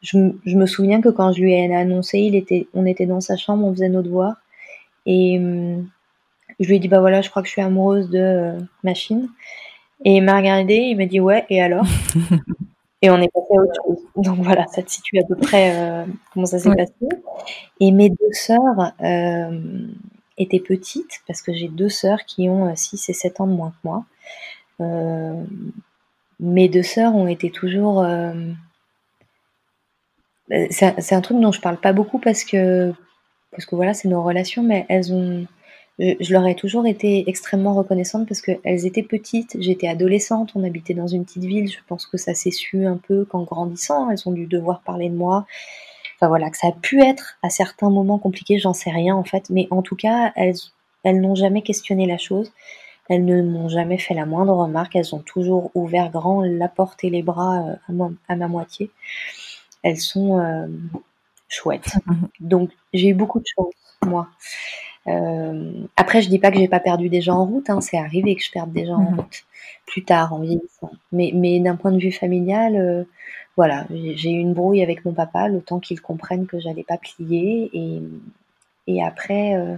Je, 0.00 0.16
je, 0.44 0.56
me 0.56 0.66
souviens 0.66 1.00
que 1.00 1.08
quand 1.08 1.32
je 1.32 1.40
lui 1.40 1.54
ai 1.54 1.74
annoncé, 1.74 2.18
il 2.18 2.36
était, 2.36 2.68
on 2.74 2.86
était 2.86 3.06
dans 3.06 3.20
sa 3.20 3.36
chambre, 3.36 3.64
on 3.64 3.72
faisait 3.72 3.88
nos 3.88 4.02
devoirs. 4.02 4.36
Et 5.10 5.38
hum, 5.38 5.88
je 6.60 6.68
lui 6.68 6.76
ai 6.76 6.78
dit, 6.78 6.88
bah 6.88 7.00
voilà, 7.00 7.22
je 7.22 7.30
crois 7.30 7.42
que 7.42 7.48
je 7.48 7.52
suis 7.52 7.62
amoureuse 7.62 8.10
de 8.10 8.18
euh, 8.18 8.58
machine. 8.84 9.28
Et 10.04 10.16
il 10.16 10.22
m'a 10.22 10.36
regardé, 10.36 10.74
il 10.74 10.96
m'a 10.96 11.06
dit, 11.06 11.18
ouais, 11.18 11.44
et 11.48 11.60
alors? 11.62 11.86
Et 13.00 13.10
on 13.10 13.20
est 13.20 13.32
passé 13.32 13.46
à 13.56 13.62
autre 13.62 13.74
chose. 13.86 14.04
Donc 14.16 14.40
voilà, 14.40 14.66
ça 14.66 14.82
te 14.82 14.90
situe 14.90 15.20
à 15.20 15.22
peu 15.22 15.36
près 15.36 15.72
euh, 15.76 16.04
comment 16.32 16.46
ça 16.46 16.58
s'est 16.58 16.74
passé. 16.74 16.92
Et 17.78 17.92
mes 17.92 18.10
deux 18.10 18.32
sœurs 18.32 18.92
euh, 19.02 19.86
étaient 20.36 20.58
petites, 20.58 21.20
parce 21.28 21.40
que 21.40 21.52
j'ai 21.52 21.68
deux 21.68 21.90
sœurs 21.90 22.24
qui 22.26 22.48
ont 22.48 22.74
6 22.74 23.08
et 23.08 23.12
7 23.12 23.40
ans 23.40 23.46
de 23.46 23.52
moins 23.52 23.70
que 23.70 23.76
moi. 23.84 24.04
mes 26.40 26.68
deux 26.68 26.82
sœurs 26.82 27.14
ont 27.14 27.28
été 27.28 27.52
toujours... 27.52 28.04
c'est 30.50 31.12
un 31.12 31.20
truc 31.20 31.38
dont 31.38 31.52
je 31.52 31.60
parle 31.60 31.76
pas 31.76 31.92
beaucoup 31.92 32.18
parce 32.18 32.42
que 32.42 32.92
parce 33.50 33.66
que 33.66 33.76
voilà, 33.76 33.94
c'est 33.94 34.08
nos 34.08 34.22
relations, 34.22 34.62
mais 34.62 34.86
elles 34.88 35.12
ont. 35.12 35.46
Je, 36.00 36.32
leur 36.32 36.46
ai 36.46 36.54
toujours 36.54 36.86
été 36.86 37.28
extrêmement 37.28 37.74
reconnaissante 37.74 38.28
parce 38.28 38.40
qu'elles 38.40 38.86
étaient 38.86 39.02
petites, 39.02 39.56
j'étais 39.58 39.88
adolescente, 39.88 40.52
on 40.54 40.62
habitait 40.62 40.94
dans 40.94 41.08
une 41.08 41.24
petite 41.24 41.44
ville, 41.44 41.68
je 41.68 41.78
pense 41.88 42.06
que 42.06 42.16
ça 42.16 42.34
s'est 42.34 42.52
su 42.52 42.86
un 42.86 42.96
peu 42.96 43.24
qu'en 43.24 43.42
grandissant, 43.42 44.08
elles 44.08 44.28
ont 44.28 44.30
dû 44.30 44.46
devoir 44.46 44.82
parler 44.82 45.08
de 45.08 45.16
moi. 45.16 45.44
Enfin 46.14 46.28
voilà, 46.28 46.50
que 46.50 46.56
ça 46.56 46.68
a 46.68 46.72
pu 46.72 47.02
être 47.02 47.38
à 47.42 47.50
certains 47.50 47.90
moments 47.90 48.18
compliqué, 48.18 48.58
j'en 48.58 48.74
sais 48.74 48.90
rien 48.90 49.16
en 49.16 49.24
fait, 49.24 49.50
mais 49.50 49.66
en 49.72 49.82
tout 49.82 49.96
cas, 49.96 50.32
elles, 50.36 50.54
elles 51.02 51.20
n'ont 51.20 51.34
jamais 51.34 51.62
questionné 51.62 52.06
la 52.06 52.18
chose, 52.18 52.52
elles 53.08 53.24
ne 53.24 53.42
m'ont 53.42 53.68
jamais 53.68 53.98
fait 53.98 54.14
la 54.14 54.26
moindre 54.26 54.54
remarque, 54.54 54.94
elles 54.94 55.14
ont 55.14 55.20
toujours 55.20 55.70
ouvert 55.74 56.10
grand 56.10 56.42
la 56.42 56.68
porte 56.68 57.02
et 57.04 57.10
les 57.10 57.22
bras 57.22 57.78
euh, 57.90 58.08
à, 58.28 58.36
ma 58.36 58.48
moitié. 58.48 58.90
Elles 59.82 59.98
sont, 59.98 60.38
euh, 60.38 60.66
chouette. 61.48 61.90
Donc 62.40 62.70
j'ai 62.94 63.08
eu 63.08 63.14
beaucoup 63.14 63.40
de 63.40 63.46
chance 63.46 63.72
moi. 64.06 64.28
Euh, 65.06 65.72
après, 65.96 66.22
je 66.22 66.28
dis 66.28 66.38
pas 66.38 66.50
que 66.50 66.58
j'ai 66.58 66.68
pas 66.68 66.80
perdu 66.80 67.08
des 67.08 67.20
gens 67.22 67.36
en 67.38 67.46
route, 67.46 67.70
hein, 67.70 67.80
c'est 67.80 67.98
arrivé 67.98 68.36
que 68.36 68.42
je 68.42 68.50
perde 68.50 68.72
des 68.72 68.86
gens 68.86 68.96
en 68.96 69.10
Mhm. 69.12 69.20
route 69.20 69.44
plus 69.86 70.04
tard 70.04 70.34
en 70.34 70.40
vieillissant. 70.40 70.90
Mais, 71.12 71.30
mais 71.34 71.60
d'un 71.60 71.76
point 71.76 71.92
de 71.92 71.98
vue 71.98 72.12
familial, 72.12 72.76
euh, 72.76 73.04
voilà, 73.56 73.86
j'ai 73.90 74.16
j'ai 74.16 74.30
eu 74.30 74.38
une 74.38 74.52
brouille 74.54 74.82
avec 74.82 75.04
mon 75.04 75.12
papa, 75.14 75.48
le 75.48 75.60
temps 75.62 75.80
qu'il 75.80 76.00
comprenne 76.00 76.46
que 76.46 76.60
j'allais 76.60 76.84
pas 76.84 76.98
plier. 76.98 77.70
Et, 77.72 78.02
et 78.86 79.02
après, 79.02 79.54
euh, 79.56 79.76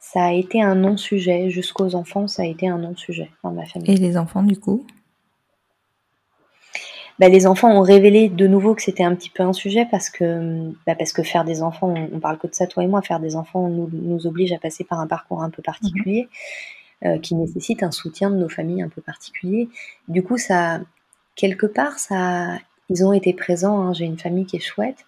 ça 0.00 0.24
a 0.26 0.32
été 0.32 0.62
un 0.62 0.74
non-sujet. 0.74 1.50
Jusqu'aux 1.50 1.94
enfants, 1.94 2.28
ça 2.28 2.42
a 2.42 2.46
été 2.46 2.68
un 2.68 2.78
non-sujet 2.78 3.30
dans 3.44 3.52
ma 3.52 3.66
famille. 3.66 3.90
Et 3.92 3.96
les 3.96 4.16
enfants, 4.18 4.42
du 4.42 4.58
coup? 4.58 4.84
Bah, 7.18 7.28
les 7.30 7.46
enfants 7.46 7.70
ont 7.70 7.80
révélé 7.80 8.28
de 8.28 8.46
nouveau 8.46 8.74
que 8.74 8.82
c'était 8.82 9.04
un 9.04 9.14
petit 9.14 9.30
peu 9.30 9.42
un 9.42 9.54
sujet 9.54 9.86
parce 9.90 10.10
que, 10.10 10.70
bah, 10.86 10.94
parce 10.94 11.12
que 11.12 11.22
faire 11.22 11.44
des 11.44 11.62
enfants, 11.62 11.94
on, 11.96 12.16
on 12.16 12.20
parle 12.20 12.38
que 12.38 12.46
de 12.46 12.54
ça 12.54 12.66
toi 12.66 12.84
et 12.84 12.86
moi, 12.86 13.00
faire 13.00 13.20
des 13.20 13.36
enfants 13.36 13.68
nous, 13.68 13.88
nous 13.92 14.26
oblige 14.26 14.52
à 14.52 14.58
passer 14.58 14.84
par 14.84 15.00
un 15.00 15.06
parcours 15.06 15.42
un 15.42 15.48
peu 15.48 15.62
particulier 15.62 16.28
euh, 17.04 17.18
qui 17.18 17.34
nécessite 17.34 17.82
un 17.82 17.90
soutien 17.90 18.30
de 18.30 18.36
nos 18.36 18.48
familles 18.50 18.82
un 18.82 18.88
peu 18.90 19.00
particulier. 19.00 19.68
Du 20.08 20.22
coup, 20.22 20.36
ça, 20.36 20.80
quelque 21.36 21.66
part, 21.66 21.98
ça, 21.98 22.58
ils 22.90 23.04
ont 23.04 23.14
été 23.14 23.32
présents. 23.32 23.80
hein. 23.80 23.92
J'ai 23.94 24.04
une 24.04 24.18
famille 24.18 24.44
qui 24.44 24.56
est 24.56 24.60
chouette 24.60 25.06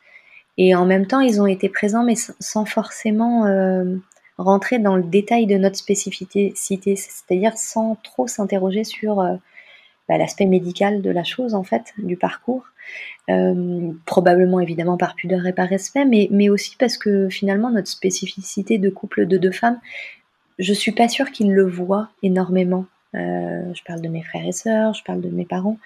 et 0.56 0.74
en 0.74 0.86
même 0.86 1.06
temps, 1.06 1.20
ils 1.20 1.40
ont 1.42 1.46
été 1.46 1.68
présents, 1.68 2.04
mais 2.04 2.14
sans, 2.16 2.32
sans 2.40 2.64
forcément 2.64 3.46
euh, 3.46 3.96
rentrer 4.38 4.78
dans 4.78 4.96
le 4.96 5.02
détail 5.02 5.46
de 5.46 5.56
notre 5.59 5.76
spécificité, 5.76 6.52
c'est-à-dire 6.56 7.56
sans 7.59 7.96
trop 8.02 8.26
s'interroger 8.26 8.84
sur 8.84 9.20
euh, 9.20 9.36
bah, 10.09 10.18
l'aspect 10.18 10.46
médical 10.46 11.02
de 11.02 11.11
la 11.11 11.24
chose, 11.24 11.54
en 11.54 11.64
fait, 11.64 11.94
du 11.98 12.16
parcours. 12.16 12.64
Euh, 13.30 13.92
probablement 14.06 14.59
évidemment 14.61 14.96
par 14.96 15.14
pudeur 15.14 15.46
et 15.46 15.52
par 15.52 15.68
respect, 15.68 16.06
mais, 16.06 16.48
aussi 16.48 16.76
parce 16.78 16.96
que 16.96 17.28
finalement 17.28 17.70
notre 17.70 17.88
spécificité 17.88 18.78
de 18.78 18.88
couple 18.88 19.26
de 19.26 19.36
deux 19.36 19.52
femmes, 19.52 19.78
je 20.59 20.72
suis 20.72 20.92
pas 20.92 21.09
sûre 21.09 21.30
qu'ils 21.30 21.52
le 21.52 21.66
voient 21.66 22.09
énormément. 22.22 22.86
Euh, 23.14 23.62
je 23.74 23.82
parle 23.84 24.00
de 24.00 24.09
mes 24.09 24.22
frères 24.22 24.46
et 24.46 24.52
sœurs, 24.52 24.94
je 24.94 25.04
parle 25.04 25.20
de 25.20 25.28
mes 25.28 25.44
parents. 25.44 25.78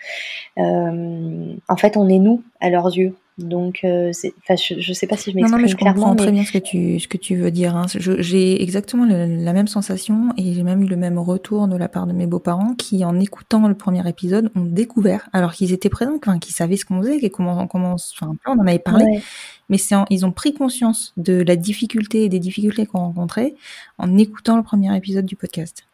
Euh, 0.59 1.55
en 1.69 1.77
fait, 1.77 1.97
on 1.97 2.09
est 2.09 2.19
nous 2.19 2.45
à 2.61 2.71
leurs 2.71 2.97
yeux. 2.97 3.15
Donc, 3.39 3.81
euh, 3.85 4.13
je, 4.13 4.75
je 4.79 4.93
sais 4.93 5.07
pas 5.07 5.17
si 5.17 5.33
je 5.33 5.39
Non, 5.39 5.49
non, 5.49 5.57
m'exprime 5.57 5.63
mais 5.63 5.69
je 5.69 5.77
comprends 5.77 5.93
clairement, 5.95 6.17
très 6.17 6.33
bien 6.33 6.45
ce 6.45 6.53
que 6.53 6.59
tu, 6.59 7.01
ce 7.01 7.09
que 7.09 7.17
tu 7.17 7.35
veux 7.37 7.51
dire. 7.51 7.75
hein. 7.77 7.87
J'ai 7.89 8.63
exactement 8.63 9.07
le- 9.07 9.43
la 9.43 9.53
même 9.55 9.69
sensation 9.69 10.35
et 10.37 10.53
j'ai 10.53 10.63
même 10.63 10.83
eu 10.83 10.87
le 10.87 10.97
même 10.97 11.19
retour 11.19 11.67
de 11.67 11.77
la 11.77 11.89
part 11.89 12.07
de 12.07 12.13
mes 12.13 12.27
beaux-parents 12.27 12.75
qui, 12.75 13.05
en 13.07 13.19
écoutant 13.19 13.67
le 13.69 13.75
premier 13.75 14.07
épisode, 14.07 14.51
ont 14.55 14.65
découvert, 14.67 15.29
alors 15.33 15.53
qu'ils 15.53 15.73
étaient 15.73 15.89
présents, 15.89 16.19
enfin, 16.23 16.39
qu'ils 16.39 16.55
savaient 16.55 16.77
ce 16.77 16.85
qu'on 16.85 17.01
faisait, 17.01 17.17
et 17.19 17.31
comment, 17.31 17.67
comment, 17.67 17.95
enfin, 17.95 18.33
on 18.47 18.53
en 18.53 18.67
avait 18.67 18.79
parlé, 18.79 19.05
Ouais. 19.07 19.23
mais 19.71 19.79
en- 19.95 20.05
ils 20.11 20.27
ont 20.27 20.33
pris 20.33 20.53
conscience 20.53 21.15
de 21.17 21.43
la 21.43 21.57
difficulté 21.57 22.25
et 22.25 22.29
des 22.29 22.39
difficultés 22.39 22.85
qu'on 22.85 22.99
rencontrait 22.99 23.55
en 23.97 24.19
écoutant 24.19 24.57
le 24.59 24.63
premier 24.63 24.95
épisode 24.97 25.25
du 25.25 25.37
podcast. 25.37 25.85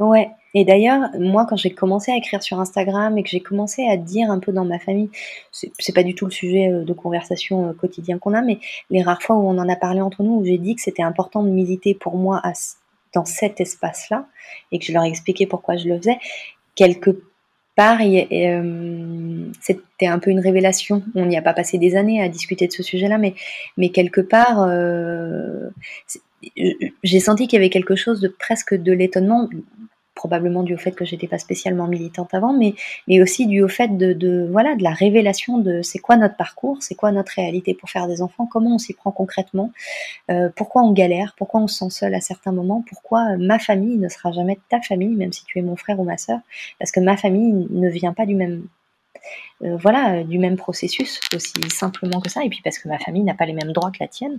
Ouais. 0.00 0.30
Et 0.54 0.64
d'ailleurs, 0.64 1.10
moi, 1.18 1.46
quand 1.48 1.56
j'ai 1.56 1.70
commencé 1.70 2.10
à 2.10 2.16
écrire 2.16 2.42
sur 2.42 2.58
Instagram 2.58 3.16
et 3.18 3.22
que 3.22 3.28
j'ai 3.28 3.40
commencé 3.40 3.86
à 3.86 3.96
dire 3.96 4.30
un 4.30 4.40
peu 4.40 4.50
dans 4.50 4.64
ma 4.64 4.78
famille, 4.78 5.10
c'est 5.52 5.94
pas 5.94 6.02
du 6.02 6.14
tout 6.14 6.24
le 6.24 6.30
sujet 6.32 6.72
euh, 6.72 6.84
de 6.84 6.92
conversation 6.92 7.68
euh, 7.68 7.72
quotidien 7.72 8.18
qu'on 8.18 8.34
a, 8.34 8.42
mais 8.42 8.58
les 8.90 9.02
rares 9.02 9.22
fois 9.22 9.36
où 9.36 9.46
on 9.46 9.58
en 9.58 9.68
a 9.68 9.76
parlé 9.76 10.00
entre 10.00 10.22
nous, 10.22 10.40
où 10.40 10.44
j'ai 10.44 10.58
dit 10.58 10.74
que 10.74 10.80
c'était 10.80 11.02
important 11.02 11.42
de 11.42 11.50
militer 11.50 11.94
pour 11.94 12.16
moi 12.16 12.42
dans 13.14 13.24
cet 13.24 13.60
espace-là 13.60 14.26
et 14.72 14.78
que 14.78 14.84
je 14.84 14.92
leur 14.92 15.04
ai 15.04 15.08
expliqué 15.08 15.46
pourquoi 15.46 15.76
je 15.76 15.86
le 15.86 15.98
faisais, 15.98 16.18
quelque 16.74 17.22
part, 17.76 18.00
euh, 18.02 19.46
c'était 19.60 20.06
un 20.06 20.18
peu 20.18 20.30
une 20.30 20.40
révélation. 20.40 21.02
On 21.14 21.26
n'y 21.26 21.36
a 21.36 21.42
pas 21.42 21.52
passé 21.52 21.78
des 21.78 21.94
années 21.94 22.22
à 22.22 22.28
discuter 22.28 22.66
de 22.66 22.72
ce 22.72 22.82
sujet-là, 22.82 23.18
mais, 23.18 23.34
quelque 23.90 24.20
part, 24.20 24.68
j'ai 27.02 27.20
senti 27.20 27.46
qu'il 27.46 27.58
y 27.58 27.62
avait 27.62 27.70
quelque 27.70 27.96
chose 27.96 28.20
de 28.20 28.28
presque 28.28 28.74
de 28.74 28.92
l'étonnement, 28.92 29.48
probablement 30.20 30.62
dû 30.62 30.74
au 30.74 30.78
fait 30.78 30.92
que 30.92 31.06
j'étais 31.06 31.26
pas 31.26 31.38
spécialement 31.38 31.86
militante 31.86 32.34
avant, 32.34 32.52
mais, 32.52 32.74
mais 33.08 33.22
aussi 33.22 33.46
dû 33.46 33.62
au 33.62 33.68
fait 33.68 33.96
de, 33.96 34.12
de 34.12 34.46
voilà 34.50 34.76
de 34.76 34.82
la 34.82 34.92
révélation 34.92 35.56
de 35.56 35.80
c'est 35.80 35.98
quoi 35.98 36.18
notre 36.18 36.36
parcours, 36.36 36.76
c'est 36.80 36.94
quoi 36.94 37.10
notre 37.10 37.32
réalité 37.32 37.72
pour 37.72 37.88
faire 37.88 38.06
des 38.06 38.20
enfants, 38.20 38.46
comment 38.46 38.74
on 38.74 38.78
s'y 38.78 38.92
prend 38.92 39.12
concrètement, 39.12 39.72
euh, 40.30 40.50
pourquoi 40.54 40.82
on 40.82 40.92
galère, 40.92 41.34
pourquoi 41.38 41.62
on 41.62 41.68
se 41.68 41.78
sent 41.78 41.90
seul 41.90 42.14
à 42.14 42.20
certains 42.20 42.52
moments, 42.52 42.84
pourquoi 42.86 43.38
ma 43.38 43.58
famille 43.58 43.96
ne 43.96 44.08
sera 44.10 44.30
jamais 44.30 44.58
ta 44.68 44.82
famille, 44.82 45.16
même 45.16 45.32
si 45.32 45.42
tu 45.46 45.58
es 45.58 45.62
mon 45.62 45.76
frère 45.76 45.98
ou 45.98 46.04
ma 46.04 46.18
sœur, 46.18 46.40
parce 46.78 46.92
que 46.92 47.00
ma 47.00 47.16
famille 47.16 47.66
ne 47.70 47.88
vient 47.88 48.12
pas 48.12 48.26
du 48.26 48.34
même 48.34 48.64
euh, 49.62 49.76
voilà, 49.76 50.14
euh, 50.14 50.24
du 50.24 50.38
même 50.38 50.56
processus, 50.56 51.20
aussi 51.34 51.54
simplement 51.70 52.20
que 52.20 52.30
ça, 52.30 52.44
et 52.44 52.48
puis 52.50 52.60
parce 52.62 52.78
que 52.78 52.88
ma 52.88 52.98
famille 52.98 53.22
n'a 53.22 53.34
pas 53.34 53.46
les 53.46 53.52
mêmes 53.52 53.72
droits 53.72 53.90
que 53.90 53.98
la 54.00 54.08
tienne. 54.08 54.38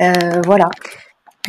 Euh, 0.00 0.40
voilà. 0.46 0.70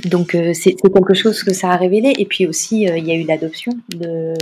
Donc 0.06 0.36
euh, 0.36 0.54
c'est 0.54 0.74
quelque 0.74 1.14
chose 1.14 1.44
que 1.44 1.54
ça 1.54 1.72
a 1.72 1.76
révélé. 1.76 2.14
Et 2.18 2.26
puis 2.26 2.48
aussi, 2.48 2.88
euh, 2.88 2.98
il 2.98 3.06
y 3.06 3.12
a 3.12 3.16
eu 3.16 3.26
l'adoption 3.26 3.74
de... 3.90 4.34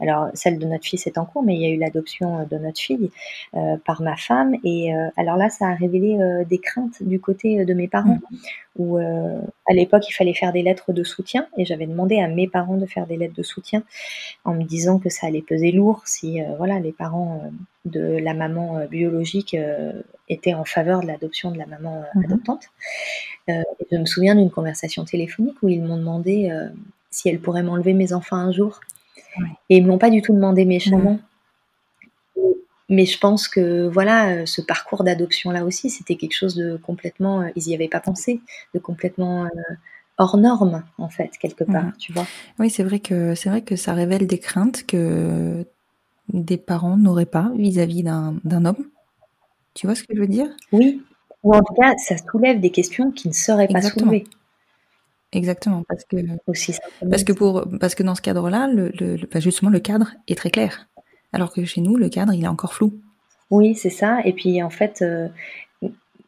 Alors, 0.00 0.28
celle 0.34 0.58
de 0.58 0.66
notre 0.66 0.84
fils 0.84 1.06
est 1.08 1.18
en 1.18 1.24
cours, 1.24 1.42
mais 1.42 1.56
il 1.56 1.60
y 1.60 1.66
a 1.66 1.70
eu 1.70 1.78
l'adoption 1.78 2.38
euh, 2.38 2.44
de 2.44 2.56
notre 2.58 2.78
fille 2.80 3.10
euh, 3.56 3.76
par 3.84 4.02
ma 4.02 4.16
femme. 4.16 4.54
Et 4.62 4.94
euh, 4.94 5.08
alors 5.16 5.36
là, 5.36 5.50
ça 5.50 5.66
a 5.66 5.74
révélé 5.74 6.18
euh, 6.20 6.44
des 6.44 6.58
craintes 6.58 7.02
du 7.02 7.18
côté 7.18 7.64
de 7.64 7.74
mes 7.74 7.88
parents, 7.88 8.20
où 8.76 8.98
euh, 8.98 9.40
à 9.68 9.74
l'époque, 9.74 10.08
il 10.08 10.12
fallait 10.12 10.32
faire 10.32 10.52
des 10.52 10.62
lettres 10.62 10.92
de 10.92 11.02
soutien. 11.02 11.48
Et 11.56 11.64
j'avais 11.64 11.86
demandé 11.86 12.20
à 12.20 12.28
mes 12.28 12.46
parents 12.46 12.76
de 12.76 12.86
faire 12.86 13.06
des 13.06 13.16
lettres 13.16 13.34
de 13.34 13.42
soutien 13.42 13.82
en 14.44 14.54
me 14.54 14.62
disant 14.62 15.00
que 15.00 15.10
ça 15.10 15.26
allait 15.26 15.42
peser 15.42 15.72
lourd 15.72 16.02
si 16.06 16.40
euh, 16.40 16.44
voilà, 16.56 16.78
les 16.78 16.92
parents 16.92 17.42
euh, 17.44 17.48
de 17.88 18.18
la 18.18 18.34
maman 18.34 18.78
euh, 18.78 18.86
biologique 18.86 19.54
euh, 19.54 19.92
étaient 20.28 20.54
en 20.54 20.64
faveur 20.64 21.00
de 21.00 21.06
l'adoption 21.06 21.50
de 21.50 21.58
la 21.58 21.66
maman 21.66 22.02
euh, 22.02 22.18
Mhm. 22.18 22.24
adoptante. 22.24 22.64
Je 23.48 23.96
me 23.96 24.04
souviens 24.06 24.34
d'une 24.34 24.50
conversation 24.50 25.04
téléphonique 25.04 25.56
où 25.62 25.68
ils 25.68 25.82
m'ont 25.82 25.96
demandé 25.96 26.52
si 27.10 27.30
elles 27.30 27.40
pourraient 27.40 27.62
m'enlever 27.62 27.94
mes 27.94 28.12
enfants 28.12 28.36
un 28.36 28.52
jour. 28.52 28.80
Ouais. 29.38 29.46
Et 29.70 29.78
ils 29.78 29.82
me 29.84 29.88
l'ont 29.88 29.96
pas 29.98 30.10
du 30.10 30.20
tout 30.20 30.34
demandé 30.34 30.66
méchamment. 30.66 31.18
Mais 32.90 33.04
je 33.06 33.18
pense 33.18 33.48
que 33.48 33.86
voilà, 33.88 34.46
ce 34.46 34.60
parcours 34.62 35.04
d'adoption 35.04 35.50
là 35.50 35.64
aussi, 35.64 35.90
c'était 35.90 36.16
quelque 36.16 36.34
chose 36.34 36.54
de 36.56 36.76
complètement, 36.76 37.50
ils 37.54 37.68
y 37.68 37.74
avaient 37.74 37.88
pas 37.88 38.00
pensé, 38.00 38.40
de 38.74 38.78
complètement 38.78 39.44
euh, 39.44 39.48
hors 40.18 40.36
norme 40.38 40.82
en 40.98 41.08
fait 41.10 41.30
quelque 41.38 41.64
part, 41.64 41.84
Mhm. 41.84 41.92
tu 41.98 42.12
vois. 42.12 42.26
Oui, 42.58 42.70
c'est 42.70 42.82
vrai 42.82 42.98
que 43.00 43.34
c'est 43.34 43.48
vrai 43.50 43.62
que 43.62 43.76
ça 43.76 43.92
révèle 43.94 44.26
des 44.26 44.38
craintes 44.38 44.84
que 44.86 45.64
des 46.32 46.56
parents 46.58 46.96
n'auraient 46.96 47.26
pas 47.26 47.50
vis-à-vis 47.56 48.02
d'un 48.02 48.36
d'un 48.44 48.64
homme. 48.64 48.84
Tu 49.74 49.86
vois 49.86 49.94
ce 49.94 50.02
que 50.02 50.14
je 50.14 50.20
veux 50.20 50.26
dire? 50.26 50.48
Oui. 50.72 51.02
Ou 51.44 51.54
en 51.54 51.62
tout 51.62 51.74
cas, 51.74 51.94
ça 51.98 52.16
soulève 52.18 52.60
des 52.60 52.70
questions 52.70 53.10
qui 53.12 53.28
ne 53.28 53.32
seraient 53.32 53.68
pas 53.68 53.78
Exactement. 53.78 54.10
soulevées 54.10 54.24
Exactement, 55.32 55.82
parce 55.86 56.04
que 56.04 56.16
aussi 56.46 56.74
parce 57.10 57.22
que 57.22 57.32
pour 57.32 57.66
parce 57.80 57.94
que 57.94 58.02
dans 58.02 58.14
ce 58.14 58.22
cadre-là, 58.22 58.66
le, 58.66 58.88
le, 58.98 59.16
le- 59.16 59.28
bah, 59.30 59.40
justement 59.40 59.70
le 59.70 59.78
cadre 59.78 60.12
est 60.26 60.34
très 60.38 60.50
clair, 60.50 60.88
alors 61.34 61.52
que 61.52 61.64
chez 61.66 61.82
nous 61.82 61.96
le 61.96 62.08
cadre 62.08 62.32
il 62.32 62.42
est 62.44 62.48
encore 62.48 62.72
flou. 62.72 62.98
Oui, 63.50 63.74
c'est 63.74 63.90
ça. 63.90 64.20
Et 64.24 64.32
puis 64.32 64.62
en 64.62 64.70
fait, 64.70 65.02
euh, 65.02 65.28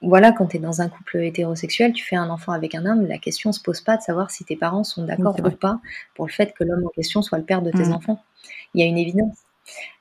voilà, 0.02 0.32
quand 0.32 0.48
tu 0.48 0.58
es 0.58 0.60
dans 0.60 0.82
un 0.82 0.90
couple 0.90 1.16
hétérosexuel, 1.18 1.94
tu 1.94 2.04
fais 2.04 2.16
un 2.16 2.28
enfant 2.28 2.52
avec 2.52 2.74
un 2.74 2.84
homme, 2.84 3.06
la 3.06 3.16
question 3.16 3.52
se 3.52 3.60
pose 3.62 3.80
pas 3.80 3.96
de 3.96 4.02
savoir 4.02 4.30
si 4.30 4.44
tes 4.44 4.56
parents 4.56 4.84
sont 4.84 5.04
d'accord 5.06 5.34
ou 5.42 5.50
pas 5.50 5.80
pour 6.14 6.26
le 6.26 6.32
fait 6.32 6.52
que 6.52 6.62
l'homme 6.64 6.84
en 6.84 6.90
question 6.90 7.22
soit 7.22 7.38
le 7.38 7.44
père 7.44 7.62
de 7.62 7.70
tes 7.70 7.86
Mhm. 7.86 7.92
enfants. 7.92 8.22
Il 8.74 8.80
y 8.80 8.84
a 8.84 8.86
une 8.86 8.98
évidence. 8.98 9.36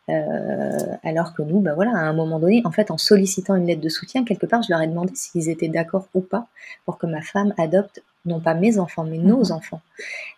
Euh, 0.09 0.95
alors 1.03 1.34
que 1.36 1.43
nous, 1.43 1.59
bah 1.59 1.74
voilà, 1.76 1.91
à 1.91 1.99
un 2.01 2.13
moment 2.13 2.39
donné, 2.39 2.61
en 2.65 2.72
fait, 2.72 2.89
en 2.89 2.97
sollicitant 2.97 3.55
une 3.55 3.67
lettre 3.67 3.82
de 3.82 3.89
soutien, 3.89 4.24
quelque 4.26 4.47
part, 4.47 4.63
je 4.63 4.72
leur 4.72 4.82
ai 4.82 4.88
demandé 4.88 5.11
s'ils 5.15 5.49
étaient 5.49 5.67
d'accord 5.67 6.07
ou 6.15 6.22
pas 6.22 6.47
pour 6.86 6.97
que 6.97 7.05
ma 7.05 7.22
femme 7.22 7.53
adopte 7.59 8.01
non 8.26 8.39
pas 8.39 8.53
mes 8.55 8.80
enfants, 8.80 9.03
mais 9.03 9.17
nos 9.20 9.45
Mhm. 9.45 9.51
enfants. 9.51 9.82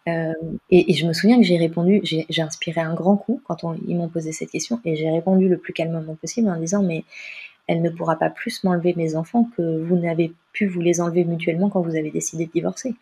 Euh, 0.10 0.34
et, 0.70 0.92
et 0.92 0.94
je 0.94 1.08
me 1.08 1.14
souviens 1.14 1.38
que 1.38 1.44
j'ai 1.44 1.58
répondu, 1.58 2.02
j'ai 2.04 2.26
j'ai 2.30 2.42
inspiré 2.42 2.82
un 2.82 2.94
grand 2.94 3.16
coup 3.18 3.42
quand 3.46 3.64
on- 3.64 3.76
ils 3.88 3.96
m'ont 3.96 4.10
posé 4.10 4.32
cette 4.34 4.52
question, 4.52 4.80
et 4.86 4.96
j'ai 4.98 5.10
répondu 5.10 5.48
le 5.50 5.58
plus 5.58 5.74
calmement 5.74 6.16
possible 6.16 6.50
en 6.50 6.58
disant 6.60 6.84
mais 6.84 7.04
elle 7.68 7.82
ne 7.82 7.90
pourra 7.90 8.18
pas 8.18 8.30
plus 8.30 8.64
m'enlever 8.66 8.94
mes 8.98 9.16
enfants 9.16 9.48
que 9.56 9.82
vous 9.84 9.96
n'avez 9.98 10.34
pu 10.52 10.68
vous 10.68 10.82
les 10.82 11.00
enlever 11.02 11.24
mutuellement 11.24 11.70
quand 11.70 11.82
vous 11.82 11.96
avez 11.96 12.12
décidé 12.12 12.46
de 12.46 12.52
divorcer. 12.52 12.94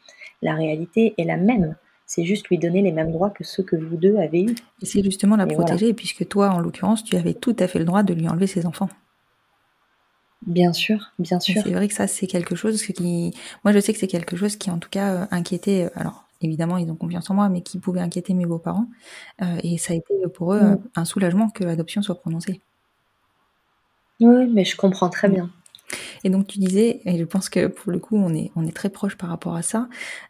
La 0.43 0.53
réalité 0.53 1.13
est 1.17 1.23
la 1.23 1.37
même. 1.37 1.75
C'est 2.11 2.25
juste 2.25 2.47
lui 2.47 2.57
donner 2.57 2.81
les 2.81 2.91
mêmes 2.91 3.11
droits 3.11 3.29
que 3.29 3.43
ceux 3.43 3.61
que 3.61 3.75
vous 3.75 3.95
deux 3.95 4.15
avez 4.17 4.41
eus. 4.41 4.55
Et 4.81 4.87
c'est 4.87 5.03
justement 5.03 5.35
la 5.35 5.45
Et 5.45 5.53
protéger, 5.53 5.93
puisque 5.93 6.27
toi, 6.27 6.49
en 6.49 6.59
l'occurrence, 6.59 7.03
tu 7.03 7.15
avais 7.15 7.35
tout 7.35 7.55
à 7.59 7.67
fait 7.67 7.77
le 7.77 7.85
droit 7.85 8.01
de 8.01 8.15
lui 8.15 8.27
enlever 8.27 8.47
ses 8.47 8.65
enfants. 8.65 8.89
Bien 10.47 10.73
sûr, 10.73 11.11
bien 11.19 11.39
sûr. 11.39 11.61
C'est 11.63 11.71
vrai 11.71 11.87
que 11.87 11.93
ça, 11.93 12.07
c'est 12.07 12.25
quelque 12.25 12.55
chose 12.55 12.81
qui, 12.81 13.31
moi, 13.63 13.73
je 13.73 13.79
sais 13.79 13.93
que 13.93 13.99
c'est 13.99 14.07
quelque 14.07 14.35
chose 14.35 14.55
qui, 14.55 14.71
en 14.71 14.79
tout 14.79 14.89
cas, 14.89 15.13
euh, 15.13 15.25
inquiétait. 15.29 15.83
euh, 15.85 15.89
Alors, 15.93 16.25
évidemment, 16.41 16.77
ils 16.79 16.89
ont 16.89 16.95
confiance 16.95 17.29
en 17.29 17.35
moi, 17.35 17.47
mais 17.47 17.61
qui 17.61 17.77
pouvait 17.77 17.99
inquiéter 17.99 18.33
mes 18.33 18.47
beaux-parents. 18.47 18.87
Euh, 19.43 19.57
et 19.61 19.77
ça 19.77 19.93
a 19.93 19.95
été 19.97 20.15
pour 20.33 20.53
eux 20.55 20.61
Mm. 20.61 20.77
un 20.95 21.05
soulagement 21.05 21.49
que 21.51 21.63
l'adoption 21.63 22.01
soit 22.01 22.15
prononcée. 22.19 22.59
Oui, 24.21 24.47
mais 24.51 24.65
je 24.65 24.75
comprends 24.75 25.09
très 25.09 25.27
Mm. 25.29 25.33
bien. 25.33 25.49
Et 26.23 26.29
donc, 26.29 26.47
tu 26.47 26.59
disais, 26.59 27.01
et 27.05 27.17
je 27.17 27.23
pense 27.23 27.49
que 27.49 27.67
pour 27.67 27.91
le 27.91 27.99
coup, 27.99 28.17
on 28.17 28.33
est, 28.33 28.51
on 28.55 28.65
est 28.65 28.75
très 28.75 28.89
proche 28.89 29.15
par 29.15 29.29
rapport 29.29 29.55
à 29.55 29.61
ça, 29.61 29.87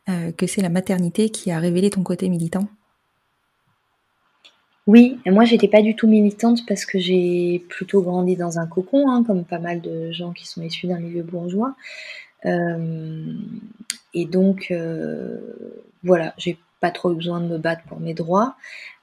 euh, 0.09 0.31
que 0.31 0.47
c'est 0.47 0.61
la 0.61 0.69
maternité 0.69 1.29
qui 1.29 1.51
a 1.51 1.59
révélé 1.59 1.89
ton 1.89 2.03
côté 2.03 2.29
militant. 2.29 2.67
Oui, 4.87 5.19
moi 5.27 5.45
j'étais 5.45 5.67
pas 5.67 5.83
du 5.83 5.95
tout 5.95 6.07
militante 6.07 6.65
parce 6.67 6.83
que 6.83 6.97
j'ai 6.97 7.63
plutôt 7.69 8.01
grandi 8.01 8.35
dans 8.35 8.57
un 8.57 8.65
cocon, 8.65 9.07
hein, 9.07 9.23
comme 9.23 9.45
pas 9.45 9.59
mal 9.59 9.81
de 9.81 10.11
gens 10.11 10.31
qui 10.31 10.47
sont 10.47 10.63
issus 10.63 10.87
d'un 10.87 10.97
milieu 10.97 11.21
bourgeois. 11.21 11.75
et 12.43 14.25
donc, 14.25 14.73
voilà, 16.03 16.33
j'ai 16.37 16.57
pas 16.79 16.89
trop 16.89 17.11
eu 17.11 17.15
besoin 17.15 17.39
de 17.39 17.47
me 17.47 17.57
battre 17.59 17.83
pour 17.83 17.99
mes 17.99 18.15
droits. 18.15 18.55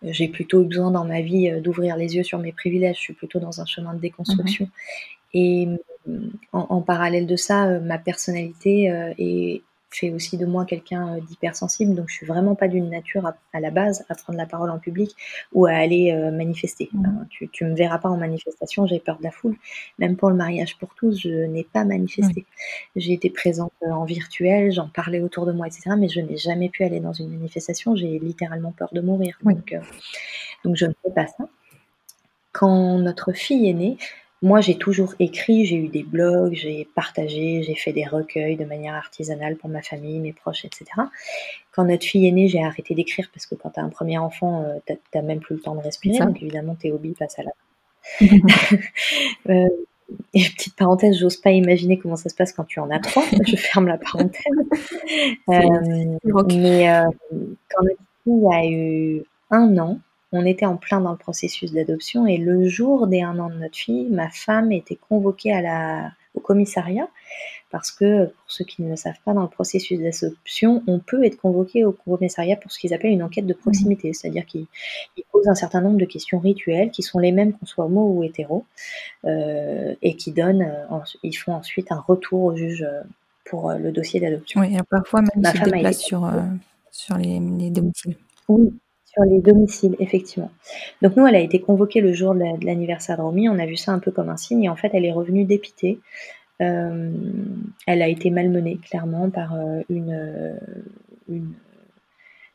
J'ai 0.03 0.27
plutôt 0.27 0.63
eu 0.63 0.67
besoin 0.67 0.91
dans 0.91 1.05
ma 1.05 1.21
vie 1.21 1.53
d'ouvrir 1.61 1.97
les 1.97 2.17
yeux 2.17 2.25
sur 2.25 2.39
mes 2.41 2.53
privilèges. 2.53 2.97
Je 2.97 3.03
suis 3.03 3.15
plutôt 3.15 3.39
dans 3.39 3.61
un 3.61 3.67
chemin 3.67 3.95
de 3.95 4.01
déconstruction. 4.01 4.65
Mmh 4.65 5.07
et 5.37 5.69
en, 6.53 6.81
parallèle 6.83 7.27
de 7.27 7.37
ça, 7.37 7.79
ma 7.81 7.99
personnalité 7.99 8.87
est 9.19 9.63
fait 9.91 10.11
aussi 10.11 10.37
de 10.37 10.47
moi 10.47 10.65
quelqu'un 10.65 11.17
euh, 11.17 11.21
d'hypersensible, 11.21 11.95
donc 11.95 12.09
je 12.09 12.15
suis 12.15 12.27
vraiment 12.27 12.55
pas 12.55 12.69
d'une 12.69 12.91
nature 12.91 13.27
à, 13.53 13.61
la 13.61 13.71
base 13.71 14.05
à 14.09 14.15
prendre 14.15 14.39
la 14.39 14.47
parole 14.47 14.71
en 14.71 14.79
public 14.79 15.15
ou 15.53 15.67
à 15.67 15.73
aller 15.73 16.13
euh, 16.13 16.31
manifester. 16.31 16.89
Mmh. 16.93 17.27
tu, 17.31 17.49
tu 17.49 17.65
me 17.65 17.75
verras 17.75 17.99
pas 17.99 18.09
en 18.09 18.17
manifestation, 18.17 18.87
j'ai 18.87 19.01
peur 19.01 19.19
de 19.19 19.25
la 19.25 19.31
foule. 19.31 19.57
Même 19.99 20.17
pour 20.17 20.31
le 20.31 20.37
mariage 20.37 20.77
pour 20.79 20.95
tous, 20.95 21.21
je 21.21 21.47
n'ai 21.47 21.65
pas 21.65 21.85
manifesté. 21.85 22.45
J'ai 22.95 23.13
été 23.13 23.31
présente 23.31 23.73
euh, 23.83 23.91
en 23.91 24.05
virtuel, 24.05 24.73
j'en 24.73 24.89
parlais 24.89 25.21
autour 25.21 25.47
de 25.47 25.53
moi, 25.53 25.67
etc. 25.67 25.91
Mais 25.99 26.09
je 26.09 26.21
n'ai 26.21 26.37
jamais 26.37 26.69
pu 26.69 26.85
aller 26.85 27.01
dans 27.01 27.13
une 27.13 27.31
manifestation. 27.31 27.97
J'ai 27.97 28.19
littéralement 28.19 28.73
peur 28.73 28.91
de 28.93 29.01
mourir. 29.01 29.39
Donc, 29.43 29.75
donc 30.65 30.77
je 30.77 30.87
ne 30.87 30.93
fais 31.03 31.11
pas 31.15 31.27
ça. 31.27 31.49
Quand 32.53 32.99
notre 32.99 33.33
fille 33.33 33.69
est 33.69 33.75
née, 33.75 33.99
moi, 34.47 34.61
j'ai 34.61 34.77
toujours 34.77 35.15
écrit, 35.19 35.67
j'ai 35.67 35.75
eu 35.75 35.89
des 35.89 36.05
blogs, 36.05 36.55
j'ai 36.55 36.89
partagé, 36.95 37.65
j'ai 37.65 37.75
fait 37.75 37.93
des 37.93 38.05
recueils 38.05 38.57
de 38.57 38.65
manière 38.65 38.95
artisanale 38.95 39.57
pour 39.57 39.69
ma 39.69 39.83
famille, 39.83 40.21
mes 40.21 40.33
proches, 40.33 40.65
etc. 40.65 40.85
Quand 41.73 41.85
notre 41.85 42.05
fille 42.05 42.29
est 42.29 42.31
née, 42.31 42.47
j'ai 42.47 42.63
arrêté 42.63 42.95
d'écrire 42.95 43.29
parce 43.35 43.45
que 43.45 43.57
quand 43.57 43.71
tu 43.71 43.81
as 43.81 43.83
un 43.83 43.89
premier 43.89 44.19
enfant, 44.19 44.63
euh, 44.63 44.79
tu 44.87 44.97
n'as 45.15 45.23
même 45.23 45.41
plus 45.41 45.57
le 45.57 45.63
temps 45.63 45.75
de 45.75 45.81
respirer. 45.81 46.19
Donc 46.25 46.41
évidemment, 46.41 46.77
tes 46.77 46.93
hobbies 46.93 47.15
passent 47.15 47.41
à 47.41 47.43
la 47.43 47.51
euh, 49.51 49.69
et 50.33 50.45
petite 50.45 50.77
parenthèse, 50.77 51.19
j'ose 51.19 51.39
pas 51.39 51.51
imaginer 51.51 51.99
comment 51.99 52.15
ça 52.15 52.29
se 52.29 52.37
passe 52.37 52.53
quand 52.53 52.65
tu 52.65 52.79
en 52.79 52.89
as 52.91 53.01
trois. 53.01 53.25
Je 53.49 53.57
ferme 53.57 53.89
la 53.89 53.99
parenthèse. 53.99 54.45
Euh, 55.49 56.15
mais 56.15 56.19
quand 56.25 56.45
notre 57.83 58.01
fille 58.23 58.47
a 58.53 58.65
eu 58.65 59.25
un 59.51 59.77
an, 59.79 59.99
on 60.33 60.45
était 60.45 60.67
en 60.67 60.77
plein 60.77 61.01
dans 61.01 61.13
le 61.13 61.19
processus 61.19 61.73
d'adoption 61.73 62.27
et 62.27 62.39
le 62.39 62.69
jour 62.69 63.07
des 63.07 63.23
un 63.23 63.39
an 63.39 63.49
de 63.49 63.55
notre 63.55 63.77
fille, 63.77 64.07
ma 64.11 64.29
femme 64.31 64.73
était 64.73 64.97
convoquée 64.97 65.53
à 65.53 65.63
la, 65.63 66.13
au 66.35 66.41
commissariat 66.41 67.09
parce 67.71 67.91
que, 67.91 68.27
pour 68.27 68.45
ceux 68.47 68.65
qui 68.65 68.83
ne 68.83 68.91
le 68.91 68.97
savent 68.97 69.19
pas, 69.25 69.35
dans 69.35 69.43
le 69.43 69.49
processus 69.49 69.99
d'adoption, 69.99 70.83
on 70.87 71.01
peut 71.01 71.25
être 71.25 71.37
convoqué 71.37 71.85
au 71.85 71.93
commissariat 71.93 72.57
pour 72.57 72.71
ce 72.71 72.79
qu'ils 72.79 72.95
appellent 72.95 73.11
une 73.11 73.25
enquête 73.25 73.47
de 73.47 73.53
proximité, 73.55 74.13
c'est-à-dire 74.13 74.47
qu'ils 74.47 74.67
posent 75.33 75.49
un 75.49 75.55
certain 75.55 75.81
nombre 75.81 75.99
de 75.99 76.05
questions 76.05 76.39
rituelles 76.39 76.91
qui 76.91 77.03
sont 77.03 77.19
les 77.19 77.33
mêmes 77.33 77.53
qu'on 77.53 77.67
soit 77.67 77.85
homo 77.85 78.09
ou 78.15 78.23
hétéro 78.23 78.65
euh, 79.25 79.95
et 80.01 80.17
qui 80.17 80.31
donnent, 80.33 80.63
euh, 80.63 80.99
ils 81.23 81.35
font 81.35 81.55
ensuite 81.55 81.91
un 81.91 82.01
retour 82.01 82.45
au 82.45 82.57
juge 82.57 82.83
euh, 82.83 83.03
pour 83.45 83.73
le 83.73 83.93
dossier 83.93 84.21
d'adoption. 84.21 84.61
Oui, 84.61 84.75
et 84.75 84.81
parfois 84.89 85.21
même 85.23 85.31
ma 85.43 85.53
femme 85.53 85.71
déplace 85.71 85.99
sur, 85.99 86.33
sur 86.91 87.17
les, 87.17 87.41
les 87.41 87.71
domiciles. 87.71 88.17
Oui, 88.49 88.73
sur 89.17 89.25
les 89.25 89.41
domiciles, 89.41 89.97
effectivement. 89.99 90.51
Donc 91.03 91.17
nous, 91.17 91.27
elle 91.27 91.37
a 91.37 91.41
été 91.41 91.61
convoquée 91.61 92.01
le 92.01 92.13
jour 92.13 92.35
de 92.35 92.65
l'anniversaire 92.65 93.17
de 93.17 93.23
Romy. 93.23 93.49
On 93.49 93.59
a 93.59 93.67
vu 93.67 93.77
ça 93.77 93.93
un 93.93 93.99
peu 93.99 94.11
comme 94.11 94.29
un 94.29 94.37
signe. 94.37 94.65
Et 94.65 94.69
en 94.69 94.77
fait, 94.77 94.91
elle 94.93 95.05
est 95.05 95.13
revenue 95.13 95.45
dépitée. 95.45 96.01
Euh, 96.61 97.11
elle 97.87 98.03
a 98.03 98.09
été 98.09 98.31
malmenée, 98.31 98.79
clairement, 98.79 99.31
par 99.31 99.55
euh, 99.55 99.81
une, 99.89 100.59
une 101.29 101.53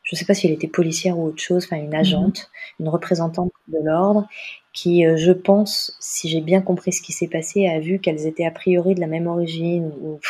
je 0.02 0.16
ne 0.16 0.18
sais 0.18 0.24
pas 0.24 0.34
si 0.34 0.48
elle 0.48 0.52
était 0.52 0.68
policière 0.68 1.16
ou 1.16 1.26
autre 1.28 1.40
chose, 1.40 1.64
enfin 1.64 1.80
une 1.80 1.94
agente, 1.94 2.50
mhm. 2.80 2.86
une 2.86 2.88
représentante 2.88 3.52
de 3.68 3.78
l'ordre, 3.82 4.26
qui, 4.72 5.06
euh, 5.06 5.16
je 5.16 5.30
pense, 5.30 5.96
si 6.00 6.28
j'ai 6.28 6.40
bien 6.40 6.60
compris 6.60 6.92
ce 6.92 7.00
qui 7.02 7.12
s'est 7.12 7.28
passé, 7.28 7.68
a 7.68 7.78
vu 7.78 8.00
qu'elles 8.00 8.26
étaient 8.26 8.44
a 8.44 8.50
priori 8.50 8.94
de 8.96 9.00
la 9.00 9.06
même 9.06 9.28
origine 9.28 9.92
ou 10.00 10.14
de 10.14 10.20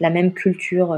la 0.00 0.10
même 0.10 0.32
culture 0.32 0.96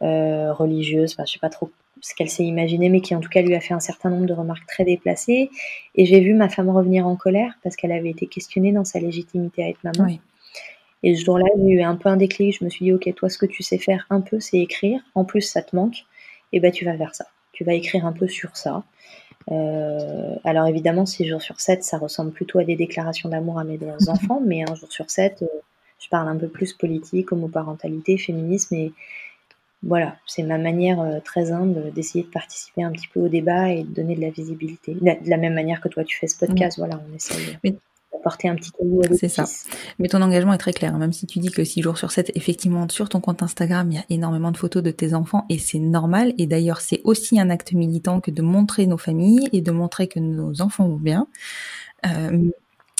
religieuse. 0.00 1.12
Enfin, 1.12 1.24
je 1.24 1.32
sais 1.32 1.38
pas 1.38 1.50
trop 1.50 1.70
ce 2.04 2.14
qu'elle 2.14 2.28
s'est 2.28 2.44
imaginé, 2.44 2.90
mais 2.90 3.00
qui 3.00 3.14
en 3.14 3.20
tout 3.20 3.30
cas 3.30 3.40
lui 3.40 3.54
a 3.54 3.60
fait 3.60 3.72
un 3.72 3.80
certain 3.80 4.10
nombre 4.10 4.26
de 4.26 4.34
remarques 4.34 4.66
très 4.66 4.84
déplacées. 4.84 5.48
Et 5.94 6.04
j'ai 6.04 6.20
vu 6.20 6.34
ma 6.34 6.50
femme 6.50 6.68
revenir 6.68 7.06
en 7.06 7.16
colère 7.16 7.54
parce 7.62 7.76
qu'elle 7.76 7.92
avait 7.92 8.10
été 8.10 8.26
questionnée 8.26 8.72
dans 8.72 8.84
sa 8.84 9.00
légitimité 9.00 9.64
à 9.64 9.68
être 9.70 9.82
maman. 9.82 10.18
Et 11.02 11.14
ce 11.14 11.24
jour-là, 11.24 11.46
j'ai 11.56 11.70
eu 11.70 11.82
un 11.82 11.96
peu 11.96 12.10
un 12.10 12.18
déclic. 12.18 12.58
Je 12.58 12.64
me 12.64 12.68
suis 12.68 12.84
dit, 12.84 12.92
ok, 12.92 13.10
toi, 13.14 13.30
ce 13.30 13.38
que 13.38 13.46
tu 13.46 13.62
sais 13.62 13.78
faire 13.78 14.06
un 14.10 14.20
peu, 14.20 14.38
c'est 14.38 14.58
écrire. 14.58 15.00
En 15.14 15.24
plus, 15.24 15.40
ça 15.40 15.62
te 15.62 15.74
manque. 15.74 16.04
Et 16.52 16.60
ben, 16.60 16.70
tu 16.70 16.84
vas 16.84 16.94
vers 16.94 17.14
ça. 17.14 17.24
Tu 17.52 17.64
vas 17.64 17.72
écrire 17.72 18.04
un 18.04 18.12
peu 18.12 18.28
sur 18.28 18.54
ça. 18.54 18.84
Euh, 19.50 20.34
alors 20.44 20.66
évidemment, 20.66 21.06
6 21.06 21.26
jours 21.26 21.42
sur 21.42 21.58
7, 21.60 21.84
ça 21.84 21.96
ressemble 21.96 22.32
plutôt 22.32 22.58
à 22.58 22.64
des 22.64 22.76
déclarations 22.76 23.30
d'amour 23.30 23.58
à 23.58 23.64
mes 23.64 23.78
deux 23.78 23.88
enfants, 24.08 24.42
mais 24.44 24.62
un 24.62 24.74
jour 24.74 24.90
sur 24.92 25.10
7, 25.10 25.42
euh, 25.42 25.46
je 25.98 26.08
parle 26.10 26.28
un 26.28 26.36
peu 26.36 26.48
plus 26.48 26.74
politique, 26.74 27.32
homoparentalité, 27.32 28.18
féminisme, 28.18 28.74
et, 28.74 28.92
voilà, 29.86 30.16
c'est 30.26 30.42
ma 30.42 30.58
manière 30.58 31.00
euh, 31.00 31.20
très 31.22 31.52
humble 31.52 31.92
d'essayer 31.92 32.24
de 32.24 32.30
participer 32.30 32.82
un 32.82 32.90
petit 32.90 33.08
peu 33.08 33.20
au 33.20 33.28
débat 33.28 33.70
et 33.70 33.82
de 33.82 33.94
donner 33.94 34.16
de 34.16 34.20
la 34.20 34.30
visibilité. 34.30 34.94
De 34.94 35.30
la, 35.30 35.36
même 35.36 35.54
manière 35.54 35.80
que 35.80 35.88
toi, 35.88 36.04
tu 36.04 36.16
fais 36.16 36.26
ce 36.26 36.38
podcast, 36.38 36.78
voilà, 36.78 37.00
on 37.10 37.14
essaye 37.14 37.56
d'apporter 38.12 38.48
un 38.48 38.54
petit 38.54 38.70
caillou 38.70 39.02
à 39.02 39.14
C'est 39.14 39.28
ça. 39.28 39.44
Mais 39.98 40.08
ton 40.08 40.22
engagement 40.22 40.54
est 40.54 40.58
très 40.58 40.72
clair, 40.72 40.94
hein. 40.94 40.98
même 40.98 41.12
si 41.12 41.26
tu 41.26 41.38
dis 41.38 41.50
que 41.50 41.64
6 41.64 41.82
jours 41.82 41.98
sur 41.98 42.12
7, 42.12 42.32
effectivement, 42.34 42.88
sur 42.88 43.08
ton 43.08 43.20
compte 43.20 43.42
Instagram, 43.42 43.90
il 43.90 43.96
y 43.96 43.98
a 43.98 44.04
énormément 44.08 44.52
de 44.52 44.56
photos 44.56 44.82
de 44.82 44.90
tes 44.90 45.12
enfants 45.12 45.44
et 45.50 45.58
c'est 45.58 45.80
normal. 45.80 46.32
Et 46.38 46.46
d'ailleurs, 46.46 46.80
c'est 46.80 47.00
aussi 47.04 47.38
un 47.38 47.50
acte 47.50 47.72
militant 47.72 48.20
que 48.20 48.30
de 48.30 48.42
montrer 48.42 48.86
nos 48.86 48.98
familles 48.98 49.48
et 49.52 49.60
de 49.60 49.70
montrer 49.70 50.06
que 50.06 50.20
nos 50.20 50.62
enfants 50.62 50.88
vont 50.88 50.96
bien. 50.96 51.26
Euh, 52.06 52.50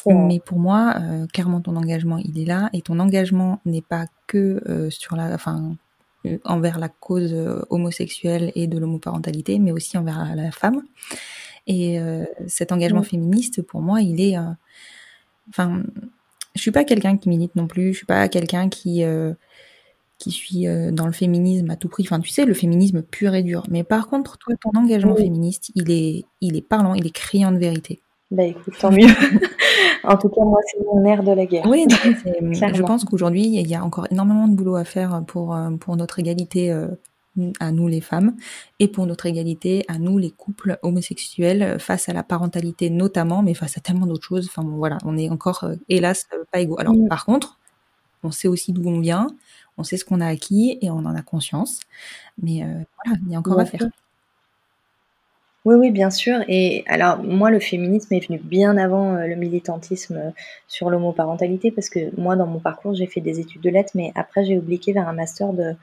mais 0.07 0.39
pour 0.39 0.59
moi, 0.59 0.97
euh, 1.01 1.27
clairement, 1.29 1.63
ton 1.63 1.77
engagement, 1.77 2.19
il 2.19 2.39
est 2.39 2.45
là. 2.45 2.69
Et 2.75 2.83
ton 2.83 2.99
engagement 2.99 3.61
n'est 3.65 3.81
pas 3.81 4.05
que 4.27 4.91
sur 4.91 5.17
la, 5.17 5.33
enfin, 5.33 5.77
envers 6.45 6.79
la 6.79 6.89
cause 6.89 7.33
euh, 7.33 7.63
homosexuelle 7.71 8.53
et 8.55 8.67
de 8.67 8.79
l'homoparentalité, 8.79 9.59
mais 9.59 9.73
aussi 9.73 9.97
envers 9.99 10.35
la 10.35 10.51
femme. 10.51 10.83
Et 11.67 12.01
euh, 12.01 12.25
cet 12.47 12.73
engagement 12.73 13.03
féministe, 13.03 13.63
pour 13.63 13.81
moi, 13.81 14.01
il 14.01 14.21
est, 14.21 14.37
enfin, 15.49 15.83
je 16.55 16.61
suis 16.61 16.71
pas 16.71 16.85
quelqu'un 16.85 17.17
qui 17.17 17.29
milite 17.29 17.57
non 17.57 17.67
plus. 17.67 17.93
Je 17.93 17.99
suis 17.99 18.07
pas 18.07 18.29
quelqu'un 18.29 18.69
qui 18.69 19.03
qui 20.19 20.31
suis 20.31 20.67
dans 20.93 21.07
le 21.07 21.13
féminisme 21.13 21.71
à 21.71 21.77
tout 21.77 21.89
prix. 21.89 22.05
Enfin, 22.05 22.21
tu 22.21 22.31
sais, 22.31 22.45
le 22.45 22.55
féminisme 22.55 23.03
pur 23.03 23.35
et 23.35 23.43
dur. 23.43 23.65
Mais 23.69 23.83
par 23.83 24.09
contre, 24.09 24.39
toi, 24.39 24.55
ton 24.61 24.71
engagement 24.79 25.17
féministe, 25.17 25.73
il 25.75 25.91
est, 25.91 26.25
il 26.41 26.57
est 26.57 26.63
parlant, 26.63 26.95
il 26.95 27.07
est 27.07 27.15
criant 27.15 27.51
de 27.51 27.59
vérité. 27.59 28.01
Bah 28.35 28.43
écoute, 28.43 28.75
tant 28.81 28.91
mieux. 28.91 29.07
en 30.05 30.17
tout 30.17 30.29
cas, 30.29 30.43
moi, 30.43 30.59
c'est 30.67 30.85
mon 30.85 31.05
air 31.05 31.23
de 31.23 31.31
la 31.31 31.47
guerre. 31.47 31.67
Oui, 31.67 31.87
je 31.93 32.83
pense 32.83 33.05
qu'aujourd'hui, 33.05 33.47
il 33.47 33.67
y 33.69 33.75
a 33.77 33.85
encore 33.85 34.09
énormément 34.11 34.49
de 34.49 34.57
boulot 34.57 34.75
à 34.75 34.85
faire 34.85 35.23
pour, 35.25 35.55
euh, 35.55 35.71
pour 35.77 35.97
notre 35.97 36.19
égalité 36.19 36.73
euh, 36.73 36.89
à 37.61 37.71
nous 37.71 37.87
les 37.87 38.01
femmes 38.01 38.35
et 38.81 38.89
pour 38.89 39.07
notre 39.07 39.27
égalité 39.27 39.85
à 39.87 39.99
nous 39.99 40.19
les 40.19 40.31
couples 40.31 40.79
homosexuels 40.83 41.79
face 41.79 42.09
à 42.09 42.13
la 42.13 42.25
parentalité 42.25 42.91
notamment, 42.91 43.43
mais 43.43 43.55
face 43.55 43.79
à 43.79 43.81
tellement 43.81 44.07
d'autres 44.07 44.27
choses. 44.27 44.49
Enfin 44.49 44.65
bon, 44.65 44.77
voilà, 44.77 44.99
on 45.05 45.17
est 45.17 45.31
encore, 45.31 45.63
euh, 45.63 45.77
hélas, 45.89 46.27
pas 46.51 46.59
égaux. 46.59 46.81
Alors 46.81 46.95
mm. 46.95 47.07
par 47.07 47.25
contre, 47.25 47.61
on 48.25 48.33
sait 48.33 48.49
aussi 48.49 48.73
d'où 48.73 48.89
on 48.89 48.99
vient, 48.99 49.29
on 49.79 49.85
sait 49.85 49.97
ce 49.97 50.05
qu'on 50.05 50.21
a 50.21 50.27
acquis 50.27 50.77
et 50.83 50.91
on 50.91 50.99
en 50.99 51.15
a 51.15 51.23
conscience. 51.23 51.79
Mais 52.43 52.65
voilà, 53.05 53.21
il 53.25 53.33
y 53.33 53.37
a 53.37 53.39
encore 53.39 53.61
à 53.61 53.65
faire. 53.65 53.87
Oui, 55.65 55.77
oui, 55.77 55.91
bien 55.91 56.11
sûr. 56.11 56.41
Et 56.47 56.85
alors, 56.87 57.23
moi, 57.23 57.51
le 57.51 57.59
féminisme 57.59 58.13
est 58.13 58.27
venu 58.27 58.39
bien 58.39 58.77
avant 58.77 59.15
euh, 59.15 59.27
le 59.27 59.35
militantisme 59.35 60.17
euh, 60.17 60.31
sur 60.69 60.91
l'homoparentalité, 60.91 61.71
parce 61.71 61.89
que 61.89 62.15
moi, 62.21 62.37
dans 62.37 62.47
mon 62.47 62.59
parcours, 62.59 62.95
j'ai 62.95 63.07
fait 63.07 63.23
des 63.23 63.41
études 63.41 63.63
de 63.63 63.71
lettres, 63.71 63.93
mais 63.95 64.13
après, 64.15 64.45
j'ai 64.45 64.59
obliqué 64.59 64.93
vers 64.93 65.09
un 65.09 65.15
master 65.15 65.55
de 65.55 65.75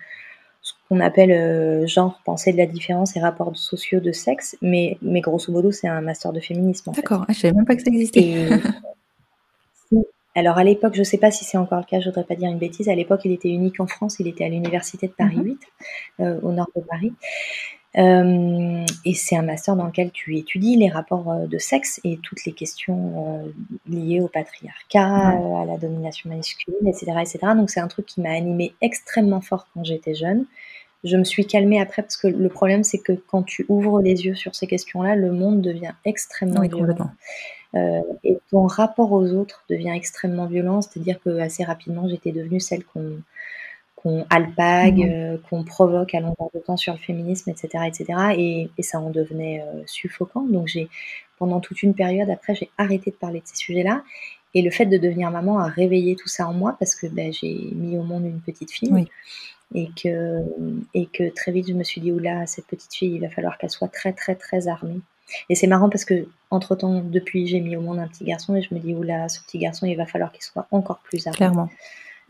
ce 0.61 0.73
qu'on 0.87 0.99
appelle 0.99 1.31
euh, 1.31 1.87
genre, 1.87 2.21
pensée 2.25 2.51
de 2.51 2.57
la 2.57 2.67
différence 2.67 3.15
et 3.15 3.19
rapports 3.19 3.57
sociaux 3.57 3.99
de 3.99 4.11
sexe, 4.11 4.55
mais, 4.61 4.99
mais 5.01 5.21
grosso 5.21 5.51
modo, 5.51 5.71
c'est 5.71 5.87
un 5.87 6.01
master 6.01 6.31
de 6.31 6.39
féminisme. 6.39 6.91
D'accord, 6.91 7.25
ah, 7.27 7.33
je 7.33 7.39
savais 7.39 7.53
même 7.53 7.65
pas 7.65 7.75
que 7.75 7.81
ça 7.81 7.89
existait. 7.89 8.49
alors, 10.35 10.59
à 10.59 10.63
l'époque, 10.63 10.93
je 10.93 10.99
ne 10.99 11.05
sais 11.05 11.17
pas 11.17 11.31
si 11.31 11.43
c'est 11.43 11.57
encore 11.57 11.79
le 11.79 11.85
cas, 11.85 11.99
je 11.99 12.05
voudrais 12.05 12.23
pas 12.23 12.35
dire 12.35 12.51
une 12.51 12.59
bêtise, 12.59 12.87
à 12.87 12.93
l'époque, 12.93 13.21
il 13.25 13.31
était 13.31 13.49
unique 13.49 13.79
en 13.79 13.87
France, 13.87 14.17
il 14.19 14.27
était 14.27 14.45
à 14.45 14.49
l'université 14.49 15.07
de 15.07 15.13
Paris 15.13 15.37
8, 15.37 15.59
mhm. 16.19 16.39
au 16.43 16.51
nord 16.51 16.69
de 16.75 16.81
Paris. 16.81 17.13
Euh, 17.97 18.85
et 19.03 19.13
c'est 19.13 19.35
un 19.35 19.41
master 19.41 19.75
dans 19.75 19.85
lequel 19.85 20.11
tu 20.11 20.37
étudies 20.37 20.77
les 20.77 20.87
rapports 20.87 21.29
euh, 21.29 21.45
de 21.45 21.57
sexe 21.57 21.99
et 22.05 22.17
toutes 22.23 22.45
les 22.45 22.53
questions 22.53 23.43
euh, 23.43 23.51
liées 23.89 24.21
au 24.21 24.29
patriarcat, 24.29 25.27
à 25.27 25.65
la 25.65 25.77
domination 25.77 26.29
masculine, 26.29 26.87
etc. 26.87 27.11
etc. 27.19 27.39
Donc 27.55 27.69
c'est 27.69 27.81
un 27.81 27.89
truc 27.89 28.05
qui 28.05 28.21
m'a 28.21 28.31
animé 28.31 28.73
extrêmement 28.81 29.41
fort 29.41 29.67
quand 29.73 29.83
j'étais 29.83 30.15
jeune. 30.15 30.45
Je 31.03 31.17
me 31.17 31.23
suis 31.23 31.45
calmée 31.45 31.81
après 31.81 32.01
parce 32.01 32.15
que 32.15 32.27
le 32.27 32.47
problème 32.47 32.83
c'est 32.83 32.99
que 32.99 33.13
quand 33.13 33.43
tu 33.43 33.65
ouvres 33.67 34.01
les 34.01 34.25
yeux 34.25 34.35
sur 34.35 34.55
ces 34.55 34.67
questions-là, 34.67 35.15
le 35.15 35.31
monde 35.31 35.61
devient 35.61 35.93
extrêmement 36.05 36.61
violent. 36.61 37.09
Euh, 37.73 38.01
et 38.23 38.37
ton 38.51 38.67
rapport 38.67 39.11
aux 39.11 39.31
autres 39.31 39.63
devient 39.69 39.93
extrêmement 39.93 40.45
violent, 40.45 40.81
c'est-à-dire 40.81 41.19
que 41.21 41.39
assez 41.39 41.63
rapidement 41.63 42.07
j'étais 42.07 42.31
devenue 42.31 42.59
celle 42.59 42.83
qu'on 42.83 43.17
qu'on 44.01 44.25
alpague, 44.29 44.97
mmh. 44.97 45.11
euh, 45.11 45.37
qu'on 45.49 45.63
provoque 45.63 46.15
à 46.15 46.19
longueur 46.19 46.49
de 46.53 46.59
temps 46.59 46.77
sur 46.77 46.93
le 46.93 46.99
féminisme, 46.99 47.51
etc., 47.51 47.85
etc. 47.85 48.05
Et, 48.37 48.83
ça 48.83 48.99
en 48.99 49.11
devenait 49.11 49.61
euh, 49.61 49.83
suffocant. 49.85 50.41
Donc 50.41 50.67
j'ai, 50.67 50.89
pendant 51.37 51.59
toute 51.59 51.83
une 51.83 51.93
période 51.93 52.29
après, 52.29 52.55
j'ai 52.55 52.69
arrêté 52.77 53.11
de 53.11 53.15
parler 53.15 53.39
de 53.41 53.45
ces 53.47 53.57
sujets-là. 53.57 54.03
et 54.55 54.61
le 54.61 54.71
fait 54.71 54.85
de 54.85 54.97
devenir 54.97 55.29
maman 55.29 55.59
a 55.59 55.67
réveillé 55.67 56.15
tout 56.15 56.27
ça 56.27 56.47
en 56.47 56.53
moi 56.53 56.75
parce 56.79 56.95
que 56.95 57.07
ben, 57.07 57.31
j'ai 57.31 57.53
mis 57.75 57.97
au 57.97 58.03
monde 58.03 58.25
une 58.25 58.41
petite 58.41 58.71
fille. 58.71 59.07
Et 59.73 59.89
que, 59.95 60.43
et 60.93 61.05
que 61.05 61.33
très 61.33 61.53
vite, 61.53 61.69
je 61.69 61.73
me 61.73 61.85
suis 61.85 62.01
dit, 62.01 62.11
oula, 62.11 62.45
cette 62.45 62.65
petite 62.65 62.93
fille, 62.93 63.15
il 63.15 63.21
va 63.21 63.29
falloir 63.29 63.57
qu'elle 63.57 63.69
soit 63.69 63.87
très, 63.87 64.11
très, 64.11 64.35
très 64.35 64.67
armée. 64.67 64.99
Et 65.49 65.55
c'est 65.55 65.67
marrant 65.67 65.89
parce 65.89 66.03
que, 66.03 66.27
entre 66.49 66.75
temps, 66.75 67.01
depuis, 67.01 67.47
j'ai 67.47 67.61
mis 67.61 67.77
au 67.77 67.81
monde 67.81 67.99
un 67.99 68.07
petit 68.09 68.25
garçon 68.25 68.53
et 68.55 68.61
je 68.61 68.73
me 68.73 68.81
dis, 68.81 68.93
oula, 68.93 69.29
ce 69.29 69.39
petit 69.41 69.59
garçon, 69.59 69.85
il 69.85 69.95
va 69.95 70.05
falloir 70.05 70.33
qu'il 70.33 70.43
soit 70.43 70.67
encore 70.71 70.99
plus 70.99 71.25
armé. 71.25 71.37
Clairement. 71.37 71.69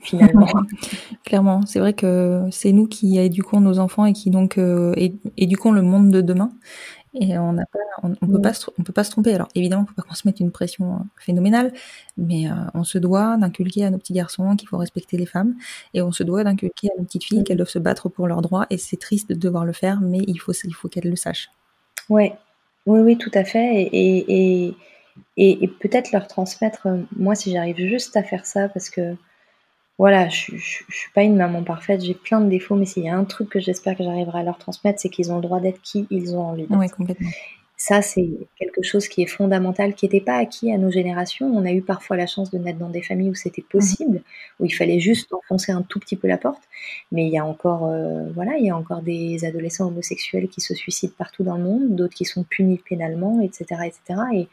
Finalement. 0.02 0.48
Clairement. 1.24 1.62
C'est 1.66 1.80
vrai 1.80 1.94
que 1.94 2.48
c'est 2.52 2.72
nous 2.72 2.88
qui 2.88 3.18
éduquons 3.18 3.62
nos 3.62 3.80
enfants 3.80 4.06
et 4.06 4.14
qui 4.14 4.30
donc 4.30 4.58
euh, 4.58 4.94
éduquons 5.38 5.72
le 5.72 5.82
monde 5.82 6.12
de 6.12 6.22
demain. 6.22 6.52
Et 7.14 7.38
on 7.38 7.52
n'a 7.52 7.66
pas, 7.66 7.80
on, 8.04 8.14
peut 8.14 8.42
pas, 8.42 8.54
se, 8.54 8.72
on 8.80 8.84
peut 8.84 8.94
pas 8.94 9.04
se 9.04 9.12
tromper. 9.12 9.34
Alors 9.34 9.50
évidemment, 9.54 9.82
on 9.82 9.86
peut 9.86 9.94
pas 9.94 10.02
qu'on 10.02 10.14
se 10.14 10.26
mette 10.26 10.40
une 10.40 10.52
pression 10.52 10.94
euh, 10.94 10.98
phénoménale, 11.18 11.74
mais 12.18 12.50
euh, 12.50 12.54
on 12.74 12.86
se 12.86 12.98
doit 12.98 13.36
d'inculquer 13.36 13.86
à 13.86 13.90
nos 13.90 13.98
petits 13.98 14.14
garçons 14.14 14.56
qu'il 14.56 14.70
faut 14.70 14.78
respecter 14.78 15.18
les 15.18 15.26
femmes, 15.26 15.56
et 15.94 16.02
on 16.02 16.14
se 16.14 16.24
doit 16.24 16.46
d'inculquer 16.46 16.90
à 16.90 16.98
nos 16.98 17.04
petites 17.04 17.26
filles 17.26 17.44
qu'elles 17.44 17.58
doivent 17.58 17.70
se 17.70 17.80
battre 17.80 18.08
pour 18.08 18.28
leurs 18.28 18.42
droits. 18.42 18.66
Et 18.70 18.78
c'est 18.78 18.98
triste 18.98 19.30
de 19.30 19.36
devoir 19.36 19.66
le 19.66 19.74
faire, 19.74 20.00
mais 20.00 20.20
il 20.26 20.38
faut, 20.38 20.54
il 20.54 20.74
faut 20.74 20.88
qu'elles 20.88 21.10
le 21.10 21.18
sachent. 21.18 21.52
Ouais, 22.10 22.34
oui, 22.86 23.02
oui, 23.02 23.18
tout 23.18 23.32
à 23.34 23.44
fait. 23.44 23.90
Et, 23.92 24.66
et, 24.68 24.76
et, 25.38 25.64
et 25.64 25.68
peut-être 25.68 26.12
leur 26.14 26.28
transmettre. 26.28 26.88
Euh, 26.88 26.98
moi, 27.18 27.36
si 27.36 27.52
j'arrive 27.52 27.78
juste 27.78 28.16
à 28.16 28.24
faire 28.24 28.46
ça, 28.46 28.70
parce 28.70 28.90
que 28.90 29.16
voilà, 30.02 30.30
je, 30.30 30.58
je, 30.58 30.84
suis 30.90 31.12
pas 31.14 31.22
une 31.22 31.36
maman 31.36 31.62
parfaite, 31.62 32.04
j'ai 32.04 32.16
plein 32.16 32.42
de 32.42 32.50
défauts, 32.50 32.74
mais 32.74 32.88
s'il 32.88 33.04
y 33.04 33.10
a 33.10 33.16
un 33.16 33.24
truc 33.24 33.50
que 33.50 33.60
j'espère 33.60 33.96
que 33.96 34.04
j'arriverai 34.04 34.40
à 34.40 34.44
leur 34.44 34.58
transmettre, 34.58 35.00
c'est 35.00 35.10
qu'ils 35.10 35.32
ont 35.32 35.36
le 35.36 35.44
droit 35.44 35.60
d'être 35.60 35.80
qui 35.84 36.08
ils 36.10 36.36
ont 36.36 36.42
envie 36.42 36.64
d'être. 36.64 36.80
Oui, 36.80 36.90
complètement. 36.90 37.30
Ça, 37.78 38.02
c'est 38.02 38.28
quelque 38.58 38.82
chose 38.82 39.08
qui 39.08 39.22
est 39.22 39.28
fondamental, 39.28 39.94
qui 39.94 40.06
n'était 40.06 40.20
pas 40.20 40.38
acquis 40.38 40.74
à 40.74 40.80
nos 40.80 40.90
générations. 40.90 41.46
On 41.56 41.66
a 41.66 41.72
eu 41.72 41.84
parfois 41.84 42.18
la 42.18 42.26
chance 42.26 42.50
de 42.50 42.58
naître 42.58 42.80
dans 42.80 42.90
des 42.90 43.04
familles 43.04 43.30
où 43.30 43.36
c'était 43.36 43.62
possible, 43.62 44.18
mmh. 44.18 44.24
où 44.60 44.66
il 44.66 44.72
fallait 44.72 45.00
juste 45.00 45.32
enfoncer 45.34 45.72
un 45.72 45.84
tout 45.84 46.00
petit 46.00 46.16
peu 46.16 46.28
la 46.28 46.40
porte. 46.40 46.64
Mais 47.12 47.28
il 47.28 47.32
y 47.32 47.38
a 47.38 47.46
encore, 47.46 47.86
euh, 47.86 48.28
voilà, 48.34 48.54
il 48.58 48.66
y 48.66 48.72
a 48.72 48.76
encore 48.76 49.04
des 49.04 49.46
adolescents 49.46 49.86
homosexuels 49.86 50.48
qui 50.48 50.62
se 50.62 50.74
suicident 50.74 51.14
partout 51.16 51.44
dans 51.44 51.58
le 51.58 51.64
monde, 51.64 51.96
d'autres 51.96 52.16
qui 52.16 52.26
sont 52.26 52.44
punis 52.44 52.82
pénalement, 52.90 53.40
etc., 53.40 53.66
etc. 53.86 54.20
Et 54.34 54.48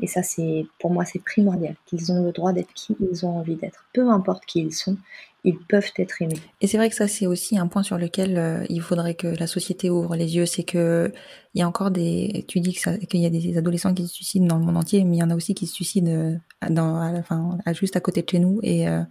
et 0.00 0.06
ça, 0.06 0.22
c'est 0.22 0.66
pour 0.78 0.90
moi, 0.90 1.04
c'est 1.04 1.20
primordial 1.20 1.74
qu'ils 1.86 2.12
ont 2.12 2.22
le 2.22 2.32
droit 2.32 2.52
d'être 2.52 2.72
qui 2.74 2.94
ils 3.00 3.24
ont 3.24 3.38
envie 3.38 3.56
d'être. 3.56 3.86
Peu 3.94 4.08
importe 4.10 4.44
qui 4.44 4.60
ils 4.60 4.74
sont, 4.74 4.96
ils 5.44 5.56
peuvent 5.56 5.90
être 5.96 6.20
aimés. 6.20 6.40
Et 6.60 6.66
c'est 6.66 6.76
vrai 6.76 6.90
que 6.90 6.94
ça, 6.94 7.08
c'est 7.08 7.26
aussi 7.26 7.56
un 7.56 7.66
point 7.66 7.82
sur 7.82 7.96
lequel 7.96 8.36
euh, 8.36 8.64
il 8.68 8.82
faudrait 8.82 9.14
que 9.14 9.28
la 9.28 9.46
société 9.46 9.88
ouvre 9.88 10.14
les 10.14 10.36
yeux. 10.36 10.44
C'est 10.44 10.64
que 10.64 11.12
il 11.54 11.60
y 11.60 11.62
a 11.62 11.68
encore 11.68 11.90
des, 11.90 12.44
tu 12.46 12.60
dis 12.60 12.74
qu'il 12.74 13.20
y 13.20 13.26
a 13.26 13.30
des 13.30 13.56
adolescents 13.56 13.94
qui 13.94 14.06
se 14.06 14.14
suicident 14.14 14.46
dans 14.46 14.58
le 14.58 14.66
monde 14.66 14.76
entier, 14.76 15.02
mais 15.04 15.16
il 15.16 15.20
y 15.20 15.22
en 15.22 15.30
a 15.30 15.34
aussi 15.34 15.54
qui 15.54 15.66
se 15.66 15.74
suicident 15.74 16.10
euh, 16.10 16.36
dans, 16.68 16.96
à, 16.96 17.12
enfin, 17.18 17.56
juste 17.72 17.96
à 17.96 18.00
côté 18.00 18.22
de 18.22 18.28
chez 18.28 18.38
nous. 18.38 18.60
Et 18.62 18.88
euh, 18.88 19.02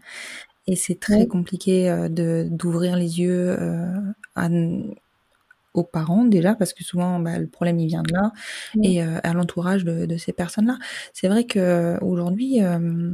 et 0.68 0.76
c'est 0.76 1.00
très 1.00 1.28
compliqué 1.28 2.08
de 2.10 2.48
d'ouvrir 2.50 2.96
les 2.96 3.20
yeux 3.20 3.56
à, 4.34 4.50
aux 5.78 5.84
parents 5.84 6.26
déjà 6.26 6.56
parce 6.56 6.74
que 6.74 6.84
souvent 6.84 7.20
bah, 7.20 7.38
le 7.38 7.48
problème 7.48 7.80
il 7.80 7.88
vient 7.88 8.04
de 8.04 8.14
là 8.14 8.32
et 8.82 9.04
euh, 9.04 9.20
à 9.24 9.34
l'entourage 9.34 9.86
de, 9.86 10.06
de, 10.06 10.18
ces 10.18 10.34
personnes-là. 10.34 10.78
C'est 11.14 11.28
vrai 11.28 11.46
que 11.46 11.98
aujourd'hui 12.02 12.62
euh, 12.62 13.14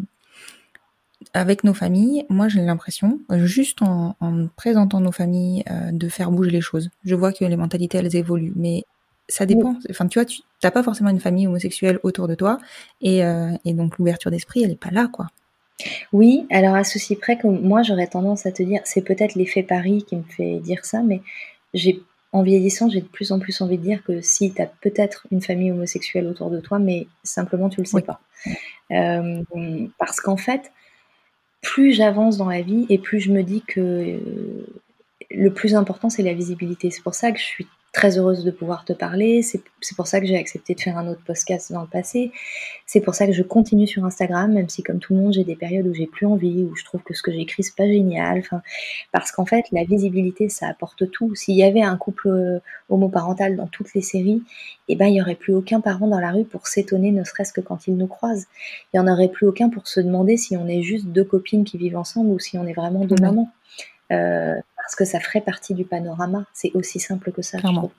avec 1.34 1.64
nos 1.64 1.74
familles, 1.74 2.26
moi 2.30 2.48
j'ai 2.48 2.62
l'impression, 2.62 3.20
juste 3.32 3.82
en, 3.82 4.16
en, 4.20 4.48
présentant 4.48 5.00
nos 5.00 5.12
familles, 5.12 5.64
euh, 5.70 5.92
de 5.92 6.10
faire 6.10 6.32
bouger 6.32 6.52
les 6.52 6.62
choses. 6.62 6.90
Je 7.06 7.16
vois 7.16 7.32
que 7.32 7.46
les 7.46 7.56
mentalités 7.56 7.98
elles 8.00 8.16
évoluent, 8.16 8.54
mais 8.56 8.84
ça 9.28 9.46
dépend. 9.46 9.76
Enfin, 9.90 10.08
tu 10.08 10.20
vois, 10.20 10.26
tu 10.26 10.42
n'as 10.64 10.72
pas 10.72 10.84
forcément 10.84 11.10
une 11.10 11.20
famille 11.20 11.48
homosexuelle 11.48 12.00
autour 12.04 12.28
de 12.28 12.36
toi, 12.36 12.58
et, 13.02 13.24
euh, 13.24 13.52
et 13.66 13.74
donc 13.74 13.98
l'ouverture 13.98 14.32
d'esprit, 14.32 14.64
elle 14.64 14.72
est 14.72 14.80
pas 14.80 14.92
là, 14.92 15.08
quoi. 15.12 15.28
Oui, 16.12 16.46
alors 16.52 16.76
à 16.76 16.84
ceci 16.84 17.16
près 17.16 17.38
que 17.38 17.48
moi 17.48 17.82
j'aurais 17.82 18.08
tendance 18.08 18.46
à 18.46 18.52
te 18.52 18.62
dire, 18.62 18.82
c'est 18.84 19.02
peut-être 19.02 19.36
l'effet 19.36 19.64
Paris 19.64 20.04
qui 20.08 20.16
me 20.16 20.24
fait 20.24 20.60
dire 20.60 20.86
ça, 20.86 21.02
mais 21.02 21.22
j'ai 21.74 22.04
en 22.34 22.44
vieillissant, 22.44 22.90
j'ai 22.90 23.02
de 23.02 23.08
plus 23.08 23.32
en 23.32 23.40
plus 23.40 23.60
envie 23.62 23.78
de 23.78 23.84
dire 23.84 24.04
que 24.04 24.22
si 24.22 24.54
tu 24.54 24.62
as 24.62 24.68
peut-être 24.68 25.28
une 25.32 25.42
famille 25.42 25.72
homosexuelle 25.72 26.28
autour 26.28 26.50
de 26.50 26.60
toi, 26.60 26.80
mais 26.80 27.08
simplement 27.24 27.70
tu 27.70 27.82
le 27.82 27.86
sais 27.86 28.02
pas. 28.02 28.22
Euh, 28.92 29.44
parce 29.98 30.22
qu'en 30.22 30.38
fait, 30.38 30.72
plus 31.62 31.94
j'avance 31.94 32.38
dans 32.38 32.50
la 32.50 32.62
vie 32.62 32.86
et 32.90 32.98
plus 32.98 33.20
je 33.20 33.32
me 33.32 33.44
dis 33.44 33.62
que 33.62 33.80
euh, 33.80 34.66
le 35.30 35.54
plus 35.54 35.76
important 35.76 36.10
c'est 36.10 36.24
la 36.24 36.34
visibilité. 36.34 36.90
C'est 36.90 37.04
pour 37.04 37.16
ça 37.16 37.32
que 37.32 37.40
je 37.40 37.46
suis 37.46 37.68
très 37.92 38.18
heureuse 38.18 38.46
de 38.46 38.52
pouvoir 38.52 38.86
te 38.86 38.94
parler. 38.94 39.42
C'est 39.42 39.62
pour 39.96 40.08
ça 40.08 40.22
que 40.22 40.26
j'ai 40.26 40.38
accepté 40.38 40.76
de 40.76 40.80
faire 40.80 40.98
un 40.98 41.08
autre 41.10 41.22
podcast 41.26 41.74
dans 41.74 41.82
le 41.82 41.88
passé. 41.88 42.32
C'est 42.86 43.02
pour 43.02 43.16
ça 43.16 43.28
que 43.28 43.34
je 43.34 43.44
continue 43.44 43.86
sur 43.86 44.06
Instagram, 44.06 44.54
même 44.54 44.70
si 44.70 44.82
comme 44.82 45.00
tout 45.00 45.14
le 45.14 45.20
monde, 45.20 45.34
j'ai 45.34 45.44
des 45.44 45.58
périodes 45.58 45.88
où 45.88 45.94
j'ai 45.94 46.08
plus 46.08 46.26
envie, 46.26 46.64
où 46.64 46.76
je 46.76 46.86
trouve 46.86 47.02
que 47.04 47.14
ce 47.14 47.22
que 47.22 47.32
j'écris 47.34 47.64
c'est 47.64 47.76
pas 47.76 47.88
génial. 47.88 48.40
Enfin, 48.40 48.62
parce 49.12 49.32
qu'en 49.32 49.46
fait, 49.46 49.66
la 49.74 49.84
visibilité, 49.84 50.48
ça 50.48 50.68
apporte 50.68 51.12
tout. 51.12 51.36
S'il 51.36 51.56
y 51.56 51.64
avait 51.64 51.82
un 51.82 51.98
couple 51.98 52.30
euh, 52.30 52.60
homoparental 52.90 53.58
dans 53.58 53.68
toutes 53.68 53.94
les 53.94 54.02
séries, 54.02 54.42
eh 54.88 54.96
ben, 54.96 55.08
il 55.08 55.16
y 55.16 55.22
aurait 55.22 55.36
plus 55.36 55.54
aucun 55.54 55.82
parent 55.82 56.08
dans 56.08 56.20
la 56.20 56.32
rue 56.32 56.46
pour 56.46 56.68
s'étonner, 56.68 57.12
ne 57.12 57.26
serait-ce 57.26 57.52
que 57.52 57.62
quand 57.62 57.88
il 57.88 57.98
nous 57.98 58.08
croise. 58.08 58.48
Il 58.94 58.98
y 58.98 59.00
en 59.00 59.08
aurait 59.08 59.30
plus 59.30 59.48
aucun 59.48 59.70
pour 59.70 59.88
se 59.88 60.00
demander 60.00 60.38
si 60.38 60.56
on 60.56 60.68
est 60.68 60.82
juste 60.82 61.08
deux 61.08 61.26
copines 61.26 61.66
qui 61.66 61.78
vivent 61.78 61.98
ensemble 61.98 62.30
ou 62.30 62.40
si 62.40 62.58
on 62.58 62.66
est 62.66 62.74
vraiment 62.74 63.04
deux 63.04 63.22
mamans. 63.22 63.52
Euh, 64.12 64.56
parce 64.92 64.98
que 64.98 65.06
ça 65.06 65.22
ferait 65.22 65.40
partie 65.40 65.74
du 65.74 65.86
panorama. 65.86 66.44
C'est 66.52 66.72
aussi 66.74 67.00
simple 67.00 67.32
que 67.32 67.42
ça. 67.42 67.58
Clairement. 67.60 67.92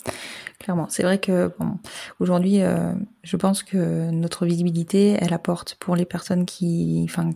Clairement. 0.58 0.86
C'est 0.90 1.02
vrai 1.02 1.18
que 1.18 1.50
bon, 1.58 1.78
aujourd'hui, 2.20 2.60
euh, 2.60 2.92
je 3.22 3.38
pense 3.38 3.62
que 3.62 4.10
notre 4.10 4.44
visibilité, 4.44 5.16
elle 5.18 5.32
apporte 5.32 5.76
pour 5.76 5.96
les 5.96 6.04
personnes 6.04 6.44
qui, 6.44 7.00
enfin, 7.08 7.30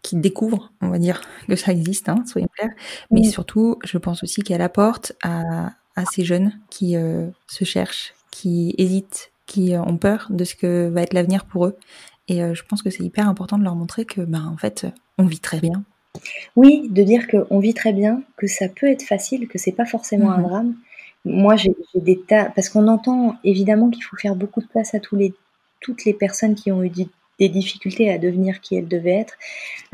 qui 0.00 0.16
découvrent, 0.16 0.72
on 0.80 0.88
va 0.88 0.98
dire, 0.98 1.20
que 1.46 1.56
ça 1.56 1.72
existe, 1.72 2.08
hein, 2.08 2.24
soyons 2.26 2.48
clairs. 2.56 2.72
Mais 3.10 3.22
surtout, 3.24 3.78
je 3.84 3.98
pense 3.98 4.22
aussi 4.22 4.42
qu'elle 4.42 4.62
apporte 4.62 5.12
à, 5.22 5.72
à, 5.94 6.06
ces 6.10 6.24
jeunes 6.24 6.58
qui 6.70 6.96
euh, 6.96 7.28
se 7.48 7.64
cherchent, 7.64 8.14
qui 8.30 8.74
hésitent, 8.78 9.30
qui 9.44 9.74
ont 9.76 9.98
peur 9.98 10.28
de 10.30 10.44
ce 10.44 10.54
que 10.54 10.88
va 10.88 11.02
être 11.02 11.12
l'avenir 11.12 11.44
pour 11.44 11.66
eux. 11.66 11.76
Et 12.28 12.38
je 12.54 12.62
pense 12.62 12.80
que 12.80 12.88
c'est 12.88 13.02
hyper 13.02 13.28
important 13.28 13.58
de 13.58 13.64
leur 13.64 13.74
montrer 13.74 14.06
que, 14.06 14.22
ben, 14.22 14.46
en 14.46 14.56
fait, 14.56 14.86
on 15.18 15.26
vit 15.26 15.40
très 15.40 15.60
bien, 15.60 15.84
oui, 16.56 16.88
de 16.90 17.02
dire 17.02 17.26
qu'on 17.28 17.58
vit 17.58 17.74
très 17.74 17.92
bien, 17.92 18.22
que 18.36 18.46
ça 18.46 18.68
peut 18.68 18.88
être 18.88 19.02
facile, 19.02 19.48
que 19.48 19.58
c'est 19.58 19.72
pas 19.72 19.86
forcément 19.86 20.30
un 20.30 20.38
mmh 20.38 20.42
drame. 20.42 20.74
Moi, 21.24 21.56
j'ai 21.56 21.74
des 21.94 22.20
tas 22.20 22.46
parce 22.46 22.68
qu'on 22.68 22.88
entend 22.88 23.36
évidemment 23.44 23.90
qu'il 23.90 24.02
faut 24.02 24.16
faire 24.16 24.34
beaucoup 24.34 24.60
de 24.60 24.66
place 24.66 24.94
à 24.94 25.00
tous 25.00 25.16
les 25.16 25.34
toutes 25.80 26.04
les 26.04 26.14
personnes 26.14 26.54
qui 26.54 26.70
ont 26.70 26.82
eu 26.82 26.90
des 27.38 27.48
difficultés 27.48 28.10
à 28.10 28.18
devenir 28.18 28.60
qui 28.60 28.76
elles 28.76 28.88
devaient 28.88 29.18
être, 29.18 29.34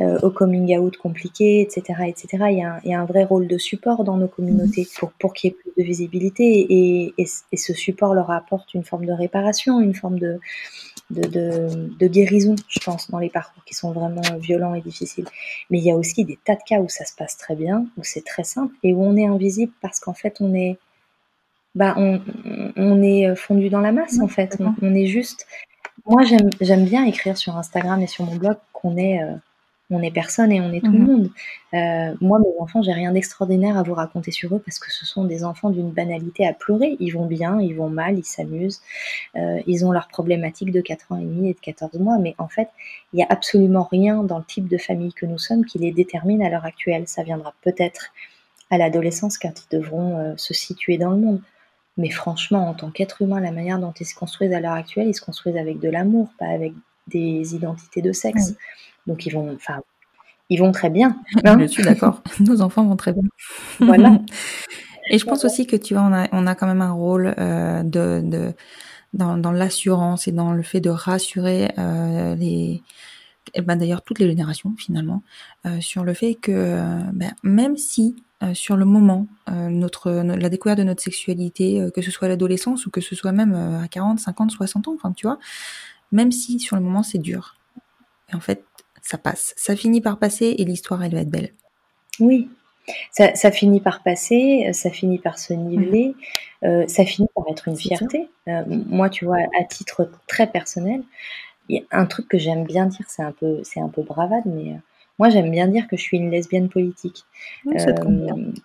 euh, 0.01 0.19
au 0.23 0.31
coming 0.31 0.77
out 0.77 0.97
compliqué, 0.97 1.61
etc., 1.61 2.03
etc. 2.07 2.45
Il 2.51 2.59
y, 2.59 2.63
a 2.63 2.75
un, 2.75 2.81
il 2.85 2.91
y, 2.91 2.95
a 2.95 3.01
un, 3.01 3.05
vrai 3.05 3.25
rôle 3.25 3.47
de 3.47 3.59
support 3.59 4.05
dans 4.05 4.17
nos 4.17 4.29
communautés 4.29 4.83
mmh 4.83 4.99
pour, 4.99 5.13
pour 5.13 5.33
qu'il 5.33 5.51
y 5.51 5.53
ait 5.53 5.57
plus 5.57 5.73
de 5.77 5.87
visibilité 5.87 6.45
et, 6.45 7.15
et, 7.17 7.27
et, 7.53 7.57
ce 7.57 7.73
support 7.73 8.15
leur 8.15 8.31
apporte 8.31 8.75
une 8.75 8.85
forme 8.85 9.07
de 9.07 9.13
réparation, 9.13 9.81
une 9.81 9.95
forme 9.95 10.19
de, 10.19 10.41
de, 11.11 11.23
de, 11.23 11.91
de, 11.99 12.07
guérison, 12.07 12.57
je 12.69 12.81
pense, 12.81 13.11
dans 13.11 13.19
les 13.19 13.31
parcours 13.31 13.65
qui 13.65 13.75
sont 13.75 13.93
vraiment 13.93 14.23
violents 14.39 14.75
et 14.75 14.81
difficiles. 14.81 15.27
Mais 15.71 15.79
il 15.79 15.85
y 15.85 15.91
a 15.91 15.97
aussi 15.97 16.25
des 16.25 16.39
tas 16.45 16.55
de 16.55 16.63
cas 16.67 16.81
où 16.81 16.89
ça 16.89 17.05
se 17.05 17.15
passe 17.15 17.37
très 17.37 17.55
bien, 17.55 17.87
où 17.97 18.05
c'est 18.05 18.25
très 18.25 18.45
simple 18.45 18.75
et 18.83 18.93
où 18.93 19.03
on 19.03 19.17
est 19.17 19.27
invisible 19.27 19.73
parce 19.81 20.01
qu'en 20.01 20.15
fait 20.15 20.37
on 20.41 20.55
est, 20.55 20.79
bah 21.75 21.95
on, 21.97 22.21
on 22.77 23.03
est 23.03 23.35
fondu 23.37 23.69
dans 23.69 23.81
la 23.81 23.93
masse 23.93 24.21
en 24.21 24.29
fait. 24.29 24.59
On, 24.83 24.95
est 24.95 25.07
juste. 25.07 25.47
Moi 26.07 26.23
j'aime 26.61 26.85
bien 26.85 27.05
écrire 27.05 27.37
sur 27.37 27.57
Instagram 27.57 28.01
et 28.01 28.07
sur 28.07 28.25
mon 28.25 28.37
blog 28.37 28.57
qu'on 28.73 28.97
est 28.97 29.23
euh, 29.23 29.35
on 29.91 30.03
est 30.03 30.11
personne 30.11 30.53
et 30.53 30.61
on 30.61 30.71
est 30.71 30.81
tout 30.81 30.93
le 30.93 30.99
mhm. 30.99 31.07
monde. 31.07 31.31
Euh, 31.73 32.15
moi, 32.21 32.39
mes 32.41 32.61
enfants, 32.61 32.83
j'ai 32.83 32.93
rien 32.93 33.13
d'extraordinaire 33.13 33.79
à 33.79 33.83
vous 33.83 33.95
raconter 33.95 34.31
sur 34.33 34.55
eux 34.55 34.59
parce 34.59 34.79
que 34.79 34.93
ce 34.93 35.07
sont 35.07 35.25
des 35.25 35.45
enfants 35.45 35.71
d'une 35.71 35.91
banalité 35.91 36.47
à 36.47 36.53
pleurer. 36.53 36.99
Ils 37.01 37.11
vont 37.11 37.25
bien, 37.25 37.59
ils 37.59 37.75
vont 37.75 37.89
mal, 37.89 38.19
ils 38.19 38.25
s'amusent, 38.25 38.83
euh, 39.37 39.61
ils 39.67 39.87
ont 39.87 39.91
leurs 39.91 40.09
problématiques 40.09 40.73
de 40.73 40.83
4 40.83 41.13
ans 41.13 41.17
et 41.17 41.25
demi 41.25 41.49
et 41.49 41.55
de 41.55 41.61
14 41.61 41.95
mois, 42.01 42.19
mais 42.19 42.35
en 42.37 42.49
fait, 42.49 42.69
il 43.13 43.17
n'y 43.17 43.23
a 43.23 43.27
absolument 43.31 43.89
rien 43.91 44.23
dans 44.23 44.37
le 44.37 44.45
type 44.45 44.69
de 44.69 44.77
famille 44.77 45.15
que 45.15 45.25
nous 45.25 45.39
sommes 45.39 45.65
qui 45.65 45.79
les 45.79 45.91
détermine 45.91 46.43
à 46.43 46.51
l'heure 46.51 46.67
actuelle. 46.67 47.05
Ça 47.07 47.23
viendra 47.23 47.55
peut-être 47.63 48.13
à 48.71 48.77
l'adolescence 48.77 49.39
quand 49.39 49.55
ils 49.59 49.79
devront 49.79 50.35
se 50.37 50.53
situer 50.53 50.99
dans 50.99 51.11
le 51.11 51.17
monde. 51.17 51.41
Mais 51.99 52.11
franchement, 52.11 52.69
en 52.69 52.75
tant 52.75 52.91
qu'être 52.91 53.23
humain, 53.23 53.41
la 53.41 53.51
manière 53.51 53.79
dont 53.79 53.93
ils 53.93 54.07
se 54.07 54.15
construisent 54.15 54.53
à 54.53 54.61
l'heure 54.61 54.73
actuelle, 54.73 55.09
ils 55.09 55.15
se 55.15 55.21
construisent 55.21 55.57
avec 55.57 55.81
de 55.81 55.91
l'amour, 55.91 56.31
pas 56.39 56.47
avec 56.47 56.73
des 57.09 57.55
identités 57.55 58.03
de 58.03 58.13
sexe. 58.13 58.55
Donc 59.07 59.27
ils 59.27 59.31
vont, 59.33 59.53
enfin, 59.55 59.81
ils 60.49 60.59
vont 60.59 60.73
très 60.73 60.91
bien. 60.91 61.17
Hein. 61.45 61.59
je 61.61 61.67
suis 61.67 61.83
d'accord. 61.83 62.23
Nos 62.41 62.63
enfants 62.63 62.85
vont 62.85 62.97
très 62.97 63.13
bien. 63.13 63.25
Voilà. 63.81 64.21
Et 65.11 65.19
je 65.19 65.25
pense 65.25 65.45
aussi 65.45 65.67
que 65.67 65.77
tu 65.77 65.95
vois, 65.95 66.05
on 66.05 66.13
a, 66.13 66.29
on 66.33 66.47
a 66.47 66.55
quand 66.55 66.67
même 66.67 66.83
un 66.83 66.93
rôle 66.93 67.35
euh, 67.39 67.83
de, 67.83 68.21
de, 68.23 68.53
dans, 69.15 69.39
dans 69.39 69.53
l'assurance 69.53 70.29
et 70.29 70.33
dans 70.33 70.53
le 70.53 70.63
fait 70.63 70.81
de 70.81 70.91
rassurer 70.91 71.71
euh, 71.79 72.35
les, 72.35 72.83
eh 73.55 73.63
ben 73.63 73.77
d'ailleurs 73.77 74.03
toutes 74.03 74.19
les 74.19 74.27
générations 74.27 74.75
finalement, 74.77 75.23
euh, 75.65 75.81
sur 75.81 76.05
le 76.05 76.13
fait 76.13 76.35
que 76.35 77.01
ben, 77.15 77.33
même 77.43 77.79
si 77.79 78.17
euh, 78.43 78.55
sur 78.55 78.77
le 78.77 78.85
moment, 78.85 79.27
euh, 79.49 79.69
notre, 79.69 80.11
la 80.11 80.49
découverte 80.49 80.79
de 80.79 80.85
notre 80.85 81.03
sexualité, 81.03 81.89
que 81.95 82.03
ce 82.03 82.11
soit 82.11 82.27
à 82.27 82.29
l'adolescence 82.29 82.87
ou 82.87 82.91
que 82.91 83.01
ce 83.01 83.15
soit 83.15 83.33
même 83.33 83.55
à 83.55 83.89
40, 83.89 84.21
50, 84.21 84.51
60 84.51 84.89
ans, 84.89 84.95
enfin 84.95 85.13
tu 85.13 85.27
vois, 85.27 85.39
même 86.13 86.31
si 86.31 86.61
sur 86.61 86.77
le 86.77 86.83
moment 86.83 87.03
c'est 87.03 87.19
dur. 87.19 87.57
Et 88.31 88.37
en 88.37 88.41
fait, 88.41 88.63
ça 89.03 89.19
passe. 89.19 89.55
Ça 89.57 89.75
finit 89.75 90.01
par 90.01 90.19
passer 90.19 90.55
et 90.59 90.65
l'histoire, 90.65 91.03
elle 91.03 91.15
va 91.15 91.21
être 91.21 91.31
belle. 91.31 91.53
Oui, 92.21 92.49
ça, 93.11 93.51
finit 93.51 93.81
par 93.81 94.03
passer, 94.03 94.71
ça 94.73 94.91
finit 94.91 95.19
par 95.19 95.39
se 95.39 95.53
niveler, 95.53 96.15
mmh. 96.63 96.87
ça 96.89 97.05
finit 97.05 97.29
par 97.35 97.45
être 97.51 97.69
une 97.69 97.77
fierté. 97.77 98.29
moi, 98.67 99.09
tu 99.11 99.25
vois, 99.25 99.39
à 99.59 99.65
titre 99.65 100.11
très 100.27 100.47
personnel, 100.47 101.03
il 101.69 101.77
y 101.77 101.87
a 101.91 101.99
un 101.99 102.07
truc 102.07 102.29
que 102.29 102.39
j'aime 102.39 102.65
bien 102.65 102.87
dire, 102.87 103.07
c'est 103.09 103.23
un 103.23 103.33
peu, 103.33 103.61
c'est 103.63 103.81
un 103.81 103.89
peu 103.89 104.03
bravade, 104.03 104.45
mais 104.47 104.77
moi, 105.19 105.31
j'aime 105.31 105.51
bien 105.51 105.67
dire 105.69 105.89
que 105.89 105.97
je 105.97 106.03
suis 106.03 106.17
une 106.17 106.31
lesbienne 106.31 106.69
politique. 106.69 107.25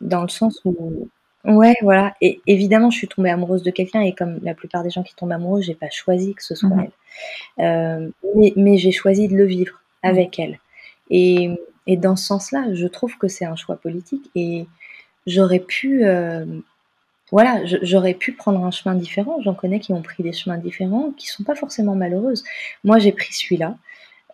dans 0.01 0.21
le 0.21 0.29
sens 0.29 0.61
où 0.65 1.07
Ouais, 1.45 1.75
voilà. 1.81 2.13
Et 2.21 2.39
évidemment, 2.47 2.89
je 2.89 2.97
suis 2.97 3.07
tombée 3.07 3.29
amoureuse 3.29 3.63
de 3.63 3.71
quelqu'un 3.71 4.01
et 4.01 4.13
comme 4.13 4.39
la 4.43 4.53
plupart 4.53 4.81
des 4.83 4.89
gens 4.89 5.03
qui 5.03 5.13
tombent 5.13 5.33
amoureux, 5.33 5.61
j'ai 5.61 5.75
pas 5.75 5.89
choisi 5.89 6.33
que 6.33 6.43
ce 6.43 6.55
soit 6.55 6.69
mmh 6.69 6.87
elle. 7.59 7.65
Euh, 7.65 8.09
mais, 8.35 8.53
mais 8.55 8.77
j'ai 8.77 8.91
choisi 8.91 9.27
de 9.27 9.35
le 9.35 9.45
vivre 9.45 9.73
mmh. 10.03 10.07
avec 10.07 10.39
elle. 10.39 10.59
Et, 11.09 11.49
et 11.85 11.97
dans 11.97 12.15
ce 12.15 12.25
sens-là, 12.25 12.73
je 12.73 12.87
trouve 12.87 13.17
que 13.17 13.27
c'est 13.27 13.45
un 13.45 13.57
choix 13.57 13.75
politique 13.75 14.31
et 14.35 14.65
j'aurais 15.27 15.59
pu, 15.59 16.05
euh, 16.05 16.45
voilà, 17.31 17.61
j'aurais 17.65 18.13
pu 18.13 18.31
prendre 18.31 18.63
un 18.63 18.71
chemin 18.71 18.95
différent. 18.95 19.41
J'en 19.41 19.53
connais 19.53 19.81
qui 19.81 19.91
ont 19.91 20.01
pris 20.01 20.23
des 20.23 20.31
chemins 20.33 20.57
différents, 20.57 21.11
qui 21.17 21.27
sont 21.27 21.43
pas 21.43 21.55
forcément 21.55 21.95
malheureuses. 21.95 22.45
Moi, 22.85 22.99
j'ai 22.99 23.11
pris 23.11 23.33
celui-là. 23.33 23.75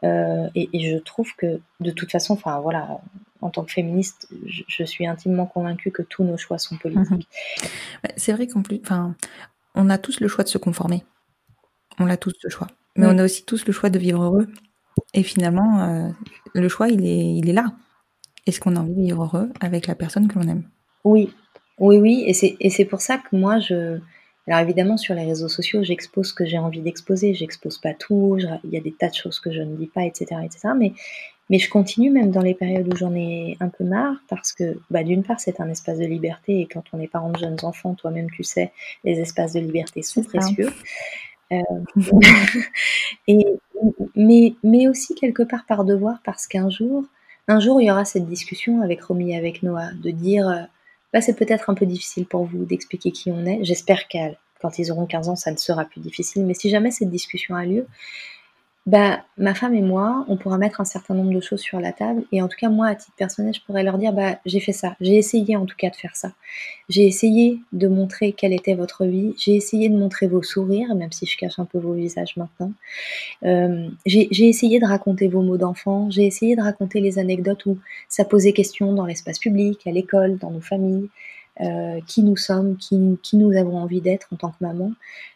Euh, 0.03 0.47
et, 0.55 0.69
et, 0.73 0.91
je 0.91 0.97
trouve 0.97 1.35
que 1.35 1.59
de 1.79 1.91
toute 1.91 2.11
façon, 2.11 2.33
enfin 2.33 2.59
voilà, 2.61 3.01
en 3.41 3.49
tant 3.49 3.63
que 3.63 3.71
féministe, 3.71 4.27
je, 4.45 4.83
suis 4.83 5.05
intimement 5.07 5.45
convaincue 5.45 5.91
que 5.91 6.01
tous 6.01 6.23
nos 6.23 6.37
choix 6.37 6.57
sont 6.57 6.77
politiques. 6.77 7.27
Mhm. 7.63 8.09
C'est 8.15 8.33
vrai 8.33 8.47
qu'en 8.47 8.61
plus, 8.61 8.79
enfin, 8.83 9.15
on 9.75 9.89
a 9.89 9.97
tous 9.97 10.19
le 10.19 10.27
choix 10.27 10.43
de 10.43 10.49
se 10.49 10.57
conformer. 10.57 11.03
On 11.99 12.09
a 12.09 12.17
tous 12.17 12.33
le 12.43 12.49
choix. 12.49 12.67
Mais 12.95 13.07
on 13.07 13.17
a 13.17 13.23
aussi 13.23 13.45
tous 13.45 13.65
le 13.65 13.73
choix 13.73 13.89
de 13.89 13.99
vivre 13.99 14.23
heureux. 14.23 14.47
Et 15.13 15.23
finalement, 15.23 15.81
euh, 15.83 16.09
le 16.53 16.67
choix, 16.67 16.89
il 16.89 17.05
est, 17.05 17.35
il 17.35 17.49
est 17.49 17.53
là. 17.53 17.73
Est-ce 18.45 18.59
qu'on 18.59 18.75
a 18.75 18.79
envie 18.79 18.95
de 18.95 19.01
vivre 19.01 19.23
heureux 19.23 19.49
avec 19.61 19.87
la 19.87 19.95
personne 19.95 20.27
que 20.27 20.37
l'on 20.37 20.47
aime? 20.47 20.63
Oui, 21.03 21.33
oui, 21.77 21.97
oui. 21.97 22.23
Et 22.27 22.69
c'est 22.69 22.85
pour 22.85 23.01
ça 23.01 23.17
que 23.17 23.35
moi, 23.35 23.59
je. 23.59 23.99
Alors 24.49 24.61
évidemment, 24.61 24.97
sur 24.97 25.13
les 25.13 25.25
réseaux 25.25 25.47
sociaux, 25.47 25.83
j'expose 25.83 26.29
ce 26.29 26.33
que 26.33 26.45
j'ai 26.45 26.57
envie 26.57 26.81
d'exposer. 26.81 27.33
J'expose 27.33 27.77
pas 27.77 27.93
tout. 27.93 28.37
Il 28.63 28.71
y 28.71 28.77
a 28.77 28.81
des 28.81 28.91
tas 28.91 29.09
de 29.09 29.13
choses 29.13 29.39
que 29.39 29.51
je 29.51 29.61
ne 29.61 29.75
dis 29.75 29.87
pas, 29.87 30.03
etc., 30.03 30.41
etc. 30.43 30.69
Mais 30.75 30.93
mais 31.49 31.57
je 31.57 31.69
continue 31.69 32.11
même 32.11 32.29
dans 32.29 32.41
les 32.41 32.53
périodes 32.53 32.91
où 32.93 32.95
j'en 32.95 33.13
ai 33.15 33.57
un 33.59 33.69
peu 33.69 33.83
marre 33.83 34.17
parce 34.29 34.53
que, 34.53 34.77
bah, 34.91 35.03
d'une 35.03 35.23
part, 35.23 35.39
c'est 35.39 35.59
un 35.59 35.69
espace 35.69 35.97
de 35.97 36.05
liberté 36.05 36.61
et 36.61 36.67
quand 36.67 36.83
on 36.93 36.99
est 36.99 37.07
parent 37.07 37.31
de 37.31 37.39
jeunes 37.39 37.57
enfants, 37.63 37.95
toi-même 37.95 38.29
tu 38.29 38.43
sais, 38.43 38.71
les 39.03 39.19
espaces 39.19 39.53
de 39.53 39.59
liberté 39.59 40.03
sont 40.03 40.23
précieux. 40.23 40.69
Euh, 41.51 41.61
et, 43.27 43.47
mais, 44.15 44.53
mais 44.61 44.87
aussi 44.87 45.15
quelque 45.15 45.41
part 45.41 45.65
par 45.65 45.85
devoir 45.85 46.19
parce 46.23 46.45
qu'un 46.45 46.69
jour, 46.69 47.03
un 47.47 47.59
jour 47.59 47.81
il 47.81 47.85
y 47.85 47.91
aura 47.91 48.05
cette 48.05 48.27
discussion 48.27 48.83
avec 48.83 49.01
Romy 49.01 49.31
et 49.31 49.37
avec 49.37 49.63
Noah 49.63 49.91
de 49.93 50.11
dire, 50.11 50.47
euh, 50.47 50.61
bah, 51.13 51.21
c'est 51.21 51.35
peut-être 51.35 51.69
un 51.69 51.73
peu 51.73 51.85
difficile 51.85 52.25
pour 52.25 52.45
vous 52.45 52.65
d'expliquer 52.65 53.11
qui 53.11 53.31
on 53.31 53.45
est. 53.45 53.63
J'espère 53.63 54.07
qu'à 54.07 54.31
quand 54.61 54.77
ils 54.77 54.91
auront 54.91 55.05
15 55.05 55.29
ans, 55.29 55.35
ça 55.35 55.51
ne 55.51 55.57
sera 55.57 55.85
plus 55.85 56.01
difficile. 56.01 56.45
Mais 56.45 56.53
si 56.53 56.69
jamais 56.69 56.91
cette 56.91 57.09
discussion 57.09 57.55
a 57.55 57.65
lieu, 57.65 57.87
bah, 58.85 59.23
ma 59.37 59.53
femme 59.53 59.75
et 59.75 59.81
moi, 59.81 60.25
on 60.29 60.37
pourra 60.37 60.57
mettre 60.57 60.81
un 60.81 60.85
certain 60.85 61.13
nombre 61.13 61.31
de 61.31 61.41
choses 61.41 61.59
sur 61.59 61.79
la 61.79 61.91
table. 61.91 62.23
Et 62.31 62.41
en 62.41 62.47
tout 62.47 62.57
cas, 62.59 62.69
moi, 62.69 62.87
à 62.87 62.95
titre 62.95 63.15
personnel, 63.17 63.53
je 63.53 63.61
pourrais 63.61 63.83
leur 63.83 63.97
dire, 63.97 64.13
bah, 64.13 64.39
j'ai 64.45 64.59
fait 64.59 64.71
ça. 64.71 64.95
J'ai 64.99 65.15
essayé 65.15 65.55
en 65.55 65.65
tout 65.65 65.75
cas 65.77 65.89
de 65.89 65.95
faire 65.95 66.15
ça. 66.15 66.31
J'ai 66.87 67.05
essayé 67.05 67.59
de 67.71 67.87
montrer 67.87 68.31
quelle 68.31 68.53
était 68.53 68.73
votre 68.73 69.05
vie. 69.05 69.35
J'ai 69.37 69.55
essayé 69.55 69.89
de 69.89 69.95
montrer 69.95 70.27
vos 70.27 70.41
sourires, 70.41 70.95
même 70.95 71.11
si 71.11 71.25
je 71.27 71.37
cache 71.37 71.59
un 71.59 71.65
peu 71.65 71.77
vos 71.77 71.93
visages 71.93 72.35
maintenant. 72.35 72.71
Euh, 73.43 73.89
j'ai 74.05 74.47
essayé 74.47 74.79
de 74.79 74.85
raconter 74.85 75.27
vos 75.27 75.41
mots 75.41 75.57
d'enfant. 75.57 76.09
J'ai 76.09 76.25
essayé 76.25 76.55
de 76.55 76.61
raconter 76.61 76.99
les 76.99 77.19
anecdotes 77.19 77.65
où 77.67 77.77
ça 78.07 78.25
posait 78.25 78.53
question 78.53 78.93
dans 78.93 79.05
l'espace 79.05 79.39
public, 79.39 79.85
à 79.85 79.91
l'école, 79.91 80.37
dans 80.37 80.51
nos 80.51 80.61
familles. 80.61 81.09
Euh, 81.61 81.99
qui 82.07 82.23
nous 82.23 82.37
sommes, 82.37 82.77
qui, 82.77 82.95
nous 83.33 83.57
avons 83.57 83.79
envie 83.79 83.99
d'être 83.99 84.29
en 84.31 84.37
tant 84.37 84.51
que 84.51 84.55
maman, 84.61 84.93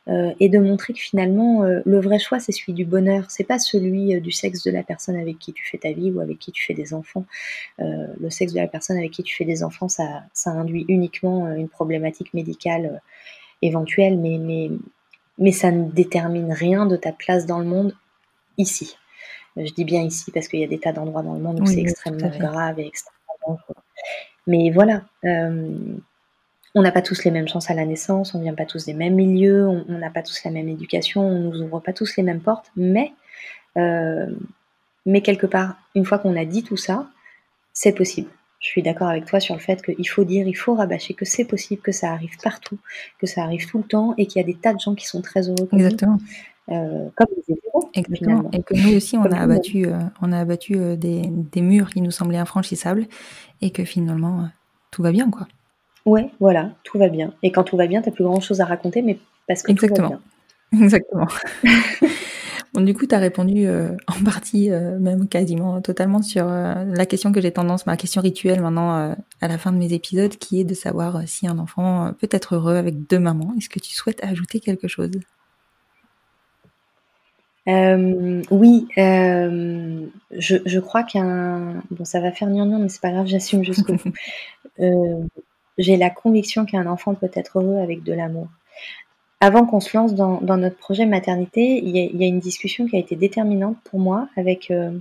euh, 0.07 0.33
et 0.39 0.47
de 0.47 0.57
montrer 0.57 0.93
que 0.93 0.99
finalement 0.99 1.63
euh, 1.63 1.81
le 1.85 1.99
vrai 1.99 2.17
choix 2.17 2.39
c'est 2.39 2.53
celui 2.53 2.71
du 2.71 2.85
bonheur, 2.85 3.25
c'est 3.29 3.43
pas 3.43 3.59
celui 3.59 4.21
du 4.21 4.31
sexe 4.31 4.63
de 4.63 4.71
la 4.71 4.83
personne 4.83 5.17
avec 5.17 5.37
qui 5.37 5.51
tu 5.51 5.65
fais 5.65 5.77
ta 5.77 5.91
vie 5.91 6.11
ou 6.11 6.21
avec 6.21 6.39
qui 6.39 6.53
tu 6.53 6.63
fais 6.63 6.73
des 6.73 6.93
enfants. 6.93 7.25
le 7.77 8.29
sexe 8.29 8.53
de 8.53 8.59
la 8.61 8.67
personne 8.67 8.97
avec 8.97 9.11
qui 9.11 9.23
tu 9.23 9.35
fais 9.35 9.43
des 9.43 9.63
enfants, 9.63 9.89
ça, 9.89 10.23
ça 10.33 10.51
induit 10.51 10.85
uniquement 10.87 11.51
une 11.51 11.67
problématique 11.67 12.33
médicale 12.33 13.01
éventuelle, 13.61 14.17
mais, 14.17 14.37
mais, 14.37 14.71
mais 15.37 15.51
ça 15.51 15.71
ne 15.71 15.91
détermine 15.91 16.53
rien 16.53 16.85
de 16.85 16.95
ta 16.95 17.11
place 17.11 17.45
dans 17.45 17.59
le 17.59 17.65
monde 17.65 17.93
ici. 18.57 18.95
Je 19.57 19.73
dis 19.73 19.83
bien 19.83 20.03
ici 20.03 20.31
parce 20.31 20.47
qu'il 20.47 20.61
y 20.61 20.63
a 20.63 20.67
des 20.67 20.79
tas 20.79 20.93
d'endroits 20.93 21.21
dans 21.21 21.33
le 21.33 21.41
monde 21.41 21.59
où 21.59 21.65
c'est 21.65 21.81
extrêmement 21.81 22.29
grave 22.29 22.79
et 22.79 22.87
extrêmement 22.87 23.17
dangereux. 23.45 23.75
Mais 24.47 24.71
voilà, 24.71 25.03
on 26.75 26.81
n'a 26.81 26.91
pas 26.91 27.01
tous 27.01 27.23
les 27.23 27.31
mêmes 27.31 27.47
chances 27.47 27.69
à 27.69 27.73
la 27.73 27.85
naissance, 27.85 28.33
on 28.33 28.41
vient 28.41 28.53
pas 28.53 28.65
tous 28.65 28.85
des 28.85 28.93
mêmes 28.93 29.15
milieux, 29.15 29.67
on 29.67 29.97
n'a 29.97 30.09
pas 30.09 30.23
tous 30.23 30.43
la 30.43 30.51
même 30.51 30.67
éducation, 30.67 31.21
on 31.21 31.39
nous 31.39 31.61
ouvre 31.61 31.79
pas 31.79 31.93
tous 31.93 32.15
les 32.17 32.23
mêmes 32.23 32.41
portes, 32.41 32.71
mais, 32.75 33.13
euh, 33.77 34.27
mais 35.05 35.21
quelque 35.21 35.45
part, 35.45 35.75
une 35.93 36.05
fois 36.05 36.17
qu'on 36.17 36.35
a 36.35 36.45
dit 36.45 36.63
tout 36.63 36.77
ça, 36.77 37.07
c'est 37.73 37.93
possible. 37.93 38.29
Je 38.59 38.67
suis 38.67 38.81
d'accord 38.81 39.09
avec 39.09 39.25
toi 39.25 39.39
sur 39.39 39.53
le 39.55 39.59
fait 39.59 39.83
qu'il 39.83 40.07
faut 40.07 40.23
dire, 40.23 40.47
il 40.47 40.55
faut 40.55 40.73
rabâcher 40.73 41.13
que 41.13 41.25
c'est 41.25 41.45
possible, 41.45 41.81
que 41.81 41.91
ça 41.91 42.11
arrive 42.11 42.37
partout, 42.41 42.79
que 43.19 43.27
ça 43.27 43.43
arrive 43.43 43.67
tout 43.67 43.79
le 43.79 43.83
temps 43.83 44.15
et 44.17 44.25
qu'il 44.25 44.41
y 44.41 44.43
a 44.43 44.47
des 44.47 44.55
tas 44.55 44.73
de 44.73 44.79
gens 44.79 44.95
qui 44.95 45.05
sont 45.05 45.21
très 45.21 45.49
heureux. 45.49 45.67
Comme 45.69 45.79
Exactement. 45.79 46.17
Euh, 46.69 47.09
comme 47.15 47.27
les 47.47 47.59
héros. 47.65 47.89
Exactement. 47.93 48.49
Et 48.53 48.63
que 48.63 48.73
nous 48.73 48.95
aussi, 48.95 49.17
on 49.17 49.25
a, 49.25 49.37
abattu, 49.37 49.85
euh, 49.85 49.99
on 50.21 50.31
a 50.31 50.39
abattu 50.39 50.77
des, 50.95 51.23
des, 51.27 51.61
murs 51.61 51.89
qui 51.89 51.99
nous 51.99 52.11
semblaient 52.11 52.37
infranchissables 52.37 53.05
et 53.61 53.71
que 53.71 53.83
finalement, 53.83 54.47
tout 54.89 55.03
va 55.03 55.11
bien, 55.11 55.29
quoi. 55.29 55.45
Ouais, 56.05 56.29
voilà, 56.39 56.71
tout 56.83 56.97
va 56.97 57.07
bien. 57.07 57.33
Et 57.43 57.51
quand 57.51 57.63
tout 57.63 57.77
va 57.77 57.87
bien, 57.87 58.01
t'as 58.01 58.11
plus 58.11 58.25
grand 58.25 58.41
chose 58.41 58.59
à 58.61 58.65
raconter, 58.65 59.01
mais 59.01 59.17
parce 59.47 59.63
que 59.63 59.71
Exactement. 59.71 60.09
tout 60.09 60.13
va 60.13 60.19
bien. 60.19 60.21
Exactement. 60.83 61.27
bon, 62.73 62.81
du 62.81 62.93
coup, 62.93 63.05
tu 63.05 63.15
as 63.15 63.19
répondu 63.19 63.65
euh, 63.65 63.95
en 64.07 64.21
partie, 64.23 64.69
euh, 64.69 64.99
même 64.99 65.29
quasiment 65.29 65.81
totalement, 65.81 66.21
sur 66.21 66.45
euh, 66.47 66.83
la 66.85 67.05
question 67.05 67.31
que 67.31 67.39
j'ai 67.39 67.51
tendance, 67.51 67.85
ma 67.85 67.95
question 67.95 68.21
rituelle 68.21 68.61
maintenant 68.61 69.15
à 69.39 69.47
la 69.47 69.57
fin 69.57 69.71
de 69.71 69.77
mes 69.77 69.93
épisodes, 69.93 70.35
qui 70.35 70.59
est 70.59 70.65
de 70.65 70.73
savoir 70.73 71.21
si 71.25 71.47
un 71.47 71.57
enfant 71.57 72.11
peut 72.19 72.29
être 72.31 72.55
heureux 72.55 72.75
avec 72.75 73.07
deux 73.07 73.19
mamans. 73.19 73.53
Est-ce 73.57 73.69
que 73.69 73.79
tu 73.79 73.93
souhaites 73.93 74.21
ajouter 74.23 74.59
quelque 74.59 74.89
chose? 74.89 75.11
Oui, 77.65 78.87
je, 78.97 80.57
je, 80.65 80.79
crois 80.79 81.03
qu'un 81.03 81.81
bon, 81.91 82.03
ça 82.03 82.19
va 82.19 82.33
faire 82.33 82.49
gnangnan, 82.49 82.79
mais 82.79 82.89
c'est 82.89 82.99
pas 82.99 83.11
grave, 83.11 83.27
j'assume 83.27 83.63
jusqu'au 83.63 83.93
bout. 83.93 84.11
j'ai 85.77 85.97
la 85.97 86.09
conviction 86.09 86.65
qu'un 86.65 86.87
enfant 86.87 87.15
peut 87.15 87.31
être 87.33 87.59
heureux 87.59 87.79
avec 87.79 88.03
de 88.03 88.13
l'amour. 88.13 88.47
Avant 89.39 89.65
qu'on 89.65 89.81
se 89.81 89.95
lance 89.97 90.13
dans, 90.15 90.39
notre 90.39 90.77
projet 90.77 91.05
maternité, 91.05 91.81
il 91.83 91.89
y, 91.97 92.23
a, 92.23 92.27
une 92.27 92.39
discussion 92.39 92.87
qui 92.87 92.95
a 92.95 92.99
été 92.99 93.17
déterminante 93.17 93.75
pour 93.83 93.99
moi 93.99 94.29
avec 94.37 94.71
euh, 94.71 94.97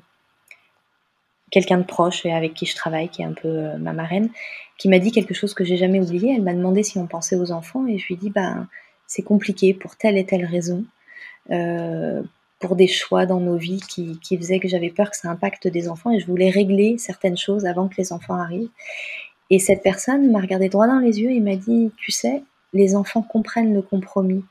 quelqu'un 1.52 1.78
de 1.78 1.84
proche 1.84 2.26
et 2.26 2.32
avec 2.32 2.54
qui 2.54 2.66
je 2.66 2.74
travaille, 2.74 3.08
qui 3.08 3.22
est 3.22 3.24
un 3.24 3.34
peu 3.34 3.46
euh, 3.46 3.76
ma 3.78 3.92
marraine, 3.92 4.30
qui 4.78 4.88
m'a 4.88 4.98
dit 4.98 5.12
quelque 5.12 5.32
chose 5.32 5.54
que 5.54 5.62
j'ai 5.62 5.76
jamais 5.76 6.00
oublié. 6.00 6.34
Elle 6.34 6.42
m'a 6.42 6.54
demandé 6.54 6.82
si 6.82 6.98
on 6.98 7.06
pensait 7.06 7.36
aux 7.36 7.52
enfants 7.52 7.86
et 7.86 7.98
je 7.98 8.06
lui 8.08 8.14
ai 8.14 8.16
dit 8.16 8.30
bah 8.30 8.66
c'est 9.06 9.22
compliqué 9.22 9.74
pour 9.74 9.94
telle 9.94 10.16
et 10.16 10.26
telle 10.26 10.44
raison, 10.44 10.84
euh, 11.50 12.22
pour 12.58 12.74
des 12.74 12.88
choix 12.88 13.26
dans 13.26 13.38
nos 13.38 13.56
vies 13.56 13.82
qui, 13.88 14.18
qui 14.20 14.36
faisaient 14.36 14.58
que 14.58 14.68
j'avais 14.68 14.90
peur 14.90 15.10
que 15.10 15.16
ça 15.16 15.28
impacte 15.28 15.68
des 15.68 15.88
enfants 15.88 16.10
et 16.10 16.18
je 16.18 16.26
voulais 16.26 16.50
régler 16.50 16.98
certaines 16.98 17.36
choses 17.36 17.64
avant 17.64 17.86
que 17.86 17.94
les 17.98 18.12
enfants 18.12 18.34
arrivent. 18.34 18.70
Et 19.52 19.58
cette 19.58 19.82
personne 19.82 20.32
m'a 20.32 20.40
regardé 20.40 20.70
droit 20.70 20.86
dans 20.86 20.98
les 20.98 21.20
yeux 21.20 21.30
et 21.30 21.38
m'a 21.38 21.56
dit, 21.56 21.92
tu 21.98 22.10
sais, 22.10 22.42
les 22.72 22.96
enfants 22.96 23.20
comprennent 23.20 23.74
le 23.74 23.82
compromis. 23.82 24.42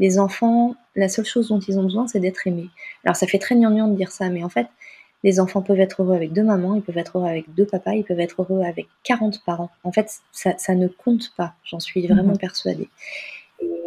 Les 0.00 0.18
enfants, 0.18 0.74
la 0.94 1.10
seule 1.10 1.26
chose 1.26 1.48
dont 1.48 1.60
ils 1.60 1.78
ont 1.78 1.82
besoin, 1.82 2.06
c'est 2.06 2.20
d'être 2.20 2.46
aimés. 2.46 2.70
Alors 3.04 3.16
ça 3.16 3.26
fait 3.26 3.38
très 3.38 3.54
gnangnan 3.54 3.86
de 3.86 3.94
dire 3.96 4.10
ça, 4.10 4.30
mais 4.30 4.42
en 4.42 4.48
fait, 4.48 4.66
les 5.24 5.40
enfants 5.40 5.60
peuvent 5.60 5.78
être 5.78 6.02
heureux 6.02 6.14
avec 6.14 6.32
deux 6.32 6.42
mamans, 6.42 6.74
ils 6.74 6.80
peuvent 6.80 6.96
être 6.96 7.18
heureux 7.18 7.28
avec 7.28 7.52
deux 7.54 7.66
papas, 7.66 7.92
ils 7.92 8.04
peuvent 8.04 8.18
être 8.18 8.40
heureux 8.40 8.62
avec 8.62 8.86
40 9.04 9.44
parents. 9.44 9.70
En 9.84 9.92
fait, 9.92 10.10
ça, 10.32 10.74
ne 10.74 10.88
compte 10.88 11.34
pas, 11.36 11.52
j'en 11.62 11.80
suis 11.80 12.06
vraiment 12.06 12.32
mhm. 12.32 12.38
persuadée. 12.38 12.88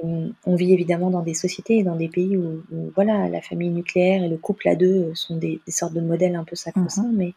on 0.04 0.56
vit 0.56 0.72
évidemment 0.72 1.10
dans 1.10 1.24
des 1.24 1.34
sociétés 1.34 1.80
et 1.80 1.84
dans 1.84 1.96
des 1.96 2.10
pays 2.10 2.38
où, 2.38 2.62
voilà, 2.94 3.28
la 3.28 3.42
famille 3.42 3.72
nucléaire 3.72 4.24
et 4.24 4.30
le 4.30 4.38
couple 4.38 4.68
à 4.68 4.76
deux 4.76 5.16
sont 5.16 5.36
des, 5.36 5.62
sortes 5.68 5.94
de 5.94 6.02
modèles 6.02 6.36
un 6.36 6.44
peu 6.44 6.56
sacro-saints, 6.56 7.10
mhm. 7.10 7.18
mais 7.18 7.34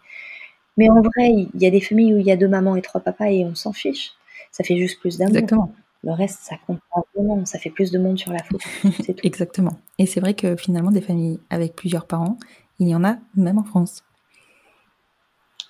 mais 0.77 0.89
en 0.91 1.01
vrai, 1.01 1.31
il 1.55 1.61
y 1.61 1.67
a 1.67 1.71
des 1.71 1.81
familles 1.81 2.15
où 2.15 2.19
il 2.19 2.27
y 2.27 2.33
a 2.33 2.37
deux 2.37 2.49
mamans 2.49 2.77
et 2.77 2.83
trois 2.83 3.01
papas 3.01 3.31
et 3.31 3.45
on 3.45 3.55
s'en 3.55 3.73
fiche. 3.73 4.13
Ça 4.51 4.65
fait 4.65 4.77
juste 4.77 5.01
plus 5.01 5.19
d'amour. 5.19 5.37
Exactement. 5.37 5.73
Le 6.05 6.13
reste, 6.13 6.41
ça 6.43 6.57
compte 6.67 6.81
pas 6.93 7.03
vraiment. 7.15 7.45
Ça 7.45 7.59
fait 7.59 7.71
plus 7.71 7.91
de 7.91 7.99
monde 7.99 8.19
sur 8.19 8.33
la 8.33 8.43
photo. 8.43 8.65
Exactement. 9.23 9.79
Et 9.99 10.07
c'est 10.07 10.21
vrai 10.21 10.35
que 10.35 10.57
finalement, 10.57 10.91
des 10.91 11.01
familles 11.01 11.39
avec 11.51 11.77
plusieurs 11.77 12.07
parents, 12.07 12.39
il 12.79 12.89
y 12.89 12.95
en 12.95 13.05
a 13.05 13.19
même 13.37 13.59
en 13.59 13.65
France. 13.65 14.03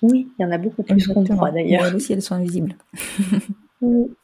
Oui, 0.01 0.27
il 0.37 0.43
y 0.43 0.45
en 0.45 0.51
a 0.51 0.57
beaucoup 0.57 0.83
plus 0.83 1.07
qu'on 1.07 1.23
croit 1.23 1.51
d'ailleurs. 1.51 1.85
Elles 1.85 1.95
aussi, 1.95 2.13
elles 2.13 2.21
sont 2.21 2.35
invisibles. 2.35 2.75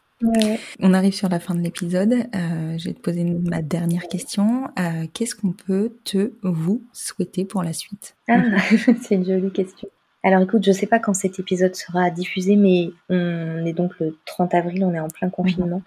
On 0.82 0.94
arrive 0.94 1.14
sur 1.14 1.30
la 1.30 1.40
fin 1.40 1.56
de 1.56 1.62
l'épisode. 1.62 2.12
Euh, 2.14 2.78
je 2.78 2.86
vais 2.86 2.94
te 2.94 3.00
poser 3.00 3.24
ma 3.24 3.62
dernière 3.62 4.08
question. 4.08 4.66
Euh, 4.78 5.06
qu'est-ce 5.14 5.36
qu'on 5.36 5.54
peut 5.54 5.94
te, 6.04 6.34
vous, 6.44 6.84
souhaiter 6.92 7.46
pour 7.46 7.64
la 7.64 7.72
suite? 7.72 8.16
Ah, 8.28 8.44
C'est 9.02 9.16
une 9.16 9.26
jolie 9.26 9.52
question. 9.52 9.88
Alors 10.22 10.42
écoute, 10.42 10.64
je 10.66 10.72
ne 10.72 10.76
sais 10.76 10.86
pas 10.86 11.00
quand 11.00 11.14
cet 11.14 11.40
épisode 11.40 11.76
sera 11.76 12.10
diffusé, 12.10 12.58
mais 12.58 12.90
on 13.10 13.66
est 13.66 13.72
donc 13.72 13.98
le 14.00 14.18
30 14.26 14.54
avril, 14.54 14.84
on 14.84 14.94
est 14.94 15.00
en 15.00 15.08
plein 15.08 15.30
confinement. 15.30 15.82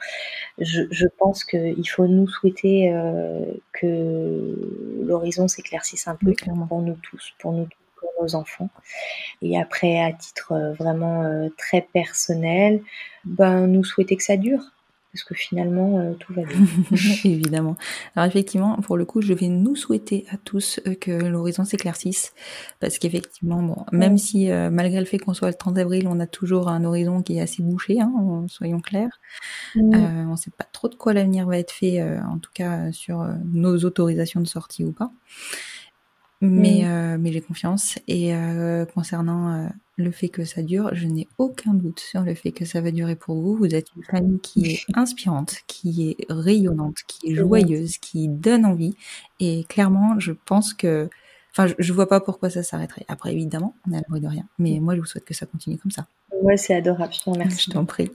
Je, 0.59 1.07
pense 1.19 1.45
qu'il 1.45 1.89
faut 1.89 2.07
nous 2.07 2.27
souhaiter 2.27 2.93
euh, 2.95 3.45
que 3.73 4.57
l'horizon 5.05 5.49
s'éclaircisse 5.49 6.09
un 6.09 6.15
peu 6.15 6.33
pour 6.69 6.81
nous 6.81 6.97
tous, 7.03 7.35
pour 7.39 7.53
nous 7.53 7.69
pour 7.97 8.11
nos 8.23 8.35
enfants. 8.35 8.71
Et 9.43 9.61
après, 9.61 10.01
à 10.01 10.13
titre 10.13 10.53
euh, 10.53 10.73
vraiment 10.73 11.25
euh, 11.25 11.49
très 11.59 11.83
personnel, 11.83 12.83
ben, 13.25 13.67
nous 13.67 13.85
souhaiter 13.85 14.17
que 14.17 14.23
ça 14.23 14.39
dure 14.39 14.63
parce 15.13 15.25
que 15.25 15.35
finalement, 15.35 15.99
euh, 15.99 16.15
tout 16.15 16.33
va 16.33 16.43
bien. 16.43 16.57
Évidemment. 17.25 17.77
Alors 18.17 18.27
effectivement, 18.27 18.77
pour 18.77 18.97
le 18.97 19.05
coup, 19.05 19.21
je 19.21 19.35
vais 19.35 19.49
nous 19.49 19.77
souhaiter 19.77 20.25
à 20.31 20.39
tous 20.39 20.81
euh, 20.87 20.95
que 20.95 21.11
l'horizon 21.11 21.65
s'éclaircisse, 21.67 22.33
parce 22.81 22.99
qu'effectivement, 22.99 23.63
bon, 23.63 23.85
même 23.93 24.17
si 24.17 24.51
euh, 24.51 24.71
malgré 24.71 25.01
le 25.01 25.05
fait 25.05 25.19
qu'on 25.19 25.35
soit 25.35 25.49
le 25.49 25.55
30 25.55 25.77
avril, 25.77 26.09
on 26.09 26.19
a 26.19 26.27
toujours 26.27 26.69
un 26.69 26.85
horizon 26.85 27.23
qui 27.23 27.37
est 27.37 27.43
assez 27.43 27.63
bouché, 27.63 28.01
hein, 28.01 28.47
soyons 28.49 28.81
clairs. 28.81 29.21
Mm. 29.75 29.95
on 30.29 30.33
ne 30.33 30.37
sait 30.37 30.51
pas 30.51 30.67
trop 30.73 30.89
de 30.89 30.95
quoi 30.95 31.13
l'avenir 31.13 31.47
va 31.47 31.59
être 31.59 31.73
fait, 31.73 32.03
en 32.03 32.39
tout 32.39 32.51
cas 32.55 32.91
sur 32.93 33.27
nos 33.45 33.77
autorisations 33.85 34.41
de 34.41 34.49
sortie 34.49 34.85
ou 34.85 34.93
pas. 34.93 35.13
Mais, 36.43 36.83
mm. 36.85 37.21
mais 37.21 37.33
j'ai 37.33 37.41
confiance. 37.41 37.99
Et 38.09 38.33
concernant 38.95 39.71
le 39.97 40.11
fait 40.11 40.29
que 40.29 40.45
ça 40.45 40.63
dure, 40.63 40.91
je 40.93 41.07
n'ai 41.07 41.29
aucun 41.39 41.75
doute 41.75 42.01
sur 42.01 42.23
le 42.23 42.35
fait 42.35 42.53
que 42.53 42.65
ça 42.65 42.81
va 42.81 42.91
durer 42.91 43.17
pour 43.17 43.37
vous. 43.41 43.57
Vous 43.57 43.75
êtes 43.75 43.89
une 43.97 44.05
famille 44.05 44.41
qui 44.41 44.67
est 44.67 44.81
inspirante, 44.95 45.57
qui 45.67 46.11
est 46.11 46.27
rayonnante, 46.29 46.97
qui 47.07 47.33
est 47.33 47.35
joyeuse, 47.35 47.99
qui 47.99 48.29
donne 48.29 48.67
envie. 48.67 48.95
Et 49.41 49.65
clairement, 49.69 50.19
je 50.19 50.33
pense 50.33 50.75
que, 50.75 51.09
enfin, 51.57 51.73
je, 51.79 51.91
ne 51.91 51.95
vois 51.95 52.09
pas 52.09 52.21
pourquoi 52.21 52.51
ça 52.51 52.63
s'arrêterait. 52.63 53.05
Après, 53.09 53.33
évidemment, 53.33 53.75
on 53.87 53.93
est 53.93 53.97
à 53.97 54.01
l'abri 54.01 54.21
de 54.21 54.29
rien. 54.29 54.45
Mais 54.59 54.79
moi, 54.81 54.95
je 54.95 55.01
vous 55.01 55.07
souhaite 55.07 55.25
que 55.25 55.35
ça 55.35 55.47
continue 55.47 55.79
comme 55.79 55.91
ça. 55.91 56.07
Ouais, 56.43 56.57
c'est 56.57 56.75
adorable, 56.75 57.13
je 57.13 57.21
te 57.21 57.31
remercie. 57.31 57.67
Je 57.69 57.71
t'en 57.71 57.85
prie. 57.85 58.11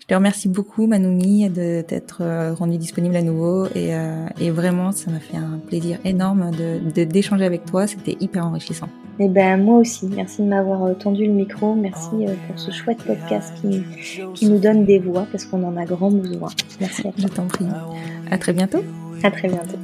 Je 0.00 0.06
te 0.06 0.14
remercie 0.14 0.48
beaucoup, 0.48 0.86
Manoumi, 0.86 1.48
de 1.50 1.80
t'être 1.80 2.18
euh, 2.20 2.54
rendue 2.54 2.78
disponible 2.78 3.16
à 3.16 3.22
nouveau. 3.22 3.66
Et, 3.74 3.94
euh, 3.94 4.26
et 4.40 4.50
vraiment, 4.50 4.92
ça 4.92 5.10
m'a 5.10 5.18
fait 5.18 5.36
un 5.36 5.58
plaisir 5.58 5.98
énorme 6.04 6.52
de 6.52 7.04
d'échanger 7.04 7.44
avec 7.44 7.64
toi. 7.64 7.86
C'était 7.86 8.16
hyper 8.20 8.46
enrichissant. 8.46 8.88
Et 9.18 9.26
eh 9.26 9.28
ben 9.28 9.62
moi 9.62 9.78
aussi, 9.78 10.06
merci 10.06 10.42
de 10.42 10.48
m'avoir 10.48 10.84
euh, 10.84 10.94
tendu 10.94 11.26
le 11.26 11.32
micro, 11.32 11.74
merci 11.74 12.26
pour 12.48 12.58
ce 12.58 12.72
chouette 12.72 12.98
podcast 13.04 13.52
qui, 13.60 13.84
qui 14.34 14.48
nous 14.48 14.58
donne 14.58 14.84
des 14.84 14.98
voix 14.98 15.26
parce 15.30 15.44
qu'on 15.44 15.62
en 15.62 15.76
a 15.76 15.84
grand 15.84 16.10
besoin. 16.10 16.50
Merci 16.80 17.00
à 17.00 17.12
toi. 17.12 17.12
Je 17.18 17.28
t'en 17.28 17.46
prie. 17.46 17.66
À 18.30 18.38
très 18.38 18.52
bientôt. 18.52 18.82
À 19.22 19.30
très 19.30 19.48
bientôt. 19.48 19.83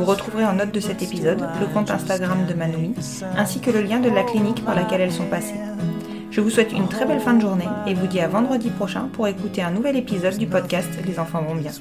Vous 0.00 0.06
retrouverez 0.06 0.46
en 0.46 0.54
note 0.54 0.72
de 0.72 0.80
cet 0.80 1.02
épisode 1.02 1.46
le 1.60 1.66
compte 1.66 1.90
Instagram 1.90 2.46
de 2.48 2.54
Manoui, 2.54 2.94
ainsi 3.36 3.60
que 3.60 3.70
le 3.70 3.82
lien 3.82 4.00
de 4.00 4.08
la 4.08 4.22
clinique 4.22 4.64
par 4.64 4.74
laquelle 4.74 5.02
elles 5.02 5.12
sont 5.12 5.26
passées. 5.26 5.60
Je 6.30 6.40
vous 6.40 6.48
souhaite 6.48 6.72
une 6.72 6.88
très 6.88 7.04
belle 7.04 7.20
fin 7.20 7.34
de 7.34 7.42
journée 7.42 7.68
et 7.86 7.92
vous 7.92 8.06
dis 8.06 8.18
à 8.20 8.26
vendredi 8.26 8.70
prochain 8.70 9.10
pour 9.12 9.28
écouter 9.28 9.60
un 9.60 9.70
nouvel 9.70 9.96
épisode 9.96 10.38
du 10.38 10.46
podcast 10.46 10.88
Les 11.06 11.18
enfants 11.18 11.42
vont 11.42 11.54
bien. 11.54 11.72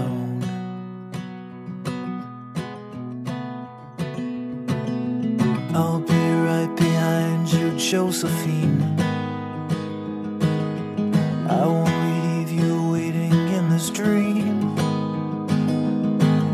I'll 0.00 0.29
Josephine. 7.90 8.80
I 11.50 11.66
won't 11.66 11.90
leave 12.06 12.52
you 12.52 12.92
waiting 12.92 13.32
in 13.48 13.68
this 13.68 13.90
dream. 13.90 14.76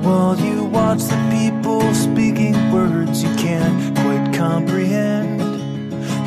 While 0.03 0.41
you 0.41 0.64
watch 0.64 1.03
the 1.03 1.20
people 1.30 1.82
speaking 1.93 2.72
words 2.72 3.22
you 3.22 3.28
can't 3.37 3.95
quite 3.99 4.32
comprehend. 4.32 5.43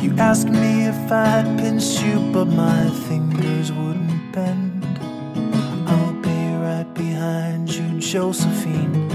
You 0.00 0.14
ask 0.16 0.46
me 0.46 0.84
if 0.86 1.10
I'd 1.10 1.58
pinch 1.58 2.00
you, 2.02 2.30
but 2.32 2.44
my 2.44 2.88
fingers 3.08 3.72
wouldn't 3.72 4.32
bend. 4.32 4.84
I'll 5.88 6.12
be 6.22 6.54
right 6.54 6.94
behind 6.94 7.68
you, 7.74 7.98
Josephine 7.98 9.10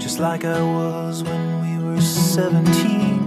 Just 0.00 0.20
like 0.20 0.46
I 0.46 0.62
was 0.62 1.22
when 1.22 1.44
we 1.60 1.84
were 1.84 2.00
17. 2.00 3.17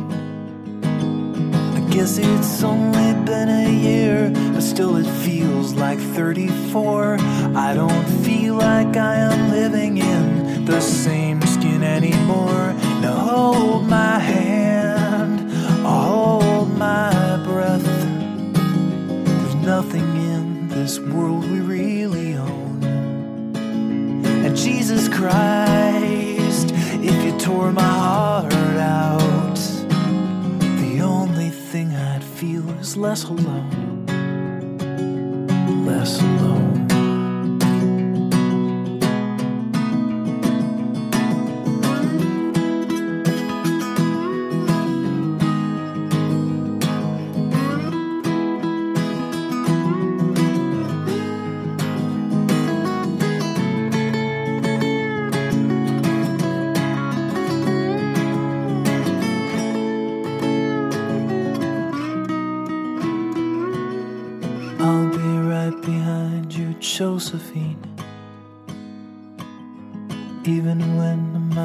Guess 1.91 2.19
it's 2.19 2.63
only 2.63 3.13
been 3.25 3.49
a 3.49 3.69
year, 3.69 4.31
but 4.53 4.61
still 4.61 4.95
it 4.95 5.05
feels 5.25 5.73
like 5.73 5.99
34. 5.99 7.17
I 7.53 7.73
don't 7.73 8.05
feel 8.23 8.55
like 8.55 8.95
I 8.95 9.15
am 9.15 9.51
living 9.51 9.97
in 9.97 10.63
the 10.63 10.79
same 10.79 11.41
less 33.01 33.23
alone, 33.23 34.05
less 35.87 36.21
alone. 36.21 36.40